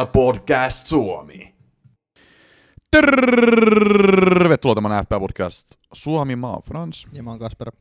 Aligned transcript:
FPL 0.00 0.12
Podcast 0.12 0.86
Suomi. 0.86 1.54
Tervetuloa 2.90 4.74
tämän 4.74 5.04
FPL 5.04 5.18
Podcast 5.18 5.68
Suomi, 5.92 6.36
mä 6.36 6.50
oon 6.50 6.62
Frans. 6.62 7.06
Ja 7.12 7.22
mä 7.22 7.30
oon 7.30 7.38
Kasper. 7.38 7.72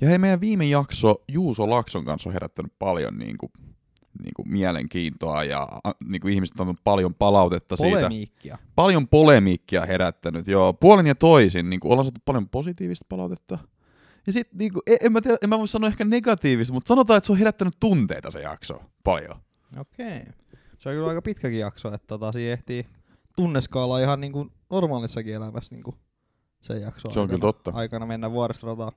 Ja 0.00 0.08
hei, 0.08 0.18
meidän 0.18 0.40
viime 0.40 0.64
jakso 0.64 1.14
Juuso 1.28 1.70
Lakson 1.70 2.04
kanssa 2.04 2.28
on 2.28 2.32
herättänyt 2.32 2.72
paljon 2.78 3.18
niin 3.18 3.38
kuin, 3.38 3.52
niin 4.22 4.34
kuin 4.36 4.50
mielenkiintoa 4.50 5.44
ja 5.44 5.68
niin 6.04 6.20
kuin 6.20 6.34
ihmiset 6.34 6.60
on 6.60 6.64
antanut 6.64 6.84
paljon 6.84 7.14
palautetta 7.14 7.76
siitä. 7.76 7.96
Polemiikkia. 7.96 8.58
Paljon 8.74 9.08
polemiikkia 9.08 9.86
herättänyt, 9.86 10.46
joo. 10.46 10.72
Puolin 10.72 11.06
ja 11.06 11.14
toisin, 11.14 11.70
niin 11.70 11.80
kuin 11.80 11.92
ollaan 11.92 12.04
saatu 12.04 12.20
paljon 12.24 12.48
positiivista 12.48 13.06
palautetta. 13.08 13.58
Ja 14.26 14.32
sit, 14.32 14.48
niin 14.54 14.72
kuin, 14.72 14.82
en, 14.86 14.98
en, 15.00 15.12
mä 15.12 15.20
tiedä, 15.20 15.36
en 15.42 15.48
mä 15.48 15.58
voi 15.58 15.68
sanoa 15.68 15.88
ehkä 15.88 16.04
negatiivista, 16.04 16.74
mutta 16.74 16.88
sanotaan, 16.88 17.18
että 17.18 17.26
se 17.26 17.32
on 17.32 17.38
herättänyt 17.38 17.74
tunteita 17.80 18.30
se 18.30 18.40
jakso 18.40 18.82
paljon. 19.04 19.36
Okei. 19.78 20.22
Se 20.80 20.88
on 20.88 20.94
kyllä 20.94 21.08
aika 21.08 21.22
pitkäkin 21.22 21.58
jakso, 21.58 21.94
että 21.94 22.06
tota, 22.06 22.32
siinä 22.32 22.52
ehtii 22.52 22.86
tunneskaala 23.36 23.98
ihan 23.98 24.20
niin 24.20 24.32
kuin 24.32 24.50
normaalissakin 24.70 25.34
elämässä 25.34 25.74
niin 25.74 25.82
kuin 25.82 25.96
sen 26.60 26.80
jakso 26.82 27.10
Se 27.10 27.20
on 27.20 27.24
aikana, 27.24 27.38
kyllä 27.38 27.52
totta. 27.52 27.70
aikana 27.74 28.06
mennä 28.06 28.30
vuoristorataan. 28.30 28.92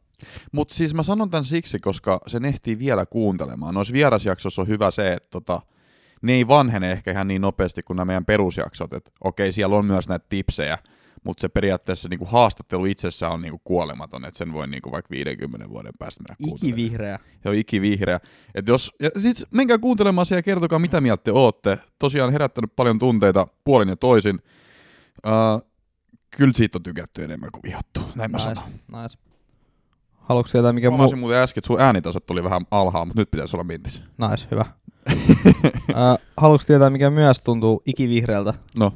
Mutta 0.51 0.73
siis 0.75 0.93
mä 0.93 1.03
sanon 1.03 1.29
tämän 1.29 1.45
siksi, 1.45 1.79
koska 1.79 2.19
se 2.27 2.39
ehtii 2.47 2.79
vielä 2.79 3.05
kuuntelemaan. 3.05 3.73
Noissa 3.73 3.93
vierasjaksoissa 3.93 4.61
on 4.61 4.67
hyvä 4.67 4.91
se, 4.91 5.13
että 5.13 5.29
tota, 5.31 5.61
ne 6.21 6.33
ei 6.33 6.47
vanhene 6.47 6.91
ehkä 6.91 7.11
ihan 7.11 7.27
niin 7.27 7.41
nopeasti 7.41 7.83
kuin 7.83 7.97
nämä 7.97 8.05
meidän 8.05 8.25
perusjaksot. 8.25 8.93
Et 8.93 9.11
okei, 9.23 9.51
siellä 9.51 9.75
on 9.75 9.85
myös 9.85 10.07
näitä 10.09 10.25
tipsejä, 10.29 10.77
mutta 11.23 11.41
se 11.41 11.49
periaatteessa 11.49 12.09
niinku 12.09 12.25
haastattelu 12.25 12.85
itsessään 12.85 13.31
on 13.31 13.41
niinku 13.41 13.61
kuolematon, 13.63 14.25
että 14.25 14.37
sen 14.37 14.53
voi 14.53 14.67
niinku 14.67 14.91
vaikka 14.91 15.09
50 15.11 15.69
vuoden 15.69 15.91
päästä 15.99 16.23
mennä 16.23 16.35
kuuntelemaan. 16.43 16.79
Ikivihreä. 16.79 17.19
Se 17.43 17.49
on 17.49 17.55
ikivihreä. 17.55 18.19
Et 18.55 18.67
jos, 18.67 18.91
ja 18.99 19.09
sit 19.17 19.37
menkää 19.51 19.77
kuuntelemaan 19.77 20.25
se 20.25 20.35
ja 20.35 20.41
kertokaa, 20.43 20.79
mitä 20.79 21.01
mieltä 21.01 21.23
te 21.23 21.31
ootte. 21.31 21.79
Tosiaan 21.99 22.31
herättänyt 22.31 22.75
paljon 22.75 22.99
tunteita 22.99 23.47
puolin 23.63 23.89
ja 23.89 23.95
toisin. 23.95 24.39
Uh, 25.27 25.67
kyllä 26.37 26.53
siitä 26.55 26.77
on 26.77 26.83
tykätty 26.83 27.23
enemmän 27.23 27.51
kuin 27.51 27.63
vihattu, 27.63 27.99
näin 28.15 28.31
mä 28.31 28.37
Nice, 28.37 28.49
sanon. 28.49 28.63
nice. 29.03 29.17
Haluatko 30.11 30.51
tietää 30.51 30.73
mikä 30.73 30.87
Mä 30.87 30.91
muu? 30.91 30.97
huomasin 30.97 31.19
muuten 31.19 31.37
äsken, 31.39 31.59
että 31.61 31.67
sun 31.67 31.81
äänitasot 31.81 32.25
tuli 32.25 32.43
vähän 32.43 32.65
alhaalla, 32.71 33.05
mutta 33.05 33.21
nyt 33.21 33.31
pitäisi 33.31 33.55
olla 33.55 33.63
mintissä. 33.63 34.01
Nice, 34.29 34.47
hyvä. 34.51 34.65
uh, 35.11 35.15
haluatko 36.37 36.65
tietää 36.67 36.89
mikä 36.89 37.09
myös 37.09 37.41
tuntuu 37.41 37.81
ikivihreältä? 37.85 38.53
No, 38.77 38.93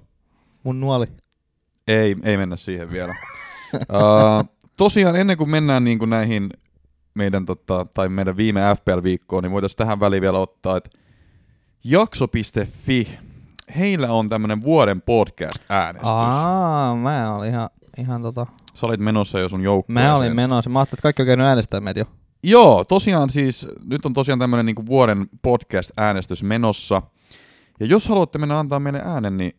Mun 0.64 0.80
nuoli. 0.80 1.06
Ei, 1.88 2.16
ei 2.24 2.38
mennä 2.38 2.56
siihen 2.56 2.92
vielä. 2.92 3.16
uh, 3.74 4.50
tosiaan 4.78 5.16
ennen 5.16 5.38
kuin 5.38 5.50
mennään 5.50 5.84
niin 5.84 6.00
kuin 6.00 6.10
näihin 6.10 6.50
meidän, 7.14 7.46
tota, 7.46 7.86
tai 7.94 8.10
meidän 8.10 8.38
viime 8.38 8.62
FPL-viikkoon, 8.62 9.44
niin 9.44 9.52
voitaisiin 9.52 9.78
tähän 9.78 10.00
väliin 10.00 10.22
vielä 10.22 10.40
ottaa, 10.40 10.78
että 10.78 10.90
jakso.fi, 11.84 13.18
heillä 13.78 14.12
on 14.12 14.30
tämmönen 14.30 14.62
vuoden 14.62 15.02
podcast-äänestys. 15.02 16.10
Aa, 16.12 16.96
mä 16.96 17.36
olin 17.36 17.50
ihan, 17.50 17.70
ihan 17.98 18.22
tota... 18.22 18.46
Sä 18.74 18.88
olit 18.88 19.00
menossa 19.00 19.40
jo 19.40 19.50
sun 19.50 19.62
joukkueeseen. 19.62 20.08
Mä 20.08 20.16
olin 20.16 20.36
menossa. 20.36 20.70
Mä 20.70 20.80
ajattelin, 20.80 20.98
että 20.98 21.04
kaikki 21.04 21.22
on 21.22 21.28
käynyt 21.28 21.46
äänestämään 21.46 21.84
meitä 21.84 22.00
jo. 22.00 22.06
Joo, 22.44 22.86
tosiaan 22.86 23.30
siis, 23.30 23.68
nyt 23.86 24.06
on 24.06 24.14
tosiaan 24.14 24.40
tämmönen 24.40 24.66
niinku 24.66 24.86
vuoden 24.86 25.28
podcast-äänestys 25.42 26.44
menossa. 26.44 27.02
Ja 27.80 27.86
jos 27.86 28.08
haluatte 28.10 28.38
mennä 28.38 28.60
antaa 28.60 28.80
meille 28.80 29.02
äänen, 29.06 29.38
niin 29.38 29.56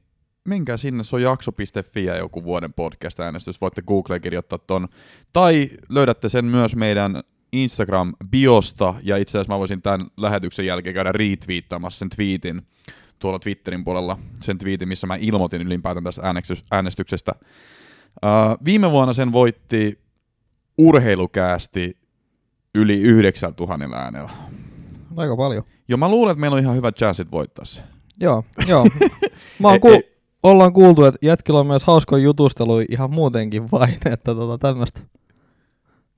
menkää 0.48 0.76
sinne, 0.76 1.04
se 1.04 1.16
on 1.16 1.22
jakso.fi 1.22 2.04
ja 2.04 2.16
joku 2.16 2.44
vuoden 2.44 2.72
podcast-äänestys. 2.72 3.60
Voitte 3.60 3.82
Googleen 3.82 4.20
kirjoittaa 4.20 4.58
ton. 4.58 4.88
Tai 5.32 5.70
löydätte 5.88 6.28
sen 6.28 6.44
myös 6.44 6.76
meidän 6.76 7.22
Instagram-biosta, 7.56 8.94
ja 9.02 9.16
itse 9.16 9.38
asiassa 9.38 9.52
mä 9.54 9.58
voisin 9.58 9.82
tämän 9.82 10.06
lähetyksen 10.16 10.66
jälkeen 10.66 10.94
käydä 10.94 11.12
retweettaamassa 11.12 11.98
sen 11.98 12.08
tweetin 12.08 12.62
tuolla 13.18 13.38
Twitterin 13.38 13.84
puolella, 13.84 14.18
sen 14.40 14.58
tweetin, 14.58 14.88
missä 14.88 15.06
mä 15.06 15.16
ilmoitin 15.16 15.62
ylipäätään 15.62 16.04
tästä 16.04 16.22
äänestyksestä. 16.70 17.32
Uh, 18.24 18.64
viime 18.64 18.90
vuonna 18.90 19.12
sen 19.12 19.32
voitti 19.32 19.98
urheilukäästi 20.78 21.96
yli 22.74 23.00
9000 23.02 23.96
äänellä. 23.96 24.30
Aika 25.16 25.36
paljon. 25.36 25.64
Jo 25.88 25.96
mä 25.96 26.08
luulen, 26.08 26.32
että 26.32 26.40
meillä 26.40 26.54
on 26.54 26.60
ihan 26.60 26.76
hyvät 26.76 26.96
chanssit 26.96 27.30
voittaa 27.30 27.64
se. 27.64 27.82
Joo, 28.20 28.44
joo. 28.66 28.86
Mä 29.58 29.68
oon 29.68 29.80
ku- 29.86 30.02
ollaan 30.42 30.72
kuultu, 30.72 31.04
että 31.04 31.18
jätkillä 31.22 31.60
on 31.60 31.66
myös 31.66 31.84
hauskoja 31.84 32.22
jutusteluja 32.22 32.86
ihan 32.90 33.10
muutenkin 33.10 33.70
vain, 33.70 33.94
että 34.12 34.34
tota 34.34 34.58
tämmöstä, 34.58 35.00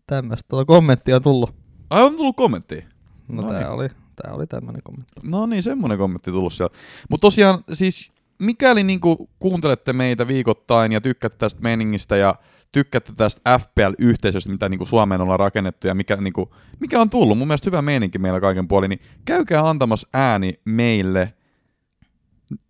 tämmöstä 0.06 0.48
tota 0.48 0.64
kommenttia 0.64 1.16
on 1.16 1.22
tullut. 1.22 1.54
Ai 1.90 2.02
on 2.02 2.16
tullut 2.16 2.36
kommentti. 2.36 2.84
No, 3.28 3.42
No 3.42 3.48
tää, 3.48 3.60
niin. 3.60 3.70
oli, 3.70 3.88
tää 4.22 4.34
oli 4.34 4.46
tämmönen 4.46 4.82
kommentti. 4.82 5.20
No 5.22 5.46
niin, 5.46 5.62
semmonen 5.62 5.98
kommentti 5.98 6.30
tullut 6.30 6.52
siellä. 6.52 6.76
Mutta 7.10 7.20
tosiaan 7.26 7.64
siis, 7.72 8.12
mikäli 8.38 8.82
niinku 8.82 9.30
kuuntelette 9.38 9.92
meitä 9.92 10.28
viikoittain 10.28 10.92
ja 10.92 11.00
tykkäätte 11.00 11.38
tästä 11.38 11.60
meningistä 11.62 12.16
ja 12.16 12.34
tykkäätte 12.72 13.12
tästä 13.16 13.58
FPL-yhteisöstä, 13.58 14.52
mitä 14.52 14.68
niinku 14.68 14.86
Suomeen 14.86 15.20
ollaan 15.20 15.38
rakennettu 15.38 15.86
ja 15.86 15.94
mikä, 15.94 16.16
niinku, 16.16 16.54
mikä 16.80 17.00
on 17.00 17.10
tullut, 17.10 17.38
mun 17.38 17.48
mielestä 17.48 17.70
hyvä 17.70 17.82
meininki 17.82 18.18
meillä 18.18 18.40
kaiken 18.40 18.68
puolin, 18.68 18.90
niin 18.90 19.00
käykää 19.24 19.68
antamassa 19.68 20.08
ääni 20.14 20.60
meille, 20.64 21.34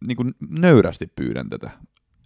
niinku 0.06 0.24
nöyrästi 0.58 1.06
pyydän 1.06 1.50
tätä. 1.50 1.70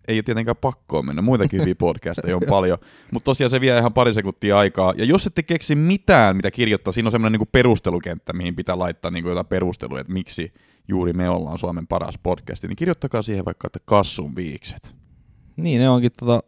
Ei 0.09 0.17
ole 0.17 0.23
tietenkään 0.23 0.57
pakkoa 0.57 1.03
mennä, 1.03 1.23
muitakin 1.23 1.61
hyviä 1.61 1.75
podcasteja 1.89 2.37
on 2.37 2.43
paljon, 2.49 2.79
mutta 3.13 3.25
tosiaan 3.25 3.51
se 3.51 3.61
vie 3.61 3.79
ihan 3.79 3.93
pari 3.93 4.15
sekuntia 4.15 4.59
aikaa. 4.59 4.95
Ja 4.97 5.05
jos 5.05 5.27
ette 5.27 5.43
keksi 5.43 5.75
mitään, 5.75 6.37
mitä 6.37 6.51
kirjoittaa, 6.51 6.93
siinä 6.93 7.09
on 7.09 7.13
semmoinen 7.13 7.33
niinku 7.33 7.49
perustelukenttä, 7.53 8.33
mihin 8.33 8.57
pitää 8.57 8.79
laittaa 8.79 9.11
niinku 9.11 9.29
jotain 9.29 9.47
perusteluja, 9.47 10.01
että 10.01 10.13
miksi 10.13 10.55
juuri 10.89 11.13
me 11.13 11.31
ollaan 11.31 11.59
Suomen 11.59 11.87
paras 11.87 12.19
podcast, 12.23 12.63
niin 12.63 12.77
kirjoittakaa 12.77 13.23
siihen 13.23 13.45
vaikka, 13.45 13.67
että 13.67 13.79
kassun 13.85 14.37
viikset. 14.37 14.97
Niin, 15.57 15.81
ne 15.81 15.89
onkin 15.89 16.11
tota, 16.19 16.43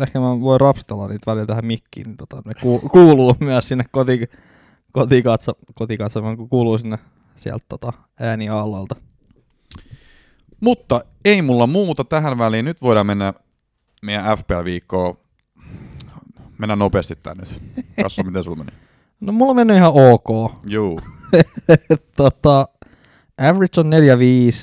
ehkä 0.00 0.20
mä 0.20 0.40
voin 0.40 0.60
rapstella 0.60 1.08
niitä 1.08 1.30
välillä 1.30 1.46
tähän 1.46 1.66
mikkiin, 1.66 2.06
niin 2.06 2.16
tota, 2.16 2.42
ne 2.44 2.54
ku- 2.62 2.88
kuuluu 2.92 3.36
myös 3.40 3.68
sinne 3.68 3.84
koti, 3.90 4.20
kotikatso, 4.92 5.52
kotikatsomaan, 5.74 6.36
kun 6.36 6.48
kuuluu 6.48 6.78
sinne 6.78 6.98
sieltä 7.36 7.64
tota, 7.68 7.92
ääniaallolta. 8.20 8.96
Mutta 10.62 11.04
ei 11.24 11.42
mulla 11.42 11.66
muuta 11.66 12.04
tähän 12.04 12.38
väliin. 12.38 12.64
Nyt 12.64 12.82
voidaan 12.82 13.06
mennä 13.06 13.34
meidän 14.02 14.38
FPL-viikkoon. 14.38 15.16
Mennään 16.58 16.78
nopeasti 16.78 17.16
tää 17.16 17.34
nyt. 17.34 17.62
Kassu, 18.02 18.22
miten 18.22 18.42
sulla 18.42 18.56
meni? 18.56 18.72
No 19.20 19.32
mulla 19.32 19.54
mennyt 19.54 19.76
ihan 19.76 19.92
ok. 19.94 20.52
Juu. 20.66 21.00
tota, 22.16 22.68
average 23.38 23.80
on 23.80 23.92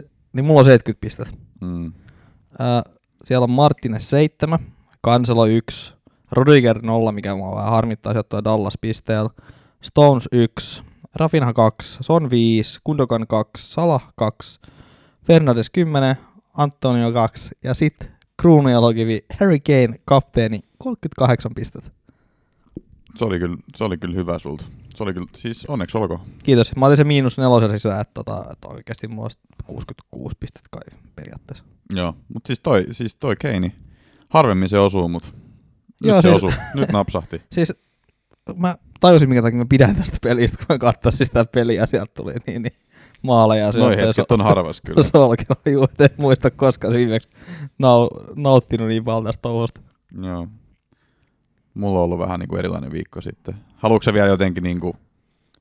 4-5, 0.04 0.08
niin 0.34 0.46
mulla 0.46 0.60
on 0.60 0.66
70 0.66 1.02
pistettä. 1.02 1.38
Mm. 1.62 1.94
Ää, 2.60 2.84
siellä 3.26 3.44
on 3.44 3.52
Martinez 3.52 4.04
7, 4.04 4.60
Cancelo 5.06 5.46
1, 5.46 5.96
Rudiger 6.32 6.82
0, 6.82 7.12
mikä 7.12 7.36
mua 7.36 7.56
vähän 7.56 7.72
harmittaa, 7.72 8.14
sieltä 8.14 8.44
Dallas 8.44 8.74
pisteellä, 8.82 9.30
Stones 9.82 10.30
1, 10.32 10.84
Rafinha 11.16 11.54
2, 11.54 11.98
Son 12.02 12.30
5, 12.30 12.80
Kundogan 12.84 13.28
2, 13.28 13.72
Salah 13.72 14.08
2, 14.16 14.60
Fernandes 15.28 15.70
10, 15.70 16.16
Antonio 16.58 17.12
2 17.12 17.50
ja 17.64 17.74
sitten 17.74 18.12
kruununjalokivi 18.42 19.26
Harry 19.40 19.60
Kane, 19.60 20.00
kapteeni, 20.06 20.60
38 20.78 21.52
pistettä. 21.56 21.92
Se 23.16 23.26
oli 23.26 23.40
kyllä, 23.40 23.58
se 23.76 23.84
oli 23.84 23.98
kyllä 23.98 24.16
hyvä 24.16 24.40
sulta. 24.40 24.66
Se 24.96 25.04
oli 25.04 25.14
kyllä, 25.14 25.28
siis 25.36 25.66
onneksi 25.66 25.98
olkoon. 25.98 26.20
Kiitos. 26.44 26.76
Mä 26.76 26.86
otin 26.86 26.98
se 26.98 27.04
miinus 27.04 27.38
nelosen 27.38 27.72
sisään, 27.72 28.02
että, 28.02 28.14
tota, 28.14 28.46
että 28.52 28.68
oikeasti 28.68 29.08
mulla 29.08 29.24
olisi 29.24 29.40
66 29.66 30.36
pistettä 30.40 30.70
kai 30.72 31.00
periaatteessa. 31.16 31.64
Joo, 31.96 32.16
mutta 32.34 32.48
siis 32.48 32.60
toi, 32.60 32.88
siis 32.92 33.16
toi 33.16 33.36
Keini, 33.36 33.76
harvemmin 34.30 34.70
se 34.70 34.80
osuu, 34.80 35.08
mutta 35.10 35.28
nyt 35.34 36.10
Joo, 36.10 36.22
se 36.22 36.30
siis- 36.30 36.36
osuu. 36.44 36.54
Nyt 36.74 36.90
napsahti. 36.92 37.42
Siis 37.54 37.74
mä 38.56 38.76
tajusin, 39.00 39.30
minkä 39.30 39.42
takia 39.42 39.58
mä 39.58 39.66
pidän 39.70 39.96
tästä 39.96 40.18
pelistä, 40.24 40.58
kun 40.58 40.66
mä 40.70 40.78
katsoin 40.78 41.18
sitä 41.18 41.46
peliä, 41.46 41.86
sieltä 41.86 42.12
tuli 42.14 42.34
niin, 42.48 42.62
niin 42.62 42.74
maaleja. 43.22 43.72
Noi 43.72 43.98
hetket 43.98 44.32
on 44.32 44.42
harvas 44.42 44.82
kyllä. 44.86 45.04
Solkero, 45.04 45.56
juu, 45.72 45.84
et 45.84 46.02
en 46.02 46.10
muista 46.18 46.52
koskaan 46.52 46.94
viimeksi 46.94 47.30
nau- 47.84 48.34
nauttinut 48.36 48.88
niin 48.88 49.04
paljon 49.04 49.24
tästä 49.26 49.42
touhusta. 49.42 49.82
Joo. 50.22 50.48
Mulla 51.74 52.00
on 52.00 52.04
ollut 52.06 52.20
vähän 52.20 52.40
niinku 52.40 52.56
erilainen 52.58 52.92
viikko 52.92 53.22
sitten. 53.22 53.56
Haluatko 53.76 54.14
vielä 54.14 54.28
jotenkin 54.28 54.64
niinku 54.64 54.96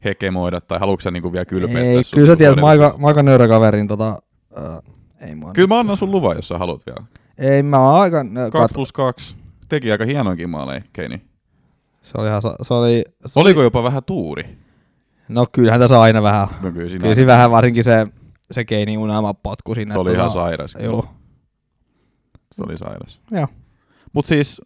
hegemoida 0.04 0.60
tai 0.60 0.78
haluatko 0.78 1.00
sä 1.00 1.10
niinku 1.10 1.32
vielä 1.32 1.44
kylpeä 1.44 1.82
Ei, 1.82 1.96
tässä 1.96 2.16
kyllä 2.16 2.32
sä 2.32 2.36
tiedät, 2.36 2.56
mä 2.60 2.66
aika, 2.66 2.94
mä 2.98 3.06
aika 3.06 3.22
nöyrä 3.22 3.48
kaveri, 3.48 3.76
niin 3.78 3.88
tota, 3.88 4.22
äh, 4.58 4.78
ei 5.28 5.34
mua 5.34 5.52
Kyllä 5.52 5.68
mä 5.68 5.78
annan 5.78 5.96
sun 5.96 6.10
luvan, 6.10 6.36
jos 6.36 6.48
sä 6.48 6.58
haluat 6.58 6.86
vielä. 6.86 7.04
Ei, 7.38 7.62
mä 7.62 7.78
oon 7.78 8.00
aika... 8.00 8.22
nö- 8.22 8.50
2 8.50 8.72
kat- 8.72 8.74
plus 8.74 8.92
2. 8.92 9.36
Teki 9.68 9.92
aika 9.92 10.04
hienoinkin 10.04 10.50
maaleja, 10.50 10.80
Keini. 10.92 11.22
Se 12.02 12.12
oli 12.18 12.28
ihan, 12.28 12.42
se 12.62 12.74
oli... 12.74 13.04
Se 13.26 13.40
Oliko 13.40 13.62
jopa 13.62 13.82
vähän 13.82 14.04
tuuri? 14.04 14.58
No 15.28 15.46
kyllähän 15.52 15.80
tässä 15.80 16.00
aina 16.00 16.22
vähän. 16.22 16.48
No 16.62 16.72
kyllä 16.72 16.88
siinä 16.88 17.02
Kyllä 17.02 17.14
siinä 17.14 17.26
vähän 17.32 17.50
varsinkin 17.50 17.84
se, 17.84 18.06
se 18.50 18.64
Keini 18.64 18.96
unelma 18.98 19.34
potku 19.34 19.74
sinne. 19.74 19.92
se 19.92 19.98
oli 19.98 20.10
tota- 20.10 20.14
ihan 20.14 20.30
sairas. 20.30 20.74
kyllä. 20.74 20.86
Joo. 20.86 21.08
Se 22.54 22.62
oli 22.62 22.78
sairas. 22.78 23.20
Joo. 23.30 23.46
Mut 24.12 24.26
siis, 24.26 24.62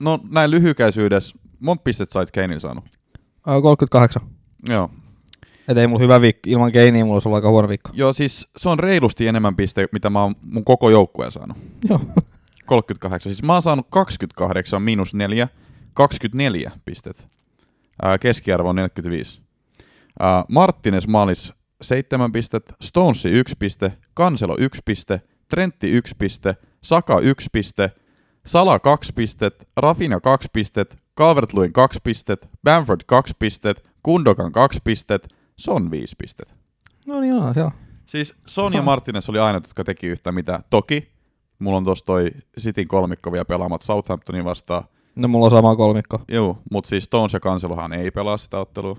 no 0.00 0.18
näin 0.30 0.50
lyhykäisyydessä, 0.50 1.36
monta 1.60 1.82
pistettä 1.82 2.12
sait 2.12 2.30
Keinillä 2.30 2.60
saanut? 2.60 2.84
Ö, 3.48 3.62
38. 3.62 4.22
Joo. 4.68 4.90
Et 5.68 5.76
ei 5.78 5.86
mulla 5.86 6.02
hyvä 6.02 6.20
viikko, 6.20 6.40
ilman 6.46 6.72
Keiniä 6.72 7.04
mulla 7.04 7.14
olisi 7.16 7.28
ollut 7.28 7.36
aika 7.36 7.48
huono 7.50 7.68
viikko. 7.68 7.90
Joo, 7.94 8.12
siis 8.12 8.48
se 8.56 8.68
on 8.68 8.78
reilusti 8.78 9.26
enemmän 9.26 9.56
piste, 9.56 9.86
mitä 9.92 10.10
mä 10.10 10.22
oon 10.22 10.34
mun 10.42 10.64
koko 10.64 10.90
joukkueen 10.90 11.30
saanut. 11.32 11.56
Joo. 11.88 12.00
38. 12.66 13.32
Siis 13.32 13.42
mä 13.42 13.52
oon 13.52 13.62
saanut 13.62 13.86
28 13.90 14.82
miinus 14.82 15.14
4, 15.14 15.48
24 15.94 16.70
pistet. 16.84 17.28
Ää, 18.02 18.18
keskiarvo 18.18 18.68
on 18.68 18.76
45. 18.76 19.42
Ää, 20.20 20.44
Marttines 20.48 21.08
maalis 21.08 21.54
7 21.82 22.32
pistet, 22.32 22.74
Stonesi 22.82 23.28
1 23.28 23.54
piste, 23.58 23.92
Kanselo 24.14 24.56
1 24.58 24.82
piste, 24.84 25.20
Trentti 25.48 25.90
1 25.90 26.14
piste, 26.18 26.56
Saka 26.82 27.20
1 27.20 27.48
piste, 27.52 27.90
Sala 28.46 28.78
2 28.78 29.12
pistet, 29.12 29.68
Rafina 29.76 30.20
2 30.20 30.48
pistet, 30.52 30.96
Calvert-Lewin 31.20 31.72
2 31.72 31.98
pistet, 32.04 32.48
Bamford 32.64 33.00
2 33.06 33.34
pistet, 33.38 33.90
Kundokan 34.02 34.52
2 34.52 34.78
pistet, 34.84 35.34
Son 35.56 35.90
5 35.90 36.16
pistet. 36.18 36.54
No 37.06 37.20
niin, 37.20 37.36
joo, 37.36 37.54
siellä. 37.54 37.70
Siis 38.06 38.34
Son 38.46 38.72
ja 38.72 38.82
Martinez 38.82 39.28
oli 39.28 39.38
ainoat, 39.38 39.64
jotka 39.64 39.84
teki 39.84 40.06
yhtä 40.06 40.32
mitä. 40.32 40.60
Toki, 40.70 41.12
mulla 41.58 41.76
on 41.76 41.84
tossa 41.84 42.04
toi 42.04 42.30
Cityn 42.60 42.88
kolmikko 42.88 43.32
vielä 43.32 43.44
pelaamat 43.44 43.82
Southamptonin 43.82 44.44
vastaan. 44.44 44.84
No 45.16 45.28
mulla 45.28 45.44
on 45.44 45.50
sama 45.50 45.76
kolmikko. 45.76 46.20
Joo, 46.28 46.58
mutta 46.70 46.88
siis 46.88 47.04
Stones 47.04 47.32
ja 47.32 47.40
Cancelohan 47.40 47.92
ei 47.92 48.10
pelaa 48.10 48.36
sitä 48.36 48.58
ottelua. 48.58 48.96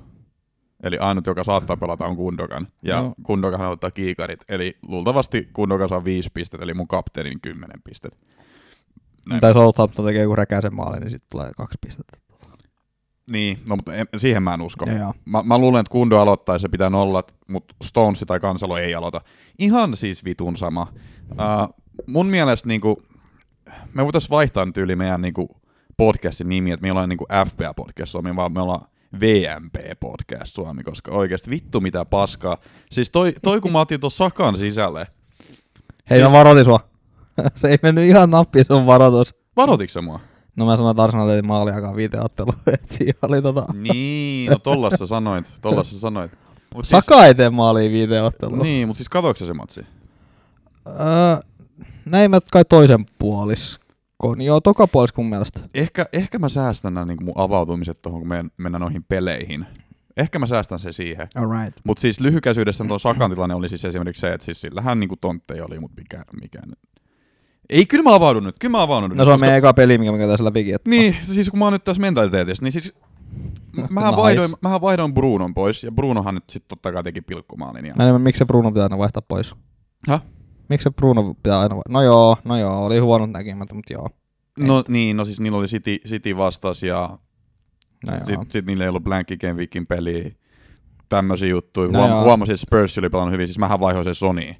Eli 0.83 0.97
ainut, 0.97 1.25
joka 1.25 1.43
saattaa 1.43 1.77
pelata, 1.77 2.05
on 2.05 2.15
Kundogan. 2.15 2.67
Ja 2.81 3.01
No. 3.01 3.13
Kundogan 3.23 3.61
ottaa 3.61 3.91
kiikarit. 3.91 4.45
Eli 4.49 4.77
luultavasti 4.87 5.49
Kundogan 5.53 5.89
saa 5.89 6.03
5 6.03 6.29
pistettä, 6.33 6.63
eli 6.63 6.73
mun 6.73 6.87
kapteenin 6.87 7.41
10 7.41 7.81
pistettä. 7.83 8.17
Näin. 9.29 9.41
Tai 9.41 9.53
Southampton 9.53 10.05
tekee 10.05 10.21
joku 10.21 10.35
räkäisen 10.35 10.75
maalin, 10.75 10.99
niin 10.99 11.11
sitten 11.11 11.27
tulee 11.31 11.51
kaksi 11.57 11.77
pistettä. 11.85 12.17
Niin, 13.31 13.59
no 13.69 13.75
mutta 13.75 13.93
en, 13.93 14.07
siihen 14.17 14.43
mä 14.43 14.53
en 14.53 14.61
usko. 14.61 14.85
Ja. 14.85 15.13
Mä, 15.25 15.43
mä 15.43 15.57
luulen, 15.57 15.79
että 15.79 15.91
Kundo 15.91 16.19
aloittaa 16.19 16.55
ja 16.55 16.59
se 16.59 16.69
pitää 16.69 16.91
olla, 16.93 17.23
mutta 17.47 17.75
Stones 17.83 18.23
tai 18.27 18.39
Kansalo 18.39 18.77
ei 18.77 18.95
aloita. 18.95 19.21
Ihan 19.59 19.97
siis 19.97 20.25
vitun 20.25 20.57
sama. 20.57 20.93
Uh, 21.31 21.75
mun 22.07 22.25
mielestä 22.27 22.67
niinku, 22.67 23.03
me 23.93 24.03
voitaisiin 24.03 24.29
vaihtaa 24.29 24.65
nyt 24.65 24.77
yli 24.77 24.95
meidän 24.95 25.21
niinku, 25.21 25.61
podcastin 25.97 26.49
nimi, 26.49 26.71
että 26.71 26.81
meillä 26.81 27.01
on 27.01 27.09
niinku 27.09 27.25
FBA-podcast 27.47 28.05
Suomi, 28.05 28.35
vaan 28.35 28.53
me 28.53 28.61
ollaan 28.61 28.85
VMP-podcast 29.15 30.45
Suomi, 30.45 30.83
koska 30.83 31.11
oikeasti 31.11 31.49
vittu 31.49 31.81
mitä 31.81 32.05
paskaa. 32.05 32.57
Siis 32.91 33.09
toi, 33.11 33.33
toi 33.43 33.61
kun 33.61 33.71
mä 33.71 33.79
otin 33.81 33.99
tuon 33.99 34.11
Sakan 34.11 34.57
sisälle, 34.57 35.07
Hei, 36.09 36.19
Siis- 36.19 36.31
mä 36.31 36.37
varoitin 36.37 36.65
sua. 36.65 36.79
se 37.55 37.67
ei 37.67 37.77
mennyt 37.83 38.03
ihan 38.05 38.29
nappiin 38.29 38.65
sun 38.65 38.85
varoitus. 38.85 39.35
varoititko 39.57 39.91
sä 39.91 40.01
mua? 40.01 40.19
No 40.55 40.65
mä 40.65 40.77
sanoin, 40.77 40.91
että 40.91 41.03
Arsenal 41.03 41.29
ei 41.29 41.41
maaliakaan 41.41 41.95
viiteottelu. 41.95 42.53
että 42.73 42.95
siinä 42.95 43.19
oli 43.21 43.41
tota... 43.41 43.65
Niin, 43.73 44.51
no 44.51 44.59
tollas 44.59 44.93
sä 44.99 45.07
sanoit, 45.07 45.45
tollas 45.61 45.91
sä 45.91 45.99
sanoit. 45.99 46.31
Mut 46.75 46.85
Saka 46.85 47.25
ei 47.25 47.35
tee 47.35 47.49
maalia 47.49 47.91
viiteottelu. 47.91 48.51
Siis, 48.51 48.63
niin, 48.63 48.87
mutta 48.87 48.97
siis 48.97 49.09
katsoitko 49.09 49.39
sä 49.39 49.45
se 49.45 49.53
matsi? 49.53 49.85
Öö, 50.87 50.95
näin 52.05 52.31
mä 52.31 52.39
kai 52.51 52.65
toisen 52.65 53.05
puoliskon. 54.21 54.45
Joo, 54.45 54.61
toka 54.61 54.87
puoliskon 54.87 55.25
mun 55.25 55.29
mielestä. 55.29 55.59
Ehkä, 55.73 56.05
ehkä 56.13 56.39
mä 56.39 56.49
säästän 56.49 56.93
nämä 56.93 57.05
niin 57.05 57.25
mun 57.25 57.33
avautumiset 57.37 58.01
tuohon, 58.01 58.21
kun 58.21 58.29
menen- 58.29 58.51
mennään 58.57 58.81
noihin 58.81 59.03
peleihin. 59.09 59.65
Ehkä 60.17 60.39
mä 60.39 60.45
säästän 60.45 60.79
se 60.79 60.91
siihen. 60.91 61.27
Alright. 61.35 61.79
Mutta 61.83 62.01
siis 62.01 62.19
lyhykäisyydessä 62.19 62.85
tuon 62.85 62.99
Sakan 62.99 63.31
tilanne 63.31 63.55
oli 63.55 63.69
siis 63.69 63.85
esimerkiksi 63.85 64.19
se, 64.21 64.33
että 64.33 64.45
siis 64.45 64.61
sillähän 64.61 64.99
niinku 64.99 65.15
tonttei 65.21 65.61
oli, 65.61 65.79
mutta 65.79 66.01
mikä, 66.01 66.23
mikä. 66.41 66.59
Ei, 67.69 67.85
kyllä 67.85 68.03
mä 68.03 68.15
avaudun 68.15 68.43
nyt, 68.43 68.55
kyllä 68.59 68.71
mä 68.71 68.81
avaudun 68.81 69.09
nyt. 69.09 69.17
No 69.17 69.25
se 69.25 69.31
on 69.31 69.33
koska- 69.33 69.45
meidän 69.45 69.57
eka 69.57 69.73
peli, 69.73 69.97
mikä 69.97 70.11
me 70.11 70.17
käytäisiin 70.17 70.45
läpikin. 70.45 70.75
Että 70.75 70.89
Niin, 70.89 71.15
siis 71.23 71.49
kun 71.49 71.59
mä 71.59 71.65
oon 71.65 71.73
nyt 71.73 71.83
tässä 71.83 72.01
mentaliteetissa, 72.01 72.63
niin 72.63 72.71
siis 72.71 72.93
mähän, 73.89 74.11
Nice. 74.11 74.21
vaihdoin, 74.21 74.51
mähän 74.61 74.81
vaihdoin 74.81 75.13
Brunon 75.13 75.53
pois, 75.53 75.83
ja 75.83 75.91
Brunohan 75.91 76.35
nyt 76.35 76.49
sitten 76.49 76.67
totta 76.67 76.91
kai 76.91 77.03
teki 77.03 77.21
pilkkumaalin. 77.21 77.85
Ja... 77.85 77.93
Mä 77.97 78.03
en 78.09 78.21
miksi 78.21 78.37
se 78.37 78.45
Bruno 78.45 78.71
pitää 78.71 78.83
aina 78.83 78.97
vaihtaa 78.97 79.21
pois. 79.27 79.55
Häh? 80.09 80.21
Miksi 80.69 80.83
se 80.83 80.89
Bruno 80.91 81.33
pitää 81.33 81.59
aina? 81.59 81.75
No 81.89 82.01
joo, 82.01 82.37
no 82.43 82.57
joo, 82.57 82.85
oli 82.85 82.97
huonot 82.97 83.29
näkemät, 83.31 83.73
mutta 83.73 83.93
joo. 83.93 84.09
No 84.59 84.83
niin, 84.87 85.17
no 85.17 85.25
siis 85.25 85.39
niillä 85.39 85.57
oli 85.57 85.67
City, 85.67 85.97
City 86.07 86.37
vastas, 86.37 86.83
ja 86.83 87.17
No 88.07 88.13
sitten 88.25 88.51
sit 88.51 88.65
niillä 88.65 88.83
ei 88.83 88.89
ollut 88.89 89.03
Blanky 89.03 89.37
Game 89.37 89.53
Weekin 89.53 89.87
peliä. 89.87 90.31
Tämmöisiä 91.09 91.47
juttuja. 91.49 91.91
No 91.91 91.99
Huom- 92.07 92.23
huomasin, 92.23 92.53
että 92.53 92.61
Spurs 92.61 92.97
oli 92.97 93.09
pelannut 93.09 93.33
hyvin, 93.33 93.47
siis 93.47 93.59
mähän 93.59 93.79
vaihoin 93.79 94.03
sen 94.03 94.15
Sonyin. 94.15 94.55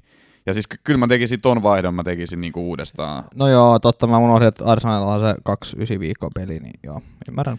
Ja 0.46 0.54
siis 0.54 0.66
ky- 0.66 0.76
kyllä 0.84 0.98
mä 0.98 1.06
tekisin 1.06 1.40
ton 1.40 1.62
vaihdon, 1.62 1.94
mä 1.94 2.02
tekisin 2.02 2.40
niinku 2.40 2.68
uudestaan. 2.68 3.24
No 3.34 3.48
joo, 3.48 3.78
totta, 3.78 4.06
mä 4.06 4.18
unohdin, 4.18 4.48
että 4.48 4.64
Arsenalilla 4.64 5.14
on 5.14 5.20
se 5.20 5.96
2-9 5.96 6.00
viikkoa 6.00 6.30
peli, 6.34 6.58
niin 6.58 6.80
joo, 6.82 7.00
ymmärrän. 7.28 7.58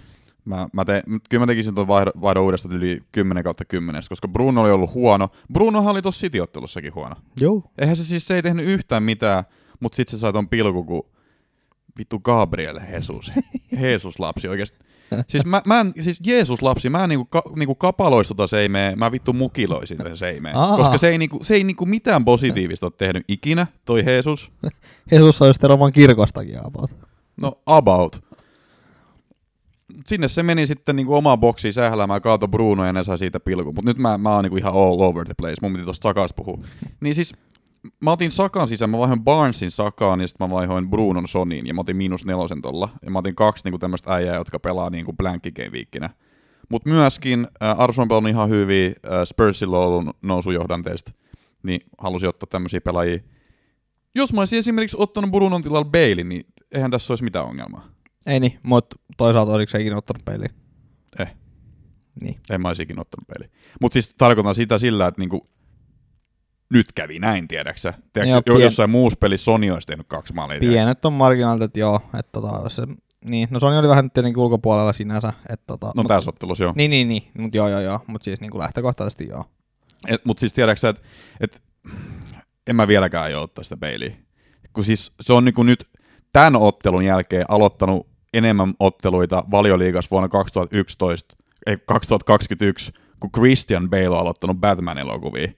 Mä, 0.49 0.67
mä 0.73 0.85
te, 0.85 1.03
kyllä 1.29 1.45
mä 1.45 1.47
tekisin 1.47 1.75
ton 1.75 1.87
vaihdon, 1.87 2.13
vaihdon 2.21 2.43
uudestaan 2.43 2.75
yli 2.75 3.01
10 3.11 3.43
kautta 3.43 3.65
10, 3.65 4.01
koska 4.09 4.27
Bruno 4.27 4.61
oli 4.61 4.71
ollut 4.71 4.93
huono. 4.93 5.29
Brunohan 5.53 5.91
oli 5.91 6.01
tossa 6.01 6.21
City-ottelussakin 6.21 6.95
huono. 6.95 7.15
Joo. 7.39 7.63
Eihän 7.77 7.95
se 7.95 8.03
siis, 8.03 8.27
se 8.27 8.35
ei 8.35 8.41
tehnyt 8.41 8.65
yhtään 8.65 9.03
mitään, 9.03 9.43
mutta 9.79 9.95
sit 9.95 10.07
se 10.07 10.17
sai 10.17 10.33
ton 10.33 10.49
pilku, 10.49 10.83
kun 10.83 11.05
vittu 11.97 12.19
Gabriel 12.19 12.79
Jesus. 12.91 13.31
Jesus 13.81 14.19
lapsi 14.19 14.47
oikeesti. 14.47 14.77
Siis 15.27 15.45
mä, 15.45 15.61
mä 15.65 15.79
en, 15.79 15.93
siis 16.01 16.21
Jeesus 16.25 16.61
lapsi, 16.61 16.89
mä 16.89 17.03
en 17.03 17.09
niinku, 17.09 17.25
ka, 17.25 17.43
niinku 17.55 17.75
kapaloisi 17.75 18.27
tota 18.27 18.47
seimeen, 18.47 18.99
mä 18.99 19.11
vittu 19.11 19.33
mukiloisin 19.33 19.97
sen 20.03 20.17
seimeen. 20.17 20.55
Koska 20.75 20.97
se 20.97 21.09
ei, 21.09 21.17
niinku, 21.17 21.39
se 21.41 21.55
ei 21.55 21.63
niinku 21.63 21.85
mitään 21.85 22.25
positiivista 22.25 22.85
ole 22.85 22.93
tehnyt 22.97 23.23
ikinä, 23.27 23.67
toi 23.85 24.03
Jesus. 24.05 24.51
Jesus 25.11 25.41
on 25.41 25.53
sitten 25.53 25.69
Roman 25.69 25.93
kirkostakin 25.93 26.65
about. 26.65 26.95
No 27.37 27.61
about. 27.65 28.28
Sinne 30.09 30.27
se 30.27 30.43
meni 30.43 30.67
sitten 30.67 30.95
niinku 30.95 31.15
omaan 31.15 31.39
boksiin 31.39 31.73
sähläämään, 31.73 32.21
kaato 32.21 32.47
Bruno 32.47 32.85
ja 32.85 32.93
ne 32.93 33.03
sai 33.03 33.17
siitä 33.17 33.39
pilkun. 33.39 33.75
Mutta 33.75 33.89
nyt 33.89 33.97
mä, 33.97 34.17
mä 34.17 34.35
oon 34.35 34.43
niinku 34.43 34.57
ihan 34.57 34.73
all 34.73 35.01
over 35.01 35.25
the 35.25 35.33
place. 35.37 35.55
Mun 35.61 35.73
piti 35.73 35.85
tosta 35.85 36.03
Sakasta 36.03 36.43
puhua. 36.43 36.57
Niin 37.01 37.15
siis 37.15 37.33
mä 38.03 38.11
otin 38.11 38.31
Sakan 38.31 38.67
sisään, 38.67 38.89
mä 38.89 38.97
vaihoin 38.97 39.23
Barnesin 39.23 39.71
Sakaan 39.71 40.21
ja 40.21 40.27
sitten 40.27 40.49
mä 40.49 40.55
vaihoin 40.55 40.89
Brunon 40.89 41.27
Soniin 41.27 41.67
ja 41.67 41.73
mä 41.73 41.81
otin 41.81 41.95
miinus 41.95 42.25
nelosen 42.25 42.61
tolla. 42.61 42.89
Ja 43.05 43.11
mä 43.11 43.19
otin 43.19 43.35
kaksi 43.35 43.63
niinku 43.65 43.79
tämmöistä 43.79 44.13
äijää, 44.13 44.35
jotka 44.35 44.59
pelaa 44.59 44.89
niinku 44.89 45.13
blankki 45.13 45.51
game 45.51 45.71
viikkinä. 45.71 46.09
Mutta 46.69 46.89
myöskin 46.89 47.47
äh, 47.63 47.79
Arsenal 47.79 48.07
on 48.11 48.27
ihan 48.27 48.49
hyvin, 48.49 48.95
äh, 49.05 49.23
Spursilla 49.25 49.79
on 49.79 49.85
ollut 49.85 50.17
nousujohdanteista, 50.21 51.11
niin 51.63 51.81
halusin 51.97 52.29
ottaa 52.29 52.47
tämmöisiä 52.51 52.81
pelaajia. 52.81 53.19
Jos 54.15 54.33
mä 54.33 54.41
olisin 54.41 54.59
esimerkiksi 54.59 54.97
ottanut 54.99 55.31
Brunon 55.31 55.61
tilalla 55.61 55.89
Bailey, 55.89 56.23
niin 56.23 56.45
eihän 56.71 56.91
tässä 56.91 57.11
olisi 57.11 57.23
mitään 57.23 57.45
ongelmaa. 57.45 57.98
Ei 58.25 58.39
niin, 58.39 58.59
mutta 58.63 58.95
toisaalta 59.17 59.51
olisiko 59.51 59.71
se 59.71 59.81
ikinä 59.81 59.97
ottanut 59.97 60.25
peliä? 60.25 60.49
Eh. 61.19 61.35
Niin. 62.21 62.39
En 62.49 62.61
mä 62.61 62.67
olisi 62.67 62.83
ikinä 62.83 63.01
ottanut 63.01 63.27
peli. 63.27 63.49
Mutta 63.81 63.93
siis 63.93 64.15
tarkoitan 64.17 64.55
sitä 64.55 64.77
sillä, 64.77 65.07
että 65.07 65.21
niinku, 65.21 65.49
nyt 66.73 66.93
kävi 66.95 67.19
näin, 67.19 67.47
tiedäksä. 67.47 67.93
Tiedätkö, 68.13 68.31
Joo, 68.31 68.43
jo, 68.45 68.59
pien- 68.59 68.63
jossain 68.63 68.89
muussa 68.89 69.17
pelissä 69.19 69.45
Sony 69.45 69.71
olisi 69.71 69.87
tehnyt 69.87 70.07
kaksi 70.07 70.33
maalia. 70.33 70.59
Pienet 70.59 71.05
on 71.05 71.13
marginaalit, 71.13 71.63
että 71.63 71.79
joo, 71.79 72.01
että 72.19 72.31
tota, 72.31 72.59
jos 72.63 72.75
se, 72.75 72.87
niin, 73.25 73.47
no 73.51 73.59
Sony 73.59 73.77
oli 73.77 73.87
vähän 73.87 74.05
nyt 74.05 74.13
tietenkin 74.13 74.41
ulkopuolella 74.43 74.93
sinänsä, 74.93 75.33
että 75.49 75.63
tota, 75.67 75.91
No 75.95 76.03
mut- 76.03 76.07
tässä 76.07 76.29
ottelussa 76.29 76.63
joo. 76.63 76.73
Niin, 76.75 76.91
niin, 76.91 77.07
niin, 77.07 77.23
mutta 77.39 77.57
joo, 77.57 77.69
joo, 77.69 77.79
joo, 77.79 77.99
mutta 78.07 78.25
siis 78.25 78.41
niin 78.41 78.51
kuin 78.51 78.59
lähtökohtaisesti 78.61 79.27
joo. 79.27 79.45
Mutta 80.23 80.39
siis 80.39 80.53
tiedätkö 80.53 80.89
että 80.89 81.01
et, 81.39 81.61
en 82.67 82.75
mä 82.75 82.87
vieläkään 82.87 83.23
aio 83.23 83.41
ottaa 83.41 83.63
sitä 83.63 83.77
peiliä. 83.77 84.15
Kun 84.73 84.83
siis 84.83 85.11
se 85.21 85.33
on 85.33 85.45
niinku 85.45 85.63
nyt 85.63 85.83
tämän 86.33 86.55
ottelun 86.55 87.05
jälkeen 87.05 87.45
aloittanut 87.49 88.07
enemmän 88.33 88.73
otteluita 88.79 89.43
valioliigassa 89.51 90.07
vuonna 90.11 90.29
2011, 90.29 91.35
ei 91.65 91.77
2021, 91.85 92.91
kun 93.19 93.31
Christian 93.31 93.89
Bale 93.89 94.09
on 94.09 94.19
aloittanut 94.19 94.57
Batman-elokuvia. 94.57 95.51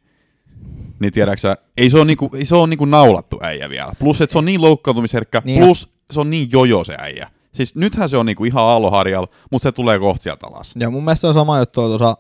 Niin 1.00 1.14
tiedäksä, 1.14 1.58
ei 1.78 1.90
se 1.90 1.98
ole, 1.98 2.06
niinku, 2.06 2.30
ei 2.34 2.46
se 2.46 2.56
ole 2.56 2.68
niinku 2.68 2.86
naulattu 2.86 3.40
äijä 3.42 3.70
vielä. 3.70 3.94
Plus, 4.00 4.22
että 4.22 4.32
se 4.32 4.38
on 4.38 4.46
niin 4.46 4.62
loukkaantumisherkkä, 4.62 5.42
Niin. 5.46 5.64
plus 5.64 5.90
se 6.12 6.20
on 6.20 6.30
niin 6.30 6.48
jojo 6.52 6.84
se 6.84 6.96
äijä. 7.00 7.32
Siis 7.54 7.76
nythän 7.76 8.10
se 8.10 8.18
on 8.18 8.26
niinku 8.26 8.46
ihan 8.46 8.64
aalloharjalla, 8.64 9.28
mutta 9.52 9.64
se 9.64 9.72
tulee 9.72 10.00
kohta 10.00 10.24
sieltä 10.24 10.48
alas. 10.48 10.74
Ja 10.80 10.90
mun 10.90 11.04
mielestä 11.04 11.28
on 11.28 11.34
sama 11.34 11.60
juttu, 11.60 11.82
että 11.82 11.98
tuossa 11.98 12.18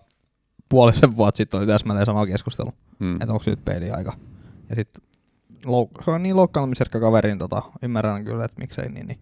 puolisen 0.70 1.16
vuotta 1.16 1.38
sitten 1.38 1.58
oli 1.58 1.68
täsmälleen 1.68 2.06
sama 2.06 2.26
keskustelu, 2.26 2.72
Mm. 3.00 3.16
että 3.16 3.34
onko 3.34 3.44
nyt 3.48 3.66
peliaika. 3.66 4.14
Ja 4.70 4.76
sitten 4.76 5.02
louk- 5.66 6.04
se 6.06 6.12
on 6.12 6.24
niin 6.24 6.36
loukkaantumisherkkä 6.36 7.00
kaveri, 7.00 7.30
niin 7.30 7.40
tota, 7.40 7.62
ymmärrän 7.82 8.26
kyllä, 8.26 8.46
että 8.46 8.62
miksei 8.62 8.90
niin, 8.90 9.08
niin 9.08 9.20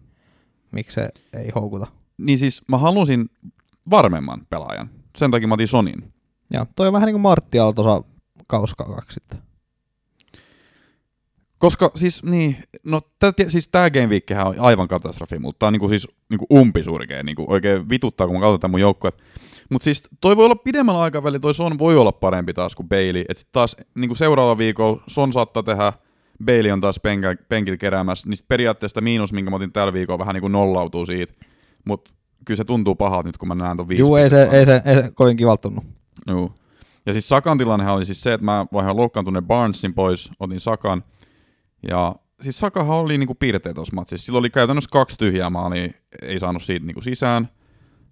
miksi 0.72 0.94
se 0.94 1.08
ei 1.38 1.50
houkuta. 1.54 1.86
Niin 2.18 2.38
siis 2.38 2.62
mä 2.68 2.78
halusin 2.78 3.30
varmemman 3.90 4.46
pelaajan. 4.50 4.90
Sen 5.16 5.30
takia 5.30 5.48
mä 5.48 5.54
otin 5.54 5.68
Sonin. 5.68 6.12
Ja 6.52 6.66
toi 6.76 6.86
on 6.86 6.92
vähän 6.92 7.06
niin 7.06 7.14
kuin 7.14 7.22
Martti 7.22 7.58
tuossa 7.74 8.02
kauskakaksi 8.46 9.14
sitten. 9.14 9.38
Koska 11.58 11.90
siis 11.94 12.22
niin, 12.22 12.56
no 12.84 13.00
tää, 13.18 13.32
siis 13.48 13.68
tää 13.68 13.90
Game 13.90 14.06
Weekhän 14.06 14.46
on 14.46 14.54
aivan 14.58 14.88
katastrofi, 14.88 15.38
mutta 15.38 15.58
tää 15.58 15.66
on 15.66 15.72
niinku 15.72 15.88
siis 15.88 16.08
niinku 16.30 16.46
umpisurkea, 16.52 17.22
niinku 17.22 17.44
oikein 17.48 17.88
vituttaa, 17.88 18.26
kun 18.26 18.36
mä 18.36 18.40
katson 18.40 18.60
tämän 18.60 18.70
mun 18.70 18.80
joukkueet. 18.80 19.22
Mutta 19.70 19.84
siis 19.84 20.02
toi 20.20 20.36
voi 20.36 20.44
olla 20.44 20.56
pidemmällä 20.56 21.00
aikavälillä, 21.00 21.40
toi 21.40 21.54
Son 21.54 21.78
voi 21.78 21.96
olla 21.96 22.12
parempi 22.12 22.54
taas 22.54 22.74
kuin 22.74 22.88
Bailey. 22.88 23.24
Et 23.28 23.38
sit 23.38 23.48
taas 23.52 23.76
niinku 23.94 24.14
seuraava 24.14 24.58
viikolla 24.58 25.02
Son 25.06 25.32
saattaa 25.32 25.62
tehdä, 25.62 25.92
Bailey 26.44 26.70
on 26.70 26.80
taas 26.80 27.00
penkä, 27.00 27.36
penkillä 27.48 27.76
keräämässä, 27.76 28.28
niin 28.28 28.38
periaatteessa 28.48 29.00
miinus, 29.00 29.32
minkä 29.32 29.50
mä 29.50 29.56
otin 29.56 29.72
tällä 29.72 29.92
viikolla, 29.92 30.18
vähän 30.18 30.34
niinku 30.34 30.48
nollautuu 30.48 31.06
siitä. 31.06 31.32
Mutta 31.84 32.10
kyllä 32.44 32.56
se 32.56 32.64
tuntuu 32.64 32.94
pahalta 32.94 33.28
nyt, 33.28 33.38
kun 33.38 33.48
mä 33.48 33.54
näen 33.54 33.76
ton 33.76 33.88
viisi 33.88 34.00
Juu, 34.00 34.16
ei 34.16 34.30
se, 34.30 34.48
ei, 34.52 34.66
se, 34.66 34.82
ei 34.84 34.94
se 34.94 35.10
kovin 35.14 35.36
kivalta 35.36 35.62
tunnu. 35.62 35.84
Juu. 36.28 36.52
Ja 37.06 37.12
siis 37.12 37.28
Sakan 37.28 37.58
tilannehan 37.58 37.94
oli 37.94 38.06
siis 38.06 38.22
se, 38.22 38.32
että 38.32 38.44
mä 38.44 38.66
vaihan 38.72 38.96
loukkaantuneen 38.96 39.46
Barnesin 39.46 39.94
pois, 39.94 40.30
otin 40.40 40.60
Sakan. 40.60 41.04
Ja 41.88 42.14
siis 42.40 42.58
Sakahan 42.58 42.96
oli 42.96 43.18
niinku 43.18 43.34
piirteet 43.34 43.74
tuossa 43.74 43.94
matsissa. 43.94 44.26
Sillä 44.26 44.38
oli 44.38 44.50
käytännössä 44.50 44.90
kaksi 44.92 45.18
tyhjää 45.18 45.50
maalia, 45.50 45.88
ei 46.22 46.38
saanut 46.38 46.62
siitä 46.62 46.86
niinku 46.86 47.00
sisään. 47.00 47.48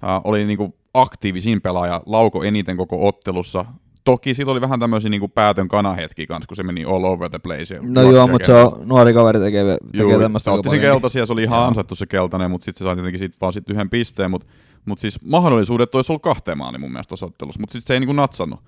Uh, 0.02 0.20
oli 0.30 0.44
niinku 0.44 0.78
aktiivisin 0.94 1.60
pelaaja, 1.60 2.02
lauko 2.06 2.42
eniten 2.42 2.76
koko 2.76 3.08
ottelussa. 3.08 3.64
Toki 4.08 4.34
sillä 4.34 4.52
oli 4.52 4.60
vähän 4.60 4.80
tämmöisiä 4.80 5.10
niinku 5.10 5.28
päätön 5.28 5.68
kanahetki 5.68 6.26
kanssa, 6.26 6.46
kun 6.48 6.56
se 6.56 6.62
meni 6.62 6.84
all 6.84 7.04
over 7.04 7.30
the 7.30 7.38
place. 7.38 7.74
ja 7.74 7.80
No 7.82 8.02
joo, 8.12 8.28
mutta 8.28 8.46
se 8.46 8.52
on, 8.52 8.88
nuori 8.88 9.14
kaveri 9.14 9.40
tekee, 9.40 9.64
tekee 9.92 10.12
Juu, 10.12 10.20
tämmöistä 10.20 10.44
se 10.44 10.50
otti 10.50 10.68
sen 10.68 10.70
paljonkin. 10.70 10.90
keltaisia, 10.94 11.26
se 11.26 11.32
oli 11.32 11.42
ihan 11.42 11.58
Joo. 11.58 11.66
ansattu 11.66 11.94
se 11.94 12.06
keltainen, 12.06 12.50
mutta 12.50 12.64
sitten 12.64 12.78
se 12.78 12.84
sai 12.84 12.94
tietenkin 12.96 13.18
sit 13.18 13.40
vaan 13.40 13.52
sit 13.52 13.70
yhden 13.70 13.90
pisteen, 13.90 14.30
mutta 14.30 14.46
mut 14.86 14.98
siis 14.98 15.22
mahdollisuudet 15.24 15.94
olisi 15.94 16.12
ollut 16.12 16.22
kahteen 16.22 16.58
maaliin 16.58 16.80
mun 16.80 16.92
mielestä 16.92 17.08
tuossa 17.08 17.26
ottelussa, 17.26 17.60
mutta 17.60 17.72
sitten 17.72 17.86
se 17.88 17.94
ei 17.94 18.00
niinku 18.00 18.12
natsannut. 18.12 18.60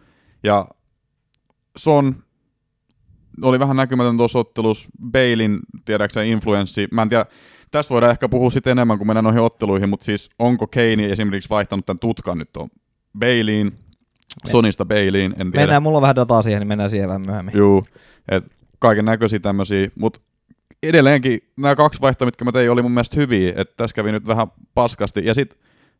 Ja 0.43 0.67
Son 1.77 2.17
oli 3.43 3.59
vähän 3.59 3.77
näkymätön 3.77 4.17
tuossa 4.17 4.39
ottelussa, 4.39 4.89
Bailin, 5.13 5.59
tiedäksä, 5.85 6.23
influenssi, 6.23 6.89
mä 6.93 7.03
en 7.03 7.09
tiedä, 7.09 7.27
tästä 7.71 7.95
voidaan 7.95 8.13
ehkä 8.13 8.29
puhua 8.29 8.51
sitten 8.51 8.71
enemmän, 8.71 8.99
kun 8.99 9.07
mennään 9.07 9.25
noihin 9.25 9.43
otteluihin, 9.43 9.89
mutta 9.89 10.05
siis 10.05 10.31
onko 10.39 10.67
Kane 10.67 11.07
esimerkiksi 11.07 11.51
vaihtanut 11.51 11.87
tämän 11.87 11.99
tutkan 11.99 12.39
nyt 12.39 12.57
on 12.57 12.69
Bailiin, 13.19 13.73
Sonista 14.47 14.85
Bailiin, 14.85 15.35
en 15.39 15.51
tiedä. 15.51 15.61
Mennään, 15.61 15.83
mulla 15.83 15.99
on 15.99 16.03
vähän 16.03 16.17
dataa 16.17 16.43
siihen, 16.43 16.61
niin 16.61 16.69
mennään 16.69 16.91
siihen 16.91 17.09
vähän 17.09 17.23
myöhemmin. 17.27 17.57
Juu, 17.57 17.87
et 18.29 18.47
kaiken 18.79 19.05
näköisiä 19.05 19.39
tämmöisiä, 19.39 19.91
mutta 19.99 20.21
edelleenkin 20.83 21.41
nämä 21.57 21.77
kaksi 21.77 22.01
vaihtoa, 22.01 22.27
mitkä 22.27 22.45
mä 22.45 22.53
tein, 22.53 22.71
oli 22.71 22.83
mun 22.83 22.93
mielestä 22.93 23.17
hyviä, 23.17 23.53
että 23.57 23.75
tässä 23.77 23.95
kävi 23.95 24.13
nyt 24.13 24.27
vähän 24.27 24.47
paskasti. 24.75 25.25
Ja 25.25 25.35
sitten 25.35 25.59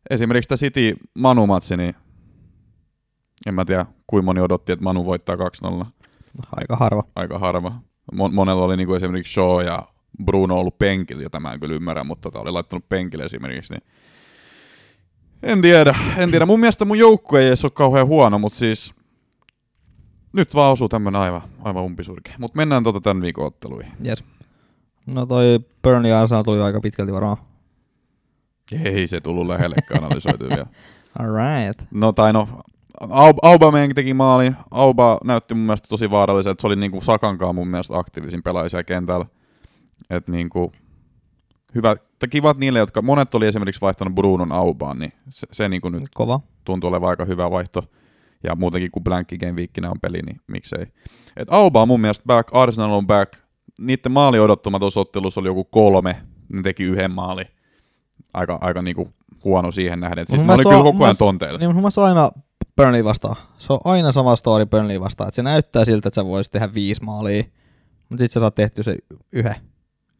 esimerkiksi 0.09 0.47
tämä 0.47 0.57
City 0.57 0.95
Manu-matsi, 1.19 1.77
niin 1.77 1.95
en 3.47 3.53
mä 3.53 3.65
tiedä, 3.65 3.85
kuinka 4.07 4.25
moni 4.25 4.41
odotti, 4.41 4.71
että 4.71 4.83
Manu 4.83 5.05
voittaa 5.05 5.35
2-0. 5.35 5.85
Aika 6.51 6.75
harva. 6.75 7.03
Aika 7.15 7.39
harva. 7.39 7.81
Mon- 8.13 8.31
monella 8.31 8.63
oli 8.63 8.77
niinku 8.77 8.93
esimerkiksi 8.93 9.33
Shaw 9.33 9.65
ja 9.65 9.87
Bruno 10.25 10.55
ollut 10.55 10.77
penkillä, 10.77 11.23
jota 11.23 11.39
mä 11.39 11.51
en 11.51 11.59
kyllä 11.59 11.75
ymmärrä, 11.75 12.03
mutta 12.03 12.21
tota 12.21 12.39
oli 12.39 12.51
laittanut 12.51 12.89
penkille 12.89 13.23
esimerkiksi. 13.23 13.73
Niin 13.73 13.83
en 15.43 15.61
tiedä, 15.61 15.95
en 16.17 16.31
tiedä. 16.31 16.45
Mun 16.45 16.59
mielestä 16.59 16.85
mun 16.85 16.97
joukkue 16.99 17.41
ei 17.41 17.47
edes 17.47 17.65
ole 17.65 17.71
kauhean 17.75 18.07
huono, 18.07 18.39
mutta 18.39 18.59
siis 18.59 18.93
nyt 20.33 20.55
vaan 20.55 20.71
osuu 20.71 20.89
tämmönen 20.89 21.21
aivan, 21.21 21.41
aivan 21.63 21.83
umpisurke. 21.83 22.33
Mutta 22.39 22.57
mennään 22.57 22.83
tota 22.83 23.01
tämän 23.01 23.21
viikon 23.21 23.45
otteluihin. 23.45 23.91
Yes. 24.05 24.23
No 25.05 25.25
toi 25.25 25.59
Burnley 25.83 26.11
Arsenal 26.13 26.43
tuli 26.43 26.61
aika 26.61 26.81
pitkälti 26.81 27.13
varmaan. 27.13 27.37
Ei 28.83 29.07
se 29.07 29.21
tullut 29.21 29.47
lähellekään 29.47 30.03
analysoitu 30.03 30.49
vielä. 30.49 30.65
Alright. 31.19 31.87
No 31.91 32.11
tai 32.11 32.33
no, 32.33 32.47
Au- 33.01 33.39
Aubameyang 33.41 33.93
teki 33.93 34.13
maalin. 34.13 34.55
Auba 34.71 35.17
näytti 35.23 35.53
mun 35.53 35.65
mielestä 35.65 35.87
tosi 35.87 36.11
vaaralliselta. 36.11 36.61
Se 36.61 36.67
oli 36.67 36.75
niinku 36.75 37.01
Sakankaan 37.01 37.55
mun 37.55 37.67
mielestä 37.67 37.97
aktiivisin 37.97 38.43
pelaaja 38.43 38.83
kentällä. 38.83 39.25
Et 40.09 40.27
niinku, 40.27 40.71
hyvä, 41.75 41.95
tai 41.95 42.29
kivat 42.29 42.57
niille, 42.57 42.79
jotka, 42.79 43.01
monet 43.01 43.35
oli 43.35 43.47
esimerkiksi 43.47 43.81
vaihtanut 43.81 44.15
Brunon 44.15 44.51
Aubaan, 44.51 44.99
niin 44.99 45.13
se, 45.29 45.47
se 45.51 45.69
niinku 45.69 45.89
nyt 45.89 46.03
Kova. 46.13 46.39
tuntuu 46.63 46.89
olevan 46.89 47.09
aika 47.09 47.25
hyvä 47.25 47.51
vaihto. 47.51 47.83
Ja 48.43 48.55
muutenkin 48.55 48.91
kun 48.91 49.03
Blankki 49.03 49.37
Game 49.37 49.51
Weekinä 49.51 49.89
on 49.89 49.99
peli, 50.01 50.21
niin 50.21 50.41
miksei. 50.47 50.85
Et 51.37 51.47
Auba 51.51 51.81
on 51.81 51.87
mun 51.87 52.01
mielestä 52.01 52.23
back, 52.27 52.49
Arsenal 52.55 52.91
on 52.91 53.07
back. 53.07 53.33
Niiden 53.79 54.11
maali 54.11 54.39
odottama 54.39 54.79
ottelussa 54.95 55.39
oli 55.39 55.47
joku 55.47 55.63
kolme, 55.63 56.21
ne 56.53 56.61
teki 56.61 56.83
yhden 56.83 57.11
maali. 57.11 57.43
Aika, 58.33 58.57
aika 58.61 58.81
niinku 58.81 59.13
huono 59.43 59.71
siihen 59.71 59.99
nähden. 59.99 60.21
Et 60.21 60.27
Siis 60.27 60.41
Mun 60.41 60.47
ne 60.47 60.53
oli 60.53 60.63
mielestä 60.63 60.81
kyllä 60.81 60.91
koko 60.91 61.03
ajan 61.03 61.17
tonteilla. 61.17 61.59
Niin 61.59 61.69
mun 61.69 61.75
mielestä 61.75 62.03
aina 62.03 62.31
Burnley 62.75 63.03
vastaan. 63.03 63.35
Se 63.57 63.73
on 63.73 63.79
aina 63.83 64.11
sama 64.11 64.35
story 64.35 64.65
Burnley 64.65 64.99
vastaan. 64.99 65.27
Että 65.27 65.35
se 65.35 65.43
näyttää 65.43 65.85
siltä, 65.85 66.07
että 66.07 66.15
sä 66.15 66.25
voisit 66.25 66.51
tehdä 66.51 66.73
viisi 66.73 67.03
maalia, 67.03 67.43
mutta 68.09 68.23
sit 68.23 68.31
sä 68.31 68.39
saat 68.39 68.55
tehty 68.55 68.83
se 68.83 68.97
yhden. 69.31 69.55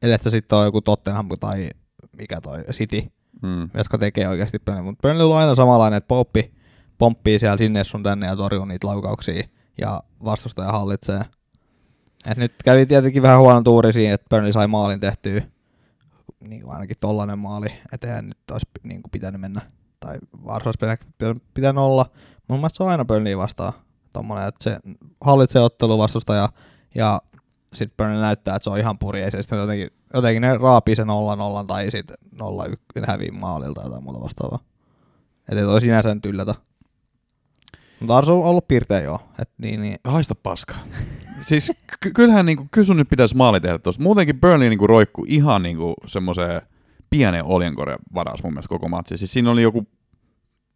Eli 0.02 0.14
että 0.14 0.30
sitten 0.30 0.58
on 0.58 0.66
joku 0.66 0.82
Tottenham 0.82 1.30
tai 1.40 1.70
mikä 2.18 2.42
toi 2.42 2.64
City, 2.64 3.04
Mm. 3.42 3.70
jotka 3.74 3.98
tekee 3.98 4.28
oikeasti 4.28 4.60
Burnley. 4.60 4.84
Mutta 4.84 5.02
Burnley 5.08 5.30
on 5.32 5.38
aina 5.38 5.56
samanlainen, 5.56 5.98
että 5.98 6.08
poppi 6.08 6.54
pomppii 6.98 7.40
siellä 7.40 7.58
sinne 7.58 7.84
sun 7.84 8.04
tänne 8.04 8.28
ja 8.28 8.36
torjuu 8.36 8.66
niitä 8.66 8.88
laukauksia 8.88 9.44
ja 9.78 10.04
vastustaja 10.24 10.72
hallitsee. 10.72 11.22
Et 12.26 12.38
nyt 12.38 12.54
kävi 12.64 12.86
tietenkin 12.86 13.22
vähän 13.22 13.40
huono 13.40 13.62
tuuri 13.62 13.94
siinä, 13.94 14.14
että 14.14 14.28
Burnley 14.30 14.54
sai 14.54 14.68
maalin 14.68 15.00
tehtyä. 15.00 15.42
Niin 16.40 16.62
kuin 16.62 16.74
ainakin 16.74 16.98
tollanen 17.00 17.40
maali, 17.40 17.68
että 17.92 18.22
nyt 18.22 18.38
olisi 18.52 18.66
niin 18.84 19.02
kuin 19.04 19.12
pitänyt 19.12 19.42
mennä. 19.42 19.62
Tai 20.00 20.18
Vars 20.46 20.66
olisi 20.66 20.80
pitänyt, 21.20 21.44
pitänyt 21.54 21.84
olla. 21.84 22.06
Mun 22.48 22.60
mielestä 22.60 22.78
se 22.78 22.84
on 22.84 22.90
aina 22.90 23.06
Burnley 23.06 23.38
vastaan. 23.38 23.74
Tommonen, 24.14 24.48
että 24.48 24.64
se 24.64 24.80
hallitsee 25.22 25.62
ottelu 25.62 25.98
vastustaja 25.98 26.50
ja 26.96 27.22
sitten 27.74 27.98
Burnley 27.98 28.22
näyttää, 28.22 28.56
että 28.56 28.64
se 28.64 28.70
on 28.70 28.80
ihan 28.80 28.98
puri. 28.98 29.22
Ei 29.22 29.32
se 29.32 29.42
sitten 29.42 29.60
jotenkin, 29.60 29.88
jotenkin 30.14 30.42
ne 30.42 30.58
raapii 30.58 30.96
sen 30.96 31.08
0-0 31.08 31.66
tai 31.68 31.92
sitten 31.92 32.18
0-1 33.00 33.06
hävii 33.08 33.32
maalilta 33.32 33.90
tai 33.90 34.02
muuta 34.02 34.22
vastaavaa. 34.22 34.60
Että 35.50 35.62
ei 35.62 35.66
toi 35.66 35.82
sinänsä 35.82 36.16
nyt 36.16 36.26
yllätä. 36.26 36.56
Mutta 38.00 38.18
Arsu 38.18 38.42
on 38.42 38.50
ollut 38.50 38.68
pirteä 38.68 39.02
joo. 39.02 39.20
Et 39.40 39.50
niin, 39.58 39.82
niin. 39.82 39.96
Haista 40.04 40.36
paska. 40.36 40.76
siis 41.48 41.72
ky- 42.02 42.12
kyllähän 42.12 42.46
niinku, 42.46 42.68
kyllä 42.72 42.86
sun 42.86 42.98
nyt 42.98 43.10
pitäisi 43.10 43.36
maali 43.36 43.60
tehdä 43.60 43.80
tuossa. 43.80 44.02
Muutenkin 44.02 44.42
Burnley 44.42 44.70
niinku 44.70 44.88
roikkuu 44.88 45.26
ihan 45.28 45.64
niinku 45.64 45.94
semmoiseen 46.06 46.62
pienen 47.10 47.46
oljenkorjan 47.46 48.00
varas 48.14 48.44
mun 48.44 48.54
mielestä 48.54 48.70
koko 48.70 48.88
matsi. 48.88 49.18
Siis 49.18 49.34
siinä 49.34 49.52
oli 49.52 49.62
joku, 49.62 49.88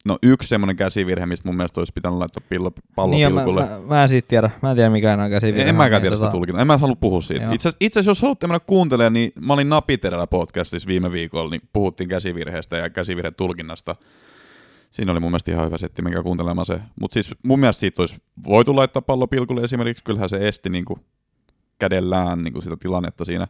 no 0.06 0.18
yksi 0.24 0.50
semmoinen 0.50 0.76
käsivirhe, 0.76 1.26
mistä 1.26 1.48
mun 1.50 1.56
mielestä 1.56 1.82
olisi 1.82 1.94
pitänyt 1.94 2.20
laittaa 2.20 2.44
pillo, 2.50 2.72
pallo 2.96 3.12
niin, 3.12 3.22
ja 3.22 3.30
mä, 3.30 3.40
pilkulle. 3.40 3.62
mä, 3.62 3.80
mä, 3.88 4.04
en 4.04 4.10
siitä 4.10 4.28
tiedä. 4.28 4.50
Mä 4.62 4.70
en 4.72 4.76
tiedä 4.76 4.90
mikä 4.90 5.14
enää 5.14 5.30
käsivirhe. 5.30 5.70
en 5.70 5.76
mäkään 5.76 5.96
on, 5.96 6.02
tiedä 6.02 6.14
niin 6.14 6.18
sitä 6.18 6.32
tulkintaa. 6.32 6.62
En 6.62 6.68
mä 6.68 6.78
halua 6.78 6.96
puhua 6.96 7.22
siitä. 7.22 7.52
Itse 7.52 7.70
asiassa, 7.70 8.12
jos 8.12 8.22
haluatte 8.22 8.48
mennä 8.48 8.60
kuuntelemaan, 8.60 9.14
niin 9.14 9.32
mä 9.46 9.54
olin 9.54 9.70
Napiterällä 9.70 10.28
podcastissa 10.28 10.88
viime 10.88 11.12
viikolla, 11.12 11.50
niin 11.50 11.62
puhuttiin 11.74 12.10
käsivirheestä 12.10 12.78
ja 12.78 12.90
käsivirhetulkinnasta. 12.90 13.96
Siinä 14.92 15.12
oli 15.12 15.20
mun 15.20 15.32
mielestä 15.32 15.52
ihan 15.52 15.66
hyvä 15.66 15.78
setti, 15.78 16.02
minkä 16.02 16.24
kuuntelemaan 16.24 16.66
se. 16.66 16.80
Mutta 17.02 17.14
siis 17.14 17.36
mun 17.46 17.60
mielestä 17.60 17.80
siitä 17.80 18.02
olisi 18.02 18.18
voitu 18.48 18.76
laittaa 18.76 19.02
pallo 19.02 19.28
pilkulle 19.28 19.62
esimerkiksi. 19.62 20.04
Kyllähän 20.04 20.30
se 20.30 20.48
esti 20.48 20.70
niinku 20.70 21.00
kädellään 21.80 22.44
niinku 22.44 22.62
sitä 22.62 22.78
tilannetta 22.78 23.26
siinä. 23.26 23.48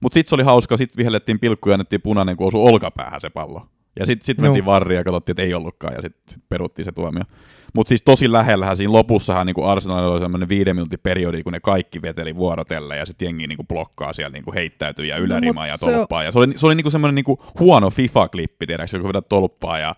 Mutta 0.00 0.14
sitten 0.14 0.28
se 0.28 0.34
oli 0.34 0.42
hauska, 0.42 0.76
sitten 0.76 0.96
vihellettiin 0.96 1.40
pilkku 1.40 1.68
ja 1.68 1.74
annettiin 1.74 2.02
punainen, 2.02 2.36
kun 2.36 2.46
osui 2.46 2.62
olkapäähän 2.62 3.20
se 3.20 3.30
pallo. 3.30 3.66
Ja 3.98 4.06
sitten 4.06 4.26
sit 4.26 4.40
mentiin 4.40 4.64
varriin 4.64 4.96
ja 4.96 5.04
katsottiin, 5.04 5.32
että 5.32 5.42
ei 5.42 5.54
ollutkaan, 5.54 5.94
ja 5.94 6.02
sitten 6.02 6.22
sit 6.28 6.42
peruttiin 6.48 6.84
se 6.84 6.92
tuomio. 6.92 7.22
Mutta 7.74 7.88
siis 7.88 8.02
tosi 8.02 8.32
lähellähän 8.32 8.76
siinä 8.76 8.92
lopussahan 8.92 9.46
niin 9.46 9.64
Arsenalilla 9.64 10.12
oli 10.12 10.20
semmoinen 10.20 10.48
viiden 10.48 10.76
minuutin 10.76 10.98
periodi, 11.02 11.42
kun 11.42 11.52
ne 11.52 11.60
kaikki 11.60 12.02
veteli 12.02 12.36
vuorotelle, 12.36 12.96
ja 12.96 13.06
sitten 13.06 13.26
jengi 13.26 13.46
niin 13.46 13.66
blokkaa 13.68 14.12
siellä, 14.12 14.32
niin 14.32 14.54
heittäytyy 14.54 15.06
ja 15.06 15.16
ylärimaa 15.16 15.64
mut 15.64 15.70
ja 15.70 15.78
tolppaa. 15.78 16.22
Ja 16.24 16.32
se 16.32 16.38
oli, 16.38 16.52
se 16.58 16.66
oli 16.66 16.74
niin 16.74 16.90
semmoinen 16.90 17.14
niin 17.14 17.38
huono 17.58 17.90
FIFA-klippi, 17.90 18.66
tiedätkö, 18.66 18.98
kun 19.00 19.08
vedät 19.08 19.28
tolppaa 19.28 19.78
ja 19.78 19.94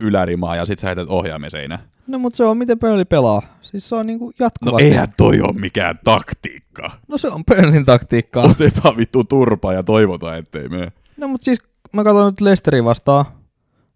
ylärimaa, 0.00 0.56
ja 0.56 0.64
sitten 0.64 0.80
sä 0.80 0.86
heität 0.86 1.08
ohjaamiseinä. 1.08 1.78
No 2.06 2.18
mutta 2.18 2.36
se 2.36 2.44
on 2.44 2.56
miten 2.58 2.78
Burnley 2.78 3.04
pelaa. 3.04 3.42
Siis 3.62 3.88
se 3.88 3.94
on 3.94 4.06
niinku 4.06 4.24
No 4.26 4.32
jatkuvasti. 4.38 4.84
eihän 4.84 5.08
toi 5.16 5.40
ole 5.40 5.52
mikään 5.52 5.98
taktiikka. 6.04 6.90
no 7.08 7.18
se 7.18 7.28
on 7.28 7.44
Burnleyn 7.44 7.84
taktiikkaa. 7.84 8.44
Otetaan 8.44 8.96
vittu 8.96 9.24
turpaa 9.24 9.72
ja 9.72 9.82
toivotaan, 9.82 10.38
ettei 10.38 10.68
mene. 10.68 10.92
No 11.16 11.28
mutta 11.28 11.44
siis 11.44 11.58
mä 11.92 12.04
katson 12.04 12.26
nyt 12.26 12.40
Leicesterin 12.40 12.84
vastaan. 12.84 13.24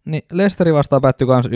Niin 0.05 0.23
Leicesterin 0.33 0.75
vastaan 0.75 1.03
päättyi 1.03 1.27
kans 1.27 1.47
1-1. 1.47 1.51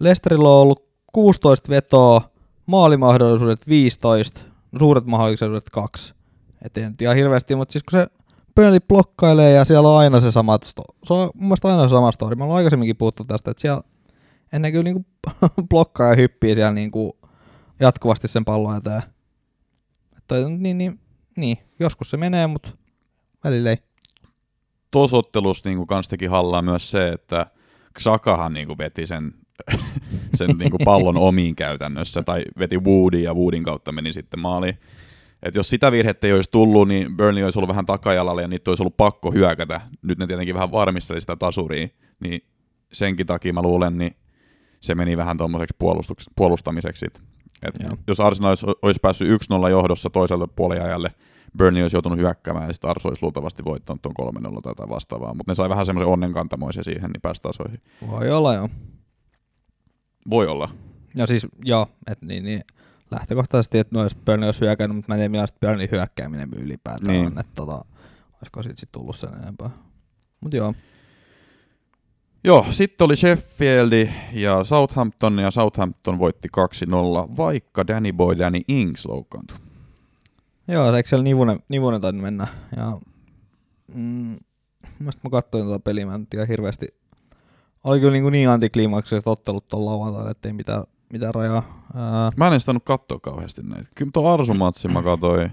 Leicesterillä 0.00 0.48
on 0.48 0.62
ollut 0.62 0.88
16 1.12 1.68
vetoa, 1.68 2.20
maalimahdollisuudet 2.66 3.68
15, 3.68 4.40
suuret 4.78 5.06
mahdollisuudet 5.06 5.70
2. 5.72 6.14
Et 6.62 6.78
ei 6.78 6.90
nyt 6.90 7.02
ihan 7.02 7.16
hirveästi, 7.16 7.56
mutta 7.56 7.72
siis 7.72 7.82
kun 7.82 7.98
se 7.98 8.06
Burnley 8.54 8.80
blokkailee 8.88 9.52
ja 9.52 9.64
siellä 9.64 9.88
on 9.88 9.98
aina 9.98 10.20
se 10.20 10.30
sama, 10.30 10.56
sto- 10.56 10.94
se 11.04 11.14
on 11.14 11.30
mun 11.34 11.48
mielestä 11.48 11.68
aina 11.68 11.88
se 11.88 11.90
sama 11.90 12.12
story. 12.12 12.36
Mä 12.36 12.44
ollaan 12.44 12.56
aikaisemminkin 12.56 12.96
puhuttu 12.96 13.24
tästä, 13.24 13.50
että 13.50 13.60
siellä 13.60 13.82
ennen 14.52 14.72
kyllä 14.72 14.84
niinku 14.84 15.06
blokkaa 15.70 16.08
ja 16.08 16.16
hyppii 16.16 16.54
siellä 16.54 16.72
niinku 16.72 17.18
jatkuvasti 17.80 18.28
sen 18.28 18.44
pallon 18.44 18.76
eteen. 18.76 19.02
Että 20.16 20.34
niin, 20.58 20.78
niin, 20.78 21.00
niin, 21.36 21.58
joskus 21.80 22.10
se 22.10 22.16
menee, 22.16 22.46
mutta 22.46 22.70
välillä 23.44 23.70
ei. 23.70 23.78
Tuossa 24.94 25.16
ottelussa 25.16 25.68
niin 25.68 25.86
kans 25.86 26.08
teki 26.08 26.26
hallaa 26.26 26.62
myös 26.62 26.90
se, 26.90 27.08
että 27.08 27.46
Xhakahan 27.98 28.54
niin 28.54 28.78
veti 28.78 29.06
sen, 29.06 29.34
sen 30.34 30.50
niin 30.58 30.70
pallon 30.84 31.16
omiin 31.16 31.56
käytännössä, 31.56 32.22
tai 32.22 32.42
veti 32.58 32.78
Woodin 32.78 33.22
ja 33.22 33.34
Woodin 33.34 33.62
kautta 33.64 33.92
meni 33.92 34.12
sitten 34.12 34.40
maaliin. 34.40 34.78
Et 35.42 35.54
jos 35.54 35.70
sitä 35.70 35.92
virhettä 35.92 36.26
ei 36.26 36.32
olisi 36.32 36.50
tullut, 36.50 36.88
niin 36.88 37.16
Burnley 37.16 37.44
olisi 37.44 37.58
ollut 37.58 37.68
vähän 37.68 37.86
takajalalla 37.86 38.40
ja 38.40 38.48
niitä 38.48 38.70
olisi 38.70 38.82
ollut 38.82 38.96
pakko 38.96 39.30
hyökätä. 39.30 39.80
Nyt 40.02 40.18
ne 40.18 40.26
tietenkin 40.26 40.54
vähän 40.54 40.72
varmisteli 40.72 41.20
sitä 41.20 41.36
tasuria, 41.36 41.88
niin 42.20 42.40
senkin 42.92 43.26
takia 43.26 43.52
mä 43.52 43.62
luulen, 43.62 43.98
niin 43.98 44.16
se 44.80 44.94
meni 44.94 45.16
vähän 45.16 45.36
tuommoiseksi 45.36 45.76
puolustamiseksi. 46.36 47.06
Et 47.62 47.74
Joo. 47.82 47.96
jos 48.06 48.20
Arsenal 48.20 48.50
olisi, 48.50 48.66
olisi 48.82 49.00
päässyt 49.00 49.28
1-0 49.28 49.68
johdossa 49.70 50.10
toiselle 50.10 50.46
puoliajalle, 50.56 51.10
Burnley 51.58 51.82
olisi 51.82 51.96
joutunut 51.96 52.18
hyökkäämään 52.18 52.66
ja 52.66 52.72
sitten 52.72 52.90
Arsenal 52.90 53.10
olisi 53.10 53.22
luultavasti 53.22 53.64
voittanut 53.64 54.02
tuon 54.02 54.34
3-0 54.36 54.60
tai 54.62 54.70
jotain 54.70 54.88
vastaavaa, 54.88 55.34
mutta 55.34 55.50
ne 55.50 55.54
sai 55.54 55.68
vähän 55.68 55.86
semmoisen 55.86 56.12
onnenkantamoisen 56.12 56.84
siihen, 56.84 57.10
niin 57.10 57.20
pääsi 57.20 57.42
tasoihin. 57.42 57.80
Voi 58.10 58.30
olla 58.30 58.54
joo. 58.54 58.68
Voi 60.30 60.46
olla. 60.46 60.68
No 61.18 61.26
siis 61.26 61.46
joo, 61.64 61.86
että 62.10 62.26
niin, 62.26 62.44
niin 62.44 62.64
lähtökohtaisesti, 63.10 63.78
että 63.78 63.96
no 63.96 64.02
jos 64.02 64.14
Burnley 64.16 64.48
olisi 64.48 64.60
hyökännyt, 64.60 64.96
mutta 64.96 65.08
mä 65.12 65.14
en 65.14 65.18
tiedä 65.18 65.28
millaista 65.28 65.58
Burnley 65.60 65.88
hyökkääminen 65.92 66.48
ylipäätään 66.56 67.12
Niin. 67.12 67.26
on, 67.26 67.38
että 67.38 67.52
tota, 67.54 67.84
olisiko 68.36 68.62
siitä 68.62 68.80
sit 68.80 68.92
tullut 68.92 69.16
sen 69.16 69.30
enempää. 69.42 69.70
Mut 70.40 70.54
joo, 70.54 70.74
Joo, 72.46 72.66
sitten 72.70 73.04
oli 73.04 73.16
Sheffield 73.16 74.08
ja 74.32 74.64
Southampton, 74.64 75.38
ja 75.38 75.50
Southampton 75.50 76.18
voitti 76.18 76.48
2-0, 77.28 77.36
vaikka 77.36 77.86
Danny 77.86 78.12
Boy 78.12 78.38
Danny 78.38 78.60
Ings 78.68 79.06
loukkaantui. 79.06 79.56
Joo, 80.68 80.94
eikö 80.96 81.08
siellä 81.08 81.22
Nivunen, 81.22 81.60
Nivunen 81.68 82.00
tainnut 82.00 82.22
mennä, 82.22 82.46
ja 82.76 82.98
mm, 83.94 84.36
Mielestäni 84.98 85.22
mä 85.22 85.30
katsoin 85.30 85.64
tuota 85.64 85.80
peliä, 85.80 86.06
mä 86.06 86.14
en 86.14 86.26
tiedä 86.26 86.46
hirveästi. 86.46 86.86
Oli 87.84 88.00
kyllä 88.00 88.12
niin, 88.12 88.22
kuin 88.22 88.32
niin 88.32 88.48
antikliimakseista 88.48 89.30
ottelut 89.30 89.68
tuolla 89.68 89.90
lauantaina, 89.90 90.30
ettei 90.30 90.52
mitään, 90.52 90.84
mitään 91.12 91.34
rajaa. 91.34 91.84
Ää, 91.94 92.30
Mä 92.36 92.46
en 92.46 92.52
edes 92.52 92.66
katsoa 92.84 93.18
kauheasti 93.20 93.62
näitä. 93.64 93.90
Kyllä 93.94 94.10
tuo 94.14 94.32
Arsumatsi 94.32 94.88
mä 94.88 95.02
katsoin. 95.02 95.50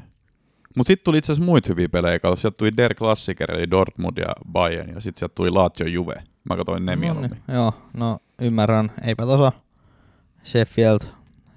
Mut 0.78 0.88
sitten 0.88 1.04
tuli 1.04 1.18
itse 1.18 1.32
asiassa 1.32 1.46
muita 1.46 1.70
hyviä 1.70 1.90
pelejä. 1.90 2.20
Kato, 2.20 2.36
sieltä 2.36 2.58
tuli 2.58 2.72
Der 2.78 2.96
Klassiker, 2.96 3.52
eli 3.52 3.72
Dortmund 3.72 4.18
ja 4.18 4.34
Bayern, 4.52 4.90
ja 4.90 5.00
sitten 5.00 5.20
sieltä 5.20 5.36
tuli 5.36 5.50
Lazio 5.50 5.88
Juve. 5.88 6.24
Mä 6.50 6.58
katsoin 6.58 6.86
ne 6.86 6.96
no 6.96 7.00
mieluummin. 7.00 7.32
niin, 7.32 7.56
joo, 7.56 7.74
no 7.94 8.20
ymmärrän. 8.42 8.92
Eipä 9.04 9.26
tosa 9.26 9.52
Sheffield. 10.46 11.00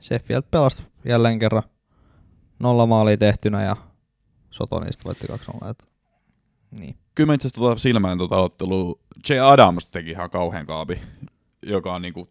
Sheffield 0.01 0.43
pelasi 0.51 0.85
jälleen 1.05 1.39
kerran 1.39 1.63
nolla 2.59 2.87
maalia 2.87 3.17
tehtynä 3.17 3.63
ja 3.63 3.77
Sotonista 4.51 5.05
voitti 5.05 5.27
2-0. 5.27 5.69
Et, 5.71 5.89
niin. 6.71 6.97
Kyllä 7.15 7.27
mä 7.27 7.35
itse 7.35 7.49
asiassa 7.49 7.61
tota 7.61 7.81
silmäin 7.81 8.19
tota 8.19 8.37
ottelua. 8.37 8.99
J. 9.29 9.33
Adams 9.41 9.87
teki 9.87 10.11
ihan 10.11 10.31
kauhean 10.31 10.67
kaapi, 10.67 11.01
joka 11.63 11.95
on 11.95 12.03
niinku 12.03 12.29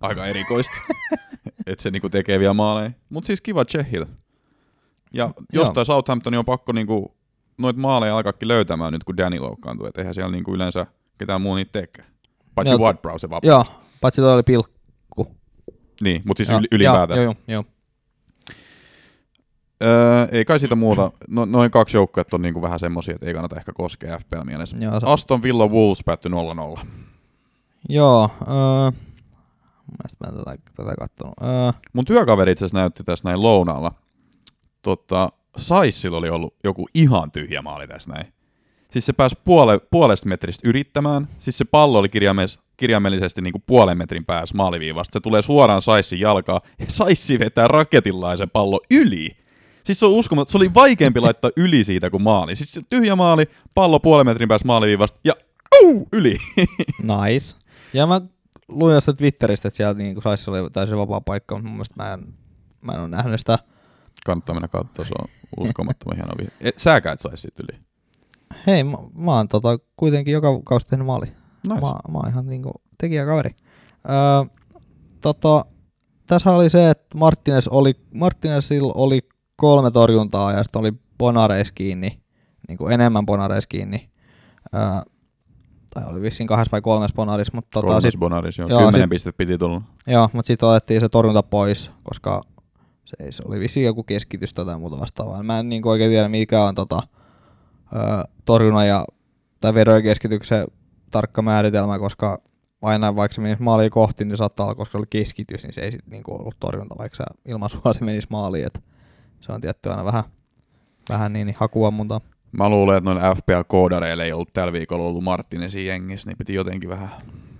aika 0.00 0.26
erikoista. 0.26 0.76
että 1.66 1.82
se 1.82 1.90
niinku 1.90 2.08
tekee 2.08 2.38
vielä 2.38 2.54
maaleja. 2.54 2.90
Mut 3.08 3.24
siis 3.24 3.40
kiva 3.40 3.64
Chehil. 3.64 4.04
Ja 5.12 5.30
jostain 5.52 5.86
Southampton 5.86 6.34
on 6.34 6.44
pakko 6.44 6.72
niinku 6.72 7.16
noit 7.58 7.76
maaleja 7.76 8.16
alkaakin 8.16 8.48
löytämään 8.48 8.92
nyt, 8.92 9.04
kun 9.04 9.16
Danny 9.16 9.38
loukkaantui. 9.38 9.88
Et 9.88 9.98
eihän 9.98 10.14
siellä 10.14 10.32
niinku 10.32 10.54
yleensä 10.54 10.86
ketään 11.18 11.40
muu 11.40 11.54
niitä 11.54 11.72
tekee. 11.72 12.04
Paitsi 12.54 12.74
Joo. 12.74 12.92
Ward-Prowse 12.92 13.18
se 13.18 13.30
vapaa. 13.30 13.48
Joo, 13.48 13.64
paitsi 14.00 14.20
toi 14.20 14.32
oli 14.32 14.42
pilkku. 14.42 15.36
Niin, 16.00 16.22
mutta 16.24 16.38
siis 16.38 16.48
Joo, 16.48 16.58
yli, 16.58 16.68
ylipäätään. 16.72 17.22
Joo, 17.22 17.24
joo, 17.24 17.34
joo. 17.48 17.64
Öö, 19.82 20.26
ei 20.32 20.44
kai 20.44 20.60
siitä 20.60 20.74
muuta. 20.74 21.10
No, 21.28 21.44
noin 21.44 21.70
kaksi 21.70 21.96
joukkuetta 21.96 22.36
on 22.36 22.42
niinku 22.42 22.62
vähän 22.62 22.78
semmosia, 22.78 23.14
että 23.14 23.26
ei 23.26 23.34
kannata 23.34 23.56
ehkä 23.56 23.72
koskea 23.72 24.18
FPL 24.18 24.44
mielessä. 24.44 24.76
Joo, 24.80 25.00
se- 25.00 25.06
Aston 25.06 25.42
Villa 25.42 25.66
Wolves 25.68 26.04
päättyi 26.04 26.30
0-0. 26.30 26.86
Joo, 27.88 28.30
öö, 28.40 28.90
mä 29.90 30.28
en 30.28 30.34
tätä, 30.34 30.56
tätä 30.76 30.94
kattonut. 30.98 31.34
Öö, 31.42 31.72
Mun 31.92 32.04
työkaveri 32.04 32.52
itse 32.52 32.64
asiassa 32.64 32.78
näytti 32.78 33.04
tässä 33.04 33.28
näin 33.28 33.42
lounaalla. 33.42 33.92
Tota, 34.82 35.28
Saissilla 35.56 36.16
oli 36.18 36.28
ollut 36.28 36.54
joku 36.64 36.88
ihan 36.94 37.30
tyhjä 37.30 37.62
maali 37.62 37.86
tässä 37.88 38.12
näin. 38.12 38.32
Siis 38.90 39.06
se 39.06 39.12
pääsi 39.12 39.36
puole, 39.44 39.78
puolesta 39.90 40.28
metristä 40.28 40.68
yrittämään. 40.68 41.28
Siis 41.38 41.58
se 41.58 41.64
pallo 41.64 41.98
oli 41.98 42.08
kirjaimes, 42.08 42.60
kirjaimellisesti 42.76 43.40
niin 43.42 43.52
kuin 43.52 43.62
puolen 43.66 43.98
metrin 43.98 44.24
päässä 44.24 44.56
maaliviivasta. 44.56 45.12
Se 45.16 45.20
tulee 45.20 45.42
suoraan 45.42 45.82
Saissin 45.82 46.20
jalkaa 46.20 46.60
ja 46.78 46.86
Saissi 46.88 47.38
vetää 47.38 47.68
raketillaisen 47.68 48.50
pallo 48.50 48.80
yli. 48.90 49.36
Siis 49.86 50.00
se 50.00 50.06
on 50.06 50.12
uskomaton. 50.12 50.52
Se 50.52 50.58
oli 50.58 50.74
vaikeampi 50.74 51.20
laittaa 51.20 51.50
yli 51.56 51.84
siitä 51.84 52.10
kuin 52.10 52.22
maali. 52.22 52.56
Siis 52.56 52.72
se 52.72 52.82
tyhjä 52.90 53.16
maali, 53.16 53.50
pallo 53.74 54.00
puolen 54.00 54.26
metrin 54.26 54.48
päässä 54.48 54.66
maaliviivasta 54.66 55.18
ja 55.24 55.32
au, 55.82 56.06
yli. 56.12 56.36
nice. 57.26 57.56
Ja 57.92 58.06
mä 58.06 58.20
luin 58.68 58.94
jostain 58.94 59.16
Twitteristä, 59.16 59.68
että 59.68 59.76
siellä 59.76 59.94
niin 59.94 60.22
saisi 60.22 60.50
oli 60.50 60.70
täysin 60.70 60.98
vapaa 60.98 61.20
paikka, 61.20 61.54
mutta 61.54 61.68
mun 61.68 61.76
mielestä 61.76 61.94
mä 61.96 62.12
en, 62.12 62.34
mä 62.80 62.92
en 62.92 63.00
ole 63.00 63.08
nähnyt 63.08 63.40
sitä. 63.40 63.58
Kannattaa 64.26 64.54
mennä 64.54 64.68
katsoa, 64.68 65.04
se 65.04 65.14
on 65.18 65.28
uskomattoman 65.66 66.16
hieno 66.16 66.32
vihje. 66.38 66.52
Et, 66.60 66.78
säkään 66.78 67.14
et 67.14 67.20
saisi 67.20 67.40
siitä 67.40 67.62
yli. 67.62 67.80
Hei, 68.66 68.84
mä, 68.84 68.96
mä 69.14 69.32
oon 69.32 69.48
tota, 69.48 69.78
kuitenkin 69.96 70.32
joka 70.32 70.60
kausi 70.64 70.86
tehnyt 70.86 71.06
maali. 71.06 71.26
Nice. 71.26 71.80
Mä, 71.80 71.94
mä 72.12 72.18
oon 72.18 72.28
ihan 72.28 72.46
niinku 72.46 72.72
tekijäkaveri. 72.98 73.50
Öö, 74.08 74.60
tota, 75.20 75.64
tässä 76.26 76.52
oli 76.52 76.70
se, 76.70 76.90
että 76.90 77.18
Martinez 77.18 77.66
oli, 77.70 77.94
Martinezilla 78.14 78.92
oli 78.96 79.28
kolme 79.56 79.90
torjuntaa 79.90 80.52
ja 80.52 80.62
sitten 80.62 80.80
oli 80.80 80.92
Bonareis 81.18 81.72
kiinni, 81.72 82.20
niin 82.68 82.78
kuin 82.78 82.92
enemmän 82.92 83.26
Bonareis 83.26 83.66
kiinni. 83.66 84.10
Öö, 84.74 84.80
tai 85.94 86.04
oli 86.10 86.20
vissiin 86.22 86.46
kahdessa 86.46 86.72
vai 86.72 86.80
kolmes 86.80 87.12
Bonaris, 87.12 87.52
mutta 87.52 87.68
tota, 87.72 87.86
Kolmas 87.86 88.02
sit, 88.02 88.20
Bonaris, 88.20 88.58
joo. 88.58 88.68
joo, 88.68 88.78
Kymmenen 88.78 89.00
sit- 89.02 89.10
pistettä 89.10 89.36
piti 89.38 89.58
tulla. 89.58 89.82
joo, 90.06 90.28
mutta 90.32 90.46
sitten 90.46 90.68
otettiin 90.68 91.00
se 91.00 91.08
torjunta 91.08 91.42
pois, 91.42 91.90
koska 92.02 92.42
se, 93.04 93.16
ei- 93.20 93.32
se 93.32 93.42
oli 93.46 93.60
vissiin 93.60 93.86
joku 93.86 94.02
keskitys 94.02 94.54
tai 94.54 94.62
jotain 94.62 94.80
muuta 94.80 94.98
vastaavaa. 95.00 95.42
Mä 95.42 95.58
en 95.58 95.68
niin 95.68 95.88
oikein 95.88 96.10
tiedä, 96.10 96.28
mikä 96.28 96.64
on 96.64 96.74
tota, 96.74 97.02
öö, 97.96 98.00
torjunnan 98.44 98.88
ja 98.88 99.04
tai 99.60 99.74
vedon 99.74 100.02
keskityksen 100.02 100.66
tarkka 101.10 101.42
määritelmä, 101.42 101.98
koska 101.98 102.38
aina 102.82 103.16
vaikka 103.16 103.34
se 103.34 103.40
menisi 103.40 103.62
maaliin 103.62 103.90
kohti, 103.90 104.24
niin 104.24 104.36
saattaa 104.36 104.66
olla, 104.66 104.74
koska 104.74 104.92
se 104.92 104.98
oli 104.98 105.06
keskitys, 105.10 105.62
niin 105.62 105.72
se 105.72 105.80
ei 105.80 105.92
sitten 105.92 106.10
niinku 106.10 106.34
ollut 106.34 106.56
torjunta, 106.60 106.94
vaikka 106.98 107.16
se 107.16 107.24
ilman 107.44 107.70
sua 107.70 107.92
se 107.92 108.04
menisi 108.04 108.26
maaliin. 108.30 108.66
Et 108.66 108.80
se 109.46 109.52
on 109.52 109.60
tietty 109.60 109.90
aina 109.90 110.04
vähän, 110.04 110.24
vähän 111.08 111.32
niin, 111.32 111.46
niin 111.46 111.56
hakuammunta. 111.58 112.20
Mä 112.52 112.68
luulen, 112.68 112.96
että 112.96 113.10
noilla 113.10 113.34
FPL-koodareilla 113.34 114.24
ei 114.24 114.32
ollut 114.32 114.52
tällä 114.52 114.72
viikolla 114.72 115.04
ollut 115.04 115.24
Martinesin 115.24 115.86
jengissä, 115.86 116.30
niin 116.30 116.38
piti 116.38 116.54
jotenkin 116.54 116.90
vähän 116.90 117.08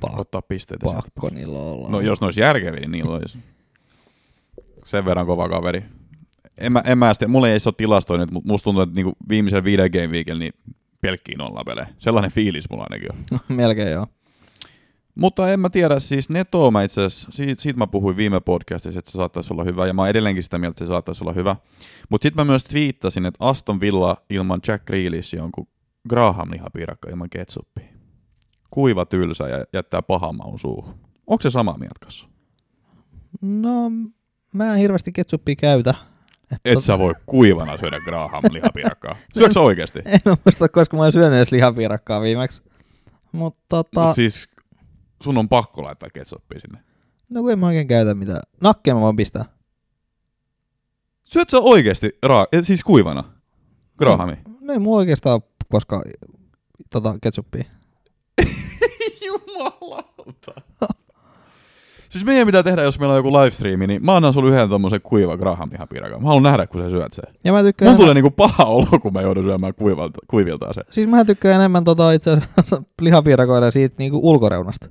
Pa- 0.07 0.21
ottaa 0.21 0.43
pisteitä 0.43 0.87
pakko 0.87 1.29
niillä 1.31 1.59
olla. 1.59 1.89
No 1.89 2.01
jos 2.01 2.21
ne 2.21 2.25
olisi 2.25 2.41
järkeviä, 2.41 2.81
niin 2.81 2.91
niillä 2.91 3.15
olisi. 3.15 3.39
Sen 4.85 5.05
verran 5.05 5.27
kova 5.27 5.49
kaveri. 5.49 5.85
En 6.59 6.73
mä, 6.73 6.83
en 6.87 6.99
mä 6.99 7.15
sitten, 7.15 7.31
mulla 7.31 7.47
ei 7.47 7.53
edes 7.53 7.67
ole 7.67 7.75
tilastoja 7.77 8.19
nyt, 8.19 8.31
mutta 8.31 8.49
musta 8.53 8.65
tuntuu, 8.65 8.83
että 8.83 8.95
niinku 8.97 9.13
viimeisen 9.29 9.65
viiden 9.65 9.91
game 9.91 10.07
weekillä 10.07 10.39
niin 10.39 10.53
pelkkiin 11.01 11.39
nolla 11.39 11.65
pelejä. 11.67 11.87
Sellainen 11.99 12.31
fiilis 12.31 12.71
mulla 12.71 12.87
ainakin 12.91 13.13
on. 13.13 13.39
Melkein 13.57 13.93
joo. 13.93 14.07
Mutta 15.17 15.53
en 15.53 15.61
mä 15.61 15.71
tiedä, 15.71 16.01
siis 16.01 16.29
Neto 16.29 16.71
mä 16.71 16.83
itse 16.83 17.05
asiassa, 17.05 17.29
siitä, 17.33 17.63
siitä 17.63 17.79
mä 17.79 17.87
puhuin 17.87 18.17
viime 18.17 18.41
podcastissa, 18.41 18.99
että 18.99 19.11
se 19.11 19.17
saattaisi 19.17 19.53
olla 19.53 19.65
hyvä, 19.65 19.87
ja 19.87 19.95
mä 19.95 20.03
oon 20.03 20.09
edelleenkin 20.09 20.43
sitä 20.43 20.59
mieltä, 20.59 20.73
että 20.73 20.85
se 20.85 20.89
saattaisi 20.89 21.25
olla 21.25 21.33
hyvä. 21.33 21.57
Mutta 22.09 22.23
sitten 22.23 22.41
mä 22.47 22.51
myös 22.51 22.65
twiittasin, 22.65 23.27
että 23.27 23.45
Aston 23.45 23.81
Villa 23.81 24.17
ilman 24.31 24.61
Jack 24.69 24.85
Grealish 24.85 25.43
on 25.43 25.53
kuin 25.53 25.69
Graham 26.09 26.51
lihapiirakka 26.51 27.11
ilman 27.11 27.31
ketsuppia. 27.31 27.85
Kuiva 28.71 29.07
tylsä 29.07 29.49
ja 29.49 29.65
jättää 29.73 30.03
pahan 30.03 30.37
maun 30.37 30.59
suuhun. 30.59 30.95
Onko 31.27 31.43
se 31.43 31.51
samaa 31.51 31.79
mieltä 31.79 31.97
kanssa? 32.01 32.29
No, 33.41 33.91
mä 34.53 34.73
en 34.75 34.81
hirveästi 34.81 35.13
ketsuppia 35.13 35.57
käytä. 35.57 35.95
Et 36.51 36.61
Et 36.65 36.85
sä 36.85 36.99
voi 36.99 37.15
kuivana 37.27 37.77
syödä 37.77 38.01
Graham 38.01 38.45
lihapiirakkaa. 38.51 39.17
Syöksä 39.39 39.55
sä 39.55 39.61
oikeesti? 39.61 39.99
En 40.05 40.21
mä 40.25 40.37
muista, 40.45 40.69
koska 40.69 40.97
mä 40.97 41.03
oon 41.03 41.13
syönyt 41.13 41.37
edes 41.37 41.53
lihapiirakkaa 41.53 42.21
viimeksi. 42.21 42.63
Mutta 43.33 43.63
tota, 43.69 44.07
Mut 44.07 44.15
siis 44.15 44.49
sun 45.23 45.39
on 45.39 45.49
pakko 45.49 45.83
laittaa 45.83 46.09
ketsuppia 46.11 46.61
sinne. 46.61 46.79
no 47.35 47.41
kun 47.43 47.53
en 47.53 47.59
mä 47.59 47.67
oikein 47.67 47.89
käytä 47.89 48.15
mitään. 48.15 48.41
Nakkeen 48.61 48.97
mä 48.97 49.01
voin 49.01 49.17
pistää. 49.17 49.45
Syöt 51.23 51.49
sä 51.49 51.59
oikeesti 51.61 52.09
ra- 52.27 52.49
eh, 52.53 52.63
siis 52.65 52.85
kuivana? 52.85 53.23
Grahami? 53.99 54.37
No 54.61 54.73
ei 54.73 54.79
mulla 54.79 54.97
oikeastaan 54.99 55.35
ole 55.35 55.43
koskaan 55.71 56.03
tota, 56.91 57.19
ketsuppia. 57.23 57.65
Jumalauta. 59.27 60.53
siis 62.09 62.25
meidän 62.25 62.47
pitää 62.47 62.63
tehdä, 62.63 62.83
jos 62.83 62.99
meillä 62.99 63.13
on 63.13 63.19
joku 63.19 63.33
livestreami, 63.33 63.87
niin 63.87 64.05
mä 64.05 64.17
annan 64.17 64.33
sulle 64.33 64.51
yhden 64.51 64.69
tommosen 64.69 65.01
kuiva 65.03 65.37
Graham 65.37 65.71
lihapiirakan. 65.73 66.23
Mä 66.23 66.27
haluan 66.29 66.43
nähdä, 66.43 66.67
kun 66.67 66.81
sä 66.81 66.91
syöt 66.91 67.13
sen. 67.13 67.25
Ja 67.45 67.53
mä 67.53 67.63
tykkään, 67.63 67.91
Mun 67.91 68.01
tulee 68.01 68.15
niinku 68.15 68.31
paha 68.31 68.65
olo, 68.65 68.99
kun 69.03 69.13
mä 69.13 69.23
joudun 69.23 69.45
syömään 69.45 69.75
kuivalta, 69.75 70.19
kuiviltaan 70.29 70.75
se. 70.75 70.83
siis 70.91 71.09
mä 71.09 71.25
tykkään 71.25 71.55
enemmän 71.61 71.85
tota, 71.85 72.13
itse 72.13 72.31
asiassa 72.57 72.83
lihapiirakoida 73.01 73.71
siitä 73.71 73.95
niinku 73.99 74.21
ulkoreunasta. 74.31 74.91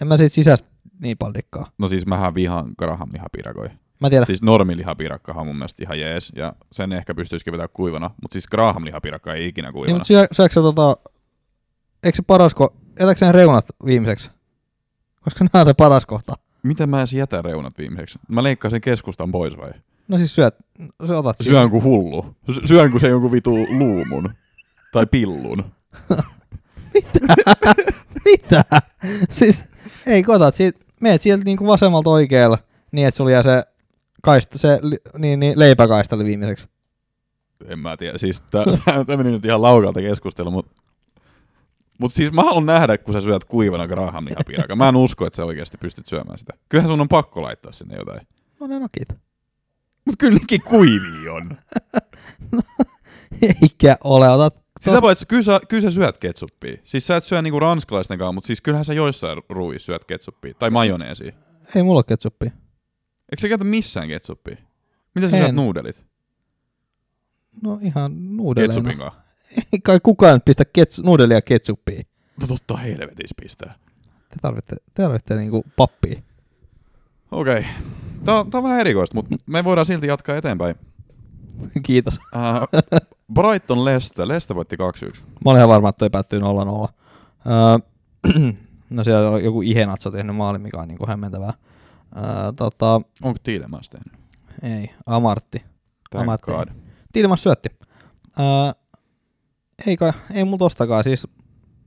En 0.00 0.08
mä 0.08 0.16
siitä 0.16 0.34
sisästä 0.34 0.68
niin 1.00 1.18
paljon 1.18 1.34
dikkaa. 1.34 1.70
No 1.78 1.88
siis 1.88 2.06
mähän 2.06 2.34
vihaan 2.34 2.72
Graham 2.78 3.08
lihapiirakoja. 3.12 3.70
Mä 4.00 4.10
tiedän. 4.10 4.26
Siis 4.26 4.42
normi 4.42 4.76
lihapiirakkahan 4.76 5.40
on 5.40 5.46
mun 5.46 5.56
mielestä 5.56 5.82
ihan 5.84 6.00
jees, 6.00 6.32
ja 6.36 6.52
sen 6.72 6.92
ehkä 6.92 7.14
pystyisikin 7.14 7.52
vetämään 7.52 7.68
kuivana, 7.72 8.10
mutta 8.22 8.32
siis 8.34 8.46
Graham 8.46 8.84
lihapiirakka 8.84 9.34
ei 9.34 9.46
ikinä 9.48 9.68
Niin, 9.68 9.72
kuivana. 9.74 9.94
mutta 9.94 10.06
syö, 10.06 10.26
syöksä 10.32 10.60
tota, 10.60 10.96
eikö 12.02 12.16
se 12.16 12.22
paras, 12.26 12.52
ko- 12.54 12.74
jätätkö 13.00 13.18
sen 13.18 13.34
reunat 13.34 13.64
viimeiseksi? 13.86 14.30
Koska 15.20 15.44
nämä 15.52 15.60
on 15.60 15.66
se 15.66 15.74
paras 15.74 16.06
kohta. 16.06 16.34
Miten 16.62 16.88
mä 16.88 16.98
edes 16.98 17.12
jätän 17.12 17.44
reunat 17.44 17.78
viimeiseksi? 17.78 18.18
Mä 18.28 18.42
leikkaan 18.42 18.70
sen 18.70 18.80
keskustan 18.80 19.32
pois 19.32 19.56
vai? 19.56 19.70
No 20.08 20.18
siis 20.18 20.34
syöt, 20.34 20.54
sä 21.08 21.18
otat 21.18 21.38
siitä. 21.38 21.50
Syön 21.50 21.70
kuin 21.70 21.82
hullu. 21.82 22.36
Sy- 22.52 22.66
Syön 22.66 22.90
kuin 22.90 23.00
se 23.00 23.08
jonkun 23.08 23.32
vitu 23.32 23.50
luumun. 23.78 24.30
Tai 24.92 25.06
pillun. 25.06 25.64
Mitä? 28.24 28.64
siis, 29.32 29.62
ei 30.06 30.22
kotat, 30.22 30.54
siitä, 30.54 30.80
meet 31.00 31.22
sieltä 31.22 31.44
niinku 31.44 31.66
vasemmalta 31.66 32.10
oikealle, 32.10 32.58
niin 32.92 33.08
että 33.08 33.16
sulla 33.18 33.30
jää 33.30 33.42
se, 33.42 33.62
kaista, 34.22 34.58
se 34.58 34.80
niin, 35.18 35.40
niin, 35.40 35.58
leipäkaista 35.58 36.16
oli 36.16 36.24
viimeiseksi. 36.24 36.66
En 37.66 37.78
mä 37.78 37.96
tiedä. 37.96 38.18
Siis 38.18 38.40
tää 38.40 38.64
meni 39.16 39.30
nyt 39.30 39.44
ihan 39.44 39.62
laukalta 39.62 40.00
keskustelu, 40.00 40.50
mutta 40.50 40.80
Mutta 42.00 42.16
siis 42.16 42.32
mä 42.32 42.42
haluan 42.42 42.66
nähdä, 42.66 42.98
kun 42.98 43.14
sä 43.14 43.20
syöt 43.20 43.44
kuivana 43.44 43.86
grahamlihapiirakan. 43.86 44.78
Mä 44.78 44.88
en 44.88 44.96
usko, 44.96 45.26
että 45.26 45.36
sä 45.36 45.44
oikeasti 45.44 45.78
pystyt 45.78 46.06
syömään 46.06 46.38
sitä. 46.38 46.52
Kyllähän 46.68 46.88
sun 46.88 47.00
on 47.00 47.08
pakko 47.08 47.42
laittaa 47.42 47.72
sinne 47.72 47.96
jotain. 47.96 48.26
No 48.60 48.66
ne 48.66 48.78
nakit. 48.78 49.08
Mutta 50.04 50.16
kyllä 50.18 50.38
nekin 50.38 50.60
kuivia 50.62 51.32
on. 51.32 51.56
Eikä 53.62 53.96
ole, 54.04 54.30
otat 54.30 54.63
Sitä 54.84 55.00
paitsi, 55.00 55.26
kyllä 55.26 55.42
sä, 55.42 55.60
kyllä 55.68 55.80
sä 55.80 55.90
syöt 55.90 56.18
ketsuppia. 56.18 56.76
Siis 56.84 57.06
sä 57.06 57.16
et 57.16 57.24
syö 57.24 57.42
niinku 57.42 57.60
ranskalaisten 57.60 58.18
kanssa, 58.18 58.32
mutta 58.32 58.46
siis 58.46 58.60
kyllähän 58.60 58.84
sä 58.84 58.94
joissain 58.94 59.42
ruuissa 59.48 59.86
syöt 59.86 60.04
ketsuppia. 60.04 60.54
Tai 60.54 60.70
majoneesia. 60.70 61.32
Ei 61.76 61.82
mulla 61.82 61.98
ole 61.98 62.04
ketsuppia. 62.08 62.50
Eikö 63.32 63.40
sä 63.40 63.48
käytä 63.48 63.64
missään 63.64 64.08
ketsuppia? 64.08 64.56
Mitä 65.14 65.28
sä 65.28 65.36
En. 65.36 65.42
syöt 65.42 65.54
nuudelit? 65.54 66.04
No 67.62 67.78
ihan 67.82 68.36
nuudeleina. 68.36 68.74
Ketsupin 68.74 68.98
kanssa. 68.98 69.20
Ei 69.72 69.80
kai 69.82 70.00
kukaan 70.02 70.40
pistä 70.44 70.64
ketsu, 70.64 71.02
nuudelia 71.02 71.42
ketsuppiin. 71.42 72.06
No 72.40 72.46
totta 72.46 72.76
helvetis 72.76 73.30
pistää. 73.42 73.74
Te 74.28 74.36
tarvitte, 74.42 74.76
te 74.76 75.02
tarvitte 75.02 75.36
niinku 75.36 75.64
pappia. 75.76 76.22
Okei. 77.30 77.58
Okay. 77.58 77.70
Tää, 78.24 78.34
on- 78.34 78.50
tää 78.50 78.58
on 78.58 78.62
vähän 78.64 78.80
erikoista, 78.80 79.14
mutta 79.14 79.36
me 79.46 79.64
voidaan 79.64 79.86
silti 79.86 80.06
jatkaa 80.06 80.36
eteenpäin. 80.36 80.76
Kiitos. 81.86 82.14
Uh, 82.14 82.82
Brighton 83.34 83.84
Leicester. 83.84 84.28
Leicester 84.28 84.56
voitti 84.56 84.76
2-1. 84.76 85.22
Mä 85.24 85.50
olin 85.50 85.58
ihan 85.58 85.68
varma, 85.68 85.88
että 85.88 85.98
toi 85.98 86.10
päättyy 86.10 86.40
0-0. 86.40 86.42
Öö, 86.42 87.78
no 88.90 89.04
siellä 89.04 89.30
on 89.30 89.44
joku 89.44 89.62
Ihenatso 89.62 90.10
tehnyt 90.10 90.36
maali, 90.36 90.58
mikä 90.58 90.78
on 90.78 90.88
niinku 90.88 91.06
hämmentävää. 91.06 91.52
Öö, 92.16 92.52
tota, 92.56 93.00
Onko 93.22 93.38
Tiilemas 93.42 93.90
tehnyt? 93.90 94.12
ei, 94.62 94.90
Amartti. 95.06 95.58
Thank 96.10 96.22
Amartti. 96.22 96.50
God. 96.50 96.68
Tilmas 97.12 97.42
syötti. 97.42 97.68
Öö, 98.40 98.82
ei 99.86 99.96
kai, 99.96 100.12
ei 100.34 100.44
mulla 100.44 100.58
tostakaan. 100.58 101.04
Siis, 101.04 101.28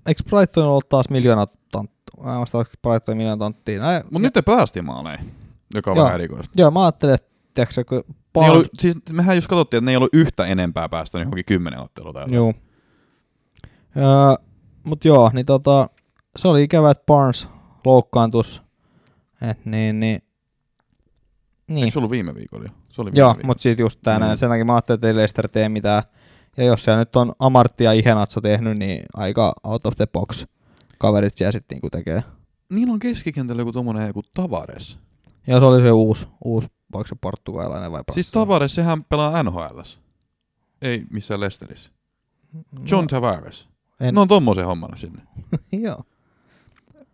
eikö 0.05 0.23
Brighton 0.29 0.67
ollut 0.67 0.89
taas 0.89 1.09
miljoona 1.09 1.45
tonttua? 1.71 2.23
Mä 2.23 2.31
en 2.31 2.37
muista, 2.37 2.57
oliko 2.57 2.71
Brighton 2.81 3.17
miljoona 3.17 3.37
tonttia. 3.39 3.81
No, 3.81 3.87
Mutta 4.03 4.19
nyt 4.19 4.33
te 4.33 4.41
päästiin 4.41 4.85
maaleihin, 4.85 5.31
joka 5.75 5.91
on 5.91 5.97
Joo. 5.97 6.05
vähän 6.05 6.15
erikoista. 6.15 6.61
Joo, 6.61 6.71
mä 6.71 6.83
ajattelin, 6.85 7.15
että 7.15 7.29
tiedätkö, 7.53 7.83
kun 7.83 8.15
Ne 8.41 8.45
ei 8.45 8.49
Barnes, 8.49 8.55
ollut, 8.55 8.79
siis 8.79 8.95
mehän 9.11 9.37
just 9.37 9.47
katsottiin, 9.47 9.77
että 9.77 9.85
ne 9.85 9.91
ei 9.91 9.97
ollut 9.97 10.13
yhtä 10.13 10.45
enempää 10.45 10.89
päästä 10.89 11.19
johonkin 11.19 11.45
kymmenen 11.45 11.79
ottelua 11.79 12.09
jotain. 12.09 12.33
Joo. 12.33 12.53
Öö, 13.97 14.45
mut 14.83 15.05
joo, 15.05 15.31
niin 15.33 15.45
tota, 15.45 15.89
se 16.35 16.47
oli 16.47 16.63
ikävä, 16.63 16.91
että 16.91 17.03
Barnes 17.05 17.47
loukkaantus. 17.85 18.61
Et 19.41 19.65
niin, 19.65 19.99
niin. 19.99 20.21
Niin. 21.67 21.83
Eikö 21.83 21.93
se 21.93 21.99
ollut 21.99 22.11
viime 22.11 22.35
viikolla 22.35 22.63
jo? 22.63 22.69
Se 22.89 23.01
oli 23.01 23.11
viime 23.11 23.19
Joo, 23.19 23.29
viikolla. 23.29 23.47
mutta 23.47 23.61
siitä 23.61 23.81
just 23.81 23.99
tänään. 24.03 24.31
Mm. 24.31 24.37
Sen 24.37 24.49
takia 24.49 24.65
mä 24.65 24.73
ajattelin, 24.73 24.97
että 24.97 25.07
ei 25.07 25.15
Leicester 25.15 25.47
tee 25.47 25.69
mitään. 25.69 26.03
Ja 26.57 26.63
jos 26.63 26.83
siellä 26.83 26.99
nyt 26.99 27.15
on 27.15 27.33
Amartti 27.39 27.83
ja 27.83 27.91
Ihenatso 27.91 28.41
tehnyt, 28.41 28.77
niin 28.77 29.03
aika 29.13 29.53
out 29.63 29.85
of 29.85 29.95
the 29.97 30.05
box 30.13 30.45
kaverit 30.97 31.37
siellä 31.37 31.51
sitten 31.51 31.75
niinku 31.75 31.89
tekee. 31.89 32.23
Niillä 32.69 32.93
on 32.93 32.99
keskikentällä 32.99 33.61
joku 33.61 33.71
tommonen 33.71 34.07
joku 34.07 34.21
Tavares. 34.33 34.99
Ja 35.47 35.59
se 35.59 35.65
oli 35.65 35.81
se 35.81 35.91
uusi, 35.91 36.27
uusi 36.43 36.67
vaikka 36.93 37.09
se 37.09 37.15
portugalainen 37.21 37.91
vai 37.91 38.01
Siis? 38.11 38.31
Tavares, 38.31 38.75
sehän 38.75 39.03
pelaa 39.03 39.43
NHL. 39.43 39.79
Ei 40.81 41.05
missään 41.11 41.39
Leicesterissä. 41.39 41.91
John 42.91 43.07
Tavares. 43.07 43.67
en, 43.99 44.15
No 44.15 44.21
on 44.21 44.27
tommosen 44.27 44.65
hommana 44.65 44.97
sinne. 44.97 45.21
joo. 45.87 46.03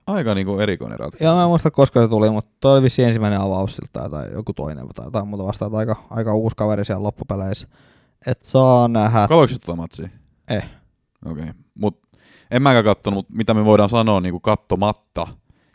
Aika 0.08 0.36
niinku 0.36 0.60
erikoinen 0.60 1.00
ratkaisu. 1.00 1.24
Joo, 1.24 1.36
mä 1.36 1.44
en 1.44 1.50
muista 1.50 1.72
koska 1.72 2.02
se 2.02 2.08
tuli, 2.08 2.30
mutta 2.30 2.52
toi 2.60 2.74
oli 2.74 2.82
vissi 2.82 3.04
ensimmäinen 3.04 3.40
avaus 3.40 3.76
siltä 3.76 4.10
tai 4.10 4.32
joku 4.34 4.54
toinen 4.54 4.88
tai 4.96 5.06
jotain 5.06 5.28
muuta 5.28 5.46
vastaan. 5.46 5.76
Aika, 5.76 5.96
aika 6.10 6.36
uusi 6.36 6.56
kaveri 6.56 6.86
siellä 6.86 7.04
loppupeleissä. 7.04 7.68
Et 8.28 8.40
saa 8.44 8.88
nähdä. 8.88 9.28
Katoiko 9.28 9.54
tota 9.62 9.76
matsia? 9.76 10.10
Eh. 10.50 10.70
Okei. 11.26 11.44
Okay. 11.44 11.54
Mut 11.76 12.00
en 12.52 12.62
mäkään 12.62 12.86
kattonut, 12.86 13.18
mutta 13.18 13.34
mitä 13.38 13.54
me 13.54 13.66
voidaan 13.66 13.90
sanoa 13.90 14.22
niinku 14.22 14.40
kattomatta, 14.40 15.28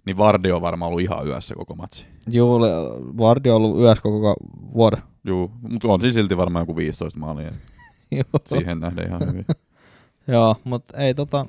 niin 0.08 0.18
Vardi 0.18 0.52
on 0.52 0.62
varmaan 0.62 0.88
ollut 0.88 1.00
ihan 1.00 1.26
yössä 1.26 1.54
koko 1.54 1.74
matsi. 1.74 2.06
Juu, 2.26 2.60
Vardi 3.18 3.50
on 3.50 3.56
ollut 3.56 3.80
yössä 3.80 4.02
koko 4.02 4.36
vuoden. 4.74 5.02
Juu, 5.24 5.50
mutta 5.68 5.88
on 5.88 6.00
siis 6.00 6.14
silti 6.14 6.36
varmaan 6.36 6.62
joku 6.62 6.76
15 6.76 7.18
maalia. 7.18 7.50
Joo. 8.10 8.24
Siihen 8.44 8.80
nähden 8.80 9.06
ihan 9.06 9.26
hyvin. 9.28 9.44
Joo, 10.28 10.56
mutta 10.64 10.98
ei 10.98 11.14
tota, 11.14 11.46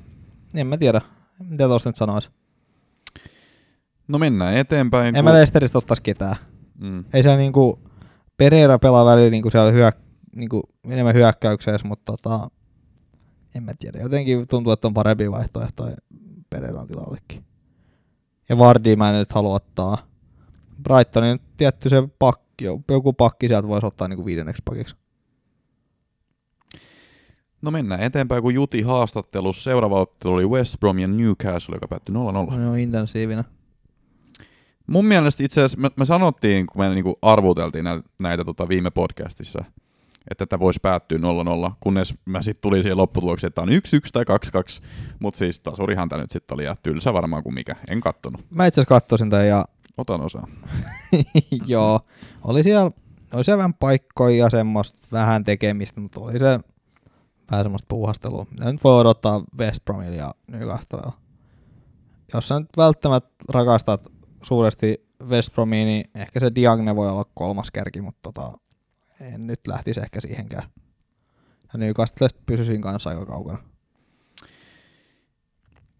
en 0.54 0.66
mä 0.66 0.76
tiedä, 0.76 1.00
mitä 1.38 1.68
tuossa 1.68 1.88
nyt 1.88 1.96
sanois. 1.96 2.30
No 4.08 4.18
mennään 4.18 4.56
eteenpäin. 4.56 5.16
En 5.16 5.24
mä 5.24 5.32
Leicesteristä 5.32 5.78
ottais 5.78 6.00
ketään. 6.00 6.36
mm. 6.78 7.04
Ei 7.12 7.22
siellä 7.22 7.38
niinku, 7.38 7.78
Pereira 8.36 8.78
pelaa 8.78 9.04
välillä 9.04 9.30
niinku 9.30 9.50
siellä 9.50 9.70
hyök, 9.70 9.96
niinku 10.36 10.62
enemmän 10.84 11.14
hyökkäyksessä, 11.14 11.88
mutta 11.88 12.12
tota, 12.12 12.50
en 13.54 13.62
mä 13.62 13.72
tiedä. 13.78 13.98
Jotenkin 13.98 14.48
tuntuu, 14.48 14.72
että 14.72 14.88
on 14.88 14.94
parempi 14.94 15.30
vaihtoehto 15.30 15.90
Pereiran 16.50 16.86
tilallekin. 16.86 17.44
Ja 18.50 18.58
Vardia 18.58 18.96
mä 18.96 19.08
en 19.08 19.18
nyt 19.18 19.32
halua 19.32 19.54
ottaa. 19.54 19.98
Brightonin 20.82 21.40
tietty 21.56 21.88
se 21.88 22.02
pakki, 22.18 22.64
joku 22.88 23.12
pakki 23.12 23.48
sieltä 23.48 23.68
voisi 23.68 23.86
ottaa 23.86 24.08
niinku 24.08 24.24
viidenneksi 24.24 24.62
pakiksi. 24.64 24.96
No 27.62 27.70
mennään 27.70 28.00
eteenpäin, 28.00 28.42
kun 28.42 28.54
Juti 28.54 28.82
haastattelussa 28.82 29.62
seuraava 29.62 30.00
ottelu 30.00 30.34
oli 30.34 30.46
West 30.46 30.80
Brom 30.80 30.98
ja 30.98 31.08
Newcastle, 31.08 31.76
joka 31.76 31.88
päättyi 31.88 32.14
0-0. 32.14 32.18
No, 32.56 32.74
intensiivinen. 32.74 33.44
Mun 34.86 35.04
mielestä 35.04 35.44
itse 35.44 35.62
asiassa 35.62 35.80
me, 35.80 35.88
me 35.96 36.04
sanottiin, 36.04 36.66
kun 36.66 36.82
me 36.82 36.94
niinku 36.94 37.18
arvuteltiin 37.22 37.84
näitä, 37.84 38.08
näitä 38.22 38.44
tota 38.44 38.68
viime 38.68 38.90
podcastissa, 38.90 39.64
että 40.30 40.46
tämä 40.46 40.60
voisi 40.60 40.80
päättyä 40.82 41.18
0-0, 41.18 41.72
kunnes 41.80 42.14
mä 42.24 42.42
sitten 42.42 42.62
tulin 42.62 42.82
siihen 42.82 42.96
lopputulokseen, 42.96 43.48
että 43.48 43.60
on 43.60 43.68
1-1 43.68 43.72
tai 44.12 44.24
2-2, 44.80 44.82
mutta 45.18 45.38
siis 45.38 45.60
tasurihan 45.60 46.08
tämä 46.08 46.22
nyt 46.22 46.30
sitten 46.30 46.54
oli 46.54 46.64
ja 46.64 46.76
tylsä 46.82 47.12
varmaan 47.12 47.42
kuin 47.42 47.54
mikä, 47.54 47.76
en 47.88 48.00
kattonut. 48.00 48.44
Mä 48.50 48.66
itse 48.66 48.80
asiassa 48.80 48.94
katsoisin 48.94 49.30
tämän 49.30 49.48
ja 49.48 49.64
Otan 50.00 50.20
osaa. 50.20 50.48
joo, 51.66 52.00
oli 52.44 52.62
siellä, 52.62 52.90
oli 53.34 53.44
siellä 53.44 53.58
vähän 53.58 53.74
paikkoja 53.74 54.36
ja 54.36 54.50
semmoista 54.50 54.98
vähän 55.12 55.44
tekemistä, 55.44 56.00
mutta 56.00 56.20
oli 56.20 56.38
se 56.38 56.60
vähän 57.50 57.64
semmoista 57.64 57.86
puuhastelua. 57.88 58.46
Mitä 58.50 58.72
nyt 58.72 58.84
voi 58.84 59.00
odottaa 59.00 59.44
West 59.58 59.84
Bromilla 59.84 60.16
ja 60.16 60.30
Newcastlella. 60.46 61.12
Jos 62.34 62.48
sä 62.48 62.60
nyt 62.60 62.68
välttämättä 62.76 63.30
rakastat 63.48 64.12
suuresti 64.42 65.06
West 65.28 65.52
Bromia, 65.52 65.84
niin 65.84 66.10
ehkä 66.14 66.40
se 66.40 66.54
Diagne 66.54 66.96
voi 66.96 67.08
olla 67.08 67.24
kolmas 67.34 67.70
kärki, 67.70 68.00
mutta 68.00 68.32
tota, 68.32 68.58
en 69.20 69.46
nyt 69.46 69.60
lähtisi 69.66 70.00
ehkä 70.00 70.20
siihenkään. 70.20 70.62
Ja 71.72 71.78
Newcastlesta 71.78 72.40
pysyisin 72.46 72.82
kanssa 72.82 73.10
aika 73.10 73.26
kaukana. 73.26 73.58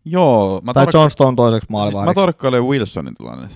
Joo, 0.04 0.60
mä, 0.64 0.72
tai 0.72 0.86
tark- 0.86 0.90
John 0.94 1.10
Stone 1.10 1.36
toiseksi 1.36 1.64
siis 1.64 1.70
mä 1.70 1.78
maalivahdiksi. 1.78 2.14
tarkkailen 2.14 2.64
Wilsonin 2.64 3.14
tilanne. 3.14 3.48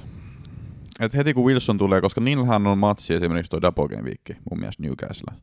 Et 1.00 1.14
heti 1.14 1.34
kun 1.34 1.44
Wilson 1.44 1.78
tulee, 1.78 2.00
koska 2.00 2.20
niillähän 2.20 2.66
on 2.66 2.78
matsi 2.78 3.14
esimerkiksi 3.14 3.50
toi 3.50 3.62
Double 3.62 3.88
Game 3.88 4.02
Week, 4.02 4.38
mun 4.50 4.58
mielestä 4.60 4.82
Newcastle. 4.82 5.34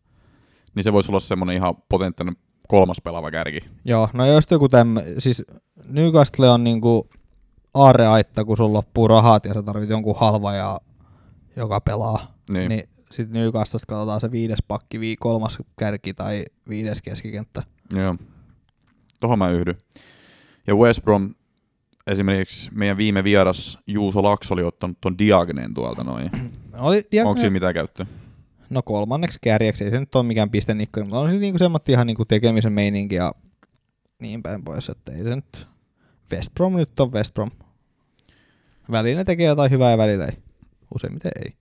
Niin 0.76 0.84
se 0.84 0.94
voisi 0.94 1.12
olla 1.12 1.20
semmonen 1.20 1.56
ihan 1.56 1.76
potentiaalinen 1.90 2.42
kolmas 2.68 2.98
pelaava 3.04 3.32
kärki. 3.32 3.60
Joo, 3.86 4.10
no 4.14 4.26
jos 4.26 4.44
joku 4.52 4.70
tämmö, 4.70 5.04
siis 5.20 5.44
Newcastle 5.88 6.50
on 6.50 6.64
niinku 6.64 7.10
aarreaitta, 7.74 8.46
kun 8.46 8.58
sulla 8.58 8.74
loppuu 8.74 9.08
rahat 9.08 9.46
ja 9.46 9.54
sä 9.54 9.64
tarvit 9.64 9.90
jonkun 9.90 10.16
halvajaa, 10.20 10.80
joka 11.56 11.82
pelaa. 11.82 12.36
Niin. 12.54 12.70
Niin 12.70 12.90
sit 13.12 13.30
Newcastlesta 13.30 13.86
katsotaan 13.86 14.22
se 14.22 14.32
viides 14.32 14.60
pakki, 14.68 15.00
vii 15.00 15.16
kolmas 15.16 15.58
kärki 15.80 16.14
tai 16.14 16.46
viides 16.70 17.02
keskikenttä. 17.02 17.64
Joo. 17.96 18.16
Tohon 19.20 19.40
mä 19.40 19.50
yhdyn. 19.50 19.76
Ja 20.68 20.76
West 20.76 21.04
Brom, 21.04 21.36
esimerkiksi 22.08 22.72
meidän 22.74 22.98
viime 22.98 23.24
vieras 23.24 23.80
Juuso 23.88 24.24
Laks 24.24 24.52
oli 24.52 24.64
ottanut 24.64 24.98
ton 25.02 25.18
Diagneen 25.18 25.74
tuolta 25.74 26.04
noin. 26.04 26.32
Oli 26.80 27.04
Diagne, 27.12 27.30
Onko 27.30 27.40
siinä 27.40 27.54
mitään 27.54 27.74
käyttöä? 27.74 28.06
no 28.70 28.82
kolmanneksi 28.82 29.40
kärjeksi, 29.42 29.84
ei 29.84 29.90
se 29.90 30.00
nyt 30.00 30.16
ole 30.16 30.24
mikään 30.24 30.50
pistenikkari, 30.50 31.04
mutta 31.04 31.20
on 31.20 31.32
se 31.32 31.38
niinku 31.38 31.58
semmoinen 31.58 31.92
ihan 31.92 32.08
niinku 32.08 32.26
tekemisen 32.26 32.74
meininki 32.74 33.16
ja 33.16 33.32
niin 34.20 34.44
päin 34.44 34.64
pois, 34.64 34.90
että 34.90 35.12
ei 35.12 35.24
se 35.24 35.36
nyt, 35.36 35.68
West 36.34 36.54
Brom 36.54 36.76
nyt 36.76 37.00
on 37.00 37.12
West 37.12 37.34
Brom. 37.34 37.52
Välillä 38.92 39.24
tekee 39.24 39.48
jotain 39.48 39.72
hyvää 39.72 39.92
ja 39.92 39.98
välillä 39.98 40.26
ei. 40.26 40.38
Useimmiten 40.96 41.32
ei. 41.46 41.54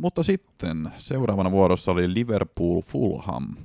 Mutta 0.00 0.22
sitten 0.22 0.92
seuraavana 0.96 1.50
vuorossa 1.50 1.92
oli 1.92 2.14
Liverpool 2.14 2.80
Fulham. 2.80 3.56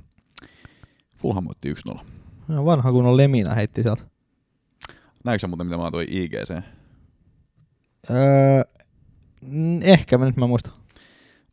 Fulham 1.16 1.44
voitti 1.44 1.74
1-0. 1.94 1.98
No 2.48 2.64
vanha 2.64 2.92
kun 2.92 3.06
on 3.06 3.16
Lemina 3.16 3.54
heitti 3.54 3.82
sieltä. 3.82 4.02
Näetkö 5.24 5.46
muuten, 5.48 5.66
mitä 5.66 5.78
mä 5.78 5.90
toi 5.90 6.06
IGC? 6.10 6.50
Öö, 8.10 8.62
ehkä 9.82 10.18
mä 10.18 10.24
nyt 10.24 10.36
mä 10.36 10.46
muistan. 10.46 10.72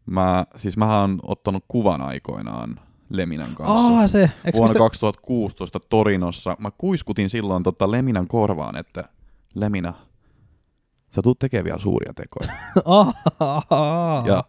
Mä, 0.06 0.46
siis 0.56 0.78
mä 0.78 1.00
oon 1.02 1.20
ottanut 1.24 1.64
kuvan 1.68 2.02
aikoinaan 2.02 2.80
Leminan 3.10 3.56
kanssa. 3.56 3.88
Aa 4.00 4.08
se, 4.08 4.32
eikö 4.46 4.58
Vuonna 4.58 4.74
mistä- 4.74 4.80
2016 4.80 5.80
Torinossa. 5.90 6.56
Mä 6.60 6.72
kuiskutin 6.78 7.30
silloin 7.30 7.64
tota 7.64 7.92
Leminan 7.92 8.28
korvaan, 8.28 8.76
että 8.76 9.04
Lemina, 9.56 9.94
sä 11.16 11.22
tuut 11.22 11.40
tekemään 11.40 11.66
vielä 11.66 11.80
suuria 11.80 12.14
tekoja. 12.14 12.52
Ja 14.28 14.44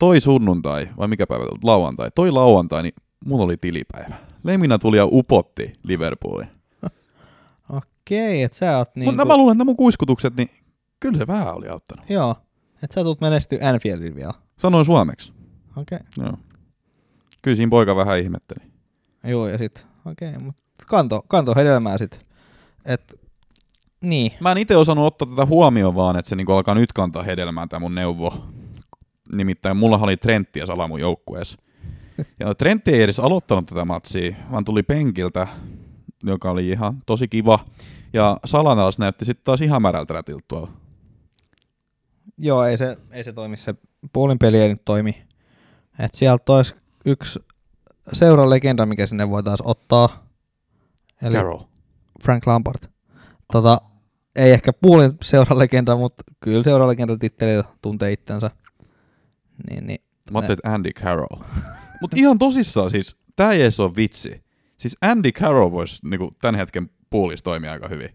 toi 0.00 0.20
sunnuntai, 0.20 0.88
vai 0.98 1.08
mikä 1.08 1.26
päivä, 1.26 1.44
lauantai, 1.62 2.10
toi 2.14 2.30
lauantai, 2.30 2.82
niin 2.82 2.94
mulla 3.26 3.44
oli 3.44 3.56
tilipäivä. 3.56 4.14
Lemina 4.44 4.78
tuli 4.78 4.96
ja 4.96 5.06
upotti 5.06 5.72
Liverpoolin. 5.82 6.48
Okei. 7.78 8.42
Että 8.42 8.58
sä 8.58 8.78
oot 8.78 8.96
niinku... 8.96 9.12
Mutta 9.12 9.24
mä 9.24 9.36
luulen, 9.36 9.54
että 9.54 9.64
mun 9.64 9.76
kuiskutukset, 9.76 10.36
niin 10.36 10.50
kyllä 11.00 11.18
se 11.18 11.26
vähän 11.26 11.54
oli 11.54 11.68
auttanut. 11.68 12.10
Joo, 12.10 12.36
että 12.82 12.94
sä 12.94 13.04
tulet 13.04 13.20
menestyä 13.20 13.68
Anfieldin 13.68 14.14
vielä. 14.14 14.34
Sanoin 14.58 14.84
suomeksi. 14.84 15.32
Okei. 15.76 15.98
Joo. 16.16 16.32
Kyllä 17.42 17.56
siinä 17.56 17.70
poika 17.70 17.96
vähän 17.96 18.20
ihmetteli. 18.20 18.70
Joo, 19.24 19.48
ja 19.48 19.58
sit, 19.58 19.86
okei, 20.04 20.32
mutta 20.42 20.62
kanto, 20.86 21.22
kanto 21.28 21.54
hedelmää 21.56 21.98
sit. 21.98 22.20
Et, 22.84 23.20
niin. 24.00 24.32
Mä 24.40 24.52
en 24.52 24.58
itse 24.58 24.76
osannut 24.76 25.06
ottaa 25.06 25.28
tätä 25.28 25.46
huomioon 25.46 25.94
vaan, 25.94 26.16
että 26.16 26.28
se 26.28 26.36
niinku 26.36 26.52
alkaa 26.52 26.74
nyt 26.74 26.92
kantaa 26.92 27.22
hedelmää 27.22 27.66
tämä 27.66 27.80
mun 27.80 27.94
neuvo. 27.94 28.44
Nimittäin 29.34 29.76
mulla 29.76 29.98
oli 29.98 30.16
Trentti 30.16 30.58
ja 30.58 30.66
Sala 30.66 30.88
mun 30.88 31.00
joukkueessa. 31.00 31.58
Ja 32.40 32.54
Trentti 32.54 32.92
ei 32.92 33.02
edes 33.02 33.20
aloittanut 33.20 33.66
tätä 33.66 33.84
matsia, 33.84 34.36
vaan 34.50 34.64
tuli 34.64 34.82
penkiltä, 34.82 35.46
joka 36.22 36.50
oli 36.50 36.68
ihan 36.68 37.02
tosi 37.06 37.28
kiva. 37.28 37.58
Ja 38.12 38.36
Sala 38.44 38.76
taas 38.76 38.98
näytti 38.98 39.24
sitten 39.24 39.44
taas 39.44 39.60
ihan 39.60 39.82
märältä 39.82 40.14
rätiltä 40.14 40.44
tuolla. 40.48 40.72
Joo, 42.38 42.64
ei 42.64 42.78
se, 42.78 42.96
ei 43.10 43.24
se 43.24 43.32
toimi, 43.32 43.56
se 43.56 43.74
puolin 44.12 44.38
peli 44.38 44.58
ei 44.58 44.68
nyt 44.68 44.84
toimi. 44.84 45.22
Et 45.98 46.14
sieltä 46.14 46.52
olisi 46.52 46.74
yksi 47.04 47.40
seuralegenda, 48.12 48.86
mikä 48.86 49.06
sinne 49.06 49.30
voitaisiin 49.30 49.68
ottaa. 49.68 50.26
Eli 51.22 51.34
Carroll. 51.34 51.62
Frank 52.24 52.46
Lampard. 52.46 52.88
Tota, 53.52 53.80
ei 54.36 54.52
ehkä 54.52 54.72
puolin 54.72 55.12
seuralegenda, 55.22 55.96
mutta 55.96 56.24
kyllä 56.40 56.64
seuralegenda 56.64 57.16
titteli 57.16 57.62
tuntee 57.82 58.12
itsensä. 58.12 58.50
Niin, 59.70 59.86
niin. 59.86 60.00
Mä 60.30 60.38
ajattelin, 60.38 60.58
että 60.64 60.74
Andy 60.74 60.90
Carroll. 60.92 61.42
Mutta 62.00 62.16
ihan 62.20 62.38
tosissaan 62.38 62.90
siis, 62.90 63.16
tää 63.36 63.52
ei 63.52 63.60
edes 63.60 63.80
ole 63.80 63.96
vitsi. 63.96 64.42
Siis 64.78 64.96
Andy 65.02 65.32
Carroll 65.32 65.72
voisi 65.72 66.08
niinku, 66.08 66.34
tämän 66.40 66.54
hetken 66.54 66.90
puolissa 67.10 67.44
toimia 67.44 67.72
aika 67.72 67.88
hyvin. 67.88 68.08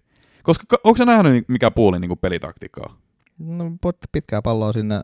Koska 0.44 0.66
ka- 0.68 0.78
onko 0.84 0.98
sä 0.98 1.06
nähnyt 1.06 1.50
mikä 1.50 1.72
puolin 1.72 2.02
niinku 2.02 2.16
pelitaktiikkaa? 2.16 2.98
No, 3.40 3.72
pitkää 4.12 4.42
palloa 4.42 4.74
sinne, 4.74 5.02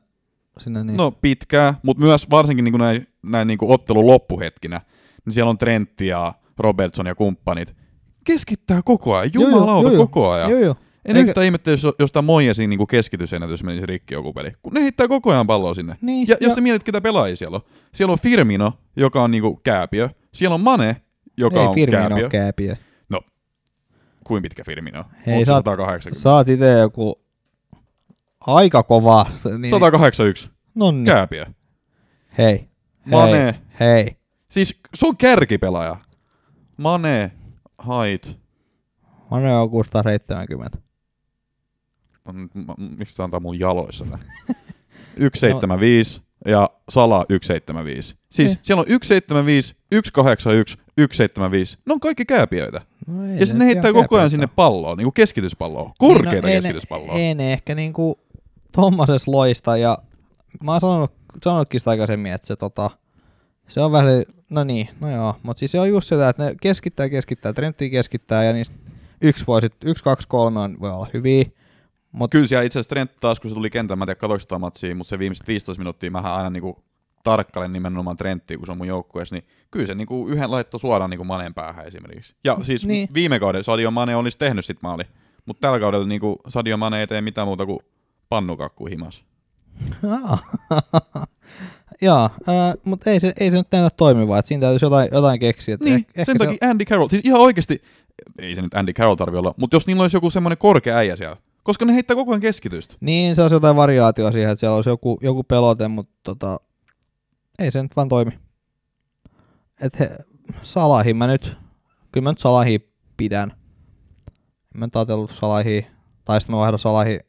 sinne 0.60 0.84
niin. 0.84 0.98
No 0.98 1.12
pitkää, 1.12 1.74
mutta 1.84 2.04
myös 2.04 2.30
varsinkin 2.30 2.64
niinku 2.64 2.78
näin, 2.78 3.08
näin 3.24 3.48
niinku 3.48 3.74
ottelun 3.74 4.08
loppuhetkinä, 4.08 4.82
niin 5.26 5.34
siellä 5.34 5.50
on 5.50 5.58
Trentti 5.58 6.08
ja 6.08 6.34
Robertson 6.58 7.06
ja 7.06 7.16
kumppanit. 7.16 7.76
Keskittää 8.24 8.82
koko 8.86 9.16
ajan, 9.16 9.32
jumalauta 9.34 9.88
joo, 9.88 9.96
joo. 9.96 10.08
koko 10.08 10.30
ajan. 10.30 10.52
Joo, 10.52 10.60
joo. 10.60 10.76
En 11.06 11.18
Eikä- 11.18 11.30
yhtään 11.30 11.46
ihmettele, 11.46 11.74
jos, 11.84 11.96
jos 12.00 12.12
tämä 12.12 12.22
Moijesin 12.22 12.70
niinku 12.70 12.86
keskitysennätys 12.88 13.64
menisi 13.64 13.86
rikki 13.86 14.14
joku 14.14 14.34
peli. 14.34 14.52
Kun 14.64 14.74
ne 14.74 14.82
heittää 14.82 15.08
koko 15.08 15.32
ajan 15.32 15.48
palloa 15.48 15.74
sinne. 15.74 15.98
Niin, 16.02 16.28
ja, 16.28 16.38
jos 16.42 16.50
ja- 16.52 16.56
sä 16.56 16.62
mietit, 16.62 16.84
ketä 16.84 17.02
pelaajia 17.02 17.36
siellä 17.36 17.56
on. 17.56 17.62
Siellä 17.94 18.12
on 18.14 18.20
Firmino, 18.20 18.74
joka 18.96 19.24
on 19.24 19.32
niinku 19.32 19.56
kääpiö. 19.64 20.10
Siellä 20.34 20.54
on 20.56 20.62
Mane, 20.62 21.02
joka 21.38 21.62
ei 21.62 21.68
on 21.68 21.76
Firmino 21.76 22.08
kääpiö. 22.08 22.30
kääpiö. 22.30 22.76
Kuin 24.24 24.44
pitkä 24.44 24.64
Firmino 24.66 25.00
on? 25.00 25.06
Hei, 25.28 25.38
Onko 25.38 25.52
oot- 25.52 25.56
180? 25.56 26.22
Sä 26.22 26.32
oot 26.34 26.50
ite 26.50 26.72
joku 26.72 27.22
aika 28.48 28.84
kova. 28.84 29.26
Niin, 29.58 29.70
181. 29.72 30.50
no 30.76 30.92
niin. 30.92 31.06
Kääpiö. 31.06 31.46
Hei. 32.38 32.68
Mane. 33.06 33.32
Hei. 33.32 33.54
Hei. 33.80 34.16
Siis 34.50 34.80
se 34.96 35.08
on 35.08 35.18
kärkipelaaja. 35.18 35.96
Mane, 36.78 37.32
Hait. 37.78 38.38
Mane 39.32 39.56
on 39.58 39.70
670. 39.70 40.78
Miksi 42.98 43.18
tää 43.18 43.24
antaa 43.24 43.40
mun 43.40 43.60
jaloissa 43.60 44.06
tää? 44.06 44.20
175 45.18 46.22
ja 46.46 46.70
Sala 46.90 47.26
175. 47.30 48.16
Siis 48.30 48.52
Niin. 48.52 48.60
siellä 48.66 48.80
on 48.82 48.86
175, 48.88 49.76
181, 50.06 50.78
175. 50.98 51.78
Ne 51.86 51.94
on 51.94 52.00
kaikki 52.00 52.26
kääpiöitä. 52.26 52.82
No 53.08 53.26
Ja 53.26 53.46
sitten 53.46 53.60
ne 53.60 53.66
heittää 53.66 53.94
koko 53.94 54.18
ajan 54.18 54.30
sinne 54.30 54.44
ole. 54.44 54.52
palloa, 54.56 54.96
niinku 54.96 55.12
keskityspalloa. 55.12 55.92
Korkeita 56.00 56.48
Niin, 56.48 56.56
no, 56.56 56.62
keskityspalloa. 56.62 57.16
Ei 57.16 57.36
ne 57.36 57.54
ehkä 57.54 57.76
niinku 57.76 58.20
tommoses 58.72 59.28
loista 59.28 59.78
ja 59.78 59.98
mä 60.64 60.72
oon 60.72 60.82
sanonut, 60.82 61.12
sanonutkin 61.44 61.80
sitä 61.80 61.90
aikaisemmin, 61.92 62.32
että 62.32 62.48
se 62.48 62.56
tota, 62.56 62.90
se 63.68 63.82
on 63.82 63.92
vähän, 63.92 64.24
no 64.50 64.64
niin, 64.64 64.90
no 65.00 65.12
joo, 65.12 65.36
mutta 65.44 65.60
siis 65.60 65.72
se 65.72 65.80
on 65.80 65.90
just 65.90 66.08
sitä, 66.10 66.30
että 66.30 66.46
ne 66.46 66.56
keskittää, 66.62 67.10
keskittää, 67.10 67.54
Trentti 67.54 67.90
keskittää 67.90 68.44
ja 68.44 68.54
niistä 68.54 68.76
yksi 69.22 69.48
voi 69.48 69.62
sit, 69.62 69.74
yksi, 69.86 70.04
kaksi, 70.04 70.28
kolme 70.28 70.60
on, 70.60 70.78
voi 70.80 70.92
olla 70.92 71.08
hyviä, 71.14 71.46
mutta 72.12 72.32
Kyllä 72.36 72.47
siellä 72.47 72.63
itse 72.63 72.80
asiassa 72.80 72.89
Trent 72.89 73.12
taas, 73.19 73.39
kun 73.39 73.50
se 73.52 73.56
tuli 73.56 73.69
kentällä, 73.69 74.06
mä 74.06 74.12
en 74.12 74.17
tiedä 74.17 74.38
sitä 74.39 74.60
matsia, 74.60 74.95
mutta 74.95 75.10
se 75.10 75.19
viimeiset 75.19 75.47
15 75.47 75.80
minuuttia 75.82 76.12
mähän 76.12 76.34
aina 76.34 76.50
niinku 76.50 76.84
tarkkailen 77.24 77.74
nimenomaan 77.74 78.17
Trenttiä, 78.17 78.58
kun 78.58 78.65
se 78.65 78.71
on 78.71 78.78
mun 78.78 78.88
joukkueessa, 78.88 79.36
niin 79.36 79.45
kyllä 79.71 79.86
se 79.86 79.95
niinku 79.95 80.28
yhden 80.28 80.52
laittoi 80.52 80.80
suoraan 80.80 81.10
niinku 81.10 81.24
Maneen 81.24 81.54
päähän 81.54 81.88
esimerkiksi. 81.88 82.36
Ja 82.43 82.58
siis 82.62 82.86
Niin. 82.86 83.10
viime 83.13 83.39
kaudella 83.39 83.63
Sadio 83.63 83.91
Mane 83.91 84.15
olisi 84.15 84.38
tehnyt 84.38 84.65
sit 84.65 84.78
maali, 84.82 85.04
mutta 85.45 85.62
tällä 85.67 85.80
kaudella 85.80 86.08
niinku 86.08 86.39
Sadio 86.47 86.78
Mane 86.78 87.00
ei 87.00 87.08
tee 87.08 87.21
mitään 87.21 87.47
muuta 87.47 87.65
kuin 87.65 87.80
pannukakku 88.30 88.86
himas. 88.86 89.26
Joo, 92.02 92.24
äh, 92.50 92.74
mutta 92.84 93.10
ei 93.10 93.19
se, 93.19 93.34
ei 93.39 93.52
se 93.52 93.58
nyt 93.58 93.67
näytä 93.71 93.89
toimivaa, 93.97 94.39
että 94.39 94.47
siinä 94.47 94.62
täytyisi 94.62 94.86
jotain, 94.86 95.10
jotain 95.12 95.39
keksiä. 95.39 95.74
että 95.74 95.86
Niin, 95.86 95.95
ehkä- 95.95 96.12
ehkä 96.15 96.26
sen 96.26 96.36
se- 96.39 96.45
takia 96.45 96.69
Andy 96.69 96.86
Carroll, 96.86 97.08
siis 97.10 97.21
ihan 97.26 97.41
oikeasti, 97.41 97.82
ei 98.39 98.56
se 98.56 98.62
nyt 98.62 98.74
Andy 98.74 98.93
Carroll 98.93 99.15
tarvi 99.15 99.38
olla, 99.38 99.54
mutta 99.58 99.76
jos 99.76 99.88
niillä 99.88 100.02
olisi 100.02 100.17
joku 100.17 100.30
semmoinen 100.30 100.58
korkea 100.58 100.97
äijä 100.97 101.15
siellä, 101.15 101.38
koska 101.63 101.86
ne 101.86 101.93
heittää 101.93 102.15
koko 102.15 102.32
ajan 102.32 102.41
keskitystä. 102.41 102.95
Niin, 103.02 103.36
se 103.36 103.41
olisi 103.41 103.56
jotain 103.56 103.76
variaatioa 103.76 104.32
siihen, 104.32 104.52
että 104.52 104.60
siellä 104.60 104.76
olisi 104.76 104.89
joku, 104.89 105.19
joku 105.21 105.43
pelote, 105.43 105.88
mutta 105.88 106.13
tota, 106.24 106.60
ei 107.60 107.71
se 107.71 107.84
nyt 107.84 107.95
vaan 107.95 108.10
toimi. 108.10 108.39
Et 109.82 110.00
he, 110.00 110.17
Salahi 110.63 111.13
mä 111.13 111.28
nyt, 111.28 111.58
kyllä 112.12 112.24
mä 112.24 112.32
nyt 112.32 112.39
Salahi 112.39 112.93
pidän. 113.17 113.52
En 114.76 114.80
mä 114.80 114.86
nyt 114.86 114.95
ajatellut 114.95 115.32
Salahi, 115.32 115.88
tai 116.26 116.41
sitten 116.41 116.56
mä 116.56 116.60
vaihdan 116.60 116.80
Salahi, 116.80 117.19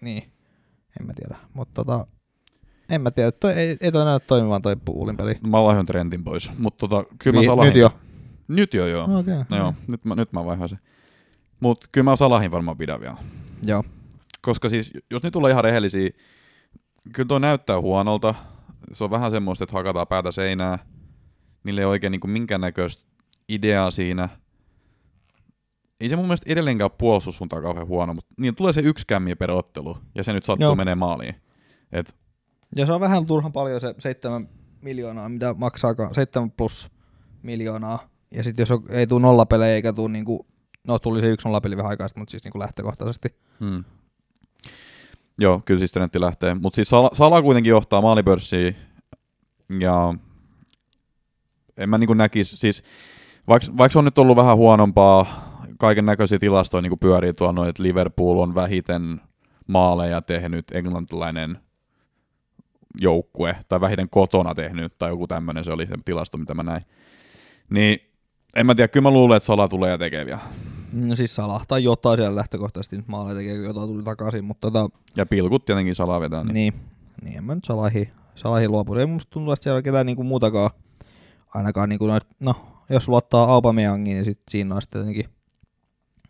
niin, 0.00 0.32
en 1.00 1.06
mä 1.06 1.12
tiedä. 1.12 1.36
Mutta 1.54 1.84
tota, 1.84 2.06
en 2.90 3.00
mä 3.00 3.10
tiedä, 3.10 3.32
toi, 3.32 3.52
ei, 3.52 3.76
ei 3.80 3.92
toi 3.92 4.04
näytä 4.04 4.26
toimivan 4.26 4.62
toi 4.62 4.76
puulin 4.84 5.16
peli. 5.16 5.34
Mä 5.46 5.62
vaihdan 5.62 5.86
Trentin 5.86 6.24
pois, 6.24 6.50
mutta 6.58 6.88
tota, 6.88 7.04
kyllä 7.18 7.34
mä 7.34 7.40
Vi- 7.40 7.46
Salahin... 7.46 7.72
nyt 7.72 7.80
jo. 7.80 7.92
Nyt 8.48 8.74
jo, 8.74 8.86
joo. 8.86 9.06
No 9.06 9.24
joo, 9.56 9.74
nyt 9.86 10.04
mä, 10.04 10.14
nyt 10.14 10.32
mä 10.32 10.44
vaihan 10.44 10.68
sen. 10.68 10.78
Mut 11.60 11.84
kyllä 11.92 12.04
mä 12.04 12.16
Salahin 12.16 12.50
varmaan 12.50 12.76
pidän 12.76 13.00
vielä. 13.00 13.16
Joo. 13.64 13.84
Koska 14.42 14.68
siis, 14.68 14.92
jos 15.10 15.22
nyt 15.22 15.32
tulee 15.32 15.50
ihan 15.50 15.64
rehellisiä, 15.64 16.10
kyllä 17.12 17.26
tuo 17.28 17.38
näyttää 17.38 17.80
huonolta. 17.80 18.34
Se 18.92 19.04
on 19.04 19.10
vähän 19.10 19.30
semmoista, 19.30 19.64
että 19.64 19.76
hakataan 19.76 20.06
päätä 20.06 20.30
seinää. 20.30 20.78
Niillä 21.64 21.80
ei 21.80 21.84
oikein 21.84 22.10
niin 22.10 22.30
minkäännäköistä 22.30 23.10
ideaa 23.48 23.90
siinä. 23.90 24.28
Ei 26.00 26.08
se 26.08 26.16
mun 26.16 26.24
mielestä 26.24 26.52
edelleenkään 26.52 26.90
puolustussuuntaan 26.98 27.62
kauhean 27.62 27.86
huono, 27.86 28.14
mutta 28.14 28.34
niin 28.38 28.54
tulee 28.54 28.72
se 28.72 28.80
yksi 28.80 29.06
kämmi 29.06 29.34
per 29.34 29.50
ottelu, 29.50 29.98
ja 30.14 30.24
se 30.24 30.32
nyt 30.32 30.44
sattuu 30.44 30.64
Joo. 30.64 30.74
menee 30.74 30.94
maaliin. 30.94 31.34
Et, 31.92 32.16
Ja 32.76 32.86
se 32.86 32.92
on 32.92 33.00
vähän 33.00 33.26
turhan 33.26 33.52
paljon 33.52 33.80
se 33.80 33.94
7 33.98 34.48
miljoonaa, 34.80 35.28
mitä 35.28 35.54
maksaakaan, 35.58 36.14
7 36.14 36.50
plus 36.50 36.90
miljoonaa. 37.42 38.08
Ja 38.34 38.44
sitten 38.44 38.62
jos 38.62 38.82
ei 38.88 39.06
tule 39.06 39.22
nollapelejä 39.22 39.74
eikä 39.74 39.92
tule 39.92 40.08
niinku, 40.08 40.46
no 40.88 40.98
tuli 40.98 41.20
se 41.20 41.26
yksi 41.26 41.48
nollapeli 41.48 41.76
vähän 41.76 41.90
aikaa 41.90 42.08
mutta 42.16 42.30
siis 42.30 42.44
niinku 42.44 42.58
lähtökohtaisesti. 42.58 43.28
hmm. 43.60 43.84
Joo, 45.38 45.62
kyllä 45.64 45.78
siis 45.78 45.92
Trentti 45.92 46.20
lähtee. 46.20 46.54
Mutta 46.54 46.74
siis 46.74 46.88
Sala, 46.88 47.10
Sala 47.12 47.42
kuitenkin 47.42 47.70
johtaa 47.70 48.00
maalipörssiä, 48.00 48.72
ja 49.80 50.14
en 51.76 51.90
mä 51.90 51.98
niin 51.98 52.16
näkisi, 52.16 52.56
siis 52.56 52.82
vaikka, 53.48 53.88
se 53.88 53.98
on 53.98 54.04
nyt 54.04 54.18
ollut 54.18 54.36
vähän 54.36 54.56
huonompaa, 54.56 55.50
kaiken 55.78 56.06
näköisiä 56.06 56.38
tilastoja 56.38 56.82
niin 56.82 56.98
pyörii 56.98 57.32
tuolla, 57.32 57.68
että 57.68 57.82
Liverpool 57.82 58.38
on 58.38 58.54
vähiten 58.54 59.20
maaleja 59.66 60.22
tehnyt 60.22 60.70
englantilainen 60.72 61.58
joukkue, 63.00 63.56
tai 63.68 63.80
vähiten 63.80 64.10
kotona 64.10 64.54
tehnyt, 64.54 64.98
tai 64.98 65.10
joku 65.10 65.26
tämmöinen, 65.26 65.64
se 65.64 65.72
oli 65.72 65.86
se 65.86 65.94
tilasto, 66.04 66.38
mitä 66.38 66.54
mä 66.54 66.62
näin. 66.62 66.82
Niin 67.70 68.09
en 68.56 68.66
mä 68.66 68.74
tiedä, 68.74 68.88
kyllä 68.88 69.02
mä 69.02 69.10
luulen, 69.10 69.36
että 69.36 69.46
Sala 69.46 69.68
tulee 69.68 69.90
ja 69.90 69.98
tekee 69.98 70.26
vielä. 70.26 70.40
No 70.92 71.16
siis 71.16 71.34
Salah 71.34 71.66
tai 71.66 71.84
jotain 71.84 72.18
siellä 72.18 72.36
lähtökohtaisesti 72.36 72.96
nyt 72.96 73.08
maaleja 73.08 73.36
tekee, 73.36 73.56
kun 73.56 73.64
jotain 73.64 73.88
tuli 73.88 74.02
takaisin, 74.02 74.44
mutta 74.44 74.70
tota, 74.70 74.96
Ja 75.16 75.26
pilkut 75.26 75.64
tietenkin 75.64 75.94
Sala 75.94 76.20
vetää. 76.20 76.44
Niin. 76.44 76.54
niin. 76.54 76.74
niin, 77.22 77.36
en 77.36 77.44
mä 77.44 77.54
nyt 77.54 77.64
Salahi, 77.64 78.10
Salahi 78.34 78.68
luopu. 78.68 78.94
Ei 78.94 79.06
musta 79.06 79.30
tuntuu, 79.30 79.52
että 79.52 79.62
siellä 79.62 79.76
on 79.76 79.82
ketään 79.82 80.06
niinku 80.06 80.24
muutakaan, 80.24 80.70
ainakaan 81.54 81.88
niinku 81.88 82.06
noit, 82.06 82.26
no, 82.40 82.54
jos 82.90 83.08
luottaa 83.08 83.52
Aubameyangiin, 83.52 84.14
niin 84.14 84.24
sit 84.24 84.40
siinä 84.50 84.74
on 84.74 84.82
sitten 84.82 85.02
tietenkin 85.02 85.30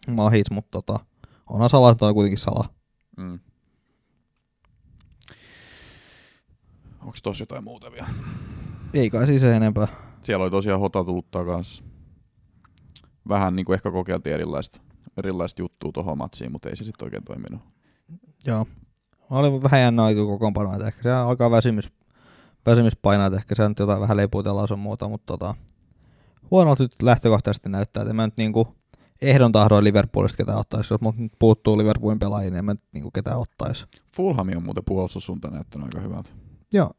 mahis, 0.08 0.50
mutta 0.50 0.82
tota, 0.82 1.04
onhan 1.46 1.70
Salah 1.70 1.96
toi 1.96 2.14
kuitenkin 2.14 2.38
Salah. 2.38 2.70
Mm. 3.16 3.38
Onko 7.00 7.16
tossa 7.22 7.42
jotain 7.42 7.64
muuta 7.64 7.92
vielä? 7.92 8.08
Ei 8.94 9.10
kai 9.10 9.26
siis 9.26 9.44
enempää. 9.44 9.88
Siellä 10.22 10.42
oli 10.42 10.50
tosiaan 10.50 10.80
Hota 10.80 11.04
tullut 11.04 11.30
takaisin. 11.30 11.89
Vähän 13.28 13.56
niin 13.56 13.66
kuin 13.66 13.74
ehkä 13.74 13.90
kokeiltiin 13.90 14.34
erilaista, 14.34 14.80
erilaista 15.16 15.62
juttua 15.62 15.92
tuohon 15.92 16.18
matsiin, 16.18 16.52
mutta 16.52 16.68
ei 16.68 16.76
se 16.76 16.84
sitten 16.84 17.06
oikein 17.06 17.24
toiminut. 17.24 17.60
Joo. 18.46 18.66
Oli 19.30 19.62
vähän 19.62 19.80
jännä 19.80 20.04
aika 20.04 20.24
kokoonpanoa, 20.24 20.74
että 20.74 20.86
ehkä 20.86 21.02
se 21.02 21.12
alkaa 21.12 21.50
väsymys, 21.50 21.92
väsymys 22.66 22.96
painaa, 22.96 23.26
että 23.26 23.38
ehkä 23.38 23.54
se 23.54 23.62
on 23.62 23.74
jotain 23.78 24.00
vähän 24.00 24.16
leputellaan 24.16 24.68
sun 24.68 24.78
muuta, 24.78 25.08
mutta 25.08 25.26
tota, 25.26 25.54
huonolta 26.50 26.82
nyt 26.82 27.02
lähtökohtaisesti 27.02 27.68
näyttää, 27.68 28.02
että 28.02 28.14
mä 28.14 28.26
nyt 28.26 28.36
niinku, 28.36 28.68
ehdon 29.22 29.52
tahdoin 29.52 29.84
Liverpoolista 29.84 30.36
ketä 30.36 30.56
ottaisi. 30.56 30.94
Jos 30.94 31.00
mut 31.00 31.16
nyt 31.16 31.32
puuttuu 31.38 31.78
Liverpoolin 31.78 32.18
pelaajia, 32.18 32.50
niin 32.50 32.64
mä 32.64 32.72
nyt 32.72 32.84
niinku 32.92 33.10
ketä 33.10 33.36
ottaisi. 33.36 33.84
Fulhami 34.16 34.56
on 34.56 34.62
muuten 34.62 34.84
puolustussuunta 34.84 35.50
näyttänyt 35.50 35.86
aika 35.86 36.08
hyvältä. 36.08 36.30
Joo. 36.74 36.90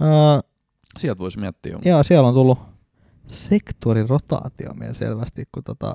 Öö, 0.00 0.40
Sieltä 0.98 1.18
voisi 1.18 1.38
miettiä. 1.40 1.78
Joo, 1.84 2.02
siellä 2.02 2.28
on 2.28 2.34
tullut 2.34 2.58
sektorirotaatio 3.26 4.74
meillä 4.74 4.94
selvästi, 4.94 5.44
kun 5.52 5.64
tota, 5.64 5.92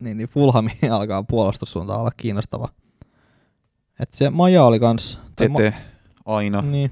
niin, 0.00 0.16
niin 0.16 0.28
Fulhami 0.28 0.70
alkaa 0.90 1.22
puolustussuunta 1.22 1.96
olla 1.96 2.10
kiinnostava. 2.16 2.68
Et 4.00 4.14
se 4.14 4.30
Maja 4.30 4.64
oli 4.64 4.80
kans... 4.80 5.18
Tete, 5.36 5.74
aina, 6.24 6.62
Ma- 6.62 6.68
niin. 6.68 6.90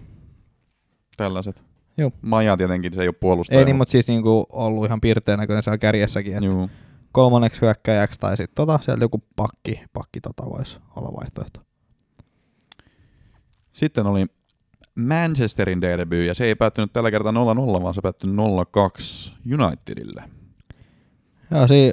tällaiset. 1.16 1.64
Joo. 1.96 2.10
Maja 2.22 2.56
tietenkin, 2.56 2.92
se 2.92 3.02
ei 3.02 3.08
ole 3.08 3.14
puolustaja. 3.20 3.58
Ei 3.58 3.64
niin, 3.64 3.76
mutta 3.76 3.92
siis 3.92 4.08
niinku 4.08 4.46
ollut 4.50 4.86
ihan 4.86 5.00
pirteen 5.00 5.38
näköinen 5.38 5.62
siellä 5.62 5.78
kärjessäkin, 5.78 6.32
että 6.32 6.44
Juu. 6.44 6.70
kolmanneksi 7.12 7.60
hyökkäjäksi 7.60 8.20
tai 8.20 8.36
sitten 8.36 8.54
tota, 8.54 8.78
sieltä 8.82 9.04
joku 9.04 9.22
pakki, 9.36 9.80
pakki 9.92 10.20
tota 10.20 10.42
voisi 10.50 10.78
olla 10.96 11.16
vaihtoehto. 11.20 11.60
Sitten 13.72 14.06
oli 14.06 14.26
Manchesterin 14.96 15.80
derby, 15.80 16.24
ja 16.24 16.34
se 16.34 16.44
ei 16.44 16.54
päättynyt 16.54 16.92
tällä 16.92 17.10
kertaa 17.10 17.32
0-0, 17.32 17.82
vaan 17.82 17.94
se 17.94 18.00
päättyi 18.02 18.30
0-2 18.30 19.32
Unitedille. 19.66 20.22
Joo, 21.50 21.68
si- 21.68 21.92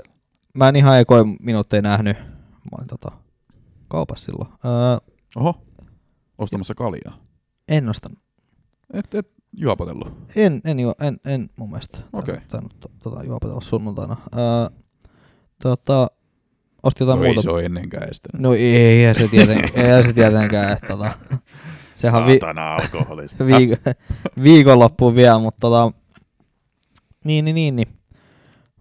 mä 0.54 0.68
en 0.70 0.76
ihan 0.76 1.00
ekoin 1.00 1.38
minuutteja 1.40 1.82
nähnyt. 1.82 2.18
Mä 2.18 2.78
olin 2.78 2.88
tota, 2.88 3.12
kaupassa 3.88 4.26
silloin. 4.26 4.50
Öö, 4.66 5.14
Oho, 5.36 5.62
ostamassa 6.38 6.76
kaljaa. 6.76 7.18
en 7.68 7.90
ostanut. 7.90 8.20
Et, 8.94 9.16
et 9.16 9.28
juopotellut. 9.58 10.14
En, 10.36 10.62
en, 10.66 10.80
juo, 10.80 10.94
en, 11.02 11.18
en 11.26 11.50
mun 11.56 11.70
mielestä 11.70 11.98
Okei. 12.14 12.36
tainnut- 12.36 12.48
tainnut 12.48 12.80
to, 12.80 12.92
tota, 13.04 13.24
juopotella 13.24 13.62
sunnuntaina. 13.62 14.18
Öö, 14.38 14.78
tota, 15.64 16.08
ostin 16.84 17.06
jotain 17.06 17.20
no 17.20 17.24
ei 17.26 17.30
muuta. 17.30 17.42
se 17.42 17.50
ole 17.52 17.66
ennenkään 17.66 18.10
estänyt. 18.10 18.42
No 18.42 18.54
ei, 18.54 19.06
ei 19.06 19.16
se, 19.16 19.28
tieten, 19.28 19.58
ei 19.74 20.04
se 20.04 20.14
tietenkään. 20.14 20.72
Että, 20.74 20.88
tota, 20.88 21.12
sehän 21.96 22.26
vi, 22.28 22.40
alkoholista. 22.82 23.46
viik, 23.58 23.72
viikonloppuun 24.44 25.16
vielä, 25.16 25.40
mutta 25.40 25.60
tota, 25.60 25.92
niin, 27.24 27.46
niin, 27.46 27.56
niin, 27.56 27.76
niin. 27.76 27.88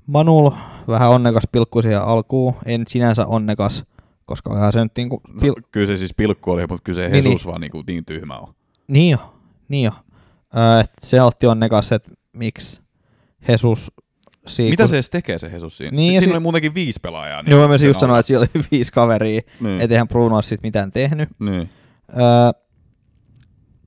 Manul 0.07 0.51
vähän 0.89 1.11
onnekas 1.11 1.43
pilkku 1.53 1.83
siihen 1.83 2.03
alkuun. 2.03 2.55
En 2.67 2.85
sinänsä 2.89 3.27
onnekas, 3.27 3.85
koska 4.27 4.51
olihan 4.51 4.73
se 4.73 4.83
nyt 4.83 4.93
niinku... 4.97 5.23
Pil- 5.29 5.47
No, 5.49 5.55
kyllä 5.73 5.87
se 5.87 5.97
siis 5.97 6.15
pilkku 6.15 6.51
oli, 6.51 6.67
mutta 6.67 6.83
kyllä 6.85 6.97
se 7.03 7.09
Niin, 7.09 7.25
Jesus 7.25 7.47
vaan 7.47 7.61
niinku 7.61 7.85
niin 7.87 8.05
tyhmä 8.05 8.37
on. 8.39 8.55
Niin 8.89 9.11
jo, 9.11 9.35
niin 9.69 9.85
jo. 9.85 9.93
Öö, 10.57 10.81
et 10.81 10.91
se 11.01 11.23
otti 11.23 11.47
onnekas, 11.47 11.93
että 11.93 12.11
miksi 12.33 12.83
Jesus 13.49 13.93
siinä... 14.47 14.71
Mitä 14.71 14.83
kun- 14.83 14.89
se 14.89 14.97
edes 14.97 15.11
tekee 15.11 15.39
se 15.39 15.47
Jesus 15.47 15.79
siinä? 15.79 15.91
Niin, 15.97 15.97
Niin, 15.97 16.21
siinä 16.21 16.31
si- 16.33 16.37
oli 16.37 16.43
muutenkin 16.43 16.75
viisi 16.75 17.01
pelaajaa. 17.03 17.43
Joo, 17.47 17.69
mä 17.69 17.79
sen 17.79 17.87
just 17.87 18.01
sanoa, 18.01 18.13
alla. 18.15 18.21
että 18.21 18.27
siellä 18.29 18.47
oli 18.55 18.65
viisi 18.71 18.93
kaveria, 18.93 19.41
Niin. 19.61 19.81
et 19.81 19.93
eihän 19.93 20.09
Bruno 20.09 20.35
ole 20.35 20.43
sit 20.43 20.63
mitään 20.63 20.93
tehnyt. 20.93 21.29
niin. 21.39 21.71
Öö, 22.11 22.62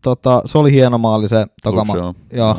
tota, 0.05 0.41
se 0.45 0.57
oli 0.57 0.71
hieno 0.71 0.97
maali 0.97 1.29
se 1.29 1.47
Shaw. 1.63 1.97
Joo, 1.97 2.13
Joo. 2.33 2.57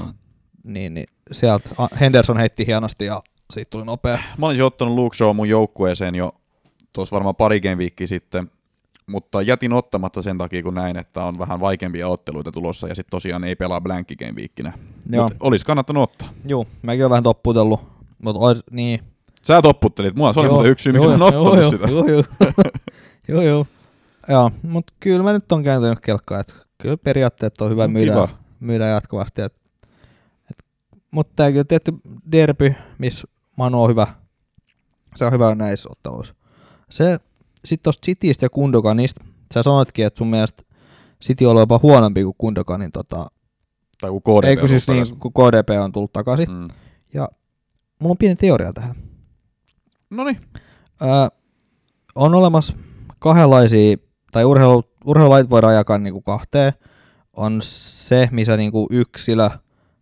niin, 0.65 0.95
niin 0.95 1.07
sieltä 1.33 1.71
Henderson 2.01 2.37
heitti 2.39 2.67
hienosti 2.67 3.05
ja 3.05 3.23
siitä 3.53 3.71
tuli 3.71 3.85
nopea. 3.85 4.19
Mä 4.39 4.47
olisin 4.47 4.65
ottanut 4.65 4.95
Luke 4.95 5.17
Shaw 5.17 5.37
mun 5.37 5.49
joukkueeseen 5.49 6.15
jo 6.15 6.35
tuossa 6.93 7.15
varmaan 7.15 7.37
pari 7.37 7.61
game 7.61 7.79
viikkiä 7.79 8.07
sitten, 8.07 8.51
mutta 9.07 9.43
jätin 9.43 9.73
ottamatta 9.73 10.23
sen 10.23 10.39
takia, 10.39 10.63
kun 10.63 10.75
näin, 10.75 10.97
että 10.97 11.25
on 11.25 11.39
vähän 11.39 11.61
vaikeampia 11.61 12.09
otteluita 12.09 12.53
tulossa 12.53 12.89
ja 12.89 12.95
sitten 12.95 13.11
tosiaan 13.11 13.45
ei 13.45 13.57
pelaa 13.57 13.81
blankki 13.81 14.17
game 14.17 14.37
viikkinä. 14.37 14.73
Joo. 15.11 15.25
Mutta 15.25 15.37
olisi 15.41 15.67
kannattanut 15.67 16.03
ottaa. 16.03 16.29
Joo, 16.45 16.67
mäkin 16.83 17.03
olen 17.03 17.11
vähän 17.11 17.25
topputellut, 17.25 17.81
mutta 18.19 18.41
ois, 18.41 18.63
niin. 18.71 19.01
Sä 19.43 19.63
topputtelit 19.63 20.17
mua, 20.17 20.33
se 20.33 20.41
oli 20.41 20.49
muuten 20.49 20.71
yksi 20.71 20.83
syy, 20.83 20.93
miksi 20.93 21.09
mä 21.09 21.15
en 21.15 21.23
ottanut 21.23 21.59
joo, 21.59 21.71
sitä. 21.71 21.89
Joo, 21.89 22.07
joo, 22.07 22.25
joo, 23.29 23.43
joo. 23.43 23.67
Joo, 24.29 24.51
mutta 24.63 24.93
kyllä 25.01 25.23
mä 25.23 25.33
nyt 25.33 25.53
on 25.53 25.65
kääntänyt 25.65 26.01
kelkkaa, 26.01 26.41
että 26.41 26.66
kyllä 26.79 26.97
periaatteet 26.97 27.61
on 27.61 27.71
hyvä 27.71 27.87
No, 27.87 27.93
myydä, 27.93 28.13
kiva. 28.13 28.29
myydä 28.61 28.87
jatkuvasti. 28.87 29.43
Et, 29.43 29.61
et, 30.51 30.65
mutta 31.11 31.33
tämä 31.37 31.51
kyllä 31.51 31.65
tietty 31.65 31.93
derby, 32.33 32.75
missä 32.99 33.29
Manu 33.57 33.83
on 33.83 33.91
hyvä, 33.91 34.07
se 35.17 35.25
on 35.25 35.33
hyvä 35.33 35.55
näissä 35.55 35.89
otteluissa. 35.93 36.35
Se, 36.91 37.19
sitten 37.65 37.83
tuosta 37.83 38.07
Citystä 38.07 38.45
ja 38.47 38.51
Kundoganista, 38.51 39.25
sä 39.55 39.63
sanoitkin, 39.63 40.07
että 40.07 40.19
sun 40.19 40.27
mielestä 40.27 40.63
City 41.25 41.45
on 41.45 41.57
jopa 41.59 41.81
huonompi 41.83 42.23
kuin 42.23 42.35
Kundoganin, 42.39 42.93
tota, 42.93 43.27
Tai 44.01 44.11
kun 44.11 44.23
KDP 44.23 44.45
eikö 44.45 44.63
on 44.63 44.69
siis 44.69 44.89
niin, 44.89 45.19
kun 45.19 45.33
KDP 45.33 45.71
on 45.85 45.93
tullut 45.93 46.13
takaisin. 46.13 46.51
Mm. 46.51 46.69
Mulla 48.01 48.13
on 48.13 48.19
pieni 48.19 48.37
teoria 48.37 48.73
tähän. 48.73 48.97
No 50.11 50.25
niin. 50.25 50.41
Öö, 51.03 51.09
on 52.15 52.35
olemassa 52.35 52.77
kahdenlaisia, 53.19 53.97
tai 54.33 54.45
urheilu, 54.45 54.85
urheilulait 55.07 55.51
voidaan 55.51 55.75
jakaa 55.75 55.99
niinku 55.99 56.21
kahteen. 56.21 56.73
On 57.33 57.59
se, 57.63 58.29
missä 58.33 58.57
niinku 58.57 58.87
yksilö 58.91 59.51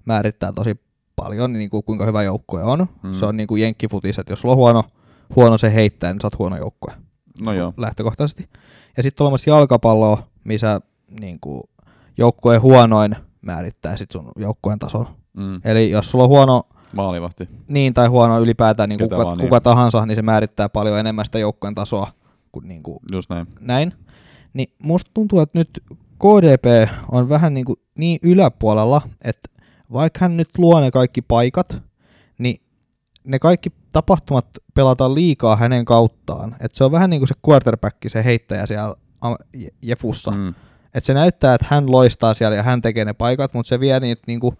määrittää 0.04 0.52
tosi 0.52 0.80
paljon, 1.16 1.52
niin 1.52 1.58
niinku 1.58 1.82
kuinka 1.82 2.04
hyvä 2.06 2.22
joukkue 2.22 2.62
on. 2.62 2.86
Mm. 3.02 3.12
Se 3.12 3.26
on 3.26 3.36
niinku 3.36 3.56
jenkkifutis, 3.56 4.18
että 4.18 4.32
jos 4.32 4.40
sulla 4.40 4.52
on 4.52 4.56
huono, 4.58 4.84
huono 5.36 5.58
se 5.58 5.74
heittää, 5.74 6.12
niin 6.12 6.20
sä 6.20 6.26
oot 6.26 6.38
huono 6.38 6.56
joukkue 6.56 6.92
No 7.42 7.52
joo. 7.52 7.74
lähtökohtaisesti. 7.76 8.48
Ja 8.96 9.02
sitten 9.02 9.24
on 9.24 9.26
olemassa 9.26 9.50
jalkapalloa, 9.50 10.26
missä 10.44 10.80
niinku 11.20 11.70
joukkueen 12.18 12.62
huonoin 12.62 13.16
määrittää 13.42 13.96
sit 13.96 14.10
sun 14.10 14.32
joukkueen 14.36 14.78
tason. 14.78 15.06
Mm. 15.36 15.60
Eli 15.64 15.90
jos 15.90 16.10
sulla 16.10 16.24
on 16.24 16.30
huono 16.30 16.62
Maalivahti. 16.92 17.48
niin 17.68 17.94
tai 17.94 18.06
huono 18.08 18.40
ylipäätään 18.40 18.88
niin 18.88 18.98
Ketä 18.98 19.14
kuka, 19.16 19.24
vaan, 19.26 19.38
niin. 19.38 19.46
kuka 19.46 19.60
tahansa, 19.60 20.06
niin 20.06 20.16
se 20.16 20.22
määrittää 20.22 20.68
paljon 20.68 20.98
enemmän 20.98 21.24
sitä 21.24 21.38
joukkueen 21.38 21.74
tasoa 21.74 22.12
kuin, 22.52 22.68
niin 22.68 22.82
kuin 22.82 22.98
Just 23.12 23.30
näin. 23.30 23.46
näin. 23.60 23.92
Niin 24.54 24.72
musta 24.82 25.10
tuntuu, 25.14 25.40
että 25.40 25.58
nyt 25.58 25.82
KDP 26.18 26.90
on 27.12 27.28
vähän 27.28 27.54
niin, 27.54 27.64
kuin 27.64 27.76
niin 27.98 28.18
yläpuolella, 28.22 29.02
että 29.24 29.48
vaikka 29.92 30.18
hän 30.20 30.36
nyt 30.36 30.48
luo 30.58 30.80
ne 30.80 30.90
kaikki 30.90 31.22
paikat, 31.22 31.82
niin 32.38 32.60
ne 33.24 33.38
kaikki 33.38 33.72
tapahtumat 33.92 34.46
pelataan 34.74 35.14
liikaa 35.14 35.56
hänen 35.56 35.84
kauttaan. 35.84 36.56
Et 36.60 36.74
se 36.74 36.84
on 36.84 36.92
vähän 36.92 37.10
niin 37.10 37.20
kuin 37.20 37.28
se 37.28 37.34
quarterback, 37.48 37.96
se 38.06 38.24
heittäjä 38.24 38.66
siellä 38.66 38.94
Jefussa. 39.82 40.30
Mm. 40.30 40.36
Mm. 40.36 40.54
Et 40.94 41.04
se 41.04 41.14
näyttää, 41.14 41.54
että 41.54 41.66
hän 41.70 41.90
loistaa 41.90 42.34
siellä 42.34 42.56
ja 42.56 42.62
hän 42.62 42.82
tekee 42.82 43.04
ne 43.04 43.12
paikat, 43.12 43.54
mutta 43.54 43.68
se 43.68 43.80
vie 43.80 44.00
niitä 44.00 44.22
niinku 44.26 44.54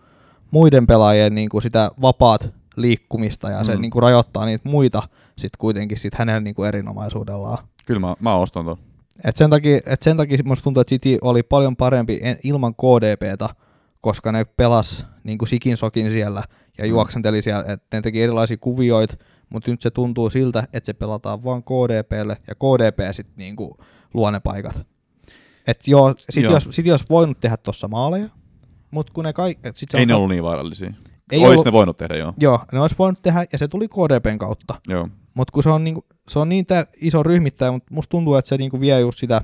muiden 0.51 0.87
pelaajien 0.87 1.35
niinku 1.35 1.61
sitä 1.61 1.91
vapaat 2.01 2.51
liikkumista 2.77 3.51
ja 3.51 3.65
se 3.65 3.75
Mm. 3.75 3.81
niinku 3.81 4.01
rajoittaa 4.01 4.47
niitä 4.47 4.69
muita 4.69 5.03
sit 5.39 5.57
kuitenkin 5.57 5.99
sit 5.99 6.15
hänen 6.15 6.45
niinku 6.45 6.65
erinomaisuudellaan. 6.65 7.59
Kyllä 7.87 8.01
mä, 8.01 8.15
mä 8.21 8.35
ostan 8.35 8.65
ton. 8.65 8.77
Et 9.25 9.37
sen, 9.37 9.51
takia, 9.51 9.81
et 9.87 10.03
sen 10.03 10.17
takia 10.17 10.39
musta 10.45 10.65
tuntuu, 10.65 10.81
että 10.81 10.91
City 10.95 11.19
oli 11.23 11.43
paljon 11.43 11.77
parempi 11.77 12.19
en, 12.23 12.39
ilman 12.45 12.75
KDPtä, 12.75 13.49
koska 14.01 14.33
ne 14.33 14.45
pelas 14.45 15.07
niinku 15.25 15.47
sikin 15.47 15.77
sokin 15.77 16.11
siellä 16.11 16.43
ja 16.79 16.85
Mm. 16.85 16.91
juoksenteli 16.91 17.43
siellä, 17.43 17.65
että 17.73 17.97
ne 17.97 18.01
teki 18.03 18.23
erilaisia 18.23 18.57
kuvioita, 18.57 19.17
mutta 19.51 19.71
nyt 19.71 19.81
se 19.81 19.91
tuntuu 19.91 20.31
siltä, 20.31 20.65
että 20.73 20.87
se 20.87 20.93
pelataan 20.93 21.45
vaan 21.45 21.63
KDPlle 21.63 22.37
ja 22.49 22.55
KDP 22.55 22.99
sitten 23.13 23.35
niinku 23.37 23.77
luo 24.15 24.31
ne 24.31 24.41
paikat. 24.41 24.87
Et 25.67 25.89
joo, 25.89 26.15
sit 26.31 26.45
Joo. 26.45 26.53
jos, 26.55 26.69
sit 26.71 26.87
jos 26.87 27.05
voinut 27.11 27.41
tehdä 27.41 27.57
tuossa 27.57 27.89
maaleja, 27.89 28.29
mutta 28.91 29.13
kun 29.13 29.25
ne 29.25 29.33
kaikki... 29.33 29.69
Ei 29.95 30.03
on- 30.03 30.09
ne 30.09 30.15
ollut 30.15 30.29
niin 30.29 30.43
vaarallisia. 30.43 30.93
Ei 31.33 31.41
Ois 31.41 31.51
ollut- 31.51 31.65
ne 31.65 31.73
voinut 31.73 31.97
tehdä, 31.97 32.17
joo. 32.17 32.35
Joo, 32.39 32.61
ne 32.73 32.81
olisi 32.81 32.97
voinut 32.99 33.23
tehdä 33.23 33.45
ja 33.53 33.59
se 33.59 33.69
tuli 33.69 33.89
KDPn 33.89 34.39
kautta. 34.39 34.75
Joo. 34.89 35.09
Mutta 35.35 35.53
kun 35.53 35.63
se 35.63 35.69
on, 35.69 35.85
niinku, 35.85 36.05
se 36.29 36.39
on 36.39 36.49
niin 36.49 36.67
tär- 36.73 36.91
iso 37.01 37.23
ryhmittäjä, 37.23 37.73
mutta 37.73 37.95
musta 37.95 38.11
tuntuu, 38.11 38.35
että 38.35 38.49
se 38.49 38.57
niinku 38.57 38.81
vie 38.81 39.01
just 39.01 39.19
sitä 39.19 39.41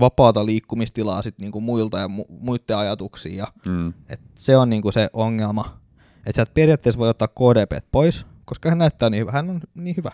vapaata 0.00 0.46
liikkumistilaa 0.46 1.22
sit 1.22 1.38
niinku 1.38 1.60
muilta 1.60 1.98
ja 1.98 2.06
mu- 2.06 2.26
muiden 2.40 2.76
ajatuksia. 2.76 3.34
Ja 3.36 3.46
Mm. 3.72 3.92
et 4.08 4.20
se 4.34 4.56
on 4.56 4.70
niinku 4.70 4.92
se 4.92 5.10
ongelma. 5.12 5.80
Että 6.26 6.36
sä 6.36 6.42
et 6.42 6.54
periaatteessa 6.54 6.98
voi 6.98 7.08
ottaa 7.08 7.28
KDP 7.28 7.84
pois, 7.90 8.26
koska 8.44 8.68
hän 8.68 8.78
näyttää 8.78 9.10
niin 9.10 9.20
hyvä. 9.20 9.32
Hän 9.32 9.50
on 9.50 9.60
niin 9.74 9.96
hyvä. 9.96 10.10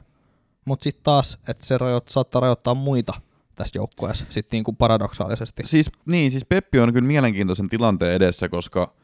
Mutta 0.64 0.84
sitten 0.84 1.02
taas, 1.04 1.38
että 1.48 1.66
se 1.66 1.78
rajoit, 1.78 2.08
saattaa 2.08 2.40
rajoittaa 2.40 2.74
muita 2.74 3.12
tässä 3.54 3.78
joukkueessa 3.78 4.24
sitten 4.30 4.56
niinku 4.56 4.72
paradoksaalisesti. 4.72 5.62
Siis, 5.66 5.90
niin, 6.06 6.30
siis 6.30 6.44
Peppi 6.48 6.78
on 6.78 6.92
kyllä 6.92 7.06
mielenkiintoisen 7.06 7.68
tilanteen 7.68 8.12
edessä, 8.14 8.48
koska 8.48 8.94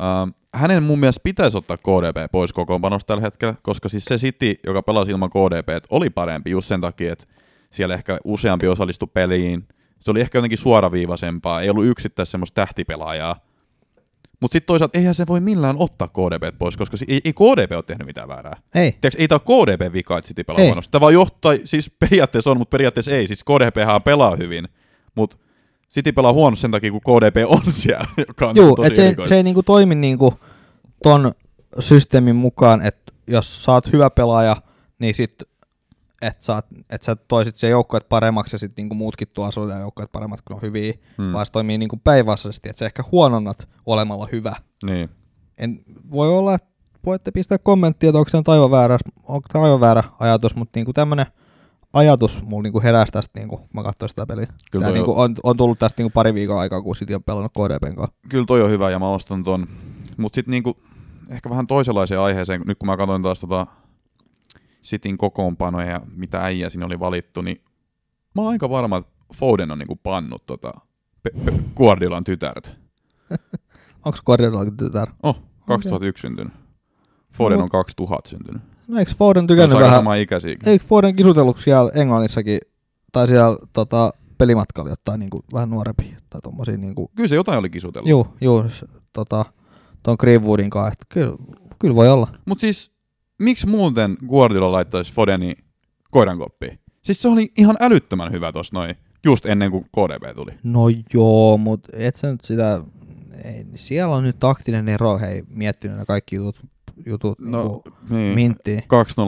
ähm, 0.00 0.28
hänen 0.54 0.82
mun 0.82 0.98
mielestä 0.98 1.20
pitäisi 1.24 1.56
ottaa 1.56 1.76
KDP 1.76 2.32
pois 2.32 2.52
kokoonpanosta 2.52 3.06
tällä 3.06 3.22
hetkellä, 3.22 3.54
koska 3.62 3.88
siis 3.88 4.04
se 4.04 4.16
City, 4.16 4.54
joka 4.66 4.82
pelasi 4.82 5.10
ilman 5.10 5.30
KDP, 5.30 5.84
oli 5.90 6.10
parempi 6.10 6.50
just 6.50 6.68
sen 6.68 6.80
takia, 6.80 7.12
että 7.12 7.26
siellä 7.70 7.94
ehkä 7.94 8.18
useampi 8.24 8.66
osallistui 8.66 9.08
peliin. 9.14 9.68
Se 10.00 10.10
oli 10.10 10.20
ehkä 10.20 10.38
jotenkin 10.38 10.58
suoraviivaisempaa, 10.58 11.60
ei 11.60 11.70
ollut 11.70 11.86
yksittäistä 11.86 12.30
semmoista 12.30 12.54
tähtipelaajaa. 12.54 13.36
Mutta 14.40 14.52
sitten 14.52 14.66
toisaalta 14.66 14.98
eihän 14.98 15.14
se 15.14 15.26
voi 15.26 15.40
millään 15.40 15.76
ottaa 15.78 16.08
KDP 16.08 16.58
pois, 16.58 16.76
koska 16.76 16.96
si- 16.96 17.04
ei, 17.08 17.20
ei 17.24 17.32
KDP 17.32 17.72
ole 17.72 17.82
tehnyt 17.82 18.06
mitään 18.06 18.28
väärää. 18.28 18.56
Ei, 18.74 18.92
Tiedätkö, 18.92 19.22
ei 19.22 19.28
tämä 19.28 19.38
ole 19.48 19.64
KDP 19.66 19.92
vika, 19.92 20.18
että 20.18 20.28
City 20.28 20.44
pelaa 20.44 20.62
huonosti. 20.62 20.90
Tämä 20.92 21.00
vaan 21.00 21.14
johtaa, 21.14 21.52
siis 21.64 21.90
periaatteessa 21.98 22.50
on, 22.50 22.58
mutta 22.58 22.70
periaatteessa 22.74 23.10
ei. 23.12 23.26
Siis 23.26 23.44
KDP 23.44 24.04
pelaa 24.04 24.36
hyvin, 24.36 24.68
mutta 25.14 25.36
City 25.90 26.12
pelaa 26.12 26.32
huonosti 26.32 26.62
sen 26.62 26.70
takia, 26.70 26.90
kun 26.90 27.00
KDP 27.00 27.36
on 27.46 27.72
siellä, 27.82 28.06
joka 28.28 28.48
on 28.48 28.56
Juu, 28.56 28.76
tosi 28.76 28.88
et 28.88 28.94
se, 28.94 29.14
se 29.26 29.36
ei 29.36 29.42
niinku 29.42 29.62
toimi 29.62 29.94
niinku 29.94 30.34
ton 31.02 31.32
systeemin 31.78 32.36
mukaan, 32.36 32.82
että 32.82 33.12
jos 33.26 33.64
sä 33.64 33.72
oot 33.72 33.92
hyvä 33.92 34.10
pelaaja, 34.10 34.56
niin 34.98 35.14
sit 35.14 35.42
että 36.22 36.46
sä, 36.46 36.62
et 36.90 37.02
sä 37.02 37.16
toisit 37.16 37.56
se 37.56 37.68
joukkueet 37.68 38.08
paremmaksi 38.08 38.54
ja 38.54 38.58
sitten 38.58 38.82
niinku 38.82 38.94
muutkin 38.94 39.28
tuo 39.28 39.50
sulle 39.50 39.80
joukkueet 39.80 40.12
paremmat, 40.12 40.40
kun 40.40 40.56
on 40.56 40.62
hyviä, 40.62 40.92
Hmm. 40.92 41.24
mm. 41.24 41.32
vaan 41.32 41.46
se 41.46 41.52
toimii 41.52 41.78
niinku 41.78 41.96
päinvastaisesti, 42.04 42.68
että 42.68 42.78
sä 42.78 42.86
ehkä 42.86 43.04
huononnat 43.12 43.68
olemalla 43.86 44.28
hyvä. 44.32 44.52
Niin. 44.84 45.10
En, 45.58 45.80
voi 46.12 46.28
olla, 46.28 46.54
että 46.54 46.68
voitte 47.06 47.30
pistää 47.30 47.58
kommenttia, 47.58 48.08
että 48.08 48.18
onko 48.18 48.30
se 48.30 48.42
aivan 48.46 48.70
väärä, 48.70 48.98
onko 49.22 49.48
aivan 49.54 49.80
väärä 49.80 50.02
ajatus, 50.18 50.56
mutta 50.56 50.78
niinku 50.78 50.92
tämmönen 50.92 51.26
ajatus 51.92 52.42
mulla 52.42 52.62
niinku 52.62 52.80
heräsi 52.80 53.12
tästä, 53.12 53.38
niinku, 53.38 53.56
kun 53.56 53.68
mä 53.72 53.82
katsoin 53.82 54.08
sitä 54.08 54.26
peliä. 54.26 54.46
Kyllä 54.70 54.84
Tää 54.84 54.94
niinku 54.94 55.20
on, 55.20 55.34
on, 55.42 55.56
tullut 55.56 55.78
tästä 55.78 56.02
niinku 56.02 56.12
pari 56.14 56.34
viikon 56.34 56.58
aikaa, 56.58 56.82
kun 56.82 56.94
City 56.94 57.14
on 57.14 57.22
pelannut 57.22 57.52
KDPn 57.52 57.96
kanssa. 57.96 58.16
Kyllä 58.28 58.46
toi 58.46 58.62
on 58.62 58.70
hyvä 58.70 58.90
ja 58.90 58.98
mä 58.98 59.08
ostan 59.08 59.44
ton. 59.44 59.66
Mut 60.16 60.34
sit 60.34 60.46
niinku 60.46 60.76
ehkä 61.28 61.50
vähän 61.50 61.66
toisenlaiseen 61.66 62.20
aiheeseen, 62.20 62.62
nyt 62.66 62.78
kun 62.78 62.86
mä 62.86 62.96
katsoin 62.96 63.22
taas 63.22 63.40
tota 63.40 63.66
Sitin 64.82 65.18
kokoonpanoja 65.18 65.86
ja 65.90 66.00
mitä 66.16 66.40
äijä 66.44 66.70
siinä 66.70 66.86
oli 66.86 67.00
valittu, 67.00 67.42
niin 67.42 67.62
mä 68.34 68.42
oon 68.42 68.50
aika 68.50 68.70
varma, 68.70 68.96
että 68.96 69.12
Foden 69.34 69.70
on 69.70 69.78
niinku 69.78 69.96
pannut 69.96 70.46
tota 70.46 70.72
Pe- 71.22 71.44
Pe- 71.44 71.60
Guardiolan 71.76 72.24
tytäret. 72.24 72.76
Onko 74.04 74.18
Guardiolakin 74.26 74.76
tytär? 74.76 75.08
Oh, 75.22 75.42
2001 75.66 76.20
syntynyt. 76.20 76.52
Foden 77.32 77.58
No, 77.58 77.64
on 77.64 77.70
2000 77.70 78.28
syntynyt. 78.30 78.62
No 78.90 78.98
eikö 78.98 79.12
Foden 79.18 79.46
tykännyt 79.46 79.78
vähän, 79.78 79.98
sama 79.98 80.16
eikö 80.16 80.40
Foden 80.86 81.16
kisutellut 81.16 81.58
siellä 81.58 81.90
Englannissakin, 81.94 82.58
tai 83.12 83.28
siellä 83.28 83.56
tota, 83.72 84.12
pelimatkalla 84.38 84.90
jotain 84.90 85.20
niinku, 85.20 85.44
vähän 85.52 85.70
nuorempi, 85.70 86.16
tai 86.30 86.40
tommosia 86.40 86.76
niinku, 86.76 87.10
Kyllä 87.16 87.28
se 87.28 87.34
jotain 87.34 87.58
oli 87.58 87.70
kisutellut. 87.70 88.08
juu, 88.40 88.64
s- 88.68 88.84
tota, 89.12 89.44
ton 90.02 90.16
Greenwoodin 90.20 90.70
kanssa, 90.70 90.92
että 90.92 91.06
kyllä, 91.08 91.36
kyllä 91.78 91.94
voi 91.94 92.08
olla. 92.08 92.28
Mut 92.46 92.58
siis, 92.58 92.92
miksi 93.42 93.66
muuten 93.66 94.16
Guardiola 94.28 94.72
laittaisi 94.72 95.12
Fodeni 95.12 95.54
koirankoppiin? 96.10 96.78
Siis 97.02 97.22
se 97.22 97.28
oli 97.28 97.52
ihan 97.58 97.76
älyttömän 97.80 98.32
hyvä 98.32 98.52
tossa 98.52 98.76
noin, 98.76 98.94
just 99.24 99.46
ennen 99.46 99.70
kuin 99.70 99.84
KDB 99.84 100.36
tuli. 100.36 100.52
No 100.62 100.80
joo, 101.14 101.56
mutta 101.56 101.88
et 101.92 102.16
sä 102.16 102.32
nyt 102.32 102.40
sitä, 102.44 102.80
ei, 103.44 103.66
siellä 103.74 104.16
on 104.16 104.22
nyt 104.24 104.38
taktinen 104.40 104.88
ero, 104.88 105.18
hei, 105.18 105.42
miettinyt 105.48 105.98
ne 105.98 106.04
kaikki 106.04 106.36
jutut, 106.36 106.56
jutut 107.06 107.38
No, 107.38 107.62
niinku, 107.62 107.82
niin. 108.10 108.34
minttiin. 108.34 108.82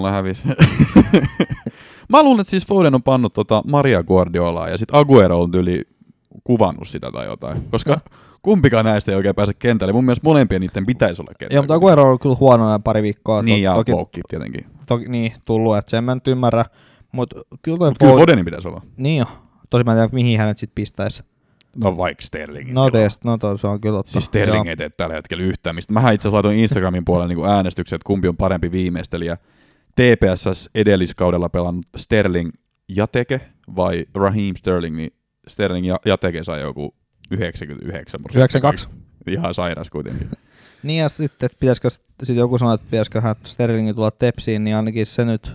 2-0 0.08 0.10
hävisi. 0.12 0.42
Mä 2.08 2.22
luulen, 2.22 2.40
että 2.40 2.50
siis 2.50 2.66
Foden 2.66 2.94
on 2.94 3.02
pannut 3.02 3.32
tota 3.32 3.62
Maria 3.70 4.02
Guardiolaa 4.02 4.68
ja 4.68 4.78
sitten 4.78 4.98
Aguero 5.00 5.40
on 5.40 5.50
yli 5.54 5.82
kuvannut 6.44 6.88
sitä 6.88 7.10
tai 7.10 7.26
jotain. 7.26 7.56
Koska 7.70 8.00
kumpikaan 8.42 8.84
näistä 8.84 9.10
ei 9.12 9.16
oikein 9.16 9.34
pääse 9.34 9.54
kentälle. 9.54 9.92
Mun 9.92 10.04
mielestä 10.04 10.24
molempien 10.28 10.60
niiden 10.60 10.86
pitäisi 10.86 11.22
olla 11.22 11.32
kentällä. 11.38 11.56
Joo, 11.56 11.62
mutta 11.62 11.74
Aguero 11.74 12.02
on 12.02 12.08
ollut 12.08 12.22
kyllä 12.22 12.36
huono 12.40 12.78
pari 12.78 13.02
viikkoa. 13.02 13.42
Niin 13.42 13.62
ja 13.62 13.74
toki, 13.74 13.92
Poukki 13.92 14.20
tietenkin. 14.28 14.66
toki, 14.88 15.08
niin, 15.08 15.32
tullut, 15.44 15.76
että 15.76 15.90
sen 15.90 16.04
mä 16.04 16.14
nyt 16.14 16.28
ymmärrä. 16.28 16.64
Mutta 17.12 17.36
kyllä 17.62 17.78
Mut 17.88 17.98
kyllä 17.98 18.12
Foden- 18.12 18.16
Fodenin 18.18 18.44
pitäisi 18.44 18.68
olla. 18.68 18.82
Niin 18.96 19.18
jo. 19.18 19.26
Tosi 19.70 19.84
mä 19.84 19.92
en 19.92 19.96
tiedä, 19.98 20.08
mihin 20.12 20.38
hänet 20.38 20.58
sit 20.58 20.70
pistäisi. 20.74 21.22
No 21.76 21.96
vaikka 21.96 22.22
Sterlingin 22.22 22.74
No 22.74 22.80
tilaa. 22.90 22.90
teest, 23.02 23.24
no 23.24 23.38
to, 23.38 23.56
se 23.58 23.66
on 23.66 23.80
kyllä 23.80 23.96
totta. 23.96 24.12
Siis 24.12 24.24
Sterling 24.24 24.68
ei 24.68 24.76
tee 24.76 24.90
tällä 24.90 25.14
hetkellä 25.14 25.44
yhtään 25.44 25.76
mistä. 25.76 25.92
Mähän 25.92 26.14
itse 26.14 26.28
asiassa 26.28 26.36
laitoin 26.36 26.58
Instagramin 26.58 27.04
puolella 27.04 27.28
niin 27.34 27.44
äänestyksen, 27.48 27.96
että 27.96 28.06
kumpi 28.06 28.28
on 28.28 28.36
parempi 28.36 28.72
viimeistelijä. 28.72 29.36
TPSS 29.96 30.70
edelliskaudella 30.74 31.48
pelannut 31.48 31.86
Sterling 31.96 32.50
Jateke 32.88 33.40
vai 33.76 34.06
Raheem 34.14 34.56
Sterling, 34.56 34.96
niin 34.96 35.12
Sterling 35.48 35.86
ja 35.86 35.96
Jateke 36.04 36.44
sai 36.44 36.60
joku 36.60 36.94
99 37.30 38.20
prosenttia. 38.22 38.38
92. 38.60 38.88
Ihan 39.26 39.54
sairas 39.54 39.90
kuitenkin. 39.90 40.28
Niin 40.82 41.00
ja 41.00 41.08
sitten, 41.08 41.46
että 41.46 41.56
pitäisikö 41.60 41.90
sit 42.22 42.36
joku 42.36 42.58
sanoa, 42.58 42.74
että 42.74 42.86
pitäisiköhän 42.90 43.36
Sterlingin 43.44 43.94
tulla 43.94 44.10
tepsiin, 44.10 44.64
niin 44.64 44.76
ainakin 44.76 45.06
se 45.06 45.24
nyt 45.24 45.52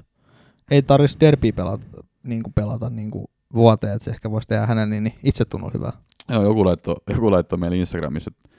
ei 0.72 0.82
tarvitsisi 0.82 1.20
derby 1.20 1.51
pelata, 1.51 1.84
niin 2.24 2.43
kuin 2.43 2.53
pelata 2.53 2.89
niin 2.89 3.11
kuin 3.11 3.28
vuoteen, 3.54 3.93
että 3.93 4.04
se 4.04 4.12
ehkä 4.12 4.32
voisi 4.32 4.48
tehdä 4.48 4.66
hänen 4.66 4.89
niin 4.89 5.14
itse 5.24 5.45
tunnu 5.45 5.72
hyvää. 5.74 5.93
Joo, 6.30 6.43
joku 6.43 6.66
laittoi, 6.66 6.95
joku 7.10 7.32
laittoi 7.32 7.60
meille 7.60 7.78
Instagramissa, 7.78 8.32
että, 8.34 8.50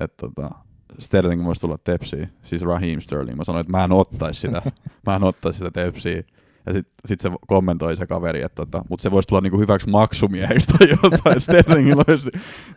että 0.00 0.26
tota, 0.26 0.50
Sterling 0.98 1.44
voisi 1.44 1.60
tulla 1.60 1.78
tepsiin, 1.78 2.28
siis 2.42 2.62
Raheem 2.62 3.00
Sterling. 3.00 3.36
Mä 3.36 3.44
sanoin, 3.44 3.60
että 3.60 3.70
mä 3.70 3.84
en 3.84 3.92
ottaisi 3.92 4.40
sitä, 4.40 4.62
mä 5.06 5.16
en 5.16 5.22
ottaisi 5.22 5.58
sitä 5.58 5.70
tepsiin. 5.70 6.26
Ja 6.66 6.72
sitten 6.72 6.94
sit 7.06 7.20
se 7.20 7.30
kommentoi 7.46 7.96
se 7.96 8.06
kaveri, 8.06 8.42
että 8.42 8.66
tota, 8.66 8.84
mutta 8.88 9.02
se 9.02 9.10
voisi 9.10 9.28
tulla 9.28 9.40
niinku 9.40 9.58
hyväksi 9.58 9.90
maksumieheksi 9.90 10.66
tai 10.66 10.88
jotain. 11.02 11.40
Sterlingillä 11.40 12.04
olisi 12.08 12.28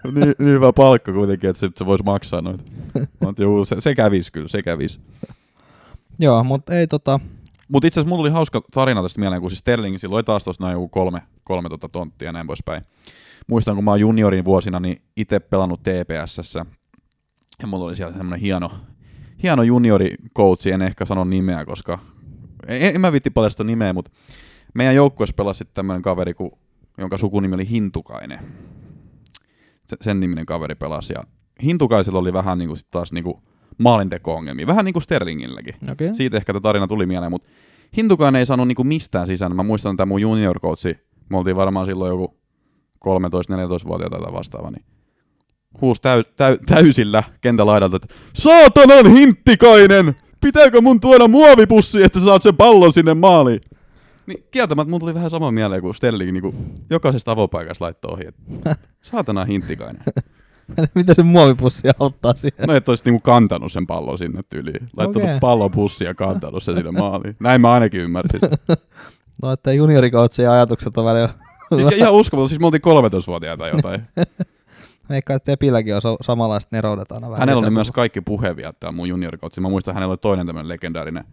niin, 0.04 0.36
niin, 0.40 0.50
hyvä 0.50 0.74
palkka 0.74 1.14
kuitenkin, 1.14 1.50
että 1.50 1.60
se, 1.60 1.70
se 1.76 1.86
voisi 1.86 2.04
maksaa 2.04 2.42
noita. 2.42 2.64
Mutta 3.20 3.44
juu, 3.44 3.66
se, 3.66 3.82
se 3.82 3.96
kävisi 3.96 4.32
kyllä, 4.32 4.48
se 4.48 4.64
kävisi. 4.64 5.00
Joo, 6.20 6.44
mutta 6.44 6.74
ei 6.74 6.88
tota, 6.88 7.20
Mutta 7.68 7.88
itse 7.88 8.00
asiassa 8.00 8.10
mulla 8.10 8.22
tuli 8.22 8.34
hauska 8.34 8.62
tarina 8.74 9.02
tästä 9.02 9.20
mieleen, 9.20 9.42
kun 9.42 9.50
siis 9.50 9.60
Sterling 9.60 9.98
silloin 9.98 10.18
oli 10.18 10.24
taas 10.24 10.44
tuossa 10.44 10.64
noin 10.64 10.74
joku 10.74 10.88
kolme, 10.88 11.22
kolme 11.44 11.70
tota 11.70 11.90
tonttia 11.90 12.28
ja 12.28 12.32
näin 12.32 12.48
poispäin. 12.48 12.84
Muistan, 13.48 13.76
kun 13.76 13.84
mä 13.84 13.92
oon 13.92 14.00
juniorin 14.00 14.46
vuosina, 14.46 14.80
niin 14.80 15.02
itse 15.18 15.40
pelannut 15.40 15.82
TPSssä. 15.84 16.66
Ja 17.62 17.68
mulla 17.68 17.86
oli 17.86 17.96
siellä 17.96 18.14
semmoinen 18.14 18.40
hieno, 18.40 18.72
hieno 19.44 19.64
juniorikoutsi, 19.64 20.72
en 20.72 20.82
ehkä 20.82 21.06
sano 21.06 21.24
nimeä, 21.24 21.66
koska 21.66 22.00
en, 22.68 22.96
en 22.96 23.02
mä 23.02 23.12
vitti 23.12 23.30
paljasta 23.30 23.64
nimeä, 23.64 23.94
mutta 23.94 24.12
meidän 24.74 24.96
joukkueessa 24.96 25.34
pelasi 25.34 25.66
tämmöinen 25.74 26.02
kaveri, 26.02 26.34
kun, 26.34 26.52
jonka 26.98 27.18
sukunimi 27.18 27.56
oli 27.56 27.70
Hintukainen. 27.70 28.40
Se, 29.86 29.98
sen 30.02 30.20
niminen 30.20 30.46
kaveri 30.46 30.76
pelasi. 30.76 31.14
Ja 31.14 31.24
Hintukaisella 31.64 32.20
oli 32.20 32.34
vähän 32.34 32.58
niin 32.58 32.70
kuin 32.70 32.78
sit 32.78 32.92
taas 32.92 33.12
niin 33.12 33.24
kuin 33.24 33.38
maalinteko-ongelmia, 33.78 34.68
vähän 34.68 34.86
niin 34.86 34.94
kuin 34.94 35.04
Sterlingilläkin. 35.04 35.76
okei. 35.92 36.16
Siitä 36.16 36.38
ehkä 36.38 36.54
tämä 36.54 36.62
tarina 36.62 36.88
tuli 36.88 37.06
mieleen, 37.06 37.32
mutta 37.32 37.50
Hintukaan 37.98 38.36
ei 38.36 38.46
saanut 38.46 38.68
niinku 38.68 38.84
mistään 38.84 39.28
sisään. 39.28 39.56
Mä 39.56 39.64
muistan, 39.64 39.94
että 39.94 40.06
mun 40.06 40.22
junior 40.22 40.60
coachi, 40.60 40.98
me 41.30 41.38
oltiin 41.38 41.56
varmaan 41.56 41.86
silloin 41.86 42.10
joku 42.10 42.38
13-14-vuotiaita 43.06 44.18
tai 44.20 44.34
vastaava, 44.34 44.72
niin 44.72 44.86
huusi 45.82 46.02
täy, 46.02 46.24
täy, 46.36 46.58
täysillä 46.66 47.24
kentälaidalta, 47.42 47.96
että 47.96 48.16
Saatanan 48.34 49.12
hinttikainen! 49.12 50.16
Pitääkö 50.42 50.82
mun 50.82 51.00
tuoda 51.00 51.28
muovipussi, 51.28 52.04
että 52.04 52.20
sä 52.20 52.26
saat 52.26 52.42
sen 52.44 52.56
pallon 52.56 52.94
sinne 52.94 53.14
maaliin? 53.14 53.62
Niin 54.28 54.44
kieltämättä 54.52 54.90
mun 54.92 55.00
tuli 55.00 55.14
vähän 55.14 55.30
sama 55.30 55.52
mieleen 55.52 55.82
kuin 55.82 55.96
Sterling 55.96 56.32
niin 56.32 56.54
jokaisesta 56.90 57.32
avopaikasta 57.32 57.86
laittoi 57.86 58.14
ohi, 58.14 58.24
että 58.28 58.76
saatana 59.12 59.46
hinttikainen. 59.46 60.04
Mitä 60.96 61.14
se 61.14 61.24
muovipussi 61.24 61.88
auttaa 62.00 62.34
siihen? 62.36 62.68
No 62.68 62.74
et 62.74 62.90
olisi 62.90 63.04
niinku 63.06 63.20
kantanut 63.20 63.72
sen 63.72 63.88
pallon 63.88 64.18
sinne 64.18 64.42
tyyliin. 64.50 64.90
Laittanut 64.98 65.24
Okei. 65.24 65.40
pallon 65.40 65.72
pussiin 65.72 66.08
ja 66.08 66.16
kantanut 66.16 66.64
sen 66.64 66.76
sinne 66.76 66.92
maaliin. 66.92 67.36
Näin 67.40 67.62
mä 67.62 67.74
ainakin 67.74 68.02
ymmärsin. 68.02 68.40
No, 69.42 69.52
että 69.52 69.74
juniorikautsien 69.74 70.50
ajatukset 70.50 70.98
on 70.98 71.06
välillä... 71.06 71.30
Siis 71.76 71.92
ihan 71.92 72.14
uskomaton, 72.14 72.50
siis 72.50 72.60
me 72.60 72.66
oltiin 72.66 72.82
13-vuotiaita 72.82 73.64
tai 73.64 73.72
jotain. 73.72 74.02
Eikä, 75.10 75.34
että 75.34 75.46
Pepilläkin 75.46 75.96
on 75.96 76.02
so- 76.02 76.18
samanlaiset 76.22 76.72
neroudet 76.72 77.12
aina 77.12 77.28
vähän. 77.30 77.40
Hänellä 77.40 77.60
oli 77.60 77.70
myös 77.70 77.92
kaikki 77.92 78.22
puheviat 78.22 78.80
täällä 78.80 78.96
mun 78.96 79.10
juniorikoutsi. 79.10 79.62
Mä 79.62 79.70
muistan, 79.70 79.94
hänellä 79.94 80.12
oli 80.12 80.18
toinen 80.18 80.46
tämmönen 80.48 80.70
legendaarinen. 80.70 81.24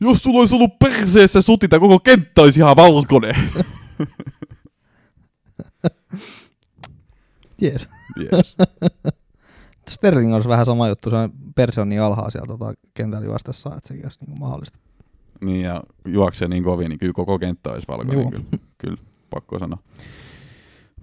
Jos 0.00 0.18
sulla 0.18 0.40
olisi 0.40 0.54
ollut 0.54 0.78
perseessä 0.78 1.42
suti, 1.42 1.68
tää 1.68 1.80
koko 1.80 1.98
kenttä 1.98 2.42
olisi 2.42 2.60
ihan 2.60 2.76
valkoinen. 2.76 3.36
Jees. 7.60 7.88
Yes. 8.32 8.56
Sterling 9.88 10.34
olisi 10.34 10.48
vähän 10.48 10.66
sama 10.66 10.88
juttu, 10.88 11.10
se 11.10 11.16
on 11.16 11.30
perse 11.54 11.80
on 11.80 11.88
niin 11.88 12.02
alhaa 12.02 12.30
sieltä 12.30 12.46
tota, 12.48 12.72
kentällä 12.94 13.26
juostessa, 13.26 13.74
että 13.76 13.88
sekin 13.88 14.04
olisi 14.04 14.18
niin 14.26 14.40
mahdollista. 14.40 14.78
Niin 15.40 15.60
ja 15.64 15.82
juoksee 16.04 16.48
niin 16.48 16.64
kovin, 16.64 16.88
niin 16.88 16.98
kyllä 16.98 17.12
koko 17.12 17.38
kenttä 17.38 17.70
olisi 17.70 17.88
valkoinen. 17.88 18.14
Juu. 18.22 18.30
Kyllä, 18.30 18.44
kyllä, 18.78 18.96
pakko 19.30 19.58
sanoa. 19.58 19.78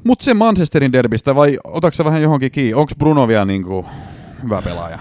Mut 0.04 0.22
se 0.22 0.34
Manchesterin 0.34 0.92
derbistä, 0.94 1.36
vai 1.36 1.58
otatko 1.64 2.06
vähän 2.06 2.22
johonkin 2.22 2.52
kiinni? 2.52 2.74
Onko 2.74 2.92
Bruno 3.00 3.28
vielä 3.28 3.46
niinku 3.46 3.86
hyvä 4.44 4.62
pelaaja? 4.62 5.00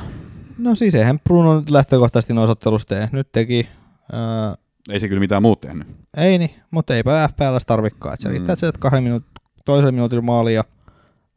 No 0.59 0.75
siis 0.75 0.95
eihän 0.95 1.19
Bruno 1.21 1.61
nyt 1.61 1.71
lähtökohtaisesti 1.71 2.33
noissa 2.35 2.53
ottelussa 2.53 2.89
tee. 2.89 3.09
Nyt 3.13 3.29
teki, 3.33 3.69
ää, 4.13 4.55
Ei 4.91 5.01
se 5.01 5.09
kyllä 5.09 5.21
mitään 5.21 5.43
muut 5.43 5.61
tehnyt. 5.61 5.89
ei 6.17 6.39
niin, 6.39 6.51
mutta 6.71 6.95
eipä 6.97 7.29
FPLs 7.29 7.67
tarvikkaan. 7.67 8.15
Et 8.15 8.21
Se 8.21 8.29
Mm. 8.29 8.33
riittää, 8.33 8.53
että 8.53 8.61
sä 8.61 8.73
teet 8.73 8.79
kahden 8.81 9.03
minuut, 9.03 9.25
toisen 9.65 9.95
minuutin 9.95 10.25
maali 10.25 10.55
ja 10.55 10.65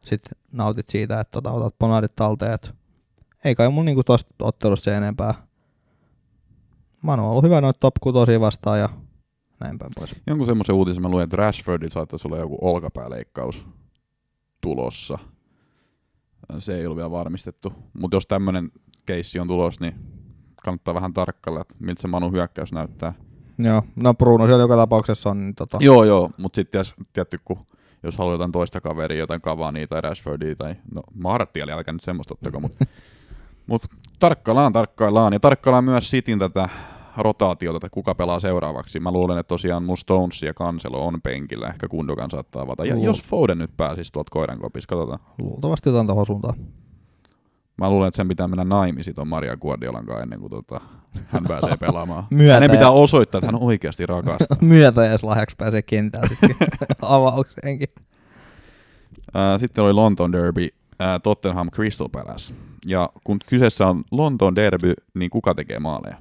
sitten 0.08 0.40
nautit 0.52 0.90
siitä, 0.90 1.20
että 1.20 1.32
tota, 1.32 1.52
otat 1.52 1.76
ponadit 1.80 2.16
talteen. 2.16 2.54
Et 2.54 2.72
ei 3.46 3.56
kai 3.56 3.70
mun 3.70 3.86
niinku 3.86 4.04
tosta 4.04 4.34
ottelusta 4.40 4.86
se 4.86 4.98
enempää. 4.98 5.34
Manu 7.02 7.24
on 7.24 7.30
ollut 7.30 7.44
hyvä 7.44 7.62
noita 7.62 7.80
top 7.80 7.96
6 8.02 8.40
vastaan 8.40 8.80
ja 8.80 8.90
näin 9.60 9.78
päin 9.78 9.92
pois. 9.96 10.16
Jonkun 10.28 10.48
semmoisen 10.48 10.76
uutisen 10.76 11.04
mä 11.04 11.10
luin, 11.10 11.24
että 11.24 11.38
Rashfordilla 11.38 11.94
saattaisi 11.94 12.28
olla 12.28 12.38
joku 12.38 12.58
olkapääleikkaus 12.62 13.68
tulossa. 14.62 15.18
Se 16.60 16.76
ei 16.76 16.86
ollut 16.86 16.98
vielä 16.98 17.12
varmistettu. 17.12 17.74
Mutta 17.94 18.18
jos 18.18 18.28
tämmöinen 18.28 18.72
keissi 19.06 19.40
on 19.40 19.48
tulos, 19.48 19.80
niin 19.80 19.96
kannattaa 20.64 20.94
vähän 20.94 21.14
tarkkailla, 21.14 21.62
että 21.62 21.76
miltä 21.80 22.02
se 22.02 22.08
Manu 22.08 22.32
hyökkäys 22.32 22.74
näyttää. 22.74 23.14
Joo, 23.60 23.84
no 23.96 24.14
Bruno 24.14 24.48
siellä 24.48 24.64
joka 24.64 24.76
tapauksessa 24.76 25.30
on, 25.30 25.46
niin 25.46 25.56
tota, 25.56 25.78
Joo, 25.82 26.04
joo, 26.04 26.30
mutta 26.38 26.56
sitten 26.56 26.86
tietty, 27.14 27.40
kun 27.46 27.66
jos 28.04 28.18
haluaa 28.18 28.34
jotain 28.34 28.52
toista 28.52 28.82
kaveria, 28.82 29.20
jotain 29.20 29.42
Cavania 29.42 29.88
tai 29.88 30.02
Rashfordia 30.02 30.56
tai 30.56 30.76
no 30.94 31.02
Martialia, 31.14 31.76
älkää 31.76 31.94
nyt 31.94 32.04
semmoista 32.04 32.34
ottako, 32.34 32.60
mutta 32.60 32.86
mut 33.68 33.82
tarkkaillaan, 34.20 34.74
tarkkaillaan 34.74 35.34
ja 35.34 35.40
tarkkaillaan 35.40 35.84
myös 35.84 36.12
Cityn 36.12 36.40
tätä 36.40 36.70
rotaatiota, 37.18 37.78
että 37.78 37.94
kuka 37.94 38.16
pelaa 38.16 38.40
seuraavaksi. 38.40 39.00
Mä 39.00 39.12
luulen, 39.12 39.38
että 39.38 39.48
tosiaan 39.48 39.84
mun 39.84 39.98
Stones 39.98 40.44
ja 40.44 40.54
Cancelo 40.54 41.08
on 41.08 41.22
penkillä. 41.22 41.68
Ehkä 41.68 41.88
Kundokan 41.88 42.32
saattaa 42.32 42.62
avata. 42.62 42.86
Ja 42.86 42.96
Luul- 42.96 43.06
jos 43.06 43.24
Foden 43.24 43.58
nyt 43.58 43.78
pääsisi 43.78 44.14
tuolta 44.14 44.30
koiran 44.32 44.60
kopista, 44.60 44.96
katsotaan. 44.96 45.20
Luultavasti 45.38 45.90
jotain 45.90 46.08
tuohon 46.08 46.26
suuntaan. 46.26 46.56
Mä 47.78 47.90
luulen, 47.90 48.08
että 48.08 48.16
sen 48.16 48.28
pitää 48.28 48.48
mennä 48.48 48.64
naimisiin 48.64 49.16
ton 49.16 49.28
Maria 49.28 49.58
Guardiolan 49.58 50.06
kanssa 50.06 50.24
ennen 50.24 50.40
kuin 50.40 50.50
tota, 50.50 50.82
hän 51.28 51.44
pääsee 51.44 51.78
pelaamaan. 51.88 52.24
Myötä 52.30 52.54
Hänen 52.54 52.68
ja- 52.70 52.72
pitää 52.74 52.92
osoittaa, 52.92 53.40
että 53.40 53.46
hän 53.52 53.62
oikeasti 53.64 54.06
rakastaa. 54.06 54.58
Myötä 54.62 55.06
edes 55.10 55.24
lahjaksi 55.24 55.56
pääsee 55.56 55.82
kentällä 55.82 56.28
sitten 56.28 56.56
avaukseenkin. 57.02 57.88
Sitten 59.58 59.84
oli 59.84 59.94
Lontoon 59.94 60.32
Derby, 60.32 60.68
Tottenham 61.24 61.70
Crystal 61.72 62.10
Palace. 62.10 62.54
Ja 62.86 63.10
kun 63.24 63.38
kyseessä 63.50 63.88
on 63.88 64.04
Lontoon 64.12 64.56
Derby, 64.56 64.94
niin 65.14 65.30
kuka 65.30 65.56
tekee 65.56 65.80
maaleja? 65.80 66.18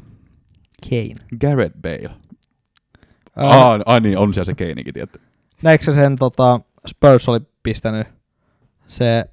Kane. 0.90 1.26
Gareth 1.40 1.76
Bale. 1.82 2.10
Ää, 3.36 3.72
Ah, 3.72 3.80
ai 3.86 4.00
niin, 4.00 4.18
on 4.18 4.34
siellä 4.34 4.44
se 4.44 4.54
Keinikin, 4.54 4.94
tietty. 4.94 5.20
Näetkö 5.62 5.84
sä 5.84 5.92
sen 5.94 6.16
tota, 6.16 6.60
Spurs 6.86 7.28
oli 7.28 7.40
pistänyt 7.62 8.06
se 8.88 9.24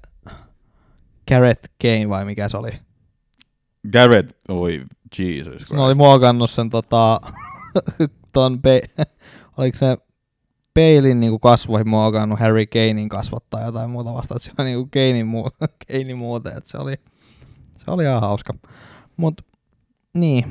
Garrett 1.28 1.64
Kane 1.82 2.08
vai 2.08 2.24
mikä 2.24 2.48
se 2.48 2.56
oli? 2.56 2.70
Gareth, 3.92 4.34
oi 4.48 4.84
Jesus 5.18 5.46
Christ. 5.54 5.68
Se 5.68 5.76
oli 5.76 5.94
muokannut 5.94 6.50
sen 6.50 6.70
tota, 6.70 7.20
ton 8.32 8.62
pe- 8.62 8.80
oliko 9.58 9.78
se 9.78 9.96
peilin 10.74 11.20
niinku 11.20 11.38
kasvoihin 11.38 11.88
muokannut 11.88 12.40
Harry 12.40 12.66
Kanein 12.66 13.08
kasvot 13.08 13.50
tai 13.50 13.64
jotain 13.64 13.90
muuta 13.90 14.14
vasta, 14.14 14.34
että 14.36 14.44
se 14.44 14.52
on 14.58 14.64
niinku 14.64 14.88
Kanein, 14.92 15.26
muu- 15.26 15.50
Kanein 15.88 16.18
muuten, 16.18 16.56
että 16.56 16.70
se 16.70 16.78
oli, 16.78 16.94
se 17.78 17.90
oli 17.90 18.02
ihan 18.04 18.20
hauska. 18.20 18.54
Mut 19.16 19.42
niin. 20.14 20.44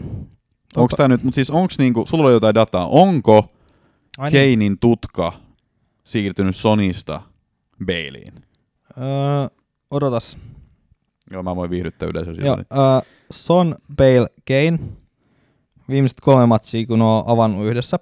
Onko 0.75 0.95
tää 0.97 1.07
nyt, 1.07 1.23
mutta 1.23 1.35
siis 1.35 1.51
onks 1.51 1.77
niinku, 1.79 2.05
sulla 2.07 2.23
oli 2.23 2.33
jotain 2.33 2.55
dataa, 2.55 2.87
onko 2.87 3.51
Ai 4.17 4.31
niin. 4.31 4.39
Keinin 4.39 4.79
tutka 4.79 5.33
siirtynyt 6.03 6.55
Sonista 6.55 7.21
Baleiin? 7.85 8.33
Öö, 8.97 9.47
odotas. 9.91 10.37
Joo, 11.33 11.43
mä 11.43 11.55
voin 11.55 11.69
viihdyttää 11.69 12.09
yleisö 12.09 12.31
Joo, 12.31 12.57
öö, 12.57 13.11
Son, 13.31 13.75
Bale, 13.95 14.27
Kane. 14.47 14.79
Viimeiset 15.89 16.21
kolme 16.21 16.45
matsia, 16.45 16.87
kun 16.87 17.01
on 17.01 17.23
avannut 17.27 17.65
yhdessä. 17.65 17.99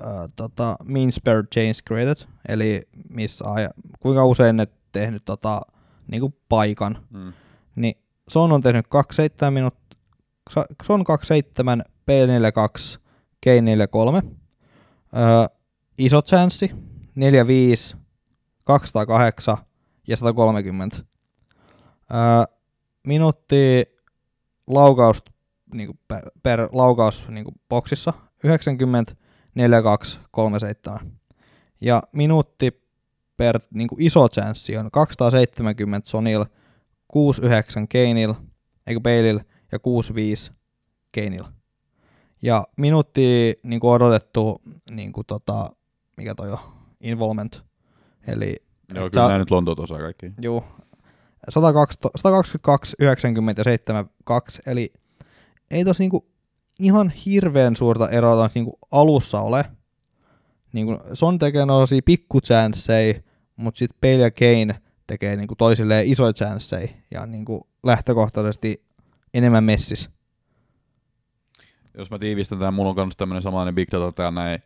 Öö, 0.00 0.08
tota, 0.36 0.76
means 0.84 1.20
per 1.24 1.46
change 1.54 1.78
created, 1.88 2.28
eli 2.48 2.82
missä 3.10 3.44
aja, 3.52 3.70
kuinka 4.00 4.26
usein 4.26 4.56
ne 4.56 4.66
tehnyt 4.92 5.24
tota, 5.24 5.60
niinku 6.06 6.34
paikan. 6.48 7.06
Mm. 7.10 7.32
Niin 7.74 7.94
Son 8.28 8.52
on 8.52 8.62
tehnyt 8.62 8.86
27 8.88 9.52
minuuttia, 9.52 9.98
Son 10.82 11.04
27, 11.04 11.84
Bale 12.06 12.26
42, 12.26 12.98
Kane 13.44 13.60
43. 13.60 14.22
Öö, 15.16 15.56
iso 15.98 16.22
chanssi, 16.22 16.70
45, 17.14 17.96
208 18.64 19.56
ja 20.08 20.16
130. 20.16 20.96
Öö, 22.14 22.56
minuutti 23.06 23.84
laukaus 24.66 25.22
niinku 25.74 25.98
per, 26.08 26.30
per 26.42 26.68
laukaus 26.72 27.28
niinku 27.28 27.52
boksissa 27.68 28.12
90, 28.44 29.14
42, 29.54 30.20
37. 30.30 31.18
Ja 31.80 32.02
minuutti 32.12 32.82
per 33.36 33.60
niinku 33.74 33.96
iso 33.98 34.28
chanssi 34.28 34.76
on 34.76 34.90
270 34.90 36.10
Sonil, 36.10 36.44
69 37.08 37.88
Keinil, 37.88 38.34
eikö 38.86 39.00
Baleil 39.00 39.40
ja 39.72 39.78
65 39.78 40.52
Keinil. 41.12 41.44
Ja 42.42 42.64
minuutti 42.76 43.54
niinku 43.62 43.90
odotettu 43.90 44.62
niinku 44.90 45.24
tota, 45.24 45.70
mikä 46.16 46.34
toi 46.34 46.50
on, 46.50 46.58
involvement. 47.00 47.62
Eli 48.26 48.56
Joo, 48.94 49.10
kyllä 49.10 49.28
sä- 49.28 49.38
nyt 49.38 49.50
Lontoot 49.50 49.78
osaa 49.80 49.98
kaikki. 49.98 50.32
Juu. 50.40 50.64
120 51.48 52.18
122, 52.18 52.96
90 52.98 53.60
ja 53.60 53.64
72, 53.64 54.62
eli 54.66 54.92
ei 55.70 55.84
tos 55.84 55.98
niinku 55.98 56.26
ihan 56.80 57.10
hirveän 57.10 57.76
suurta 57.76 58.08
eroa 58.08 58.50
niinku 58.54 58.78
alussa 58.90 59.40
ole. 59.40 59.64
Niinku 60.72 60.98
Son 61.14 61.38
tekee 61.38 61.66
noisia 61.66 62.00
pikku 62.04 62.40
chanceja, 62.40 63.14
mutta 63.56 63.78
sitten 63.78 63.98
Bale 64.00 64.22
ja 64.22 64.30
Kane 64.30 64.80
tekee 65.06 65.36
niinku 65.36 65.54
toisilleen 65.56 66.06
isoja 66.06 66.32
chanceja 66.32 66.88
ja 67.10 67.26
niinku 67.26 67.60
lähtökohtaisesti 67.82 68.84
enemmän 69.34 69.64
messis. 69.64 70.10
Jos 71.98 72.10
mä 72.10 72.18
tiivistän 72.18 72.58
tämän, 72.58 72.74
mulla 72.74 72.90
on 72.90 72.96
myös 72.96 73.16
tämmöinen 73.16 73.42
samanlainen 73.42 73.74
big 73.74 73.88
data 73.92 74.12
täällä 74.12 74.40
näin. 74.40 74.62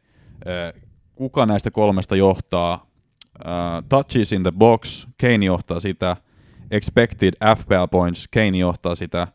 Eh, 0.47 0.83
Kuka 1.15 1.47
näistä 1.47 1.71
kolmesta 1.71 2.17
johtaa? 2.17 2.87
Uh, 3.39 3.89
touches 3.89 4.33
in 4.33 4.43
the 4.43 4.53
box, 4.59 5.07
Kane 5.21 5.47
johtaa 5.47 5.81
sitä. 5.81 6.17
Expected 6.73 7.33
FPL 7.59 7.87
points, 7.91 8.29
Kane 8.29 8.59
johtaa 8.59 8.95
sitä. 8.95 9.29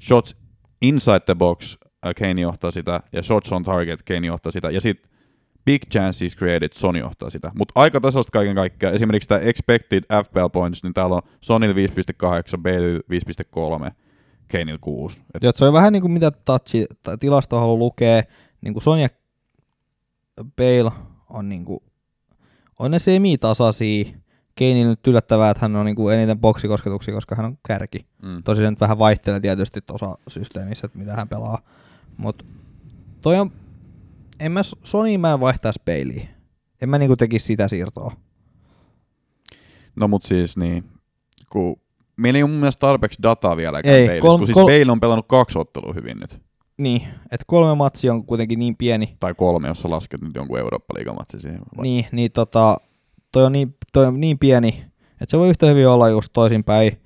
Shots 0.00 0.36
inside 0.82 1.20
the 1.20 1.34
box, 1.34 1.74
uh, 1.74 2.12
Kane 2.18 2.40
johtaa 2.40 2.70
sitä. 2.70 3.00
Ja 3.12 3.22
shots 3.22 3.52
on 3.52 3.62
target, 3.62 4.02
Kane 4.02 4.26
johtaa 4.26 4.52
sitä. 4.52 4.70
Ja 4.70 4.80
sitten 4.80 5.10
big 5.64 5.82
chances 5.92 6.36
created, 6.36 6.68
Sony 6.74 6.98
johtaa 6.98 7.30
sitä. 7.30 7.50
Mutta 7.54 7.72
aika 7.74 8.00
tasasta 8.00 8.30
kaiken 8.30 8.54
kaikkiaan. 8.54 8.94
Esimerkiksi 8.94 9.28
tämä 9.28 9.40
expected 9.40 10.04
FPL 10.24 10.48
points, 10.52 10.82
niin 10.82 10.94
täällä 10.94 11.16
on 11.16 11.22
Sonil 11.40 11.72
5.8, 11.72 11.76
Bale 12.62 12.98
5.3, 13.88 13.92
Kaneil 14.52 14.78
6. 14.80 15.22
Et 15.34 15.42
Ja 15.42 15.52
se 15.54 15.64
on 15.64 15.72
vähän 15.72 15.92
niinku 15.92 16.08
mitä 16.08 16.30
touchi, 16.30 16.86
tai 17.02 17.18
tilasto 17.18 17.60
haluaa 17.60 17.78
lukea, 17.78 18.22
niinku 18.60 18.80
Sonja 18.80 19.08
Bale 20.56 20.92
on 21.30 21.48
niinku, 21.48 21.82
on 22.78 22.90
ne 22.90 22.98
semi-tasaisia. 22.98 24.23
Keini 24.54 24.84
nyt 24.84 25.06
yllättävää, 25.06 25.50
että 25.50 25.60
hän 25.64 25.76
on 25.76 25.86
niinku 25.86 26.08
eniten 26.08 26.38
boksikosketuksia, 26.38 27.14
koska 27.14 27.34
hän 27.34 27.46
on 27.46 27.58
kärki. 27.68 28.06
mm. 28.22 28.42
Tosi 28.42 28.60
se 28.62 28.70
nyt 28.70 28.80
vähän 28.80 28.98
vaihtelee 28.98 29.40
tietysti 29.40 29.80
tuossa 29.80 30.18
systeemissä, 30.28 30.86
että 30.86 30.98
mitä 30.98 31.14
hän 31.14 31.28
pelaa. 31.28 31.58
Mut 32.16 32.46
toi 33.20 33.38
on, 33.38 33.52
en 34.40 34.52
mä 34.52 34.60
Sony 34.84 35.18
mä 35.18 35.32
en 35.32 35.40
vaihtaisi 35.40 35.80
peiliin. 35.84 36.28
En 36.82 36.88
mä 36.88 36.98
niinku 36.98 37.16
tekisi 37.16 37.46
sitä 37.46 37.68
siirtoa. 37.68 38.12
No 39.96 40.08
mut 40.08 40.22
siis 40.22 40.56
niin, 40.56 40.84
kun 41.52 41.76
meillä 42.16 42.36
ei 42.36 42.42
ole 42.42 42.50
mun 42.50 42.60
mielestä 42.60 42.80
tarpeeksi 42.80 43.22
dataa 43.22 43.56
vielä 43.56 43.80
Ei, 43.84 44.06
Baleista, 44.06 44.22
kol- 44.22 44.38
kun 44.38 44.46
siis 44.46 44.54
kol- 44.54 44.64
Bale 44.66 44.92
on 44.92 45.00
pelannut 45.00 45.26
kaksi 45.28 45.58
ottelua 45.58 45.92
hyvin 45.92 46.18
nyt. 46.20 46.40
Niin, 46.78 47.02
että 47.24 47.44
kolme 47.46 47.74
matsia 47.74 48.12
on 48.14 48.26
kuitenkin 48.26 48.58
niin 48.58 48.76
pieni, 48.76 49.16
Tai 49.20 49.34
kolme, 49.34 49.68
jos 49.68 49.82
sä 49.82 49.90
lasket 49.90 50.20
nyt 50.20 50.34
jonkun 50.34 50.58
Eurooppa-liigamatsi 50.58 51.40
siihen. 51.40 51.60
Vai- 51.76 51.82
Niin, 51.82 52.06
niin 52.12 52.32
tota, 52.32 52.76
toi 53.32 53.44
on 53.44 53.52
niin, 53.52 53.76
toi 53.94 54.06
on 54.06 54.20
niin 54.20 54.38
pieni, 54.38 54.84
että 55.12 55.26
se 55.28 55.38
voi 55.38 55.48
yhtä 55.48 55.66
hyvin 55.66 55.88
olla 55.88 56.08
just 56.08 56.32
toisinpäin. 56.32 57.00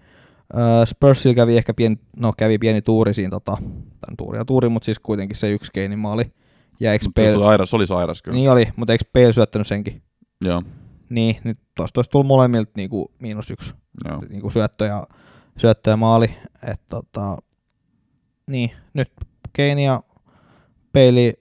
Spursilla 0.84 1.34
kävi 1.34 1.56
ehkä 1.56 1.74
pieni, 1.74 1.96
no 2.16 2.32
kävi 2.36 2.58
pieni 2.58 2.82
tuuri 2.82 3.14
siinä, 3.14 3.30
tota, 3.30 3.56
tämän 4.00 4.16
tuuri 4.18 4.38
ja 4.38 4.44
tuuri, 4.44 4.68
mutta 4.68 4.84
siis 4.84 4.98
kuitenkin 4.98 5.36
se 5.36 5.50
yksi 5.50 5.72
keinin 5.72 5.98
maali. 5.98 6.32
Ja 6.80 6.92
eikö 6.92 7.04
Mut 7.06 7.12
se, 7.16 7.22
Bale, 7.22 7.36
oli 7.36 7.44
sairas, 7.44 7.70
se 7.70 7.76
oli 7.76 7.86
sairas 7.86 8.22
kyllä. 8.22 8.36
niin 8.36 8.50
oli, 8.50 8.68
mutta 8.76 8.92
eikö 8.92 9.04
Bale 9.12 9.32
syöttänyt 9.32 9.66
senkin? 9.66 10.02
Joo, 10.44 10.62
Niin, 11.08 11.36
nyt 11.44 11.58
tosta 11.74 11.98
olisi 11.98 12.10
tullut 12.10 12.26
molemmilta 12.26 12.70
niinku 12.76 13.12
miinus 13.18 13.50
yksi 13.50 13.74
joo. 14.08 14.22
niinku 14.28 14.50
syöttö, 14.50 14.84
ja, 14.84 15.06
syöttö 15.58 15.90
ja 15.90 15.96
maali. 15.96 16.30
Et, 16.72 16.80
tota, 16.88 17.36
niin, 18.50 18.70
nyt 18.94 19.12
Keini 19.52 19.84
ja 19.84 20.02
Peili 20.92 21.34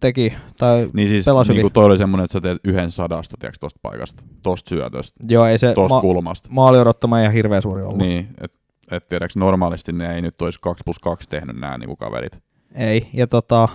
teki, 0.00 0.32
tai 0.58 0.90
Niin 0.92 1.08
siis 1.08 1.24
Pelasi 1.24 1.52
niin 1.52 1.58
hyvin. 1.58 1.72
toi 1.72 1.84
oli 1.84 1.98
semmonen, 1.98 2.24
että 2.24 2.32
sä 2.32 2.40
teet 2.40 2.58
yhden 2.64 2.90
sadasta, 2.90 3.36
tiedätkö, 3.40 3.58
tosta 3.60 3.78
paikasta, 3.82 4.22
tosta 4.42 4.68
syötöstä, 4.68 5.20
joo 5.28 5.44
ei 5.46 5.58
se 5.58 5.74
tosta 5.74 5.94
ma- 5.94 6.00
kulmasta. 6.00 6.48
maali 6.52 6.78
odottama 6.78 7.20
ihan 7.20 7.32
hirveän 7.32 7.62
suuri 7.62 7.82
ollut. 7.82 7.98
Niin, 7.98 8.28
että 8.40 8.58
et 8.90 9.08
tiedäks 9.08 9.36
normaalisti 9.36 9.92
ne 9.92 10.14
ei 10.14 10.22
nyt 10.22 10.42
olisi 10.42 10.60
2 10.60 10.82
plus 10.84 10.98
2 10.98 11.28
tehnyt 11.28 11.56
nämä 11.60 11.78
niinku 11.78 11.96
kaverit. 11.96 12.38
Ei, 12.74 13.08
ja 13.12 13.26
tota, 13.26 13.68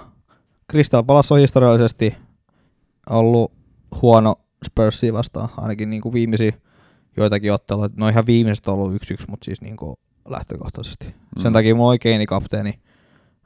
Crystal 0.72 1.04
Palace 1.04 1.34
on 1.34 1.40
historiallisesti 1.40 2.16
ollut 3.10 3.52
huono 4.02 4.36
Spursia 4.66 5.14
vastaan, 5.14 5.50
ainakin 5.58 5.90
niin 5.90 6.02
kuin 6.02 6.14
viimeisiä 6.14 6.54
joitakin 7.18 7.54
otteluita. 7.54 7.96
No 7.98 8.08
ihan 8.10 8.26
viimeiset 8.26 8.68
on 8.68 8.74
ollut 8.74 8.94
1-1, 8.94 8.98
mutta 9.28 9.46
siis 9.46 9.62
niin 9.62 9.78
kuin 9.78 9.96
lähtökohtaisesti. 10.30 11.06
Mm. 11.06 11.42
Sen 11.42 11.54
takia 11.54 11.76
mulla 11.76 11.90
oli 11.90 12.00
Keini 12.00 12.26
kapteeni, 12.26 12.80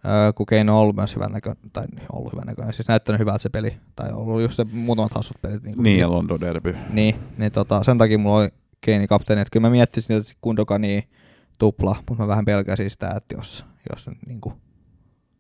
öö, 0.05 0.33
kun 0.33 0.45
Keino 0.45 0.73
on 0.75 0.81
ollut 0.81 0.95
myös 0.95 1.15
hyvän 1.15 1.31
näköinen, 1.31 1.71
tai 1.73 1.85
ollut 2.11 2.33
hyvän 2.33 2.47
näköinen, 2.47 2.73
siis 2.73 2.87
näyttänyt 2.87 3.19
hyvältä 3.19 3.39
se 3.43 3.49
peli, 3.49 3.77
tai 3.95 4.11
ollut 4.13 4.41
just 4.41 4.55
se 4.55 4.65
muutamat 4.71 5.13
hassut 5.13 5.37
pelit. 5.41 5.63
Niin, 5.63 5.75
kuin 5.75 5.83
Niin, 5.83 5.99
ja 5.99 6.11
London 6.11 6.41
Derby. 6.41 6.75
niin, 6.89 7.15
niin 7.37 7.51
tota, 7.51 7.83
sen 7.83 7.97
takia 7.97 8.17
mulla 8.17 8.37
oli 8.37 8.49
Keini 8.81 9.07
kapteeni, 9.07 9.41
että 9.41 9.51
kyllä 9.51 9.67
mä 9.67 9.71
miettisin, 9.71 10.15
että 10.17 10.33
Kundokani 10.41 11.07
tupla, 11.59 11.95
mutta 12.09 12.23
mä 12.23 12.27
vähän 12.27 12.45
pelkäsin 12.45 12.89
sitä, 12.89 13.09
että 13.17 13.35
jos, 13.35 13.65
jos 13.93 14.07
nyt 14.07 14.17
niin 14.27 14.41
kuin 14.41 14.55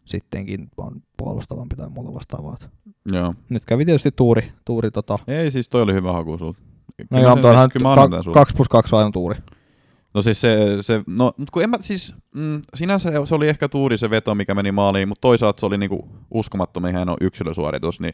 sittenkin 0.05 0.67
on 0.77 1.01
puolustavampi 1.17 1.75
tai 1.75 1.89
muuta 1.89 2.13
vastaavaa. 2.13 2.57
Joo. 3.11 3.33
Nyt 3.49 3.65
kävi 3.65 3.85
tietysti 3.85 4.11
tuuri, 4.11 4.51
tuuri 4.65 4.91
tota, 4.91 5.19
Ei 5.27 5.51
siis 5.51 5.69
toi 5.69 5.81
oli 5.81 5.93
hyvä 5.93 6.13
haku 6.13 6.37
sulta. 6.37 6.59
no 7.11 7.19
joo, 7.21 7.31
onhan 7.33 7.69
kyllä 7.69 7.83
mä 7.83 7.91
annan 7.93 8.09
tän 8.09 8.19
ka- 8.19 8.23
sulle. 8.23 8.33
2 8.33 8.55
plus 8.55 8.69
2 8.69 8.95
on 8.95 8.99
aina 8.99 9.11
tuuri. 9.11 9.39
No 10.17 10.21
siis 10.21 10.41
se, 10.41 10.77
se 10.81 11.03
no, 11.07 11.33
mut 11.37 11.51
kun 11.51 11.63
en 11.63 11.69
mä, 11.69 11.77
siis, 11.81 12.15
mm, 12.35 12.61
sinänsä 12.73 13.11
se 13.25 13.35
oli 13.35 13.47
ehkä 13.47 13.69
tuuri 13.69 13.97
se 13.97 14.09
veto, 14.09 14.35
mikä 14.35 14.55
meni 14.55 14.71
maaliin, 14.71 15.07
mutta 15.07 15.21
toisaalta 15.21 15.59
se 15.59 15.65
oli 15.65 15.77
niinku 15.77 16.09
uskomattoman 16.31 16.91
hieno 16.95 17.17
yksilösuoritus, 17.21 17.99
niin 17.99 18.13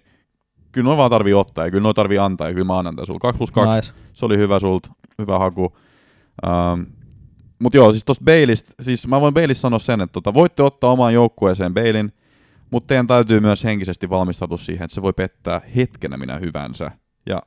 kyllä 0.72 0.86
noin 0.86 0.98
vaan 0.98 1.10
tarvii 1.10 1.34
ottaa 1.34 1.66
ja 1.66 1.72
kyllä 1.72 1.84
noin 1.84 1.96
tarvii 1.96 2.18
antaa 2.18 2.48
ja 2.48 2.54
kyllä 2.54 2.66
mä 2.66 2.80
annan 2.80 2.96
sulla. 3.04 3.20
2 3.20 3.38
plus 3.38 3.52
2, 3.52 3.76
Nice. 3.76 4.02
se 4.14 4.26
oli 4.26 4.38
hyvä 4.38 4.60
sulta, 4.60 4.90
hyvä 5.20 5.40
haku. 5.40 5.78
Ähm, 6.48 6.82
mutta 7.60 7.78
joo, 7.78 7.92
siis 7.92 8.06
tosta 8.06 8.26
Bailista, 8.26 8.72
siis 8.80 9.08
mä 9.08 9.22
voin 9.22 9.34
Bailista 9.34 9.62
sanoa 9.62 9.80
sen, 9.80 10.02
että 10.02 10.14
tota, 10.14 10.34
voitte 10.34 10.64
ottaa 10.64 10.92
omaan 10.92 11.14
joukkueeseen 11.14 11.74
Bailin, 11.74 12.14
mutta 12.72 12.88
teidän 12.88 13.08
täytyy 13.08 13.40
myös 13.40 13.64
henkisesti 13.64 14.10
valmistautua 14.10 14.58
siihen, 14.58 14.86
että 14.86 14.96
se 14.96 15.02
voi 15.02 15.14
pettää 15.14 15.62
hetkenä 15.76 16.18
minä 16.18 16.36
hyvänsä. 16.38 16.92
Ja 17.26 17.42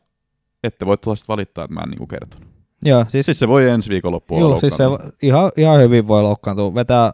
ette 0.64 0.86
voi 0.86 0.98
tulla 0.98 1.14
sitten 1.14 1.32
valittaa, 1.32 1.64
että 1.64 1.74
mä 1.74 1.80
en 1.80 1.90
niinku 1.90 2.06
kertonut. 2.06 2.55
Joo, 2.82 3.04
siis, 3.08 3.26
Siis 3.26 3.38
se 3.38 3.48
voi 3.48 3.68
ensi 3.68 3.90
viikonloppuun 3.90 4.40
joo, 4.40 4.60
siis 4.60 4.76
se 4.76 4.84
ihan, 5.22 5.52
ihan 5.56 5.80
hyvin 5.80 6.08
voi 6.08 6.22
loukkaantua. 6.22 6.74
Vetää 6.74 7.12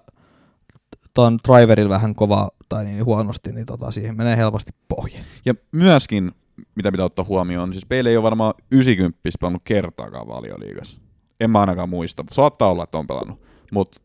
ton 1.14 1.38
driverilla 1.48 1.90
vähän 1.94 2.14
kova 2.14 2.50
tai 2.68 2.84
niin 2.84 3.04
huonosti, 3.04 3.52
niin 3.52 3.66
tota, 3.66 3.90
siihen 3.90 4.16
menee 4.16 4.36
helposti 4.36 4.72
pohje. 4.88 5.20
Ja 5.44 5.54
myöskin, 5.72 6.32
mitä 6.74 6.92
pitää 6.92 7.06
ottaa 7.06 7.24
huomioon, 7.24 7.72
siis 7.72 7.86
Bale 7.86 8.10
ei 8.10 8.16
ole 8.16 8.22
varmaan 8.22 8.54
90 8.70 9.18
pelannut 9.40 9.62
kertaakaan 9.64 10.28
valioliigassa. 10.28 10.98
En 11.40 11.50
mä 11.50 11.60
ainakaan 11.60 11.88
muista. 11.88 12.24
Saattaa 12.30 12.70
olla, 12.70 12.84
että 12.84 12.98
on 12.98 13.06
pelannut. 13.06 13.40
Mutta 13.72 14.00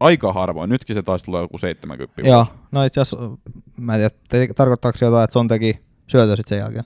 aika 0.00 0.32
harvoin. 0.32 0.70
Nytkin 0.70 0.94
se 0.94 1.02
taisi 1.02 1.24
tulla 1.24 1.40
joku 1.40 1.58
70. 1.58 2.22
Joo, 2.28 2.46
no 2.72 2.84
itse 2.84 3.00
asiassa, 3.00 3.30
mä 3.76 3.96
en 3.96 4.10
tiedä, 4.28 4.54
tarkoittaako 4.54 4.98
se 4.98 5.04
jotain, 5.04 5.24
että 5.24 5.32
Son 5.32 5.48
teki 5.48 5.78
syötö 6.06 6.36
sitten 6.36 6.48
sen 6.48 6.58
jälkeen? 6.58 6.84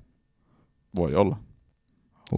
Voi 0.96 1.14
olla. 1.14 1.36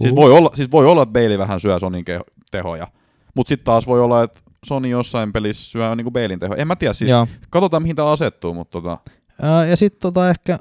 Siis 0.01 0.15
voi 0.15 0.31
olla, 0.31 0.51
siis 0.53 0.71
voi 0.71 0.85
olla, 0.85 1.03
että 1.03 1.13
Bailey 1.13 1.37
vähän 1.37 1.59
syö 1.59 1.79
Sonin 1.79 2.05
keho, 2.05 2.23
tehoja. 2.51 2.87
Mutta 3.35 3.49
sitten 3.49 3.65
taas 3.65 3.87
voi 3.87 4.01
olla, 4.01 4.23
että 4.23 4.39
Sony 4.65 4.87
jossain 4.87 5.33
pelissä 5.33 5.71
syö 5.71 5.95
niinku 5.95 6.11
Bailin 6.11 6.39
tehoja. 6.39 6.61
En 6.61 6.67
mä 6.67 6.75
tiedä, 6.75 6.93
siis 6.93 7.11
Joo. 7.11 7.27
katsotaan 7.49 7.83
mihin 7.83 7.95
tämä 7.95 8.11
asettuu, 8.11 8.53
mutta 8.53 8.81
tota, 8.81 8.97
Ää, 9.41 9.65
Ja 9.65 9.77
sitten 9.77 10.01
tota 10.01 10.29
ehkä 10.29 10.59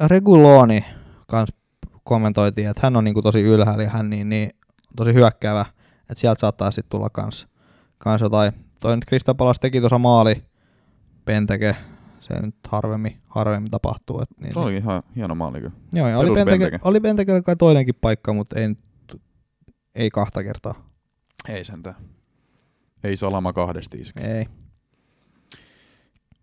Reguloni 0.00 0.84
kans 1.26 1.48
kommentoitiin, 2.04 2.68
että 2.68 2.80
hän 2.86 2.96
on 2.96 3.04
niinku 3.04 3.22
tosi 3.22 3.42
ylhäällä 3.42 3.82
ja 3.82 3.90
hän 3.90 4.10
niin, 4.10 4.28
niin 4.28 4.50
tosi 4.96 5.14
hyökkäävä, 5.14 5.66
että 6.00 6.20
sieltä 6.20 6.40
saattaa 6.40 6.70
sitten 6.70 6.90
tulla 6.90 7.10
kans, 7.10 7.46
kans 7.98 8.20
jotain. 8.20 8.52
Toi 8.80 8.96
nyt 8.96 9.04
Krista 9.04 9.34
Palas 9.34 9.60
teki 9.60 9.80
tuossa 9.80 9.98
maali, 9.98 10.44
Penteke, 11.24 11.76
se 12.24 12.40
nyt 12.40 12.54
harvemmin, 12.68 13.20
harvemmin 13.26 13.70
tapahtuu. 13.70 14.20
Et 14.20 14.28
niin, 14.40 14.52
se 14.52 14.60
oli 14.60 14.76
ihan 14.76 15.02
hieno 15.16 15.34
maali 15.34 15.60
kyllä. 15.60 15.74
Joo, 15.92 16.08
ja 16.08 16.18
oli, 16.18 16.30
Penteke, 16.30 16.58
Benteke. 16.58 16.78
oli 16.88 17.00
Pentekellä 17.00 17.42
kai 17.42 17.56
toinenkin 17.56 17.94
paikka, 18.00 18.32
mutta 18.32 18.60
ei, 18.60 18.76
ei 19.94 20.10
kahta 20.10 20.44
kertaa. 20.44 20.90
Ei 21.48 21.64
sentään. 21.64 21.96
Ei 23.04 23.16
salama 23.16 23.52
kahdesti 23.52 23.96
iske. 23.96 24.20
Ei. 24.20 24.46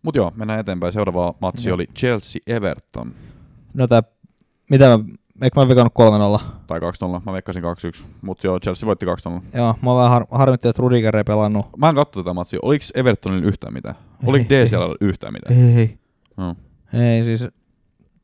Mut 0.01 0.15
joo, 0.15 0.31
mennään 0.35 0.59
eteenpäin. 0.59 0.93
Seuraava 0.93 1.33
matsi 1.41 1.69
Joo. 1.69 1.75
oli 1.75 1.87
Chelsea-Everton. 1.99 3.13
No 3.73 3.87
tää, 3.87 4.03
mitä 4.69 4.97
mä, 4.97 5.03
eikö 5.41 5.59
mä 5.59 5.67
vikannut 5.67 5.93
3-0? 6.39 6.43
Tai 6.67 6.79
2-0, 6.79 6.83
mä 7.25 7.33
veikkasin 7.33 7.63
2-1. 7.63 7.65
Mut 8.21 8.43
joo, 8.43 8.59
Chelsea 8.59 8.87
voitti 8.87 9.05
2-0. 9.05 9.09
Joo, 9.53 9.75
mä 9.81 9.95
vähän 9.95 10.09
har, 10.09 10.25
harmitti, 10.31 10.67
että 10.67 10.81
Rudiger 10.81 11.17
ei 11.17 11.23
pelannut. 11.23 11.65
Mä 11.77 11.89
en 11.89 11.95
katso 11.95 12.23
tätä 12.23 12.33
matsia. 12.33 12.59
Oliko 12.61 12.85
Evertonilla 12.93 13.47
yhtään 13.47 13.73
mitään? 13.73 13.95
Oliko 14.25 14.53
Ei. 14.53 14.65
DCL 14.65 14.93
yhtään 15.01 15.33
mitään? 15.33 15.77
Ei. 15.77 15.99
No. 16.37 16.55
Ei 16.93 17.23
siis, 17.23 17.47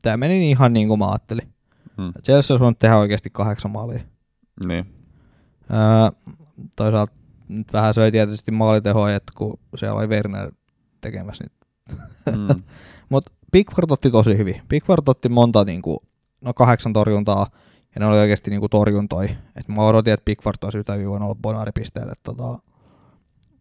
tää 0.02 0.16
meni 0.16 0.50
ihan 0.50 0.72
niin 0.72 0.88
kuin 0.88 0.98
mä 0.98 1.08
ajattelin. 1.08 1.48
Hmm. 1.96 2.12
Chelsea 2.24 2.54
olisi 2.54 2.62
voinut 2.62 2.78
tehdä 2.78 2.96
oikeasti 2.96 3.30
kahdeksan 3.32 3.70
maalia. 3.70 4.00
Niin. 4.66 4.94
Öö, 5.70 6.32
toisaalta 6.76 7.12
nyt 7.48 7.72
vähän 7.72 7.94
söi 7.94 8.12
tietysti 8.12 8.50
maalitehoja, 8.50 9.16
että 9.16 9.32
kun 9.36 9.58
siellä 9.76 9.98
oli 9.98 10.06
Werner 10.06 10.52
tekemässä. 11.00 11.44
Niin. 11.44 11.98
Mm. 12.38 12.62
Mutta 13.10 13.32
Pickford 13.52 13.90
otti 13.90 14.10
tosi 14.10 14.38
hyvin. 14.38 14.62
Pickford 14.68 15.02
otti 15.06 15.28
monta, 15.28 15.64
niinku, 15.64 16.02
no 16.40 16.54
kahdeksan 16.54 16.92
torjuntaa, 16.92 17.46
ja 17.94 18.00
ne 18.00 18.06
oli 18.06 18.18
oikeasti 18.18 18.50
niinku 18.50 18.68
torjuntoi. 18.68 19.28
Et 19.56 19.68
mä 19.68 19.86
odotin, 19.86 20.12
että 20.12 20.24
Pickford 20.24 20.56
olisi 20.64 20.78
yhtä 20.78 20.92
hyvin 20.92 21.08
voinut 21.08 21.26
olla 21.26 21.38
bonaaripisteelle. 21.42 22.12
Tota, 22.22 22.58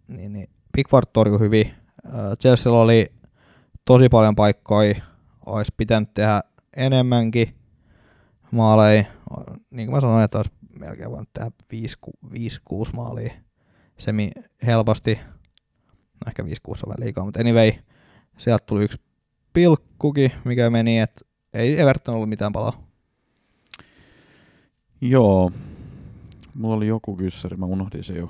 niin, 0.07 0.33
niin 0.33 0.49
Pickford 0.75 1.05
torjui 1.13 1.39
hyvin. 1.39 1.73
Öö, 2.05 2.35
Chelsea 2.35 2.71
oli 2.71 3.05
tosi 3.85 4.09
paljon 4.09 4.35
paikkoja, 4.35 4.95
olisi 5.45 5.73
pitänyt 5.77 6.13
tehdä 6.13 6.41
enemmänkin 6.77 7.55
maaleja. 8.51 9.03
Niin 9.71 9.87
kuin 9.87 9.95
mä 9.95 10.01
sanoin, 10.01 10.23
että 10.23 10.37
olisi 10.37 10.51
melkein 10.79 11.11
voinut 11.11 11.29
tehdä 11.33 11.51
5-6 12.33 12.93
maalia 12.95 13.33
semi 13.97 14.31
helposti. 14.65 15.19
No 15.95 16.27
ehkä 16.27 16.43
5-6 16.43 16.45
on 16.47 16.73
vähän 16.87 16.99
liikaa, 16.99 17.25
mutta 17.25 17.39
anyway, 17.39 17.71
sieltä 18.37 18.65
tuli 18.65 18.83
yksi 18.83 19.01
pilkkukin, 19.53 20.31
mikä 20.45 20.69
meni, 20.69 20.99
että 20.99 21.25
ei 21.57 21.79
Everton 21.81 22.15
ollut 22.15 22.29
mitään 22.29 22.51
palaa. 22.53 22.83
Joo. 25.01 25.51
Mulla 26.53 26.75
oli 26.75 26.87
joku 26.87 27.15
kyssäri, 27.15 27.57
mä 27.57 27.65
unohdin 27.65 28.03
se 28.03 28.13
jo. 28.13 28.29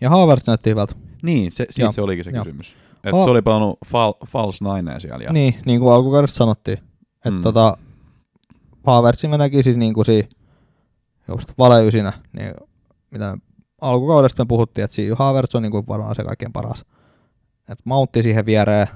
Ja 0.00 0.10
Havertz 0.10 0.46
näytti 0.46 0.70
hyvältä. 0.70 0.94
Niin, 1.22 1.52
se, 1.52 1.66
Joo. 1.78 1.92
se 1.92 2.02
olikin 2.02 2.24
se 2.24 2.30
Joo. 2.34 2.44
kysymys. 2.44 2.76
Että 3.04 3.16
Ha- 3.16 3.24
se 3.24 3.30
oli 3.30 3.42
pelannut 3.42 3.78
fal, 3.86 4.14
false 4.26 4.64
ninea 4.64 5.00
siellä. 5.00 5.24
Ja, 5.24 5.32
Niin, 5.32 5.54
niin 5.66 5.80
kuin 5.80 5.92
alkukaudesta 5.94 6.36
sanottiin. 6.38 6.78
Että 7.16 7.30
Mm. 7.30 7.42
tota, 7.42 7.76
Havertzin 8.86 9.30
mä 9.30 9.38
näkisin 9.38 9.78
niin 9.78 9.94
kuin 9.94 10.04
siinä 10.04 10.28
just 11.28 11.48
valeysinä, 11.58 12.12
niin 12.32 12.54
mitä 13.10 13.38
alkukaudesta 13.80 14.44
me 14.44 14.48
puhuttiin, 14.48 14.84
että 14.84 14.94
siinä 14.94 15.16
Havertz 15.18 15.54
on 15.54 15.62
niin 15.62 15.72
kuin 15.72 15.86
varmaan 15.88 16.14
se 16.14 16.24
kaikkein 16.24 16.52
paras. 16.52 16.84
Et 17.68 17.78
Mountti 17.84 18.22
siihen 18.22 18.46
viereen. 18.46 18.86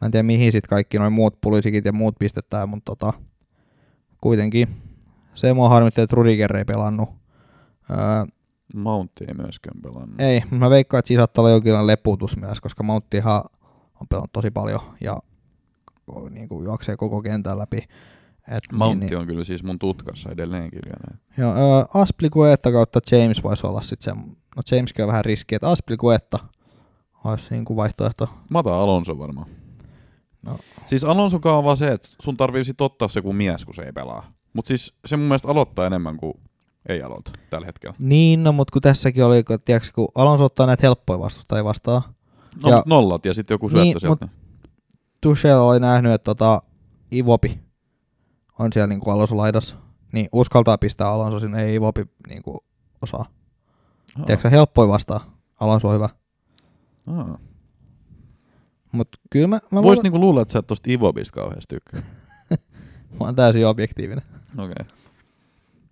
Mä 0.00 0.06
en 0.06 0.10
tiedä 0.10 0.22
mihin 0.22 0.52
sit 0.52 0.66
kaikki 0.66 0.98
noin 0.98 1.12
muut 1.12 1.40
pulisikit 1.40 1.84
ja 1.84 1.92
muut 1.92 2.14
pistetään, 2.18 2.68
mutta 2.68 2.96
tota, 2.96 3.12
kuitenkin 4.20 4.68
se 5.34 5.54
mua 5.54 5.68
harmitti, 5.68 6.00
että 6.00 6.16
Rudiger 6.16 6.56
ei 6.56 6.64
pelannut. 6.64 7.08
Öö, 7.90 7.96
Mountti 8.74 9.24
ei 9.28 9.34
myöskään 9.34 9.82
pelannut. 9.82 10.20
ei, 10.20 10.40
mutta 10.40 10.56
mä 10.56 10.70
veikkaan, 10.70 10.98
että 10.98 11.06
siinä 11.08 11.20
saattaa 11.20 11.42
olla 11.42 11.50
jonkinlainen 11.50 11.86
leputus 11.86 12.36
myös, 12.36 12.60
koska 12.60 12.82
Mounttihan 12.82 13.42
on 14.00 14.08
pelannut 14.08 14.32
tosi 14.32 14.50
paljon 14.50 14.80
ja 15.00 15.18
niin 16.30 16.48
kuin 16.48 16.64
juoksee 16.64 16.96
koko 16.96 17.22
kentän 17.22 17.58
läpi. 17.58 17.78
Et, 18.48 18.62
Mountti 18.72 19.06
niin, 19.06 19.18
on 19.18 19.26
kyllä 19.26 19.44
siis 19.44 19.62
mun 19.64 19.78
tutkassa 19.78 20.30
edelleenkin 20.30 20.80
vielä. 20.84 21.00
niin, 21.10 21.20
joo, 21.38 21.80
ö, 21.80 21.86
Aspilicueta 21.94 22.72
kautta 22.72 23.00
James 23.12 23.42
voisi 23.42 23.66
olla 23.66 23.82
sitten 23.82 24.14
se, 24.14 24.20
no 24.56 24.62
Jameskin 24.70 25.04
on 25.04 25.08
vähän 25.08 25.24
riski, 25.24 25.54
että 25.54 25.70
Aspilicueta 25.70 26.38
olisi 27.24 27.46
niin 27.50 27.64
kuin 27.64 27.76
vaihtoehto. 27.76 28.28
Mä 28.50 28.58
otan 28.58 28.74
Alonso 28.74 29.18
varmaan. 29.18 29.46
No. 30.46 30.58
Siis 30.86 31.04
Alonso 31.04 31.38
on 31.44 31.64
vaan 31.64 31.76
se, 31.76 31.92
että 31.92 32.08
sun 32.22 32.36
tarvii 32.36 32.64
sit 32.64 32.80
ottaa 32.80 33.08
se 33.08 33.22
kuin 33.22 33.36
mies, 33.36 33.64
kun 33.64 33.74
se 33.74 33.82
ei 33.82 33.92
pelaa. 33.92 34.30
Mut 34.52 34.66
siis 34.66 34.94
se 35.04 35.16
mun 35.16 35.26
mielestä 35.26 35.48
aloittaa 35.48 35.86
enemmän 35.86 36.16
kuin 36.16 36.34
ei 36.88 37.02
aloita 37.02 37.32
tällä 37.50 37.66
hetkellä. 37.66 37.96
Niin, 37.98 38.44
no, 38.44 38.52
mutta 38.52 38.72
kun 38.72 38.82
tässäkin 38.82 39.24
oli, 39.24 39.44
kun, 39.44 39.58
tiedätkö, 39.64 39.88
kun 39.94 40.08
Alonso 40.14 40.44
ottaa 40.44 40.66
näitä 40.66 40.80
helppoja 40.86 41.18
vastusta, 41.18 41.56
ei 41.56 41.64
vastaa. 41.64 42.12
No, 42.62 42.70
Ja- 42.70 42.82
nollat 42.86 43.24
ja 43.24 43.34
sitten 43.34 43.54
joku 43.54 43.68
syöttö 43.68 43.84
Niin, 43.84 44.00
sieltä. 44.00 44.28
Tuchel 45.20 45.58
oli 45.58 45.80
nähnyt, 45.80 46.12
että 46.12 46.24
tota, 46.24 46.62
Ivopi 47.12 47.60
on 48.58 48.72
siellä 48.72 48.86
niin 48.86 49.00
Alonso 49.06 49.36
laidassa, 49.36 49.76
niin 50.12 50.28
uskaltaa 50.32 50.78
pistää 50.78 51.08
Alonso 51.10 51.38
sinne, 51.38 51.64
ei 51.64 51.74
Ivopi 51.74 52.04
niin 52.28 52.42
kuin 52.42 52.58
osaa. 53.02 53.26
Aa, 54.18 54.24
Tiedätkö, 54.24 54.50
helppoin 54.50 54.88
vastaa. 54.88 55.36
Alonso 55.60 55.88
on 55.88 55.94
hyvä. 55.94 56.08
aa. 57.06 57.38
Mutta 58.96 59.18
kyllä 59.30 59.46
mä, 59.46 59.60
mä, 59.70 59.82
Vois 59.82 59.84
luulen- 59.84 60.02
niinku 60.02 60.20
luulla, 60.20 60.42
että 60.42 60.52
sä 60.52 60.58
et 60.58 60.66
tosta 60.66 60.90
Ivobista 60.92 61.34
kauheasti 61.34 61.74
tykkää. 61.74 62.02
mä 63.20 63.26
oon 63.26 63.36
täysin 63.36 63.66
objektiivinen. 63.66 64.24
Okei. 64.58 64.74
Okay. 64.82 64.96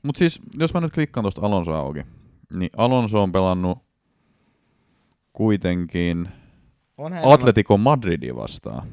Mut 0.02 0.16
siis, 0.16 0.40
jos 0.58 0.74
mä 0.74 0.80
nyt 0.80 0.92
klikkaan 0.92 1.24
tosta 1.24 1.46
Alonso 1.46 1.74
auki, 1.74 2.02
niin 2.54 2.70
Alonso 2.76 3.22
on 3.22 3.32
pelannut 3.32 3.78
kuitenkin 5.32 6.28
Atletico 7.22 7.76
Madridi 7.76 8.34
vastaan 8.34 8.88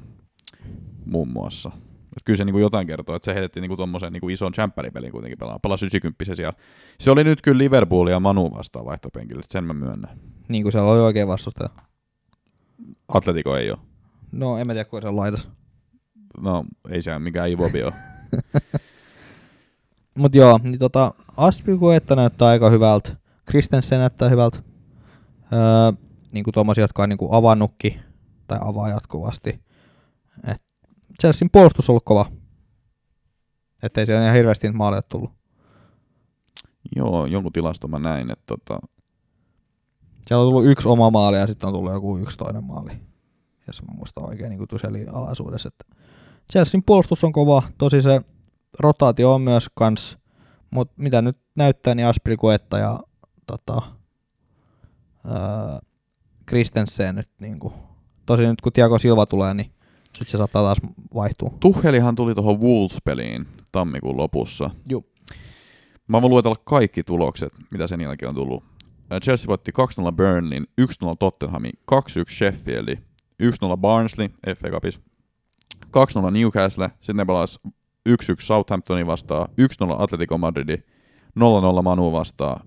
muun 1.05 1.27
muassa. 1.27 1.71
Et 2.17 2.23
kyllä 2.25 2.37
se 2.37 2.45
niinku 2.45 2.59
jotain 2.59 2.87
kertoo, 2.87 3.15
että 3.15 3.25
se 3.25 3.33
heitettiin 3.33 3.61
niinku 3.61 3.77
tommosen 3.77 4.13
niinku 4.13 4.29
ison 4.29 4.51
champpäripelin 4.51 5.11
kuitenkin 5.11 5.37
pelaa. 5.37 5.59
Palasi 5.59 5.85
90 5.85 6.35
siellä. 6.35 6.53
Se 6.99 7.11
oli 7.11 7.23
nyt 7.23 7.41
kyllä 7.41 7.57
Liverpool 7.57 8.07
ja 8.07 8.19
Manu 8.19 8.51
vastaan 8.57 8.85
vaihtopenkillä, 8.85 9.43
sen 9.49 9.63
mä 9.63 9.73
myönnän. 9.73 10.19
Niin 10.47 10.63
kuin 10.63 10.71
siellä 10.71 10.91
oli 10.91 10.99
oikein 10.99 11.27
vastustaja. 11.27 11.69
Atletico 13.13 13.57
ei 13.57 13.71
ole. 13.71 13.79
No 14.31 14.57
en 14.57 14.67
mä 14.67 14.73
tiedä, 14.73 14.89
kuinka 14.89 15.05
se 15.05 15.09
on 15.09 15.15
laidas. 15.15 15.49
No, 16.41 16.65
ei 16.89 17.01
se 17.01 17.19
mikään 17.19 17.49
Ivobi 17.49 17.83
ole. 17.83 17.93
Mut 20.17 20.35
joo, 20.35 20.59
niin 20.63 20.79
tota, 20.79 21.13
Aspilicueta 21.37 22.15
näyttää 22.15 22.47
aika 22.47 22.69
hyvältä. 22.69 23.15
Kristensen 23.45 23.99
näyttää 23.99 24.29
hyvältä. 24.29 24.59
Öö, 25.53 26.03
niin 26.31 26.43
kuin 26.43 26.53
tommosia, 26.53 26.83
jotka 26.83 27.03
on 27.03 27.09
niin 27.09 27.17
kuin 27.17 27.33
avannutkin, 27.33 27.99
tai 28.47 28.59
avaa 28.61 28.89
jatkuvasti. 28.89 29.61
Et 30.47 30.61
Chelsean 31.21 31.49
puolustus 31.51 31.89
on 31.89 31.93
ollut 31.93 32.05
kova. 32.05 32.31
Ettei 33.83 34.05
siellä 34.05 34.23
ihan 34.23 34.35
hirveästi 34.35 34.71
maaleja 34.71 35.01
tullut. 35.01 35.31
Joo, 36.95 37.25
jonkun 37.25 37.53
tilasto 37.53 37.87
mä 37.87 37.99
näin, 37.99 38.31
että 38.31 38.43
tota, 38.45 38.79
Siellä 40.27 40.43
on 40.43 40.47
tullut 40.47 40.65
yksi 40.65 40.87
oma 40.87 41.09
maali 41.09 41.37
ja 41.37 41.47
sitten 41.47 41.67
on 41.67 41.73
tullut 41.73 41.93
joku 41.93 42.17
yksi 42.17 42.37
toinen 42.37 42.63
maali. 42.63 42.91
Jos 43.75 43.83
mä 43.83 43.93
muistan 43.97 44.29
oikein 44.29 44.49
niin 44.49 44.67
Tuseli 44.67 45.05
alaisuudessa. 45.13 45.67
Että 45.67 45.85
Chelsean 46.51 46.83
puolustus 46.83 47.23
on 47.23 47.31
kova. 47.31 47.63
Tosi 47.77 48.01
se 48.01 48.21
rotaatio 48.79 49.33
on 49.33 49.41
myös 49.41 49.69
kans. 49.75 50.17
Mutta 50.71 50.93
mitä 50.97 51.21
nyt 51.21 51.37
näyttää, 51.55 51.95
niin 51.95 52.07
Aspilicueta 52.07 52.77
ja 52.77 52.99
tota, 53.47 53.81
ää, 55.27 55.79
Christensen 56.49 57.15
nyt 57.15 57.29
niinku. 57.39 57.73
Tosi 58.25 58.43
nyt 58.43 58.61
kun 58.61 58.73
Tiago 58.73 58.99
Silva 58.99 59.25
tulee, 59.25 59.53
niin 59.53 59.71
sit 60.17 60.27
se 60.27 60.37
saattaa 60.37 60.63
taas 60.63 60.77
vaihtua. 61.15 61.49
Tuhelihan 61.59 62.15
tuli 62.15 62.35
tuohon 62.35 62.59
Wolves-peliin 62.61 63.45
tammikuun 63.71 64.17
lopussa. 64.17 64.69
Juu. 64.89 65.05
Mä 66.07 66.21
voin 66.21 66.31
luetella 66.31 66.55
kaikki 66.63 67.03
tulokset, 67.03 67.53
mitä 67.71 67.87
sen 67.87 68.01
jälkeen 68.01 68.29
on 68.29 68.35
tullut. 68.35 68.63
Chelsea 69.23 69.47
voitti 69.47 69.71
2-0 70.09 70.11
Burnleyn, 70.11 70.67
1-0 70.81 70.85
Tottenhamin, 71.19 71.71
2-1 71.91 71.95
Sheffieldi, 72.29 72.97
1-0 73.41 73.77
Barnsley 73.77 74.29
FA 74.55 74.69
Cupissa, 74.69 75.01
2-0 75.85 76.31
Newcastle, 76.31 76.89
sitten 76.89 77.15
ne 77.15 77.25
pelasi 77.25 77.59
1-1 78.09 78.13
Southamptonin 78.39 79.07
vastaan, 79.07 79.47
1-0 79.85 80.01
Atletico 80.01 80.37
Madridi, 80.37 80.77
0-0 80.77 81.81
Manu 81.83 82.11
vastaan, 82.11 82.61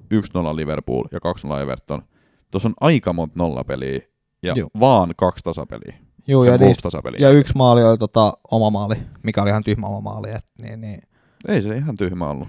1-0 0.52 0.56
Liverpool 0.56 1.04
ja 1.12 1.18
2-0 1.58 1.62
Everton. 1.62 2.02
Tuossa 2.50 2.68
on 2.68 2.74
aika 2.80 3.12
monta 3.12 3.34
nollapeliä 3.38 4.00
ja 4.42 4.52
Joo. 4.56 4.68
vaan 4.80 5.14
kaksi 5.16 5.44
tasapeliä. 5.44 5.94
Se 6.26 6.50
ja, 6.50 6.56
niistä, 6.56 6.82
tasapeliä. 6.82 7.28
ja 7.28 7.30
yksi 7.30 7.56
maali 7.56 7.84
oli 7.84 7.98
tota, 7.98 8.32
oma 8.50 8.70
maali, 8.70 8.94
mikä 9.22 9.42
oli 9.42 9.50
ihan 9.50 9.64
tyhmä 9.64 9.86
oma 9.86 10.00
maali. 10.00 10.30
Et, 10.30 10.44
niin, 10.62 10.80
niin. 10.80 11.02
Ei 11.48 11.62
se 11.62 11.76
ihan 11.76 11.96
tyhmä 11.96 12.30
ollut. 12.30 12.48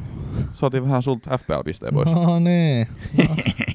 Saatiin 0.53 0.83
vähän 0.83 1.03
sulta 1.03 1.37
FPL-pisteen 1.37 1.93
pois. 1.93 2.11
No 2.11 2.39
niin. 2.39 2.87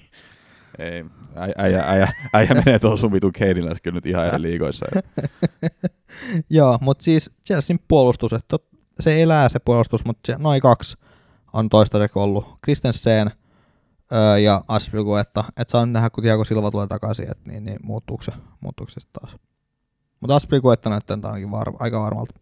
Ei, 0.80 1.04
äijä, 1.36 1.54
äijä, 1.56 1.84
äijä, 1.86 2.12
äijä 2.32 2.54
menee 2.54 2.78
tuohon 2.78 2.98
sun 2.98 3.12
vitun 3.12 3.32
Keidin 3.32 3.64
kyllä 3.82 3.94
nyt 3.94 4.06
ihan 4.06 4.26
eri 4.26 4.42
liigoissa. 4.50 4.86
Joo, 6.50 6.78
mutta 6.80 7.04
siis 7.04 7.30
Chelsean 7.46 7.78
puolustus, 7.88 8.32
että 8.32 8.58
se 9.00 9.22
elää 9.22 9.48
se 9.48 9.58
puolustus, 9.58 10.04
mutta 10.04 10.38
noin 10.38 10.60
kaksi 10.60 10.96
on 11.52 11.68
toistaiseksi 11.68 12.18
ollut. 12.18 12.44
Christensen 12.64 13.30
öö, 14.12 14.38
ja 14.38 14.64
Aspilicueta, 14.68 15.44
että 15.48 15.72
saa 15.72 15.86
nyt 15.86 15.92
nähdä, 15.92 16.10
kun 16.10 16.24
Tiago 16.24 16.44
Silva 16.44 16.70
tulee 16.70 16.86
takaisin, 16.86 17.30
että 17.30 17.50
niin, 17.50 17.64
niin 17.64 17.78
muuttuuko 17.82 18.22
se, 18.22 18.32
muuttuuko 18.60 18.90
se 18.90 19.00
taas. 19.12 19.36
Mutta 20.20 20.36
Aspilicueta 20.36 20.90
näyttää 20.90 21.16
nyt 21.16 21.24
ainakin 21.24 21.50
var- 21.50 21.76
aika 21.78 22.00
varmalta. 22.00 22.34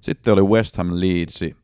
Sitten 0.00 0.32
oli 0.32 0.42
West 0.42 0.76
Ham 0.76 0.90
Leedsi. 0.92 1.56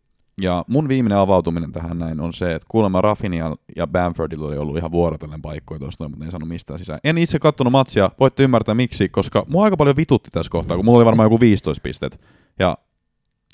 Ja 0.42 0.64
mun 0.68 0.88
viimeinen 0.88 1.18
avautuminen 1.18 1.72
tähän 1.72 1.98
näin 1.98 2.20
on 2.20 2.32
se, 2.32 2.54
että 2.54 2.66
kuulemma 2.70 3.00
Rafinha 3.00 3.56
ja 3.76 3.86
Bamfordilla 3.86 4.46
oli 4.46 4.58
ollut 4.58 4.76
ihan 4.76 4.92
vuorotellen 4.92 5.42
paikkoja 5.42 5.78
tuosta, 5.78 6.08
mutta 6.08 6.24
ei 6.24 6.30
saanut 6.30 6.48
mistään 6.48 6.78
sisään. 6.78 6.98
En 7.04 7.18
itse 7.18 7.38
kattonut 7.38 7.70
matsia, 7.70 8.10
voitte 8.20 8.42
ymmärtää 8.42 8.74
miksi, 8.74 9.08
koska 9.08 9.44
mua 9.48 9.64
aika 9.64 9.76
paljon 9.76 9.96
vitutti 9.96 10.30
tässä 10.30 10.50
kohtaa, 10.50 10.76
kun 10.76 10.84
mulla 10.84 10.98
oli 10.98 11.04
varmaan 11.04 11.24
joku 11.26 11.40
15 11.40 11.82
pistet. 11.82 12.20
Ja 12.58 12.78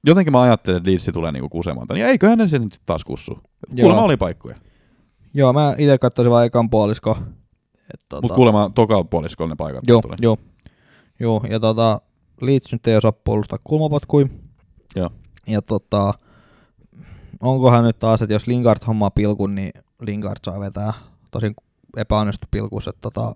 jotenkin 0.04 0.32
mä 0.32 0.40
ajattelin, 0.42 0.76
että 0.76 0.90
Leedsi 0.90 1.12
tulee 1.12 1.32
niinku 1.32 1.48
kusemaan 1.48 1.86
tän. 1.86 1.96
Ja 1.96 2.08
eiköhän 2.08 2.38
ne 2.38 2.48
sen 2.48 2.62
nyt 2.62 2.72
sit 2.72 2.82
taas 2.86 3.04
kussu. 3.04 3.38
Kuulemma 3.70 3.96
Joo. 3.96 4.04
oli 4.04 4.16
paikkoja. 4.16 4.56
Joo, 5.34 5.52
mä 5.52 5.74
itse 5.78 5.98
katsoisin 5.98 6.30
vaan 6.30 6.46
ekan 6.46 6.70
puolisko. 6.70 7.16
Tota, 8.08 8.22
Mutta 8.22 8.34
kuulemma 8.34 8.70
tokalla 8.74 9.04
puoliskolla 9.04 9.48
ne 9.52 9.56
paikat 9.56 9.84
Joo, 9.86 10.00
tuli. 10.00 10.16
joo. 10.20 10.36
Joo, 11.20 11.44
ja 11.50 11.60
tota, 11.60 12.00
Leeds 12.40 12.72
nyt 12.72 12.86
ei 12.86 12.96
osaa 12.96 13.12
puolustaa 13.12 13.58
kulmapotkuja. 13.64 14.26
Joo. 14.96 15.10
Ja 15.46 15.62
tota, 15.62 16.14
onkohan 17.42 17.84
nyt 17.84 17.98
taas, 17.98 18.22
että 18.22 18.32
jos 18.34 18.46
Lingard 18.46 18.78
hommaa 18.86 19.10
pilkun, 19.10 19.54
niin 19.54 19.72
Lingard 20.00 20.38
saa 20.44 20.60
vetää 20.60 20.92
tosin 21.30 21.54
epäonnistu 21.96 22.46
pilkus, 22.50 22.88
että 22.88 23.00
tota, 23.00 23.34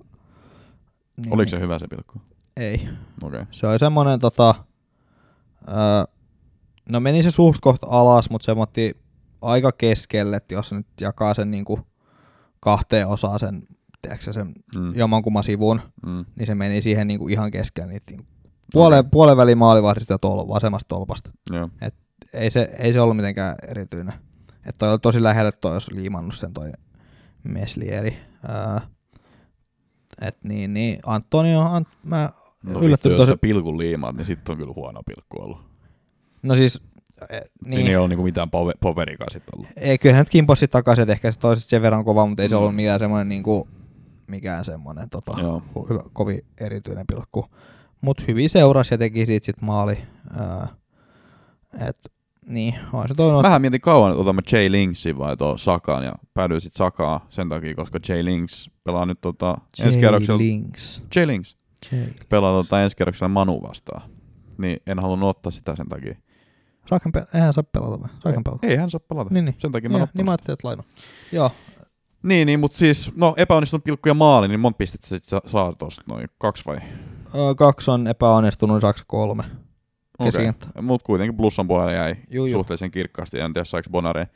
niin, 1.17 1.35
Oliko 1.35 1.49
se 1.49 1.61
hyvä 1.61 1.79
se 1.79 1.87
pilkku? 1.89 2.21
Ei. 2.57 2.89
Okay. 3.25 3.47
Se 3.51 3.67
oli 3.67 3.79
semmonen 3.79 4.21
tota, 4.21 4.55
öö, 5.69 5.77
no 6.89 7.01
meni 7.01 7.23
se 7.23 7.31
suht 7.31 7.59
kohta 7.61 7.87
alas, 7.91 8.31
mutta 8.31 8.45
se 8.45 8.53
otti 8.53 8.97
aika 9.43 9.73
keskelle, 9.73 10.37
että 10.37 10.55
jos 10.55 10.73
nyt 10.73 10.87
jakaa 11.01 11.35
sen 11.35 11.51
niinku 11.51 11.81
kahteen 12.61 13.09
osaan 13.09 13.39
sen, 13.39 13.63
tiedätkö, 14.03 14.33
sen 14.33 14.55
Mm. 14.77 14.95
jommankumman 14.95 15.45
sivun, 15.45 15.81
Mm. 16.07 16.25
niin 16.37 16.47
se 16.47 16.55
meni 16.55 16.83
siihen 16.83 17.07
niinku 17.07 17.29
ihan 17.29 17.51
keskelle 17.51 17.93
niitä 17.93 18.11
niinku 18.11 18.27
puolen, 18.73 18.99
okay. 18.99 19.11
puolen 19.11 19.37
välin 19.37 19.59
maalivahdista 19.59 20.15
ja 20.15 20.19
tol, 20.19 20.49
vasemmasta 20.49 20.89
tolpasta. 20.89 21.31
Joo. 21.51 21.69
Ei 22.33 22.51
se, 22.51 22.71
ei 22.79 22.93
se 22.93 23.01
ollut 23.01 23.17
mitenkään 23.17 23.57
erityinen. 23.69 24.15
Että 24.57 24.79
toi 24.79 24.91
oli 24.91 24.99
tosi 24.99 25.23
lähelle 25.23 25.53
toi, 25.53 25.75
jos 25.75 25.91
liimannut 25.91 26.35
sen 26.35 26.53
toi 26.53 26.73
Meslieri. 27.45 28.17
Ää, 28.49 28.81
et 30.21 30.37
niin, 30.45 30.75
niin 30.75 30.99
Antonio, 31.07 31.61
Ant, 31.61 31.89
mä 32.05 32.31
No 32.63 32.81
yllättynyt 32.81 33.19
jos 33.19 33.27
tosi... 33.27 33.33
sä 33.33 33.39
pilkun 33.41 33.79
liimaat, 33.79 34.17
niin 34.17 34.27
sitten 34.27 34.53
on 34.53 34.59
kyllä 34.59 34.73
huono 34.77 35.01
pilkku 35.07 35.43
ollut. 35.43 35.59
No 36.43 36.55
siis, 36.55 36.81
eh, 37.31 37.41
Niin. 37.65 37.75
Siinä 37.75 37.91
ei 37.91 37.97
ole 37.97 38.09
niinku 38.09 38.23
mitään 38.25 38.49
pove- 38.49 38.79
poverikaan 38.81 39.31
sit 39.33 39.43
ollut. 39.55 39.69
ei, 39.77 39.99
kyllähän 39.99 40.21
nyt 40.21 40.31
kimpossi 40.31 40.69
takaisin, 40.69 41.03
että 41.03 41.13
ehkä 41.13 41.33
se 41.33 41.39
toiset 41.39 41.69
sen 41.69 41.83
verran 41.83 42.05
kova, 42.05 42.27
mutta 42.27 42.43
ei 42.43 42.49
se 42.49 42.55
Mm. 42.55 42.61
ollut 42.61 42.77
mikään 42.77 42.99
semmoinen 43.01 43.29
niinku, 43.29 43.69
mikään 44.27 44.65
semmoinen 44.65 45.11
tota, 45.11 45.33
hyvä, 45.89 46.01
kovin 46.13 46.45
erityinen 46.61 47.07
pilkku. 47.07 47.47
Mutta 48.01 48.25
hyvin 48.29 48.51
seurasi 48.51 48.95
ja 48.95 48.99
teki 48.99 49.27
siitä 49.27 49.47
sit 49.47 49.63
maali. 49.63 49.99
Ää, 50.39 50.69
et, 51.89 52.13
niin, 52.47 52.75
on 52.93 53.09
se 53.09 53.15
toinen. 53.15 53.43
Mähän 53.43 53.61
mietin 53.61 53.81
kauan, 53.81 54.11
että 54.11 54.23
otamme 54.23 54.43
Jay 54.53 54.71
Linksin 54.73 55.19
vai 55.19 55.37
tuo 55.37 55.59
Sakaan, 55.59 56.05
ja 56.05 56.13
päädyin 56.35 56.61
sit 56.61 56.75
Sakaa 56.75 57.27
sen 57.29 57.49
takia, 57.49 57.75
koska 57.75 57.99
Jay 58.09 58.25
Links 58.25 58.71
pelaa 58.85 59.07
nyt 59.07 59.21
tota, 59.21 59.59
ensi 59.85 59.99
kerroksella. 59.99 60.39
Links. 60.39 61.03
Jay 61.17 61.27
Links 61.27 61.57
J. 61.93 61.97
pelaa 62.29 62.53
tota, 62.63 62.83
ensi 62.83 62.97
kerroksella 62.97 63.29
Manu 63.29 63.63
vastaan. 63.63 64.03
Niin 64.59 64.79
en 64.87 64.99
halunnut 64.99 65.29
ottaa 65.31 65.51
sitä 65.53 65.77
sen 65.77 65.89
takia. 65.89 66.17
Saaken 66.89 67.13
pe- 67.13 67.27
eihän 67.35 67.53
saa 67.53 67.65
pelata 67.65 68.01
vai? 68.01 68.09
Saaken 68.23 68.45
pelata. 68.45 68.67
Ei 68.67 68.77
hän 68.77 68.91
saa 68.91 69.01
pelata. 69.01 69.35
Niin, 69.35 69.45
niin. 69.45 69.55
Sen 69.59 69.73
takia 69.73 69.91
mä 69.91 69.99
Ja, 69.99 70.09
niin 70.15 70.25
mä 70.25 70.31
sitä. 70.31 70.31
ajattelin, 70.33 70.55
että 70.55 70.69
laina. 70.69 70.83
Joo. 71.33 71.51
Niin, 72.23 72.47
niin, 72.47 72.61
mutta 72.61 72.79
siis, 72.79 73.13
no 73.17 73.35
epäonnistunut 73.37 73.85
pilkku 73.85 74.09
ja 74.09 74.15
maali, 74.15 74.49
niin 74.49 74.61
monta 74.61 74.77
pistettä 74.77 75.07
sä 75.07 75.17
sit 75.17 75.25
sa- 75.25 75.43
saa 75.47 75.73
tosta 75.73 76.03
noin? 76.09 76.29
Kaksi 76.39 76.65
vai? 76.67 76.77
Ö, 77.35 77.55
kaksi 77.57 77.91
on 77.91 78.07
epäonnistunut, 78.07 78.81
saaks 78.81 79.05
kolme? 79.07 79.45
Okei. 80.19 80.27
Keskikenttä. 80.33 80.83
Mut 80.83 81.03
kuitenkin 81.03 81.37
plussan 81.37 81.69
puolelle 81.69 81.93
jäi 81.95 82.17
Juu, 82.31 82.47
juu. 82.47 82.59
suhteellisen 82.59 82.91
kirkkaasti, 82.91 83.41
en 83.41 83.53
tiedä 83.53 83.65
saiko 83.65 83.91
Bonare. 83.91 84.29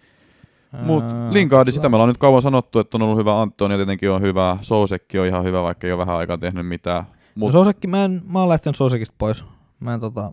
Mut 0.83 1.05
Ää, 1.05 1.33
Lingardi, 1.33 1.72
sitä 1.72 1.89
me 1.89 1.97
ollaan 1.97 2.09
nyt 2.09 2.18
kauan 2.18 2.43
sanottu, 2.43 2.78
että 2.78 2.97
on 2.97 3.03
ollut 3.03 3.18
hyvä 3.18 3.41
Antoni, 3.41 3.76
tietenkin 3.76 4.11
on 4.11 4.22
hyvä, 4.22 4.57
Sousekki 4.61 5.18
on 5.18 5.26
ihan 5.26 5.45
hyvä, 5.45 5.62
vaikka 5.62 5.87
ei 5.87 5.93
ole 5.93 5.99
vähän 5.99 6.16
aikaa 6.16 6.39
tehnyt 6.39 6.66
mitään. 6.66 7.03
No 7.05 7.11
Mut, 7.35 7.53
Sosekki, 7.53 7.87
mä, 7.87 8.05
en, 8.05 8.22
mä 8.33 8.39
oon 8.41 8.49
lähtenyt 8.49 8.76
Sosekista 8.76 9.14
pois. 9.18 9.45
Mä 9.81 9.95
en, 9.95 10.01
tota, 10.01 10.31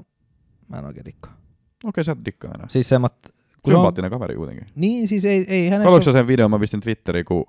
mä 0.68 0.78
en 0.78 0.86
oikein 0.86 1.06
dikkaa. 1.06 1.38
okei, 1.84 2.04
sä 2.04 2.12
et 2.12 2.26
dikkaa 2.26 2.52
enää. 2.56 2.68
Siis 2.70 2.90
semmat, 2.90 3.14
se 3.24 3.32
on, 3.66 3.72
Sympaattinen 3.72 4.12
kaveri 4.12 4.36
kuitenkin. 4.36 4.68
niin 4.76 5.08
siis 5.08 5.26
ei, 5.26 5.46
ei 5.48 5.70
hänessä... 5.70 5.84
Katsoitko 5.84 6.04
sä 6.06 6.12
sen 6.12 6.28
videon, 6.28 6.52
mä 6.52 6.60
pistin 6.60 6.80
Twitteriin, 6.82 7.26
kun 7.26 7.46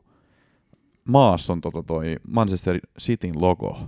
maassa 1.09 1.53
on 1.53 1.61
tota 1.61 1.83
toi 1.83 2.17
Manchester 2.29 2.79
Cityn 3.01 3.35
logo. 3.41 3.79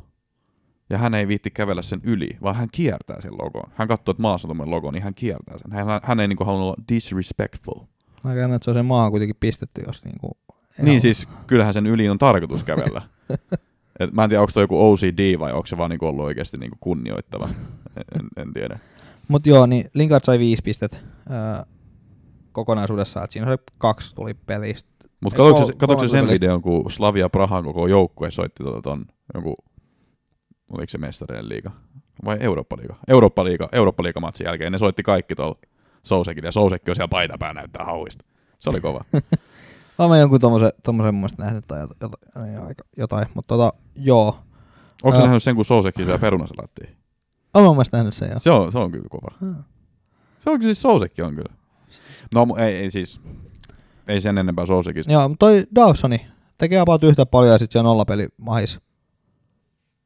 Ja 0.91 0.99
hän 0.99 1.15
ei 1.15 1.29
viitti 1.29 1.51
kävellä 1.51 1.83
sen 1.83 2.01
yli, 2.05 2.29
vaan 2.43 2.57
hän 2.57 2.69
kiertää 2.73 3.21
sen 3.21 3.33
logon. 3.33 3.71
Hän 3.75 3.89
katsoo, 3.89 4.13
että 4.13 4.23
maassa 4.23 4.49
on 4.49 4.71
logo, 4.71 4.91
niin 4.91 5.03
hän 5.03 5.15
kiertää 5.15 5.59
sen. 5.59 5.73
Hän, 5.73 6.01
hän 6.03 6.21
ei 6.21 6.29
niinku 6.29 6.45
halunnut 6.45 6.67
olla 6.69 6.85
disrespectful. 6.93 7.85
Mä 8.25 8.35
käyn, 8.35 8.53
että 8.53 8.65
se 8.65 8.71
on 8.71 8.75
sen 8.75 8.87
maahan 8.87 9.11
kuitenkin 9.11 9.37
pistetty, 9.41 9.83
jos 9.87 10.05
niinku... 10.05 10.37
ei 10.79 10.85
Niin 10.85 10.93
ole. 10.95 11.01
siis, 11.01 11.29
kyllähän 11.47 11.75
sen 11.75 11.87
yli 11.87 12.09
on 12.09 12.19
tarkoitus 12.19 12.65
kävellä. 12.65 13.03
Et 14.01 14.13
mä 14.13 14.25
en 14.25 14.31
tiedä, 14.31 14.41
onko 14.41 14.53
toi 14.55 14.63
joku 14.63 14.91
OCD 14.91 15.39
vai 15.39 15.53
onko 15.53 15.67
se 15.67 15.77
vaan 15.77 15.91
niinku 15.91 16.07
ollut 16.07 16.25
oikeasti 16.25 16.57
niinku 16.57 16.77
kunnioittava. 16.81 17.49
En, 17.97 18.29
en 18.37 18.53
tiedä. 18.55 18.79
Mut 19.29 19.47
joo, 19.47 19.67
niin 19.67 19.91
Lingard 19.95 20.25
sai 20.25 20.39
viisi 20.39 20.63
pistettä 20.63 20.97
ää, 21.29 21.67
kokonaisuudessaan, 22.53 23.25
että 23.25 23.33
siinä 23.33 23.49
oli 23.49 23.57
kaksi 23.79 24.15
tuli 24.15 24.35
pelistä. 24.35 24.91
Mutta 25.21 25.37
katsoitko, 25.37 25.87
kol- 25.87 26.09
sen 26.09 26.29
videon, 26.29 26.63
kun 26.63 26.91
Slavia 26.91 27.29
Prahan 27.29 27.65
koko 27.65 27.87
joukkue 27.87 28.31
soitti 28.31 28.65
tota 28.65 28.83
ton 28.83 29.05
joku, 29.35 29.55
oliko 30.71 30.91
se 30.91 30.99
mestarien 30.99 31.49
liiga 31.49 31.71
vai 32.25 32.37
Eurooppa-liiga? 32.41 32.97
Eurooppa-liiga, 33.09 33.69
Eurooppa-liiga-matsin 33.73 34.45
jälkeen 34.45 34.73
ne 34.73 34.79
soitti 34.79 35.03
kaikki 35.03 35.35
tuolla 35.35 35.59
Sousekille 36.03 36.49
ja 36.49 36.53
Sousekki 36.53 36.91
on 36.91 36.95
siellä 36.95 37.09
paitapää 37.09 37.55
näyttää 37.55 37.85
hauista. 37.85 38.25
Se 38.59 38.71
oli 38.71 38.81
kova. 38.81 39.05
Mä 40.09 40.19
jonkun 40.19 40.41
tommosen, 40.41 40.71
tommosen 40.83 41.15
mun 41.15 41.21
mielestä 41.21 41.43
nähnyt 41.43 41.65
tai 41.69 41.81
jotain, 41.81 42.13
jotain, 42.55 42.75
jotain 42.97 43.27
mutta 43.35 43.57
tota, 43.57 43.73
joo. 43.97 44.39
Onko 45.03 45.17
sä 45.17 45.23
Ää. 45.23 45.27
nähnyt 45.27 45.43
sen, 45.43 45.57
kun 45.57 45.65
Sousekki 45.65 46.05
syö 46.05 46.19
perunasalattia? 46.19 46.91
Olen 47.55 47.67
mun 47.67 47.77
mielestä 47.77 47.97
nähnyt 47.97 48.15
sen, 48.15 48.29
joo. 48.29 48.39
Se 48.39 48.51
on, 48.51 48.73
se 48.73 48.79
on 48.79 48.93
kyllä 48.93 49.09
kova. 49.11 49.55
Se 50.39 50.51
on 50.51 50.63
siis 50.63 50.83
Sousekki 50.83 51.23
on 51.23 51.35
kyllä. 51.35 51.55
No 52.35 52.47
ei, 52.59 52.77
ei 52.77 52.91
siis, 52.91 53.21
ei 54.09 54.21
sen 54.21 54.39
enempää 54.39 54.67
Sousekista. 54.67 55.13
Joo, 55.13 55.29
mutta 55.29 55.47
toi 55.47 55.67
Dawsoni 55.75 56.27
tekee 56.59 56.81
about 56.81 57.05
yhtä 57.05 57.27
paljon 57.27 57.53
ja 57.53 57.59
sitten 57.59 57.73
se 57.73 57.79
on 57.79 57.85
nollapeli 57.85 58.29
mahis. 58.37 58.81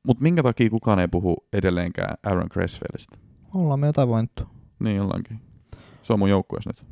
Mutta 0.06 0.22
minkä 0.22 0.42
takia 0.42 0.70
kukaan 0.70 0.98
ei 0.98 1.08
puhu 1.08 1.36
edelleenkään 1.52 2.16
Aaron 2.22 2.48
Creswellista? 2.48 3.18
Ollaan 3.54 3.80
me 3.80 3.86
jotain 3.86 4.08
vointu. 4.08 4.42
Niin 4.78 5.02
ollaankin. 5.02 5.40
Se 6.02 6.12
on 6.12 6.18
mun 6.18 6.30
joukkueessa 6.30 6.70
nyt. 6.70 6.86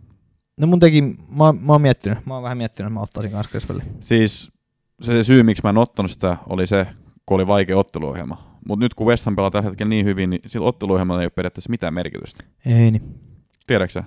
No 0.61 0.67
mun 0.67 0.81
teki, 0.81 1.03
mä, 1.03 1.53
mä 1.61 1.73
oon 1.73 1.83
miettinyt, 1.83 2.27
mä 2.27 2.35
oon 2.35 2.43
vähän 2.43 2.59
miettinyt, 2.59 2.87
että 2.89 2.95
mä 2.95 3.01
ottaisin 3.01 3.33
kans 3.33 3.49
Creswellin. 3.49 3.87
Siis 4.01 4.53
se 5.01 5.25
syy, 5.25 5.43
miksi 5.43 5.63
mä 5.65 5.71
en 5.71 5.79
ottanut 5.79 6.11
sitä, 6.11 6.37
oli 6.49 6.67
se, 6.67 6.87
kun 7.27 7.35
oli 7.35 7.47
vaikea 7.47 7.77
otteluohjelma. 7.79 8.53
Mutta 8.69 8.85
nyt 8.85 8.95
kun 8.95 9.07
West 9.07 9.25
Ham 9.27 9.37
pelaa 9.37 9.51
tällä 9.51 9.69
hetkellä 9.69 9.91
niin 9.91 10.07
hyvin, 10.07 10.31
niin 10.31 10.41
sillä 10.47 10.67
otteluohjelmalla 10.67 11.21
ei 11.23 11.27
ole 11.27 11.31
periaatteessa 11.31 11.71
mitään 11.71 11.95
merkitystä. 11.95 12.45
Ei 12.67 12.91
niin. 12.91 13.21
Tiedätkö 13.67 13.93
sä? 13.93 14.05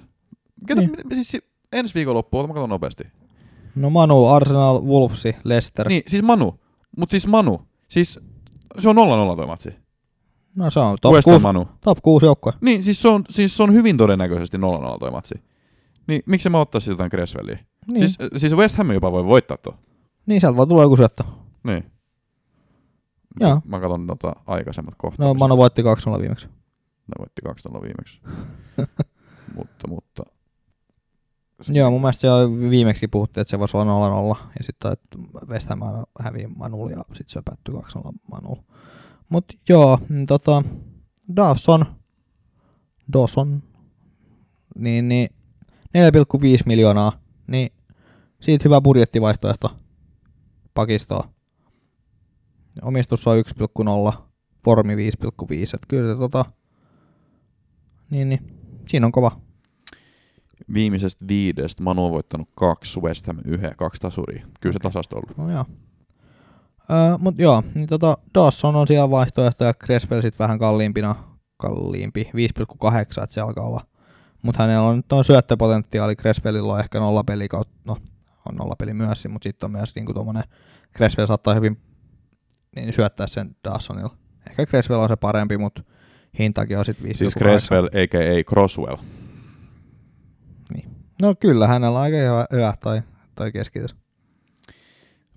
Ketä, 0.68 0.82
Niin. 0.82 0.92
siis 1.14 1.38
ensi 1.72 1.94
viikon 1.96 2.14
loppuun, 2.16 2.48
mä 2.50 2.54
katson 2.54 2.70
nopeasti. 2.70 3.04
No 3.76 3.90
Manu, 3.90 4.26
Arsenal, 4.26 4.82
Wolvesi, 4.82 5.36
Leicester. 5.44 5.88
Niin, 5.88 6.04
siis 6.08 6.24
Manu. 6.24 6.60
Mutta 6.98 7.12
siis 7.14 7.28
Manu. 7.28 7.62
Siis 7.88 8.20
se 8.80 8.90
on 8.90 8.96
0-0 8.96 9.36
toi 9.36 9.48
matsi. 9.48 9.70
No 10.56 10.70
se 10.70 10.80
on 10.80 10.98
top 11.02 11.14
West 11.14 11.28
Ham 11.28 11.34
6, 11.34 11.44
Manu. 11.44 11.68
top 11.82 11.98
6 12.02 12.26
joukkue. 12.26 12.54
Niin, 12.62 12.84
siis 12.84 13.02
se 13.02 13.08
on, 13.08 13.24
siis 13.30 13.58
se 13.58 13.64
on 13.64 13.74
hyvin 13.74 13.98
todennäköisesti 13.98 14.58
0-0 14.58 14.62
toi 15.00 15.12
matsi. 15.12 15.36
Niin 16.08 16.24
miksi 16.26 16.50
mä 16.50 16.60
ottaisin 16.60 16.92
jotain 16.92 17.12
Creswellia? 17.12 17.58
Niin, 17.92 18.00
Siis, 18.00 18.18
siis 18.38 18.56
West 18.56 18.76
Ham 18.78 18.92
jopa 18.92 19.12
voi 19.12 19.26
voittaa 19.26 19.58
tuo. 19.58 19.74
niin 20.26 20.42
sieltä 20.42 20.58
voi 20.58 20.68
tulla 20.68 20.82
joku 20.82 20.98
syöttö. 20.98 21.24
Niin. 21.64 21.92
Joo. 23.40 23.62
Mä 23.66 23.80
katson 23.80 24.08
tota 24.08 24.34
aikaisemmat 24.48 24.94
No 24.94 24.98
kohtaukset. 24.98 25.40
Manu 25.40 25.58
voitti 25.58 25.82
2-0 25.82 26.20
viimeksi. 26.20 26.48
Ne 26.48 27.14
voitti 27.20 27.70
2-0 27.78 27.82
viimeksi. 27.82 28.22
mutta, 29.56 29.88
mutta... 29.88 30.24
Joo, 31.68 31.92
mun 31.92 32.02
mielestä 32.02 32.22
se 32.22 32.32
oli 32.32 32.70
viimeksi 32.70 33.08
puhuttiin, 33.08 33.42
että 33.42 33.50
se 33.50 33.60
voisi 33.60 33.78
olla 33.78 34.34
0-0. 34.34 34.38
Ja 34.58 34.64
sitten 34.64 34.92
että 34.92 35.18
West 35.48 35.70
Ham 35.70 35.80
hävii 36.20 36.48
Manulle 36.48 36.92
ja 36.92 37.04
sitten 37.14 37.30
se 37.30 37.42
päättyi 37.46 37.74
2-0 37.74 38.12
Manulle. 38.32 38.64
Mut 39.30 39.46
joo, 39.70 40.00
niin 40.10 40.26
tota, 40.26 40.64
Dawson, 41.36 41.86
Dawson, 43.14 43.64
niin, 44.76 45.08
niin 45.08 45.30
4,5 45.98 46.44
miljoonaa, 46.66 47.12
niin 47.48 47.70
siitä 48.42 48.64
hyvä 48.66 48.82
budjettivaihtoehto 48.82 49.76
pakistoa. 50.74 51.30
Omistus 52.82 53.28
on 53.28 53.44
1,0, 54.12 54.14
formi 54.66 54.96
5,5, 54.96 55.00
että 55.74 55.88
kyllä 55.88 56.14
se 56.14 56.20
tota, 56.20 56.46
niin, 58.10 58.30
niin, 58.30 58.48
siinä 58.88 59.06
on 59.06 59.12
kova. 59.12 59.45
Viimeisestä 60.74 61.26
viidestä 61.28 61.84
Manu 61.84 62.06
on 62.06 62.12
voittanut 62.12 62.50
kaksi, 62.56 63.00
West 63.00 63.28
Ham 63.28 63.38
yhden, 63.46 63.72
kaksi 63.78 64.02
tasuria. 64.02 64.48
Kyllä 64.62 64.74
se 64.74 64.80
tasasta 64.80 65.16
ollut. 65.16 65.38
No 65.38 65.52
joo. 65.52 65.66
Öö, 66.92 67.18
mut 67.18 67.36
joo, 67.38 67.64
niin 67.76 67.88
tota 67.88 68.18
Dawson 68.34 68.76
on 68.76 68.88
siellä 68.88 69.10
vaihtoehto 69.10 69.64
ja 69.64 69.74
Creswell 69.74 70.22
sit 70.22 70.40
vähän 70.40 70.60
kalliimpina, 70.60 71.16
kalliimpi, 71.58 72.24
5,8, 72.24 73.02
että 73.02 73.26
se 73.30 73.42
alkaa 73.42 73.66
olla. 73.66 73.82
Mutta 74.44 74.64
hänellä 74.64 74.88
on 74.88 74.96
nyt 74.96 75.14
on 75.14 75.24
syöttöpotentiaali, 75.24 76.16
Creswellilla 76.16 76.74
on 76.74 76.80
ehkä 76.80 77.00
nolla 77.00 77.24
peli 77.24 77.48
kautta, 77.48 77.76
no 77.86 77.98
on 78.50 78.56
nolla 78.56 78.76
peli 78.80 78.94
myös, 78.94 79.28
mutta 79.30 79.50
sitten 79.50 79.68
on 79.68 79.72
myös 79.72 79.96
niinku 79.96 80.14
tommonen, 80.14 80.44
Creswell 80.96 81.28
saattaa 81.28 81.54
hyvin 81.54 81.78
niin 82.76 82.94
syöttää 82.94 83.28
sen 83.28 83.56
Dawsonilla. 83.64 84.18
Ehkä 84.50 84.66
Creswell 84.66 85.02
on 85.02 85.10
se 85.10 85.16
parempi, 85.16 85.58
mutta 85.58 85.84
hintakin 86.40 86.78
on 86.78 86.86
sitten 86.86 87.08
5,8. 87.08 87.18
Siis 87.18 87.36
Creswell, 87.36 87.86
a.k.a. 87.86 88.44
Crosswell. 88.50 88.98
No 91.22 91.36
kyllä, 91.40 91.68
hänellä 91.68 92.00
on 92.00 92.04
aika 92.04 92.18
hyvä, 92.18 92.46
hyvä 92.52 92.74
toi, 92.84 93.02
toi 93.36 93.52
keskitys. 93.52 93.96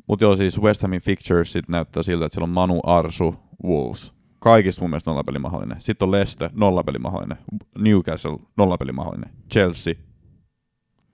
Mutta 0.09 0.25
joo, 0.25 0.37
siis 0.37 0.63
West 0.63 0.83
Hamin 0.83 1.01
fixturesit 1.01 1.69
näyttää 1.69 2.03
siltä, 2.03 2.27
että 2.27 2.35
siellä 2.35 2.45
on 2.45 2.51
Manu, 2.51 2.81
Arsu, 2.83 3.35
Wolves. 3.65 4.13
Kaikista 4.39 4.83
mun 4.83 4.91
mielestä 4.91 5.11
nollapeli 5.11 5.39
mahdollinen. 5.39 5.81
Sitten 5.81 6.09
on 6.09 6.51
nollapeli 6.53 6.99
mahdollinen. 6.99 7.39
Newcastle, 7.79 8.37
nollapeli 8.57 8.93
mahdollinen. 8.93 9.31
Chelsea. 9.53 9.95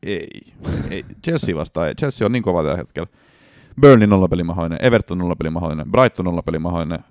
Ei. 0.02 0.28
ei. 0.90 1.04
Chelsea 1.24 1.56
vastaan 1.56 1.88
ei. 1.88 1.94
Chelsea 1.94 2.26
on 2.26 2.32
niin 2.32 2.42
kova 2.42 2.62
tällä 2.62 2.76
hetkellä. 2.76 3.08
Burnley 3.80 4.06
nollapeli 4.06 4.44
mahdollinen. 4.44 4.78
Everton 4.82 5.18
nollapeli 5.18 5.50
mahdollinen. 5.50 5.90
Brighton 5.90 6.24
nollapeli 6.24 6.58
mahdollinen. 6.58 7.04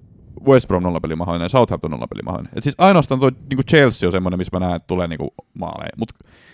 West 0.46 0.68
Brom 0.68 0.84
nollapeli 0.84 1.16
mahdollinen. 1.16 1.50
Southampton 1.50 1.92
nollapeli 1.92 2.22
mahdollinen. 2.22 2.54
Et 2.58 2.64
siis 2.64 2.76
ainoastaan 2.78 3.20
tuo 3.20 3.30
niinku 3.50 3.64
Chelsea 3.70 4.08
on 4.08 4.12
semmoinen, 4.12 4.38
missä 4.38 4.60
mä 4.60 4.66
näen, 4.66 4.76
että 4.76 4.88
tulee 4.88 5.08
niinku 5.08 5.34
maaleja. 5.54 5.90
Mut 5.98 6.10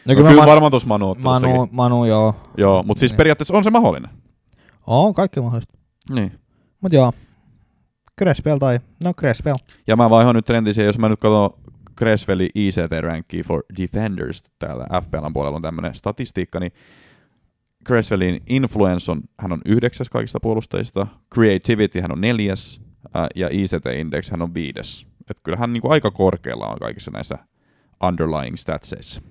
No, 0.06 0.14
no, 0.14 0.16
kyllä 0.16 0.30
kyllä 0.30 0.42
mä- 0.42 0.48
varmaan 0.52 0.72
tuossa 0.72 0.88
Manu. 0.88 1.16
Manu, 1.24 1.68
Manu, 1.72 2.06
joo. 2.06 2.36
Joo, 2.58 2.84
mutta 2.84 3.00
siis 3.00 3.12
Niin. 3.12 3.18
periaatteessa 3.18 3.58
on 3.58 3.64
se 3.64 3.70
mahdollinen. 3.70 4.10
On 4.88 5.14
kaikki 5.14 5.42
mahdollista. 5.42 5.74
Niin. 6.10 6.32
Mut 6.82 6.94
joo. 6.94 7.12
Crespel 8.20 8.58
tai, 8.58 8.80
no 9.04 9.14
Crespel. 9.14 9.56
Ja 9.88 9.96
mä 9.96 10.10
vaihoin 10.10 10.36
nyt 10.36 10.46
trendin 10.46 10.74
siihen, 10.74 10.88
jos 10.88 11.00
mä 11.00 11.10
nyt 11.10 11.20
katson 11.20 11.50
Creswellin 11.98 12.50
ICT-rankki 12.56 13.44
for 13.44 13.64
Defenders 13.78 14.44
täällä 14.60 14.86
FPLn 15.02 15.34
puolella 15.34 15.56
on 15.56 15.62
tämmönen 15.62 15.96
statistiikka, 15.96 16.60
niin 16.60 16.72
Creswellin 17.88 18.42
influence 18.50 19.12
on, 19.12 19.22
hän 19.40 19.52
on 19.52 19.62
yhdeksäs 19.66 20.10
kaikista 20.10 20.40
puolustajista, 20.40 21.08
Creativity 21.34 22.02
hän 22.02 22.12
on 22.12 22.22
neljäs, 22.22 22.82
ää, 23.14 23.28
ja 23.36 23.48
ICT-index 23.52 24.32
hän 24.32 24.42
on 24.42 24.54
viides. 24.54 25.08
Et 25.30 25.38
kyllä 25.44 25.58
hän 25.58 25.74
niinku 25.74 25.90
aika 25.92 26.12
korkealla 26.12 26.68
on 26.68 26.78
kaikissa 26.80 27.12
näissä 27.12 27.38
underlying 28.04 28.56
statseissa. 28.56 29.22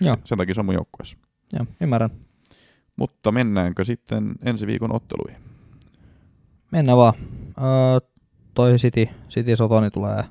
Joo. 0.00 0.16
Sen 0.24 0.38
takia 0.38 0.54
se 0.54 0.60
on 0.60 0.64
mun 0.66 0.74
joukkueessa. 0.74 1.16
Joo, 1.52 1.66
ymmärrän. 1.80 2.10
Mutta 2.96 3.32
mennäänkö 3.32 3.84
sitten 3.84 4.34
ensi 4.44 4.66
viikon 4.66 4.94
otteluihin? 4.94 5.42
Mennään 6.72 6.98
vaan. 6.98 7.12
Öö, 7.58 8.08
toi 8.54 8.74
City, 8.76 9.08
City 9.28 9.56
Sotoni 9.56 9.90
tulee 9.90 10.22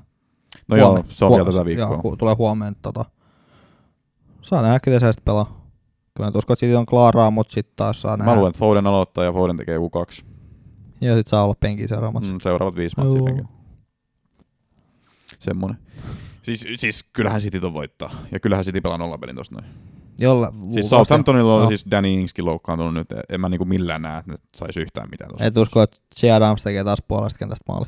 No 0.68 0.76
joo, 0.76 0.86
huomenna. 0.88 1.10
se 1.10 1.24
on 1.24 1.30
vielä 1.32 1.44
tätä 1.44 1.56
Joo, 1.56 1.64
viikkoa. 1.64 2.12
hu- 2.12 2.16
tulee 2.16 2.34
huomenna. 2.34 2.78
Tota. 2.82 3.04
Saa 4.42 4.62
nähdä, 4.62 4.80
ketä 4.80 5.00
sä 5.00 5.12
sitten 5.12 5.24
pelaa. 5.24 5.64
Kyllä 6.16 6.30
mä 6.30 6.38
uskon, 6.38 6.54
että 6.54 6.66
City 6.66 6.74
on 6.76 6.86
klaaraa, 6.86 7.30
mutta 7.30 7.52
sitten 7.52 7.76
taas 7.76 8.00
saa 8.02 8.16
nähdä. 8.16 8.30
Mä 8.30 8.36
luulen, 8.36 8.50
että 8.50 8.58
Foden 8.58 8.86
aloittaa 8.86 9.24
ja 9.24 9.32
Foden 9.32 9.56
tekee 9.56 9.74
joku 9.74 9.90
kaksi. 9.90 10.24
Ja 11.04 11.14
sitten 11.16 11.30
saa 11.30 11.44
olla 11.44 11.54
penkin 11.60 11.88
seuraavaksi. 11.88 12.32
Mm, 12.32 12.38
seuraavat 12.42 12.76
viisi 12.76 12.96
matsia 12.96 13.16
Joo. 13.18 13.24
penkin. 13.24 13.48
Semmonen. 15.38 15.76
Siis, 16.42 16.66
siis 16.76 17.04
kyllähän 17.12 17.40
City 17.40 17.60
ton 17.60 17.74
voittaa. 17.74 18.10
Ja 18.32 18.40
kyllähän 18.40 18.64
City 18.64 18.80
pelaa 18.80 18.98
nollapelin 18.98 19.36
tosta 19.36 19.54
noin. 19.54 19.74
Jolla, 20.20 20.52
Siis 20.72 20.90
Southamptonilla 20.90 21.54
on 21.54 21.60
Joo. 21.60 21.68
siis 21.68 21.86
Danny 21.90 22.08
Ingskin 22.08 22.44
loukkaantunut 22.44 22.94
nyt. 22.94 23.08
En 23.28 23.40
mä 23.40 23.48
niinku 23.48 23.64
millään 23.64 24.02
näe, 24.02 24.18
että 24.18 24.30
ne 24.32 24.36
sais 24.56 24.76
yhtään 24.76 25.08
mitään 25.10 25.30
tosta. 25.30 25.44
Et 25.44 25.56
usko, 25.56 25.82
että 25.82 25.96
J. 26.22 26.30
Adams 26.30 26.62
tekee 26.62 26.84
taas 26.84 27.02
puolesta 27.08 27.38
kentästä 27.38 27.64
maali. 27.72 27.86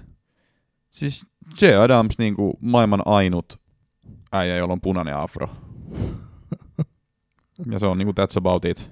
Siis 0.91 1.27
J. 1.63 1.67
Adams 1.67 2.19
niinku 2.19 2.59
maailman 2.61 3.03
ainut 3.05 3.61
äijä, 4.33 4.57
jolla 4.57 4.73
on 4.73 4.81
punainen 4.81 5.17
afro. 5.17 5.49
ja 7.73 7.79
se 7.79 7.87
on 7.87 7.99
niinku 7.99 8.13
that's 8.21 8.39
about 8.39 8.65
it. 8.65 8.91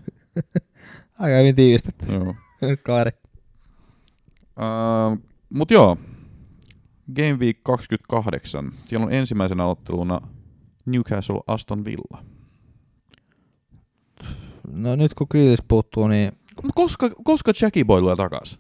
Aika 1.19 1.37
hyvin 1.37 1.55
tiivistetty. 1.57 2.07
Joo. 2.13 2.35
Kaveri. 2.87 3.11
Uh, 4.57 5.19
mut 5.51 5.71
joo, 5.71 5.97
Game 7.17 7.33
Week 7.33 7.59
28. 7.63 8.73
Siellä 8.85 9.07
on 9.07 9.13
ensimmäisenä 9.13 9.67
otteluna 9.67 10.21
Newcastle 10.87 11.41
Aston 11.47 11.85
Villa. 11.85 12.25
No 14.73 14.97
nyt 14.97 15.15
kun 15.15 15.27
Grealish 15.31 15.65
puuttuu, 15.69 16.09
niin 16.09 16.33
Koska, 16.75 17.11
koska 17.25 17.53
Jackie 17.63 17.85
Boy 17.85 18.01
tulee 18.01 18.17
takas? 18.17 18.59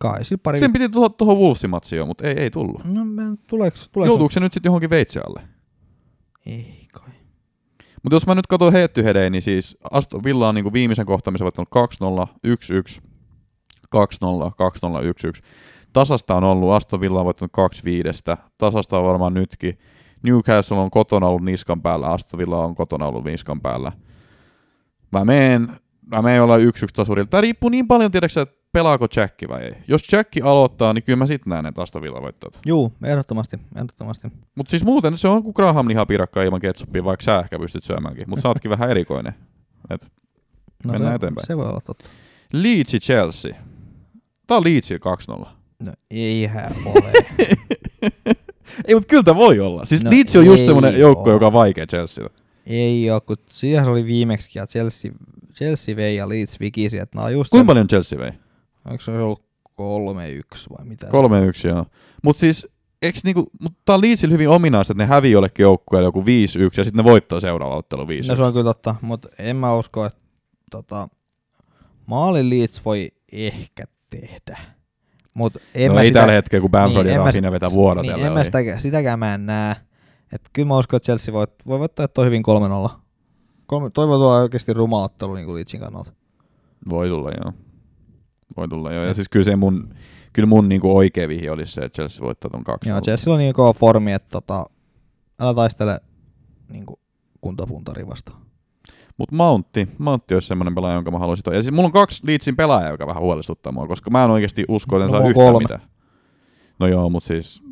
kai 0.00 0.24
sillä 0.24 0.40
pari... 0.42 0.60
Sen 0.60 0.72
piti 0.72 0.88
tuohon 0.88 1.14
tuohon 1.14 1.38
Wolvesimatsiin 1.38 1.98
jo, 1.98 2.06
mutta 2.06 2.28
ei, 2.28 2.34
ei 2.38 2.50
tullut. 2.50 2.84
No 2.84 3.00
tuleeko, 3.46 3.76
tuleeko 3.92 4.10
Joutuuko 4.10 4.32
se 4.32 4.40
nyt 4.40 4.52
sitten 4.52 4.70
johonkin 4.70 4.90
veitse 4.90 5.20
alle? 5.20 5.42
Ei 6.46 6.86
kai. 6.92 7.10
Mutta 8.02 8.16
jos 8.16 8.26
mä 8.26 8.34
nyt 8.34 8.46
katson 8.46 8.72
head 8.72 8.88
to 8.88 9.00
niin 9.30 9.42
siis 9.42 9.76
Aston 9.90 10.24
Villa 10.24 10.48
on 10.48 10.54
niinku 10.54 10.72
viimeisen 10.72 11.06
kohtaamisen 11.06 11.44
voittanut 11.44 11.68
2-0, 12.28 12.34
1-1, 12.98 13.02
2-0, 13.96 13.98
2-0, 13.98 15.38
1-1. 15.38 15.42
Tasasta 15.92 16.34
on 16.34 16.44
ollut, 16.44 16.72
Aston 16.72 17.00
Villa 17.00 17.18
on 17.18 17.24
voittanut 17.24 17.52
2 17.52 17.84
viidestä, 17.84 18.36
tasasta 18.58 18.98
on 18.98 19.04
varmaan 19.04 19.34
nytkin. 19.34 19.78
Newcastle 20.22 20.78
on 20.78 20.90
kotona 20.90 21.26
ollut 21.26 21.44
niskan 21.44 21.82
päällä, 21.82 22.10
Aston 22.10 22.38
Villa 22.38 22.64
on 22.64 22.74
kotona 22.74 23.06
ollut 23.06 23.24
niskan 23.24 23.60
päällä. 23.60 23.92
Mä 25.12 25.24
meen, 25.24 25.68
mä 26.06 26.22
meen 26.22 26.42
olla 26.42 26.58
1-1 26.58 26.60
tasurilla. 26.94 27.26
Tää 27.26 27.40
riippuu 27.40 27.70
niin 27.70 27.88
paljon, 27.88 28.10
tiedätkö 28.10 28.42
että 28.42 28.60
pelaako 28.72 29.06
Jacki 29.16 29.48
vai 29.48 29.62
ei. 29.62 29.72
Jos 29.88 30.12
Jacki 30.12 30.42
aloittaa, 30.42 30.92
niin 30.92 31.04
kyllä 31.04 31.16
mä 31.16 31.26
sit 31.26 31.46
näen, 31.46 31.66
että 31.66 31.82
Aston 31.82 32.02
Villa 32.02 32.22
voittaa. 32.22 32.50
Juu, 32.66 32.92
ehdottomasti, 33.04 33.58
ehdottomasti. 33.76 34.28
Mutta 34.54 34.70
siis 34.70 34.84
muuten 34.84 35.16
se 35.16 35.28
on 35.28 35.42
kuin 35.42 35.54
Graham 35.56 35.88
lihapiirakka 35.88 36.42
ilman 36.42 36.60
ketsuppia, 36.60 37.04
vaikka 37.04 37.24
sä 37.24 37.38
ehkä 37.38 37.58
pystyt 37.58 37.84
syömäänkin. 37.84 38.30
Mutta 38.30 38.42
sä 38.42 38.48
ootkin 38.48 38.70
vähän 38.70 38.90
erikoinen. 38.90 39.34
Et 39.90 40.06
Mennään 40.84 41.12
se, 41.12 41.14
eteenpäin. 41.14 41.46
Se 41.46 41.56
voi 41.56 41.66
olla 41.66 41.80
totta. 41.80 42.04
Leeds 42.52 42.92
Chelsea. 42.92 43.54
Tää 44.50 44.56
on 44.58 44.64
Leedsillä 44.64 45.00
2-0. 45.44 45.46
No 45.78 45.92
eihän 46.10 46.72
ole. 46.86 47.12
Ei, 48.84 48.94
mutta 48.94 49.08
kyllä 49.08 49.22
tää 49.22 49.34
voi 49.34 49.60
olla. 49.60 49.84
Siis 49.84 50.04
No 50.04 50.10
Leeds 50.10 50.36
on 50.36 50.46
just 50.46 50.60
ei 50.60 50.66
semmonen 50.66 51.00
joukko, 51.00 51.30
joka 51.30 51.46
on 51.46 51.52
vaikea 51.52 51.86
Chelsealla. 51.86 52.34
ei 52.66 53.10
oo, 53.10 53.20
kun 53.20 53.36
siihen 53.50 53.84
oli 53.84 54.04
viimeksi, 54.04 54.58
ja 54.58 54.66
Chelsea, 54.66 55.12
Chelsea 55.54 55.96
vei 55.96 56.16
ja 56.16 56.28
Leeds 56.28 56.60
vikisi, 56.60 56.98
että 56.98 57.18
nää 57.18 57.24
on 57.24 57.32
just 57.32 57.50
Kuinka 57.50 57.66
paljon 57.66 57.88
Chelsea 57.88 58.18
vei? 58.18 58.32
Onko 58.84 59.00
se 59.00 59.10
ollut 59.10 59.42
3-1 59.80 60.78
vai 60.78 60.84
mitä? 60.84 61.06
3-1, 61.06 61.10
joo. 61.68 61.86
Mut 62.22 62.38
siis, 62.38 62.68
eiks 63.02 63.24
niinku, 63.24 63.50
mut 63.62 63.72
tää 63.84 63.94
on 63.94 64.00
Leedsillä 64.00 64.32
hyvin 64.32 64.48
ominaista, 64.48 64.92
että 64.92 65.02
ne 65.02 65.08
hävii 65.08 65.32
jollekin 65.32 65.62
joukkueelle 65.62 66.06
joku 66.06 66.22
5-1 66.22 66.24
ja 66.76 66.84
sitten 66.84 66.92
ne 66.94 67.04
voittaa 67.04 67.40
seuraava 67.40 67.76
ottelu 67.76 68.04
5-1. 68.04 68.08
No 68.28 68.36
se 68.36 68.42
on 68.42 68.52
kyllä 68.52 68.64
totta, 68.64 68.94
mutta 69.02 69.28
en 69.38 69.56
mä 69.56 69.76
usko, 69.76 70.04
että 70.06 70.20
tota, 70.70 71.08
Maalin 72.06 72.50
Leeds 72.50 72.84
voi 72.84 73.08
ehkä 73.32 73.84
tehdä. 74.10 74.58
Mut 75.34 75.56
en 75.74 75.88
no 75.88 75.94
mä 75.94 76.00
ei 76.00 76.06
sitä, 76.06 76.20
tällä 76.20 76.32
hetkellä, 76.32 76.60
kun 76.60 76.70
Bamford 76.70 77.06
en 77.06 77.12
ja 77.12 77.18
Rafinha 77.18 77.52
vetää 77.52 77.68
Niin, 77.68 77.76
vuorotellen. 77.76 78.26
en 78.26 78.32
mä 78.32 78.44
sitä, 78.44 78.58
sitäkään 78.78 79.18
mä 79.18 79.34
en 79.34 79.46
näe. 79.46 79.76
Et 80.32 80.40
kyllä 80.52 80.68
mä 80.68 80.78
uskon, 80.78 80.96
että 80.96 81.04
Chelsea 81.04 81.34
voi, 81.34 81.46
voi 81.66 81.78
voittaa 81.78 82.08
toi 82.08 82.26
hyvin 82.26 82.42
3-0. 82.88 82.90
Kolme, 83.66 83.90
toi 83.90 84.08
voi 84.08 84.16
tulla 84.18 84.36
oikeasti 84.36 84.72
ruma 84.72 85.04
ottelu 85.04 85.34
niin 85.34 85.46
kuin 85.46 85.56
Leedsin 85.56 85.80
kannalta. 85.80 86.12
Voi 86.88 87.08
tulla, 87.08 87.30
joo. 87.30 87.52
Voi 88.56 88.68
tulla, 88.68 88.92
joo. 88.92 89.04
Ja 89.04 89.14
siis 89.14 89.28
kyllä 89.28 89.44
se 89.44 89.56
mun, 89.56 89.94
kyllä 90.32 90.46
mun 90.46 90.68
niinku 90.68 90.96
oikea 90.96 91.28
vihje 91.28 91.50
olisi 91.50 91.72
se, 91.72 91.80
että 91.80 91.96
Chelsea 91.96 92.24
voittaa 92.26 92.50
ton 92.50 92.64
2 92.64 92.88
Joo, 92.90 93.00
Chelsea 93.00 93.32
on 93.32 93.38
niin 93.38 93.54
kova 93.54 93.72
formi, 93.72 94.12
että 94.12 94.28
tota, 94.30 94.64
älä 95.40 95.54
taistele 95.54 96.00
niin 96.68 96.86
kuin 96.86 97.00
kuntapuntari 97.40 98.06
vastaan. 98.06 98.42
Mutta 99.20 99.36
Mountti, 99.36 99.88
Mountti 99.98 100.34
olisi 100.34 100.48
semmoinen 100.48 100.74
pelaaja, 100.74 100.94
jonka 100.94 101.10
mä 101.10 101.18
haluaisin 101.18 101.42
toi. 101.44 101.56
Ja 101.56 101.62
siis 101.62 101.72
mulla 101.74 101.86
on 101.86 101.92
kaksi 101.92 102.26
Leedsin 102.26 102.56
pelaajaa, 102.56 102.90
joka 102.90 103.06
vähän 103.06 103.22
huolestuttaa 103.22 103.72
mua, 103.72 103.86
koska 103.86 104.10
mä 104.10 104.24
en 104.24 104.30
oikeasti 104.30 104.64
usko, 104.68 104.96
että 104.96 105.06
No, 105.06 105.10
saa 105.18 105.28
yhtään 105.28 105.46
kolme. 105.52 105.64
mitään. 105.64 105.80
No 106.78 106.86
joo, 106.86 107.10
mutta 107.10 107.26
siis 107.26 107.62